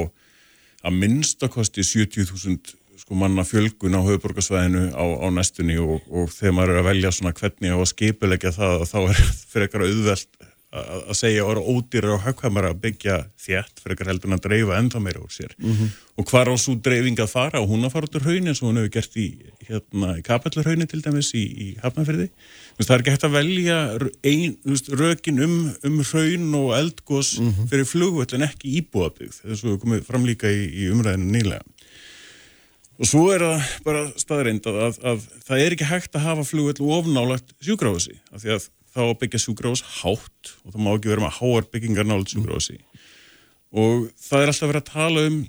að 0.87 0.99
minnstakosti 1.01 1.85
70.000 1.85 2.77
sko 3.01 3.19
manna 3.19 3.45
fjölgun 3.47 3.97
á 3.99 4.01
höfuborgarsvæðinu 4.07 4.89
á, 4.97 5.05
á 5.05 5.27
næstunni 5.35 5.79
og, 5.83 6.03
og 6.11 6.29
þegar 6.35 6.59
maður 6.59 6.75
er 6.75 6.83
að 6.83 6.91
velja 6.91 7.15
svona 7.15 7.37
hvernig 7.37 7.75
að 7.77 7.89
skipulegja 7.93 8.55
það 8.57 8.85
þá 8.91 8.99
er 9.05 9.25
fyrir 9.53 9.67
eitthvað 9.67 9.89
auðvelt 9.91 10.37
að 10.43 10.53
að 10.77 11.17
segja 11.17 11.45
og 11.45 11.53
eru 11.55 11.63
ódýrar 11.73 12.15
og 12.17 12.25
högghamara 12.25 12.71
að 12.73 12.81
byggja 12.83 13.17
þétt 13.41 13.81
fyrir 13.81 13.95
ekkar 13.95 14.11
heldur 14.11 14.31
en 14.31 14.37
að 14.37 14.43
dreifa 14.47 14.79
ennþá 14.81 15.01
meira 15.01 15.23
úr 15.23 15.33
sér. 15.33 15.55
Og 16.19 16.27
hvar 16.29 16.51
á 16.51 16.55
svo 16.59 16.75
dreifing 16.83 17.21
að 17.23 17.31
fara? 17.33 17.63
Og 17.63 17.71
hún 17.71 17.87
að 17.87 17.95
fara 17.95 18.09
út 18.09 18.19
úr 18.19 18.27
hraun 18.27 18.51
eins 18.51 18.63
og 18.63 18.71
hún 18.71 18.81
hefur 18.81 18.93
gert 18.97 19.17
í, 19.17 19.27
hérna, 19.69 20.17
í 20.19 20.25
kapallurhraunni 20.27 20.89
til 20.91 21.03
dæmis 21.05 21.31
í, 21.39 21.45
í 21.47 21.69
Hafnarfyrði 21.83 22.29
það 22.77 22.93
er 22.95 23.03
ekki 23.03 23.15
hægt 23.15 23.27
að 23.27 23.37
velja 23.37 23.79
ein, 24.27 24.57
veist, 24.67 24.91
rökin 24.93 25.41
um, 25.45 25.55
um 25.87 26.03
hraun 26.05 26.51
og 26.59 26.75
eldgós 26.77 27.37
fyrir 27.71 27.89
flugvöld 27.89 28.35
en 28.37 28.45
ekki 28.47 28.75
íbúðabygg 28.83 29.33
þess 29.39 29.65
að 29.65 29.71
við 29.71 29.79
komum 29.85 30.05
fram 30.05 30.27
líka 30.29 30.51
í, 30.53 30.67
í 30.85 30.91
umræðinu 30.93 31.31
nýlega 31.33 31.65
Og 32.97 33.09
svo 33.09 33.27
er 33.35 33.45
það 33.45 33.67
bara 33.85 34.05
staðreind 34.17 34.67
að, 34.71 34.79
að, 34.87 34.99
að 35.11 35.25
það 35.45 35.63
er 35.63 35.77
ekki 35.77 35.89
hægt 35.91 36.17
að 36.17 36.27
hafa 36.31 36.47
flugvöld 36.49 36.81
ofnálagt 36.81 37.53
sjúkrahúsi 37.61 38.17
af 38.33 38.41
því 38.45 38.55
að 38.55 38.69
þá 38.97 39.03
byggja 39.21 39.43
sjúkrahús 39.43 39.83
hátt 39.99 40.53
og 40.65 40.73
það 40.73 40.81
má 40.87 40.91
ekki 40.95 41.13
vera 41.13 41.27
með 41.27 41.37
háar 41.41 41.67
byggingar 41.75 42.09
nálat 42.09 42.33
sjúkrahúsi. 42.33 42.79
Og 43.77 44.07
það 44.17 44.43
er 44.43 44.53
alltaf 44.53 44.71
verið 44.71 44.83
að 44.83 44.93
tala 44.95 45.27
um 45.29 45.43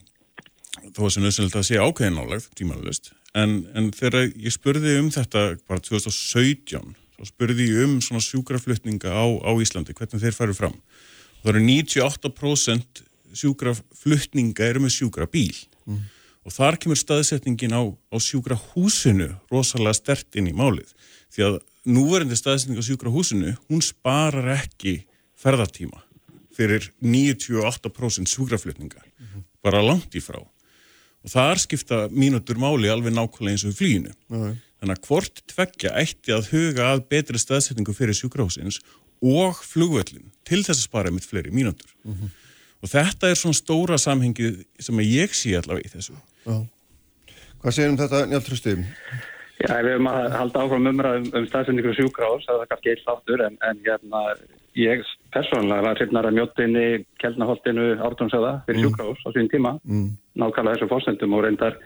þó 0.91 1.01
að 1.05 1.13
sem 1.15 1.23
nöðsynlegt 1.23 1.59
að 1.59 1.67
sé 1.69 1.79
ákveðin 1.79 2.19
nálagt 2.19 2.51
tímanlust 2.59 3.11
en, 3.37 3.61
en 3.77 3.89
þegar 3.95 4.27
ég 4.33 4.53
spurði 4.53 4.97
um 5.01 5.09
þetta 5.13 5.45
bara 5.69 5.83
2017 5.83 6.93
þá 7.17 7.23
spurði 7.31 7.69
ég 7.71 7.87
um 7.87 7.95
svona 8.03 8.21
sjúkraflutninga 8.23 9.09
á, 9.09 9.25
á 9.41 9.51
Íslandi, 9.57 9.95
hvernig 9.97 10.21
þeir 10.21 10.35
faru 10.35 10.53
fram. 10.57 10.75
Og 11.39 11.47
það 11.47 11.53
eru 11.55 11.63
98% 11.65 13.01
sjúkraflutninga 13.37 14.67
eru 14.67 14.83
með 14.83 14.95
sjúkrabíl 14.99 15.55
og 16.47 16.55
þar 16.55 16.77
kemur 16.79 16.99
staðsetningin 16.99 17.75
á, 17.75 17.83
á 17.91 18.17
sjúkrahúsinu 18.23 19.33
rosalega 19.51 19.97
stert 19.99 20.37
inn 20.39 20.47
í 20.47 20.55
málið. 20.55 20.93
Því 21.33 21.43
að 21.43 21.57
núverandi 21.91 22.37
staðsetning 22.39 22.79
á 22.79 22.87
sjúkrahúsinu 22.87 23.55
hún 23.67 23.83
sparar 23.83 24.53
ekki 24.55 25.01
ferðartíma 25.37 25.99
fyrir 26.55 26.87
98% 27.03 28.31
sjúkraflutninga. 28.31 29.03
Bara 29.61 29.83
langt 29.83 30.15
í 30.15 30.23
frá. 30.23 30.39
Og 30.39 31.33
þar 31.33 31.59
skipta 31.59 32.07
mínútur 32.09 32.57
máli 32.57 32.87
alveg 32.89 33.11
nákvæmlega 33.13 33.57
eins 33.57 33.65
og 33.67 33.75
í 33.75 33.77
flýinu 33.77 34.13
þannig 34.79 34.93
að 34.95 35.07
hvort 35.09 35.41
tveggja 35.51 35.91
ætti 35.99 36.31
að 36.31 36.49
huga 36.53 36.91
að 36.93 37.03
betri 37.11 37.39
staðsetningu 37.41 37.93
fyrir 37.97 38.15
sjúkrahúsins 38.15 38.79
og 39.19 39.57
flugvöllin 39.65 40.31
til 40.45 40.61
þess 40.63 40.79
að 40.79 40.87
spara 40.87 41.11
mitt 41.11 41.25
fleiri 41.27 41.51
mínútur. 41.51 41.91
Og 42.81 42.91
þetta 42.91 43.31
er 43.31 43.35
svona 43.35 43.57
stóra 43.57 43.97
samhengið 43.97 44.63
sem 44.79 44.99
ég 45.01 45.33
sé 45.33 45.55
allavega 45.57 45.89
í 45.89 45.93
þessu 45.97 46.15
Já. 46.47 46.57
Hvað 47.61 47.73
segir 47.75 47.91
um 47.91 47.97
þetta, 47.99 48.21
Njálf 48.31 48.45
Trösti? 48.47 48.75
Já, 49.57 49.73
við 49.81 49.95
höfum 49.95 50.07
að 50.11 50.25
halda 50.37 50.63
áfram 50.63 50.89
umræðum 50.91 51.31
um 51.35 51.45
staðsendingu 51.49 51.93
sjúkrahús, 51.97 52.45
það 52.45 52.61
er 52.63 52.69
kannski 52.71 52.91
eitt 52.93 53.07
áttur, 53.09 53.41
en, 53.47 53.55
en 53.65 53.79
hérna, 53.87 54.19
ég 54.77 55.01
persónulega 55.33 55.85
var 55.87 55.97
hrifnar 55.97 56.27
að 56.29 56.35
mjóttinni, 56.37 56.83
Kjeldnaholtinu, 57.23 57.87
Ártónsöða 58.05 58.51
fyrir 58.67 58.85
sjúkrahús 58.85 59.23
á 59.25 59.29
sín 59.33 59.49
tíma, 59.49 59.73
Mm. 59.81 60.11
nákvæmlega 60.37 60.77
þessu 60.77 60.89
fórsendum 60.91 61.33
og 61.33 61.43
reyndar, 61.47 61.79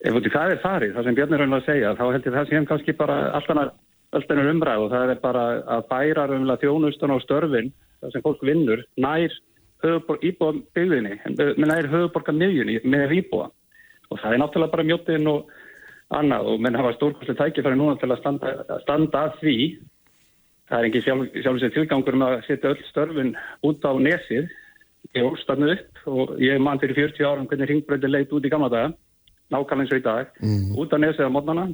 ef 0.00 0.16
út 0.16 0.26
í 0.26 0.32
það 0.32 0.54
er 0.54 0.62
farið, 0.64 0.94
það 0.96 1.04
sem 1.04 1.18
Björn 1.20 1.34
er 1.36 1.44
raunlega 1.44 1.60
að 1.62 1.68
segja, 1.68 1.92
þá 2.00 2.04
held 2.12 2.26
ég 2.26 2.36
það 2.38 2.48
sem 2.48 2.66
kannski 2.72 2.96
bara 2.96 3.18
alltaf 3.36 3.72
öllstennur 4.16 4.50
umræð 4.54 4.86
og 4.86 4.90
það 4.96 5.10
er 5.12 5.20
bara 5.20 5.44
að 5.76 5.86
bæra 5.92 6.26
raunlega 6.32 6.62
þjónustan 6.64 7.12
á 7.12 7.18
störfin, 7.20 7.70
það 8.00 8.12
sem 8.16 8.24
fólk 8.24 8.40
vinnur, 8.40 8.84
nær 8.96 9.36
íbúa 10.24 10.56
byggðinni, 10.72 11.20
nær 11.60 11.92
höfuborga 11.92 12.32
miðjunni 12.32 12.80
með 12.88 13.18
íbúa 13.20 13.50
og 14.10 14.20
það 14.22 14.32
er 14.34 14.42
náttúrulega 14.42 14.74
bara 14.74 14.86
mjóttin 14.90 15.30
og 15.32 15.50
annað. 16.16 16.52
Og 16.52 16.60
menn 16.62 16.78
hafa 16.78 16.94
stórkostlega 16.96 17.40
tækifæri 17.40 17.78
núna 17.78 17.96
til 18.00 18.10
að 18.10 18.20
standa, 18.22 18.52
að 18.68 18.84
standa 18.84 19.24
að 19.26 19.40
því. 19.40 19.56
Það 20.66 20.78
er 20.78 20.88
ekki 20.90 21.02
sjálf, 21.06 21.40
sjálf 21.42 21.62
sér 21.62 21.74
tilgangur 21.74 22.18
um 22.18 22.26
að 22.26 22.36
setja 22.46 22.72
öll 22.74 22.86
störfin 22.90 23.34
út 23.66 23.86
á 23.86 23.92
nesið. 24.02 24.48
Ég 25.14 25.26
ólst 25.26 25.46
þarna 25.46 25.74
upp 25.76 26.06
og 26.10 26.38
ég 26.42 26.58
man 26.62 26.80
fyrir 26.82 26.98
40 26.98 27.28
árum 27.28 27.46
hvernig 27.46 27.70
ringbröndi 27.70 28.10
leit 28.10 28.32
út 28.34 28.46
í 28.46 28.50
gamla 28.50 28.70
daga 28.72 28.94
nákvæmlega 29.54 29.84
eins 29.84 29.92
og 29.94 30.00
í 30.00 30.04
dag 30.04 30.26
út 30.80 30.94
á 30.94 30.98
nesið 30.98 31.28
á 31.30 31.34
mótnana 31.34 31.66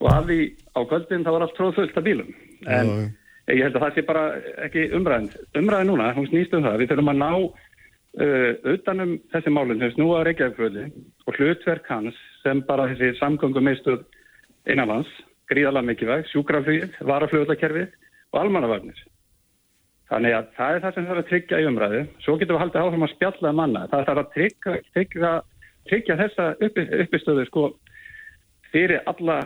og 0.00 0.08
af 0.12 0.26
því 0.28 0.38
á 0.76 0.80
kvöldin 0.88 1.24
það 1.24 1.34
var 1.36 1.44
allt 1.44 1.56
tróð 1.56 1.74
fullt 1.76 1.96
af 1.96 2.04
bílum. 2.04 2.32
En 2.66 2.86
Já, 2.86 2.96
já. 2.96 3.54
ég 3.56 3.62
held 3.64 3.76
að 3.76 3.84
það 3.84 3.94
sé 3.94 4.02
bara 4.08 4.24
ekki 4.66 4.88
umræðin 4.96 5.30
umræðin 5.56 5.90
núna, 5.92 6.10
hún 6.16 6.28
snýst 6.28 6.54
um 6.56 6.64
það. 6.64 6.78
Við 6.80 6.90
þurfum 6.90 7.12
að 7.12 7.20
ná 7.22 7.30
utanum 8.16 9.16
þessi 9.32 9.52
málun 9.52 9.82
sem 9.82 9.92
snúa 9.92 10.22
á 10.22 10.26
Reykjavíkfröði 10.26 10.86
og 11.26 11.36
hlutverk 11.36 11.88
hans 11.90 12.16
sem 12.42 12.62
bara 12.64 12.88
þessi 12.92 13.18
samgöngum 13.18 13.66
meðstöð 13.66 14.06
innanlands, 14.72 15.10
gríðalega 15.50 15.90
mikilvæg, 15.90 16.24
sjúkraflugið, 16.32 16.96
varaflugvallakerfið 17.06 17.92
og 18.32 18.40
almannavarnir. 18.40 19.04
Þannig 20.10 20.36
að 20.36 20.50
það 20.56 20.74
er 20.74 20.82
það 20.84 20.96
sem 20.96 21.06
þarf 21.06 21.20
að 21.20 21.30
tryggja 21.30 21.60
í 21.60 21.66
umræðu. 21.66 22.02
Svo 22.22 22.36
getum 22.38 22.56
við 22.56 22.62
haldið 22.62 22.82
áfram 22.82 23.06
að 23.06 23.14
spjalla 23.14 23.50
um 23.50 23.56
manna. 23.60 23.86
Það 23.90 24.04
þarf 24.08 24.22
að 24.22 24.28
tryggja, 24.36 24.74
tryggja, 24.94 25.30
tryggja 25.90 26.18
þessa 26.20 26.46
uppi, 26.62 26.84
uppistöðu 27.04 27.46
sko 27.48 27.64
fyrir 28.72 29.02
alla 29.10 29.40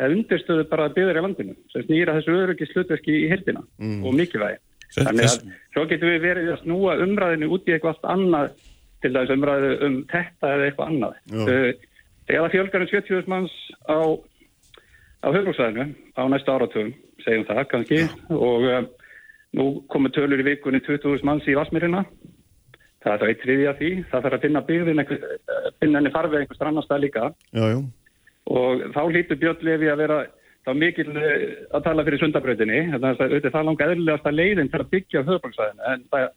undirstöðu 0.00 0.64
bara 0.70 0.88
byggður 0.94 1.20
í 1.20 1.22
landinu 1.26 1.54
sem 1.72 1.84
snýra 1.86 2.16
þessu 2.18 2.36
öryggis 2.42 2.74
hlutverki 2.74 3.16
í 3.20 3.30
hildina 3.30 3.62
og 3.80 4.16
mikilvægi. 4.16 4.58
Þannig 4.96 5.28
að 5.28 5.36
svo 5.74 5.86
getum 5.90 6.12
við 6.12 6.24
verið 6.24 6.50
að 6.54 6.62
snúa 6.64 6.96
umræðinu 7.04 7.50
út 7.54 7.68
í 7.68 7.76
eitthvað 7.76 8.08
annað 8.14 8.54
til 9.00 9.12
þess 9.14 9.34
umræðu 9.36 9.70
um 9.86 10.00
þetta 10.10 10.54
eða 10.54 10.66
eitthvað 10.68 10.92
annað. 10.94 11.22
Já. 11.30 11.44
Uh, 11.46 11.86
Eða 12.30 12.50
fjölgar 12.52 12.84
um 12.84 12.86
70.000 12.86 13.26
manns 13.26 13.54
á, 13.90 13.98
á 15.26 15.28
höfbruksvæðinu 15.34 15.86
á 16.14 16.22
næsta 16.30 16.54
áratugum, 16.54 16.92
segjum 17.24 17.46
það 17.48 17.64
kannski 17.72 17.98
og 18.30 18.66
uh, 18.70 18.84
nú 19.58 19.66
komur 19.90 20.12
tölur 20.14 20.42
í 20.42 20.46
vikunni 20.46 20.78
20.000 20.86 21.26
manns 21.26 21.48
í 21.50 21.56
Vasmirina 21.58 22.04
það 23.00 23.14
er 23.14 23.22
þá 23.22 23.26
eitt 23.30 23.44
þriðja 23.44 23.72
því 23.78 23.90
það 24.10 24.26
þarf 24.26 24.36
að 24.36 24.44
finna 24.44 24.62
einhver, 24.68 25.24
eh, 25.24 25.70
finna 25.80 25.98
henni 26.00 26.12
farfið 26.14 26.42
einhvers 26.42 26.62
annar 26.68 26.86
stað 26.86 27.04
líka 27.06 27.30
Já, 27.56 27.64
já. 27.72 27.78
og 28.46 28.84
þá 28.94 29.00
hlýtur 29.08 29.40
Björn 29.40 29.66
Levi 29.66 29.90
að 29.90 30.02
vera 30.04 30.18
þá 30.66 30.72
mikil 30.76 31.08
eh, 31.16 31.46
að 31.72 31.86
tala 31.86 32.04
fyrir 32.06 32.22
sundabrautinni. 32.22 32.82
Þannig 32.92 33.08
að 33.08 33.24
auðvitað 33.24 33.56
það 33.56 33.66
langa 33.68 33.88
eðlilegasta 33.88 34.34
leiðin 34.34 34.70
til 34.70 34.80
að 34.82 34.92
byggja 34.94 35.24
höfbruksvæðinu 35.28 35.88
en 35.92 36.04
það 36.12 36.28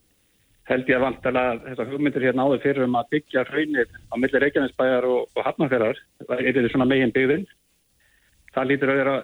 held 0.69 0.89
ég 0.89 0.97
að 0.97 1.03
vantala 1.03 1.43
þessar 1.65 1.91
hugmyndir 1.91 2.25
hérna 2.29 2.47
áður 2.47 2.63
fyrir 2.63 2.85
um 2.85 2.95
að 2.95 3.09
byggja 3.17 3.43
hraunir 3.49 3.89
á 3.91 4.15
milli 4.15 4.41
Reykjanesbæjar 4.43 5.07
og, 5.09 5.25
og 5.35 5.47
Hafnarferðar 5.47 5.99
það 6.23 6.43
er 6.47 6.69
svona 6.71 6.87
megin 6.87 7.11
byggðin 7.15 7.43
það 8.55 8.69
lítur 8.69 8.93
að 8.93 8.99
vera 9.01 9.15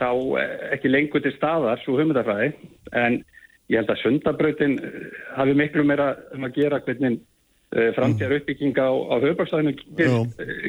þá 0.00 0.08
eh, 0.40 0.54
ekki 0.78 0.92
lengur 0.92 1.24
til 1.24 1.34
staðar 1.36 1.82
svo 1.84 1.98
hugmyndafræði. 2.00 2.52
En 2.96 3.20
ég 3.68 3.82
held 3.82 3.92
að 3.92 4.02
sundabrautin 4.04 4.78
eh, 4.80 5.00
hafi 5.36 5.56
miklu 5.60 5.84
meira 5.84 6.14
um 6.36 6.48
að 6.48 6.62
gera 6.62 6.80
hvernig 6.84 7.20
framtíðar 7.96 8.36
uppbygging 8.38 8.76
á, 8.78 8.88
á 8.88 9.14
höfbruksvæðinu 9.20 9.72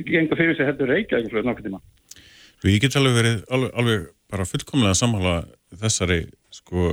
gengur 0.10 0.40
fyrir 0.40 0.58
sig 0.58 0.66
heldur 0.66 0.90
Reykjavík 0.90 1.30
Svo 2.58 2.72
ég 2.72 2.82
get 2.82 2.98
alveg 2.98 3.18
verið 3.20 3.42
alveg, 3.54 3.74
alveg 3.78 4.06
bara 4.32 4.48
fullkomlega 4.50 4.98
sammála 4.98 5.36
þessari 5.78 6.24
sko 6.52 6.88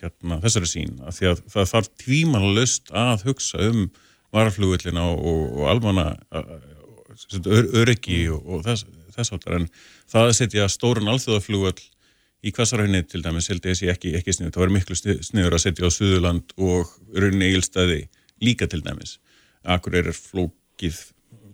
hérna 0.00 0.38
þessari 0.44 0.68
sín 0.70 1.00
að 1.04 1.16
því 1.18 1.28
að 1.30 1.42
það 1.54 1.70
þarf 1.74 1.90
tímanlust 2.00 2.92
að 2.96 3.24
hugsa 3.28 3.62
um 3.68 3.82
varaflugullina 4.32 5.02
og, 5.10 5.24
og, 5.26 5.40
og 5.58 5.70
almanna 5.72 6.06
ör, 6.30 7.66
öryggi 7.82 8.22
og, 8.32 8.44
og 8.46 8.62
þess, 8.68 8.86
þess 9.16 9.34
áttar 9.36 9.58
en 9.58 9.66
það 10.10 10.28
að 10.28 10.36
setja 10.38 10.68
stórun 10.70 11.10
alþjóðaflugull 11.10 11.82
í 12.40 12.52
hvassarhauðni 12.56 13.02
til 13.10 13.20
dæmis 13.24 13.50
held 13.50 13.66
ég 13.66 13.74
að 13.74 13.80
sé 13.82 13.90
ekki, 13.92 14.14
ekki 14.16 14.32
snið, 14.36 14.52
það 14.54 14.62
var 14.64 14.74
miklu 14.76 14.96
snið- 14.96 15.24
sniður 15.26 15.56
að 15.58 15.64
setja 15.66 15.90
á 15.90 15.90
Suðurland 15.92 16.54
og 16.56 16.94
rauninni 17.12 17.50
eigilstæði 17.50 17.98
líka 18.40 18.68
til 18.70 18.80
dæmis. 18.86 19.18
Akkur 19.68 19.98
er 20.00 20.08
flókið 20.16 21.02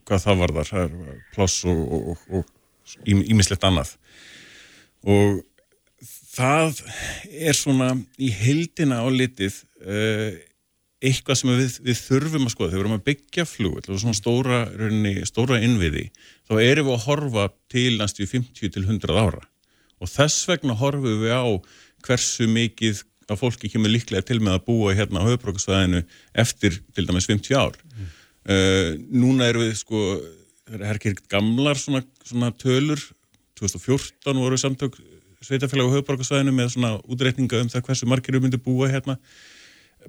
hvað 0.06 0.22
það 0.28 0.42
var 0.44 0.68
þar, 0.68 0.92
pláss 1.34 1.64
og, 1.66 1.80
og, 1.96 2.20
og 2.30 2.52
ímislegt 3.06 3.64
annað. 3.66 3.94
Og 5.06 5.42
það 6.36 6.82
er 7.30 7.56
svona 7.56 7.94
í 8.20 8.30
heildina 8.34 9.00
á 9.02 9.06
litið 9.08 9.56
uh, 9.86 10.36
eitthvað 11.06 11.38
sem 11.38 11.52
við, 11.52 11.74
við 11.86 11.98
þurfum 12.00 12.46
að 12.46 12.54
skoða. 12.54 12.70
Þegar 12.70 12.78
við 12.78 12.84
erum 12.84 12.96
að 12.96 13.06
byggja 13.10 13.46
flugvöld 13.48 13.90
og 13.90 14.00
svona 14.02 14.18
stóra, 14.18 14.60
rauninni, 14.72 15.26
stóra 15.28 15.60
innviði 15.62 16.06
þá 16.48 16.54
erum 16.62 16.88
við 16.88 16.94
að 16.96 17.04
horfa 17.06 17.48
til 17.72 17.90
næstu 18.00 18.28
50 18.28 18.72
til 18.74 18.86
100 18.86 19.20
ára. 19.20 19.44
Og 20.00 20.10
þess 20.12 20.48
vegna 20.48 20.76
horfum 20.76 21.22
við 21.22 21.36
á 21.36 21.46
hversu 22.06 22.48
mikið 22.50 23.04
að 23.26 23.40
fólki 23.40 23.70
kemur 23.72 23.90
líklega 23.90 24.24
til 24.26 24.38
með 24.38 24.58
að 24.58 24.66
búa 24.68 24.94
hérna 24.94 25.24
á 25.24 25.28
höfbrókasvæðinu 25.28 26.04
eftir 26.38 26.78
til 26.94 27.06
dæmis 27.08 27.28
50 27.28 27.58
ár. 27.58 27.78
Uh, 28.46 28.94
núna 29.10 29.48
erum 29.50 29.66
við 29.66 29.80
sko 29.80 30.02
er 30.74 30.98
ekki 30.98 31.14
gamlar 31.30 31.78
svona, 31.78 32.02
svona 32.26 32.51
tölur. 32.59 33.01
2014 33.56 34.36
voru 34.36 34.59
samtök 34.60 34.98
sveitafélag 35.44 35.88
á 35.88 35.94
höfbrókasvæðinu 35.97 36.52
með 36.52 36.74
svona 36.74 36.90
útreikninga 37.09 37.62
um 37.62 37.70
það 37.72 37.86
hversu 37.88 38.09
margir 38.10 38.36
við 38.36 38.47
myndum 38.47 38.62
búa 38.64 38.90
hérna. 38.90 39.16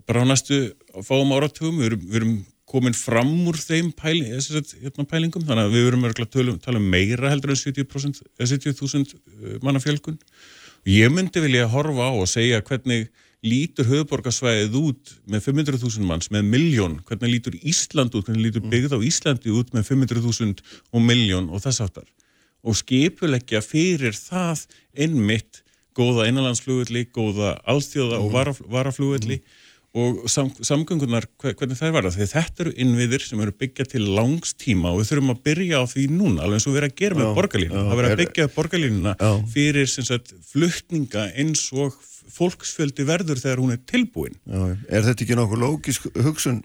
Bara 0.07 0.25
á 0.25 0.29
næstu 0.29 0.73
fáum 1.05 1.31
áratugum 1.35 1.79
við 1.79 1.91
erum, 1.91 2.05
við 2.07 2.19
erum 2.21 2.35
komin 2.67 2.95
fram 2.97 3.31
úr 3.47 3.55
þeim 3.55 3.93
pæli, 3.95 4.25
þessi, 4.33 4.81
hérna, 4.83 5.07
pælingum. 5.07 5.45
Þannig 5.47 5.69
að 5.69 5.75
við 5.77 5.87
verum 5.87 6.07
að 6.09 6.59
tala, 6.65 6.81
um- 6.81 6.89
meira 6.91 7.31
heldur 7.31 7.53
en 7.53 7.61
70%, 7.61 8.21
eða 8.37 8.49
70.000 8.51 9.63
manna 9.63 9.79
fjölgun. 9.79 10.19
Og 10.83 10.91
ég 10.91 11.11
myndi 11.11 11.39
vilja 11.39 11.67
horfa 11.67 12.11
á 12.11 12.11
og 12.11 12.27
segja 12.27 12.61
hvernig 12.61 13.07
lítur 13.45 13.85
höfuborgarsvæðið 13.91 14.77
út 14.79 15.13
með 15.29 15.45
500.000 15.45 16.07
manns, 16.07 16.31
með 16.33 16.49
miljón, 16.49 16.97
hvernig 17.05 17.35
lítur 17.35 17.57
Ísland 17.61 18.15
út, 18.17 18.25
hvernig 18.25 18.49
lítur 18.49 18.65
byggð 18.65 18.97
á 18.97 18.99
Íslandi 19.05 19.53
út 19.53 19.75
með 19.75 19.91
500.000 19.91 20.65
og 20.91 21.05
miljón 21.05 21.51
og 21.53 21.61
þess 21.65 21.85
aftar. 21.85 22.07
Og 22.65 22.77
skipuleggja 22.79 23.61
fyrir 23.61 24.17
það 24.17 24.65
einmitt 24.97 25.61
góða 25.97 26.27
innanlandsflugulli, 26.29 27.07
góða 27.13 27.55
alþjóða 27.69 28.19
og 28.21 28.33
varaf, 28.33 28.61
varaflugulli 28.65 29.41
og 29.97 30.27
sam, 30.29 30.49
samgöngunar, 30.61 31.25
hvernig 31.41 31.77
það 31.77 31.87
er 31.87 31.93
varða. 31.95 32.11
Þegar 32.13 32.29
þetta 32.33 32.63
eru 32.65 32.73
innviðir 32.83 33.23
sem 33.25 33.39
eru 33.41 33.53
byggjað 33.61 33.91
til 33.95 34.03
langs 34.17 34.53
tíma 34.59 34.91
og 34.91 35.01
við 35.01 35.11
þurfum 35.11 35.33
að 35.33 35.39
byrja 35.47 35.79
á 35.81 35.85
því 35.89 36.03
núna, 36.13 36.43
alveg 36.43 36.59
eins 36.59 36.67
og 36.67 36.75
við 36.75 36.81
erum 36.81 36.91
að 36.91 36.99
gera 37.01 37.17
með 37.17 37.31
borgarlínu. 37.39 37.77
Það 37.77 38.01
verður 38.01 38.13
að 38.17 38.21
byggja 38.21 38.47
borgarlínuna 38.57 39.15
fyrir 39.53 39.89
sagt, 39.95 40.35
fluttninga 40.51 41.25
eins 41.33 41.65
og 41.73 41.97
fólksfjöldi 42.33 43.05
verður 43.07 43.41
þegar 43.41 43.61
hún 43.63 43.75
er 43.75 43.83
tilbúin. 43.89 44.35
Já, 44.45 44.61
er 44.89 45.05
þetta 45.07 45.25
ekki 45.25 45.37
nokkuð 45.39 45.63
lógisk 45.63 46.09
hugsun? 46.15 46.63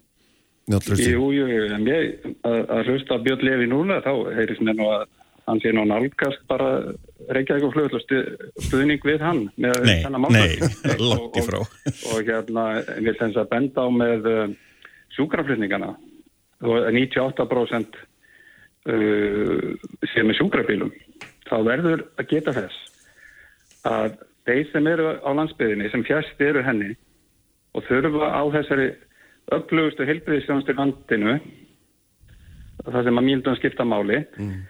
Jú, 0.71 1.33
jú, 1.35 1.47
jú, 1.51 1.63
en 1.75 1.89
ég 1.91 2.27
að, 2.47 2.87
hlusta 2.87 3.19
Björn 3.19 3.43
Levi 3.43 3.67
núna, 3.67 3.99
þá 4.05 4.13
heyrðis 4.37 4.61
mér 4.63 4.77
nú 4.79 4.87
að 4.95 5.09
hann 5.49 5.59
sé 5.63 5.73
nú 5.75 5.83
nálgast 5.91 6.45
bara 6.47 6.69
og 7.33 7.73
flugvöld 7.75 7.97
og 7.99 8.05
stuðning 8.69 9.03
við 9.03 9.25
hann 9.25 9.43
með 9.57 9.81
nei, 9.89 9.99
þennan 10.05 10.23
málfæð. 10.23 10.63
Nei, 10.87 10.95
langt 11.11 11.39
í 11.39 11.45
frá. 11.49 11.59
Og, 11.59 11.75
og, 11.89 12.05
og 12.15 12.31
hérna, 12.31 12.67
ég 12.79 13.09
vil 13.09 13.17
þess 13.19 13.41
að 13.43 13.51
benda 13.51 13.87
á 13.87 13.89
með 13.91 14.31
uh, 14.31 14.55
sjúkraflutningana 15.17 15.91
og 16.63 16.89
98% 16.95 17.99
uh, 17.99 19.69
sem 20.15 20.31
er 20.31 20.39
sjúkrafílum. 20.39 20.95
Þá 21.51 21.57
verður 21.67 22.07
að 22.23 22.31
geta 22.31 22.55
þess 22.55 22.77
að 23.91 24.21
þeir 24.49 24.69
sem 24.73 24.87
eru 24.91 25.15
á 25.23 25.31
landsbyðinni, 25.39 25.91
sem 25.93 26.05
fjast 26.07 26.41
eru 26.43 26.63
henni 26.67 26.93
og 27.77 27.87
þurfa 27.89 28.29
á 28.35 28.43
þessari 28.59 28.91
upplugustu 29.53 30.07
helbriðisjónstu 30.07 30.77
landinu 30.77 31.39
það 32.83 33.05
sem 33.07 33.19
að 33.19 33.27
mýldum 33.29 33.59
skipta 33.59 33.87
máli 33.87 34.23
mm 34.37 34.61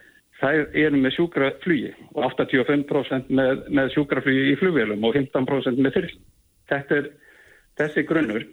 þær 0.42 0.64
eru 0.74 0.98
með 0.98 1.16
sjúkraflugi 1.16 1.92
og 2.12 2.24
85% 2.32 3.30
með, 3.34 3.62
með 3.70 3.92
sjúkraflugi 3.94 4.50
í 4.52 4.58
flugvélum 4.58 5.06
og 5.06 5.14
15% 5.16 5.78
með 5.78 5.96
þyrl. 5.98 6.12
Þetta 6.72 6.98
er 6.98 7.08
þessi 7.80 8.04
grunnur 8.08 8.46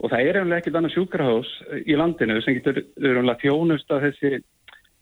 og 0.00 0.12
það 0.12 0.26
er 0.26 0.40
einlega 0.40 0.62
ekkit 0.62 0.78
annað 0.78 0.96
sjúkrahás 0.96 1.52
í 1.80 1.96
landinu 1.96 2.40
sem 2.44 2.58
getur 2.58 2.82
þjónust 3.42 3.92
að 3.94 4.08
þessi 4.08 4.42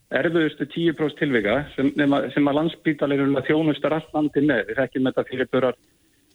erfiðustu 0.09 0.67
10% 0.73 1.19
tilvika 1.21 1.59
sem, 1.75 1.91
sem 2.33 2.49
að 2.49 2.59
landsbítalegurinn 2.59 3.43
þjónustar 3.49 3.99
allt 3.99 4.15
landi 4.17 4.45
með. 4.45 4.71
Við 4.71 4.81
þekkjum 4.81 5.11
þetta 5.11 5.27
fyrir 5.29 5.51
börjar 5.53 5.77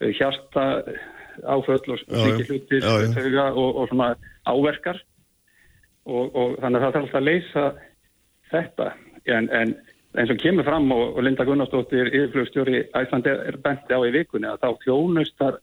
eh, 0.02 0.12
hjarta 0.14 0.68
áföll 1.50 1.96
og 1.96 2.04
slíki 2.04 2.46
hlutir 2.52 2.86
og, 2.86 3.66
og 3.66 3.90
svona 3.90 4.14
áverkar. 4.46 5.02
Og, 6.04 6.36
og 6.36 6.56
þannig 6.60 6.78
að 6.78 6.84
það 6.84 6.94
þarf 6.94 7.02
alltaf 7.02 7.20
að 7.20 7.28
leysa 7.30 7.66
þetta. 8.52 8.88
En, 9.34 9.50
en 9.56 9.76
eins 10.20 10.32
og 10.34 10.42
kemur 10.42 10.68
fram 10.68 10.92
og, 10.94 11.06
og 11.18 11.26
Linda 11.26 11.46
Gunnarsdóttir 11.48 12.12
yfirflugstjóri 12.12 12.84
Æslandi 13.00 13.32
er 13.34 13.58
benti 13.64 13.96
á 13.96 14.00
í 14.06 14.12
vikunni 14.14 14.50
að 14.50 14.66
þá 14.66 14.82
klónust 14.84 15.38
þar 15.40 15.62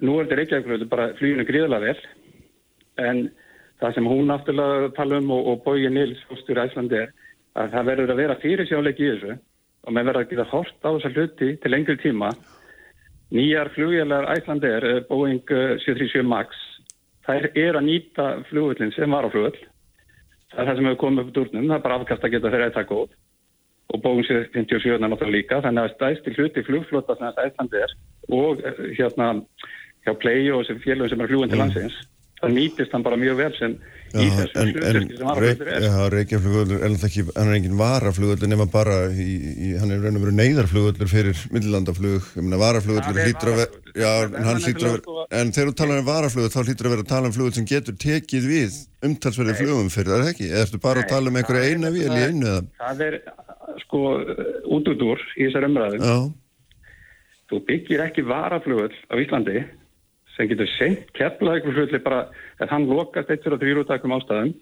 nú 0.00 0.16
er 0.16 0.28
þetta 0.28 0.38
Reykjavík 0.40 0.86
bara 0.92 1.10
flýjunu 1.18 1.44
gríðala 1.48 1.80
vel 1.82 1.98
en 3.02 3.26
það 3.80 3.94
sem 3.94 4.08
hún 4.08 4.32
afturlega 4.32 4.90
tala 4.96 5.20
um 5.20 5.32
og, 5.36 5.48
og 5.52 5.64
bóið 5.66 5.90
Nils 5.92 6.22
fórstjóri 6.30 6.64
Æslandi 6.64 7.00
er 7.02 7.12
að 7.56 7.72
það 7.74 7.88
verður 7.90 8.12
að 8.12 8.22
vera 8.22 8.38
fyrirsjáleik 8.42 9.00
í 9.00 9.10
þessu 9.12 9.36
og 9.86 9.94
með 9.94 10.08
verður 10.10 10.22
að 10.22 10.30
geta 10.32 10.48
hort 10.52 10.86
á 10.86 10.88
þessa 10.88 11.12
hluti 11.14 11.50
til 11.62 11.72
lengri 11.72 11.96
tíma. 12.02 12.30
Nýjar 13.36 13.72
flugjölar 13.74 14.30
Æslandi 14.36 14.70
er 14.70 14.88
Boeing 15.08 15.42
737 15.46 16.20
eh, 16.20 16.26
MAX 16.26 16.66
þær 17.26 17.48
er 17.52 17.78
að 17.78 17.88
nýta 17.88 18.26
flugullin 18.50 18.92
sem 18.94 19.10
var 19.10 19.26
á 19.26 19.32
flugull 19.32 19.56
það 20.52 20.60
er 20.62 20.68
það 20.68 20.76
sem 20.78 20.88
hefur 20.88 21.00
komið 21.02 21.22
upp 21.22 21.30
úr 21.30 21.36
durnum 21.38 21.70
það 21.70 21.78
er 21.78 21.86
bara 21.86 21.98
afkast 22.00 22.26
að 22.26 22.34
geta 22.34 22.52
þeirra 22.52 22.68
eitthvað 22.70 22.90
góð 22.92 23.16
og 23.86 24.02
bóðum 24.02 24.26
sér 24.26 24.46
57 24.54 24.98
náttúrulega 25.02 25.34
líka 25.34 25.62
þannig 25.64 25.86
að 25.86 25.94
stæðst 25.94 26.28
í 26.30 26.36
hluti 26.36 26.64
flugflota 26.66 27.16
sem 27.18 27.26
það 27.26 27.50
ætlandi 27.50 27.82
er 27.82 27.96
og 28.36 28.62
eh, 28.62 28.84
hérna 28.98 29.32
hjá 30.06 30.14
Play 30.22 30.52
og 30.54 30.70
félagum 30.84 31.10
sem 31.10 31.24
er 31.24 31.32
fljúin 31.32 31.52
til 31.52 31.62
mm. 31.62 31.98
Það 32.40 32.56
nýtist 32.56 32.92
hann 32.94 33.04
bara 33.06 33.18
mjög 33.20 33.36
vel 33.42 33.52
sem 33.58 33.76
Já, 34.16 34.20
í 34.22 34.26
þessu 34.30 34.54
flugflöski 34.54 35.16
sem 35.18 35.26
varaflugður 35.26 35.68
er. 35.72 35.84
Já, 35.84 35.94
Reykjaflugvöldur 36.14 36.78
er 36.78 36.84
alltaf 36.86 37.06
ekki 37.08 37.22
hann 37.26 37.48
er 37.50 37.56
engin 37.56 37.78
varaflugvöldur 37.80 38.50
nema 38.52 38.66
bara 38.70 38.96
í, 39.10 39.26
í, 39.66 39.70
hann 39.80 39.92
er 39.92 39.98
raun 40.04 40.18
og 40.18 40.22
veru 40.24 40.34
neyðarflugvöldur 40.38 41.10
fyrir 41.10 41.36
millilandaflug, 41.52 42.28
ég 42.38 42.46
meina 42.46 42.60
varaflugvöldur 42.60 43.18
hlýtur 43.18 43.50
að 43.52 43.58
vera, 43.62 43.82
já, 43.98 44.10
hann 44.46 44.62
hlýtur 44.62 44.86
að 44.86 44.94
vera 44.94 45.26
en 45.40 45.52
þegar 45.56 45.68
þú 45.72 45.76
talar 45.82 46.02
um 46.02 46.08
varaflugvöld 46.08 46.54
þá 46.54 46.60
hlýtur 46.62 46.86
að 46.88 46.94
vera 46.94 47.04
að 47.06 47.12
tala 47.12 47.30
um 47.30 47.34
flugvöld 47.36 47.58
sem 47.58 47.68
getur 47.72 47.98
tekið 48.06 48.48
við 48.52 48.78
umtalsverði 49.10 49.54
flugum 49.60 49.90
fyrir, 49.92 50.12
er 50.14 50.24
það 50.24 50.32
ekki? 50.32 50.48
Eða 50.52 50.64
ertu 50.68 50.82
bara 50.86 51.02
að 51.02 51.10
tala 51.12 51.32
um 51.32 51.40
einhverja 51.40 51.72
eina 51.72 51.92
við 51.94 52.06
eða 52.06 52.30
einu 52.30 52.46
eða? 52.52 52.62
Það 52.80 52.98
er 53.10 53.14
sko 53.82 54.00
þú 57.50 57.60
byggir 57.66 58.02
ekki 58.06 58.24
varaflugöld 58.26 58.94
á 59.10 59.14
Íslandi 59.22 59.60
sem 60.36 60.48
getur 60.50 60.70
sendt 60.76 61.12
keflaði 61.16 61.62
ykkur 61.62 61.76
flugli 61.76 62.00
bara 62.04 62.22
að 62.60 62.72
hann 62.72 62.88
lokast 62.90 63.30
eitt 63.32 63.44
fyrir 63.44 63.58
að 63.58 63.66
þrjúrútakum 63.66 64.16
ástæðum 64.16 64.54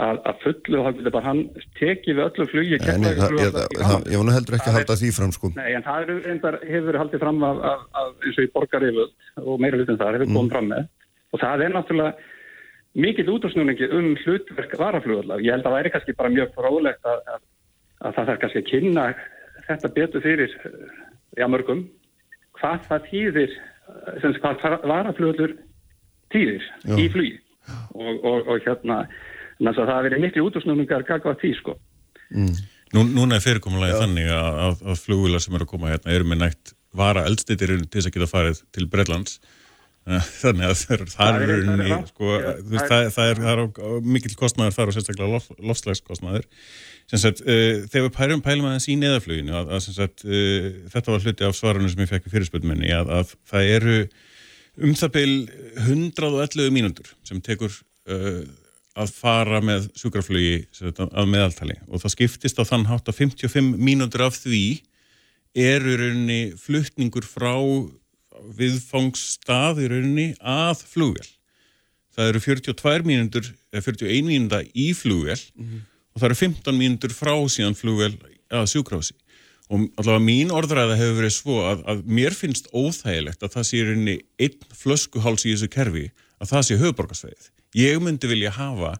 að, 0.00 0.20
að 0.30 0.42
fullu 0.44 0.80
og 0.80 0.86
það 0.86 0.98
getur 0.98 1.14
bara 1.16 1.28
hann 1.28 1.42
tekið 1.80 2.18
við 2.18 2.24
öllu 2.26 2.48
flugi 2.54 2.80
keflaði 2.84 3.14
ykkur 3.14 3.34
flugli 3.34 4.14
Ég 4.14 4.22
vonu 4.22 4.34
heldur 4.36 4.58
ekki 4.58 4.72
að 4.72 4.78
halda 4.78 4.98
því 5.02 5.12
fram 5.18 5.36
sko. 5.36 5.52
Nei 5.56 5.70
en 5.76 5.86
það 5.86 6.02
er, 6.02 6.24
endar, 6.34 6.58
hefur 6.72 7.00
haldið 7.02 7.24
fram 7.24 7.46
af, 7.50 7.62
af, 7.72 7.86
af 8.02 8.26
eins 8.26 8.40
og 8.40 8.48
í 8.48 8.52
borgariföld 8.56 9.30
og 9.44 9.62
meira 9.62 9.80
hlutin 9.80 10.00
þar 10.00 10.18
hefur 10.18 10.30
mm. 10.30 10.40
komið 10.40 10.56
fram 10.56 10.70
með. 10.74 10.90
Og 11.30 11.42
það 11.44 11.64
er 11.66 11.74
náttúrulega 11.76 12.28
mikill 13.00 13.30
útúrsnúningi 13.30 13.86
um 13.94 14.12
hlutverk 14.24 14.72
varaflugöldla 14.80 15.38
ég 15.44 15.54
held 15.54 15.62
að 15.62 15.68
það 15.68 15.76
væri 15.78 15.92
kannski 15.94 16.16
bara 16.18 16.32
mjög 16.34 16.56
frólægt 16.56 17.06
að, 17.06 17.20
að 17.36 17.42
að 18.00 18.16
það 18.16 18.30
þarf 18.30 18.40
kannski 18.42 18.60
að 18.60 18.68
kynna 18.70 19.06
þetta 19.66 19.90
betur 19.96 20.24
fyrir 20.24 20.54
já, 21.36 21.46
mörgum 21.46 21.84
hvað 22.58 22.86
það 22.88 23.06
týðir 23.10 23.58
sem 24.22 24.34
hvað 24.40 24.80
varaflöður 24.88 25.54
týðir 26.32 26.66
í 26.96 27.06
flugi. 27.12 27.38
Og, 27.94 28.24
og, 28.26 28.48
og 28.50 28.64
hérna 28.64 29.04
það 29.60 29.94
að 29.94 30.04
verið 30.08 30.22
miklu 30.24 30.44
útúrsnúningar 30.48 31.06
gagvað 31.06 31.40
tí 31.42 31.52
sko. 31.58 31.76
Mm. 32.32 32.52
Nú, 32.96 33.04
Núna 33.06 33.38
er 33.38 33.44
fyrirkomulega 33.44 34.02
þannig 34.02 34.30
að, 34.34 34.60
að, 34.64 34.84
að 34.90 35.02
flugvilar 35.04 35.42
sem 35.44 35.54
eru 35.54 35.66
að 35.66 35.72
koma 35.74 35.92
hérna 35.92 36.14
eru 36.16 36.26
með 36.26 36.40
nægt 36.42 36.72
vara 36.96 37.26
eldstættir 37.28 37.76
til 37.76 37.86
þess 37.92 38.10
að 38.10 38.16
geta 38.16 38.30
farið 38.30 38.62
til 38.74 38.86
Breitlands 38.90 39.38
þannig 40.40 40.66
að 40.66 40.76
það 40.80 40.94
er, 40.96 41.02
það 41.12 41.42
er, 41.44 41.52
unni, 41.60 41.98
sko, 42.08 42.30
það, 42.72 43.10
það 43.14 43.28
er, 43.28 43.42
er 43.52 44.00
mikil 44.16 44.32
kostnæður 44.38 44.76
þar 44.78 44.90
og 44.90 44.96
sérstaklega 44.96 45.34
lof, 45.36 45.50
lofslagskostnæður 45.60 46.46
Sagt, 47.10 47.40
uh, 47.42 47.82
þegar 47.90 48.04
við 48.06 48.12
pælum, 48.14 48.42
pælum 48.44 48.66
aðeins 48.68 48.86
í 48.86 48.94
neðafluginu 49.00 49.54
að, 49.58 49.70
að 49.74 49.86
sagt, 49.96 50.22
uh, 50.28 50.68
þetta 50.92 51.10
var 51.10 51.24
hluti 51.24 51.46
af 51.46 51.56
svarunum 51.58 51.90
sem 51.90 52.04
ég 52.04 52.10
fekk 52.10 52.28
í 52.28 52.34
fyrirspöldmenni 52.36 52.92
að, 52.94 53.10
að 53.16 53.32
það 53.50 53.70
eru 53.74 53.96
um 54.78 54.92
það 54.94 55.12
beil 55.16 55.32
111 55.88 56.70
mínútur 56.76 57.10
sem 57.26 57.42
tekur 57.42 57.72
uh, 57.74 58.44
að 59.00 59.16
fara 59.16 59.58
með 59.64 59.90
sjúkraflugi 59.98 60.62
að 60.92 61.28
meðaltali. 61.32 61.80
Og 61.90 62.02
það 62.02 62.14
skiptist 62.14 62.62
á 62.62 62.64
þann 62.68 62.86
hátt 62.90 63.10
að 63.10 63.20
55 63.24 63.74
mínútur 63.80 64.26
af 64.28 64.38
því 64.38 64.64
eru 65.58 65.98
rauninni 65.98 66.40
fluttningur 66.58 67.26
frá 67.26 67.54
viðfangsstað 68.54 69.82
í 69.82 69.90
rauninni 69.90 70.28
að 70.38 70.86
flugvel. 70.86 71.26
Það 72.14 72.32
eru 72.32 72.42
42 72.44 73.06
mínútur, 73.06 73.54
eða 73.74 73.86
41 73.88 74.26
mínúta 74.30 74.60
í 74.70 74.92
flugvel 74.94 75.38
mm 75.38 75.64
-hmm 75.66 75.88
og 76.20 76.26
það 76.26 76.30
eru 76.30 76.40
15 76.44 76.76
mínútur 76.76 77.16
frá 77.16 77.32
síðan 77.48 77.78
flugvel 77.78 78.12
að 78.52 78.66
sjúkrási 78.74 79.14
og 79.70 79.86
allavega 80.00 80.24
mín 80.24 80.50
orðræða 80.52 80.96
hefur 80.98 81.18
verið 81.20 81.32
svo 81.36 81.60
að, 81.62 81.84
að 81.88 82.00
mér 82.10 82.34
finnst 82.34 82.66
óþægilegt 82.74 83.44
að 83.46 83.52
það 83.54 83.66
sé 83.68 83.82
rinni 83.86 84.16
einn 84.42 84.74
flöskuháls 84.74 85.46
í 85.46 85.54
þessu 85.54 85.70
kerfi 85.70 86.08
að 86.42 86.50
það 86.50 86.64
sé 86.66 86.78
höfuborgarsveið. 86.80 87.46
Ég 87.78 88.00
myndi 88.02 88.30
vilja 88.30 88.50
hafa 88.56 88.96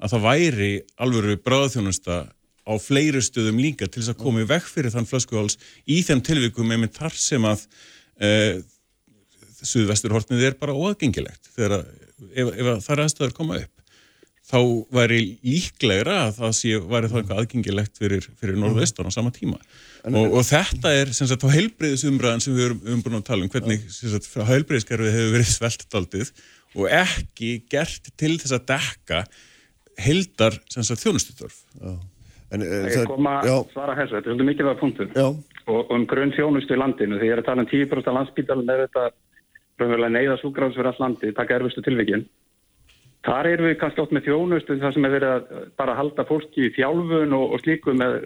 að 0.00 0.14
það 0.14 0.24
væri 0.24 0.70
alveg 1.04 1.42
bráðþjónusta 1.44 2.18
á 2.64 2.72
fleiri 2.80 3.20
stöðum 3.20 3.60
líka 3.60 3.84
til 3.84 4.00
þess 4.00 4.14
að 4.14 4.22
komi 4.24 4.46
vekk 4.48 4.70
fyrir 4.70 4.94
þann 4.94 5.10
flöskuháls 5.10 5.58
í 5.84 6.00
þeim 6.06 6.24
tilvikum 6.24 6.72
með 6.72 6.88
þar 6.96 7.20
sem 7.20 7.44
að 7.44 7.66
e, 8.16 8.30
Suðvesturhortnið 9.64 10.48
er 10.48 10.56
bara 10.60 10.76
óaðgengilegt 10.76 11.52
þegar 11.52 11.84
ef, 11.84 12.48
ef 12.48 12.66
það 12.84 12.90
er 12.96 13.04
aðstöðar 13.04 13.36
koma 13.36 13.60
upp 13.60 13.83
þá 14.54 14.60
væri 14.94 15.20
líklegra 15.44 16.18
að 16.28 16.38
það 16.38 16.54
sé, 16.58 16.74
væri 16.92 17.10
þá 17.10 17.16
eitthvað 17.20 17.40
aðgengilegt 17.42 18.00
fyrir, 18.00 18.28
fyrir 18.40 18.60
norðvestan 18.60 19.10
á 19.10 19.12
sama 19.14 19.32
tíma. 19.34 19.58
Og, 20.10 20.36
og 20.38 20.44
þetta 20.46 20.92
er 20.94 21.12
sem 21.16 21.28
sagt 21.30 21.46
á 21.46 21.54
heilbreyðisumræðan 21.54 22.44
sem 22.44 22.56
við 22.56 22.68
erum 22.68 23.02
búin 23.04 23.18
að 23.18 23.26
tala 23.30 23.46
um 23.46 23.52
hvernig 23.52 23.86
heilbreyðiskerfið 24.50 25.16
hefur 25.16 25.34
verið 25.34 25.50
sveltdaldið 25.52 26.32
og 26.74 26.88
ekki 26.92 27.50
gert 27.72 28.10
til 28.20 28.34
þess 28.42 28.56
að 28.56 28.66
dekka 28.72 29.24
heildar 30.04 30.58
sem 30.72 30.86
sagt 30.86 31.04
þjónustutörf. 31.04 31.60
En, 32.52 32.62
eh, 32.62 32.86
það 32.86 33.00
er 33.00 33.10
koma 33.10 33.34
að 33.40 33.60
svara 33.72 33.96
þessu, 33.98 34.16
þetta 34.16 34.24
er 34.24 34.30
svolítið 34.30 34.50
mikilvæga 34.50 34.80
punktur. 34.80 35.12
Og 35.64 35.92
um 35.94 36.06
grunn 36.06 36.34
þjónustu 36.36 36.76
í 36.76 36.80
landinu, 36.80 37.18
þegar 37.18 37.26
ég 37.30 37.36
er 37.36 37.42
að 37.42 37.48
tala 37.48 37.64
um 37.64 37.70
10% 37.70 38.18
landsbítal 38.18 38.60
með 38.60 38.82
þetta 38.84 39.04
raunverulega 39.80 40.14
neyða 40.14 40.36
sjúkrafs 40.42 40.76
fyrir 40.76 40.90
all 40.90 41.00
landi, 41.02 41.32
taka 41.34 41.56
erfistu 41.56 41.82
tilvikin. 41.82 42.26
Þar 43.24 43.48
erum 43.48 43.70
við 43.70 43.78
kannski 43.80 44.02
átt 44.02 44.12
með 44.12 44.26
þjónustu 44.28 44.76
þar 44.82 44.94
sem 44.94 45.06
er 45.08 45.12
verið 45.14 45.30
að 45.32 45.68
bara 45.80 45.96
halda 45.96 46.26
fólki 46.28 46.66
í 46.66 46.72
þjálfun 46.76 47.32
og, 47.32 47.54
og 47.56 47.62
slíku 47.62 47.94
með 47.96 48.18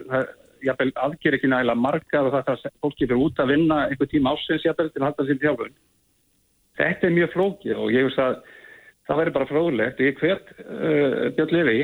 jafnvel 0.65 0.91
aðger 1.05 1.37
ekki 1.37 1.49
nægilega 1.51 1.79
margar 1.79 2.27
og 2.27 2.35
það 2.35 2.49
er 2.53 2.73
fólki 2.83 3.05
fyrir 3.05 3.23
út 3.23 3.39
að 3.39 3.53
vinna 3.53 3.77
einhver 3.87 4.09
tíma 4.11 4.33
ásins 4.35 4.65
jafnvel 4.65 4.89
til 4.91 5.01
að 5.01 5.07
halda 5.07 5.27
sér 5.27 5.41
þjálfun. 5.43 5.77
Þetta 6.79 7.07
er 7.07 7.15
mjög 7.15 7.33
flókið 7.35 7.79
og 7.79 7.93
ég 7.95 8.07
veist 8.07 8.21
að 8.23 8.37
það 9.07 9.21
væri 9.21 9.35
bara 9.35 9.49
fróðlegt. 9.49 10.01
Ég 10.03 10.19
hvert 10.21 10.51
uh, 10.63 11.27
Björn 11.37 11.55
Levi, 11.55 11.79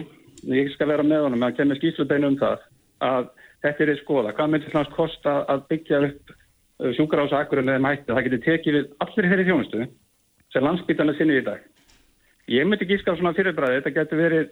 ég 0.56 0.72
skal 0.76 0.90
vera 0.92 1.06
með 1.08 1.28
honum 1.28 1.46
að 1.48 1.60
kemja 1.60 1.78
skýrslubeinu 1.80 2.32
um 2.34 2.40
það 2.42 2.66
að 3.06 3.30
þetta 3.66 3.86
er 3.86 3.94
í 3.94 4.00
skoða. 4.02 4.34
Hvað 4.38 4.52
myndir 4.54 4.76
hlans 4.76 4.92
kosta 4.96 5.38
að 5.52 5.64
byggja 5.72 6.02
upp 6.10 6.36
uh, 6.36 6.92
sjúkarásakurinn 7.00 7.72
eða 7.72 7.86
mætti? 7.88 8.12
Það 8.12 8.28
getur 8.28 8.44
tekið 8.50 8.78
við 8.80 8.92
allir 9.06 9.32
þeirri 9.32 9.48
þjónustu 9.50 9.88
sem 10.54 10.68
landsbytarna 10.68 11.16
sinni 11.18 11.40
í 11.40 11.48
dag. 11.48 11.64
Ég 12.52 12.68
myndi 12.70 12.86
gíska 12.86 13.14
á 13.14 13.18
svona 13.18 13.34
fyrirbræði, 13.34 13.80
þetta 13.82 13.94
getur 13.96 14.22
verið 14.22 14.50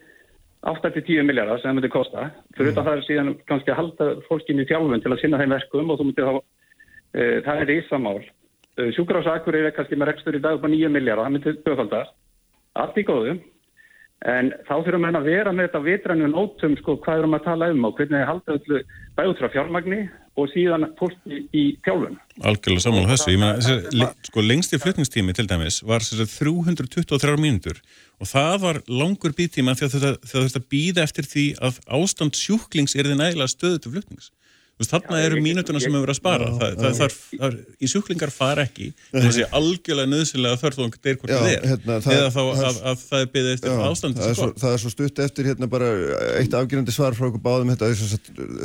8-10 0.66 1.26
miljardar 1.28 1.60
sem 1.62 1.70
það 1.70 1.78
myndi 1.78 1.92
kosta. 1.94 2.30
Fyrir 2.58 2.72
þetta 2.72 2.82
mm. 2.82 2.88
það 2.88 2.98
er 2.98 3.06
síðan 3.08 3.32
kannski 3.50 3.74
að 3.74 3.80
halda 3.82 4.08
fólkinni 4.30 4.66
í 4.66 4.70
þjálfun 4.70 5.04
til 5.04 5.12
að 5.14 5.22
sinna 5.22 5.42
þeim 5.42 5.54
verkum 5.54 5.92
og 5.94 6.00
þú 6.00 6.08
myndi 6.08 6.26
þá, 6.26 6.34
e, 7.14 7.28
það 7.46 7.62
er 7.64 7.74
ísamál. 7.76 8.20
E, 8.74 8.88
Sjúkarásakur 8.98 9.58
er 9.60 9.74
kannski 9.76 10.00
með 10.00 10.10
rekstur 10.10 10.40
í 10.40 10.42
dag 10.42 10.58
upp 10.58 10.66
á 10.66 10.70
9 10.74 10.90
miljardar, 10.96 11.28
það 11.28 11.36
myndi 11.36 11.56
bjöfaldast. 11.68 12.16
Allt 12.82 12.98
í 12.98 13.06
góðu. 13.06 13.38
En 14.34 14.54
þá 14.66 14.74
þurfum 14.80 15.06
við 15.06 15.20
að 15.20 15.30
vera 15.30 15.54
með 15.54 15.68
þetta 15.68 15.86
vitrannu 15.86 16.32
nótum 16.32 16.78
sko 16.80 16.96
hvað 17.04 17.22
erum 17.22 17.38
að 17.38 17.46
tala 17.46 17.70
um 17.74 17.88
og 17.90 17.98
hvernig 17.98 18.22
það 18.22 18.30
halda 18.32 18.58
öllu 18.58 18.84
bæður 19.18 19.40
frá 19.42 19.50
fjármagni 19.54 20.04
og 20.40 20.50
síðan 20.50 20.88
fólki 20.98 21.44
í 21.54 21.64
þjálfun. 21.86 22.16
Algjörlega 22.42 22.84
saman 22.84 23.06
á 23.06 23.12
þessu. 23.14 23.34
Ég 23.36 23.42
meina, 23.42 24.08
sko 24.26 24.44
lengst 24.44 24.74
í 24.74 24.80
flutningstími 24.82 25.36
til 25.38 25.46
dæmis 25.50 25.82
var 25.86 26.06
323 26.06 27.36
mínútur 27.42 27.82
og 28.18 28.30
það 28.30 28.56
var 28.64 28.80
langur 28.90 29.36
býtíma 29.38 29.76
því 29.78 29.90
að 29.90 30.08
þetta 30.32 30.64
býða 30.74 31.06
eftir 31.06 31.30
því 31.30 31.46
að 31.62 31.82
ástand 32.00 32.40
sjúklings 32.40 32.98
er 32.98 33.12
þið 33.12 33.20
nægilega 33.22 33.54
stöðu 33.54 33.84
til 33.84 33.94
flutnings. 33.94 34.32
Þarna 34.82 35.20
eru 35.22 35.38
mínutuna 35.38 35.80
sem 35.80 35.94
hefur 35.94 36.08
verið 36.08 36.16
að 36.16 36.18
spara. 36.18 36.46
Já, 36.50 36.54
það, 36.58 36.72
það, 36.80 36.96
það, 36.98 37.18
það, 37.42 37.58
í 37.78 37.90
sjúklingar 37.92 38.32
fara 38.34 38.64
ekki 38.66 38.88
það 39.12 39.28
sé 39.36 39.46
algjörlega 39.60 40.10
nöðsynlega 40.10 40.60
þörf 40.64 40.80
þó 40.80 40.82
einhvern 40.84 41.04
veginn 41.04 41.20
hvort 41.22 41.34
það 41.34 41.50
er. 41.52 41.68
hérna, 41.70 41.98
eða 42.16 42.32
þá 42.34 42.40
að, 42.42 42.80
að 42.90 43.04
það 43.04 43.20
er 43.20 43.30
byggðið 43.36 43.54
eftir 43.54 43.84
ástandi 43.86 44.30
svo, 44.34 44.48
það 44.64 44.74
er 44.74 44.82
svo 44.82 44.92
stutt 44.96 45.22
eftir 45.28 45.50
hérna 45.52 45.70
bara 45.72 45.92
eitt 46.40 46.58
afgjörandi 46.58 46.96
svar 46.96 47.18
frá 47.18 47.28
okkur 47.30 47.44
báðum 47.46 47.72
hérna, 47.74 47.92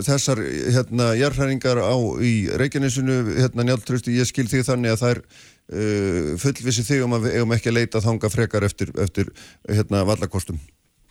þessar 0.09 0.43
hérna 0.79 1.11
jærhæringar 1.21 1.83
á 1.85 1.97
í 2.25 2.33
Reykjanesinu 2.63 3.19
hérna 3.37 3.69
njáltrösti 3.69 4.17
ég 4.17 4.31
skil 4.33 4.49
því 4.49 4.65
þannig 4.71 4.97
að 4.97 5.05
það 5.05 5.15
er 5.15 5.23
uh, 5.23 6.33
fullvissi 6.41 6.87
þig 6.89 7.05
um 7.05 7.19
að 7.19 7.29
við 7.29 7.37
eigum 7.37 7.55
ekki 7.59 7.73
að 7.75 7.79
leita 7.83 8.03
þanga 8.05 8.33
frekar 8.33 8.67
eftir, 8.67 8.97
eftir 8.97 9.29
hérna 9.69 10.07
vallakostum. 10.09 10.57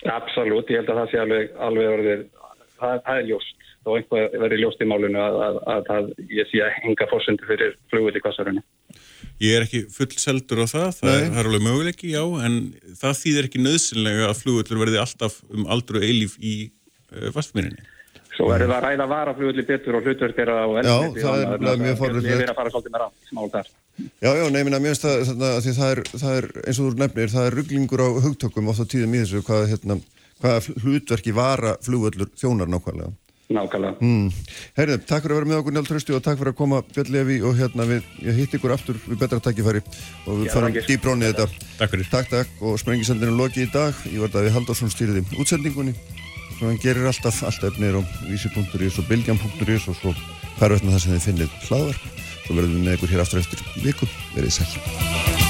Absolut, 0.09 0.73
ég 0.73 0.81
held 0.81 0.91
að 0.93 1.03
það 1.03 1.13
sé 1.13 1.21
alveg, 1.21 1.55
alveg 1.69 1.93
orðið, 1.93 2.27
það, 2.81 2.99
það 3.05 3.21
er 3.21 3.31
ljóst 3.31 3.66
þó 3.87 3.91
einhvað 3.95 4.37
verið 4.43 4.63
ljóst 4.63 4.83
í 4.83 4.89
málinu 4.91 5.23
að, 5.23 5.39
að, 5.47 5.59
að, 5.73 5.91
að 5.95 6.09
ég 6.35 6.49
sé 6.51 6.71
enga 6.83 7.07
fórsendu 7.11 7.47
fyrir 7.47 7.75
flugvill 7.91 8.19
í 8.19 8.23
kassarunni. 8.23 8.63
Ég 9.41 9.53
er 9.53 9.67
ekki 9.67 9.83
full 9.93 10.09
seldur 10.17 10.63
á 10.65 10.67
það, 10.67 10.87
það 10.99 11.11
Nei. 11.13 11.27
er 11.27 11.47
alveg 11.47 11.65
möguleiki, 11.65 12.13
já, 12.15 12.23
en 12.47 12.55
það 12.97 13.19
þýðir 13.21 13.49
ekki 13.49 13.61
nöðsynlega 13.61 14.31
að 14.31 14.39
flugvillur 14.41 14.81
verði 14.81 15.03
alltaf 15.03 15.37
um 15.53 15.67
aldru 15.73 16.01
eilíf 16.01 16.39
í 16.41 16.55
uh, 16.67 17.29
vastmýrinni. 17.35 17.85
Svo 18.37 18.51
verður 18.51 18.69
það 18.69 18.77
að 18.77 18.83
ræða 18.85 19.05
varaflugvilli 19.09 19.65
betur 19.65 19.97
og 19.97 20.07
og 20.07 21.15
það 21.17 21.43
er, 21.43 21.53
er 21.57 21.79
mjög 21.81 21.99
forðilegt. 22.01 22.27
Ég 22.27 22.41
verður 22.41 22.51
að 22.51 22.59
fara 22.59 22.73
svolítið 22.73 22.93
með 22.93 23.03
rátt, 23.03 23.29
smál 23.29 23.47
þar. 23.53 23.71
Já, 23.97 24.29
já, 24.37 24.43
nefnina, 24.53 24.79
mér 24.81 24.93
finnst 24.93 25.05
það, 25.07 25.21
það, 25.29 25.69
það, 25.77 25.93
er, 25.93 26.01
það 26.21 26.35
er, 26.37 26.47
eins 26.61 26.81
og 26.81 26.89
þú 26.89 26.99
nefnir, 27.01 27.31
það 27.33 27.47
er 27.47 27.57
rugglingur 27.57 28.03
á 28.05 28.09
hugtökum 28.27 28.69
ofta 28.73 28.85
tíðum 28.91 29.15
í 29.17 29.21
þessu, 29.23 29.41
hvað, 29.47 29.63
hérna, 29.71 29.97
hvað 30.43 30.67
hlutverki 30.83 31.33
vara 31.33 31.73
flugvillur 31.85 32.29
þjónar 32.37 32.69
nákvæmlega. 32.69 33.09
Nákvæmlega. 33.47 33.95
Mm. 34.03 34.31
Herðið, 34.75 35.03
takk 35.07 35.23
fyrir 35.23 35.37
að 35.37 35.39
vera 35.39 35.47
með 35.47 35.59
okkur 35.61 35.75
Njálf 35.75 35.87
Trösti 35.87 36.15
og 36.17 36.23
takk 36.25 36.39
fyrir 36.41 36.51
að 36.51 36.57
koma 36.59 36.81
Björn 36.89 37.13
Levi 37.15 37.37
og 37.47 37.55
hérna 37.55 37.85
við, 37.87 38.09
ég 38.25 38.41
hitt 38.41 38.57
ykkur 38.57 38.73
aftur 38.75 38.99
við 39.05 39.21
betra 39.21 39.39
takkifæri 39.45 39.83
og 40.27 40.41
við 40.41 40.51
farum 40.51 40.75
dýbrónið 40.75 41.31
þetta. 41.31 41.69
Takk 41.79 41.95
fyrir. 41.95 42.09
Takk, 42.11 42.29
takk 42.33 42.67
og 42.67 42.75
sprengisendinu 42.83 43.37
loki 43.39 43.63
í 43.63 43.71
dag. 43.71 43.95
Ég 44.11 44.19
var 44.25 44.35
Daví 44.35 44.51
Haldarsson 44.51 44.91
stýriði 44.91 45.23
útsendingunni 45.39 45.95
og 46.57 46.63
hann 46.67 46.79
gerir 46.83 47.07
alltaf, 47.07 47.39
alltaf 47.47 47.71
efnir 47.71 47.95
á 47.95 48.01
vísi.is 48.27 48.99
og 48.99 49.07
bilgjan.is 49.07 49.87
og 49.93 49.99
svo 50.01 50.15
hver 50.57 50.75
veitna 50.75 50.97
það 50.97 51.03
sem 51.05 51.15
þið 51.15 51.27
finnið 51.29 51.59
hlaðvar. 51.69 52.05
Svo 52.43 52.55
verðum 52.57 52.79
við 52.79 52.87
með 52.89 52.97
ykkur 52.99 53.15
hér 53.15 53.23
aftur 53.23 53.45
eftir 53.45 53.67
viku. 53.79 54.15
Verðið 54.35 54.57
sæl. 54.59 55.46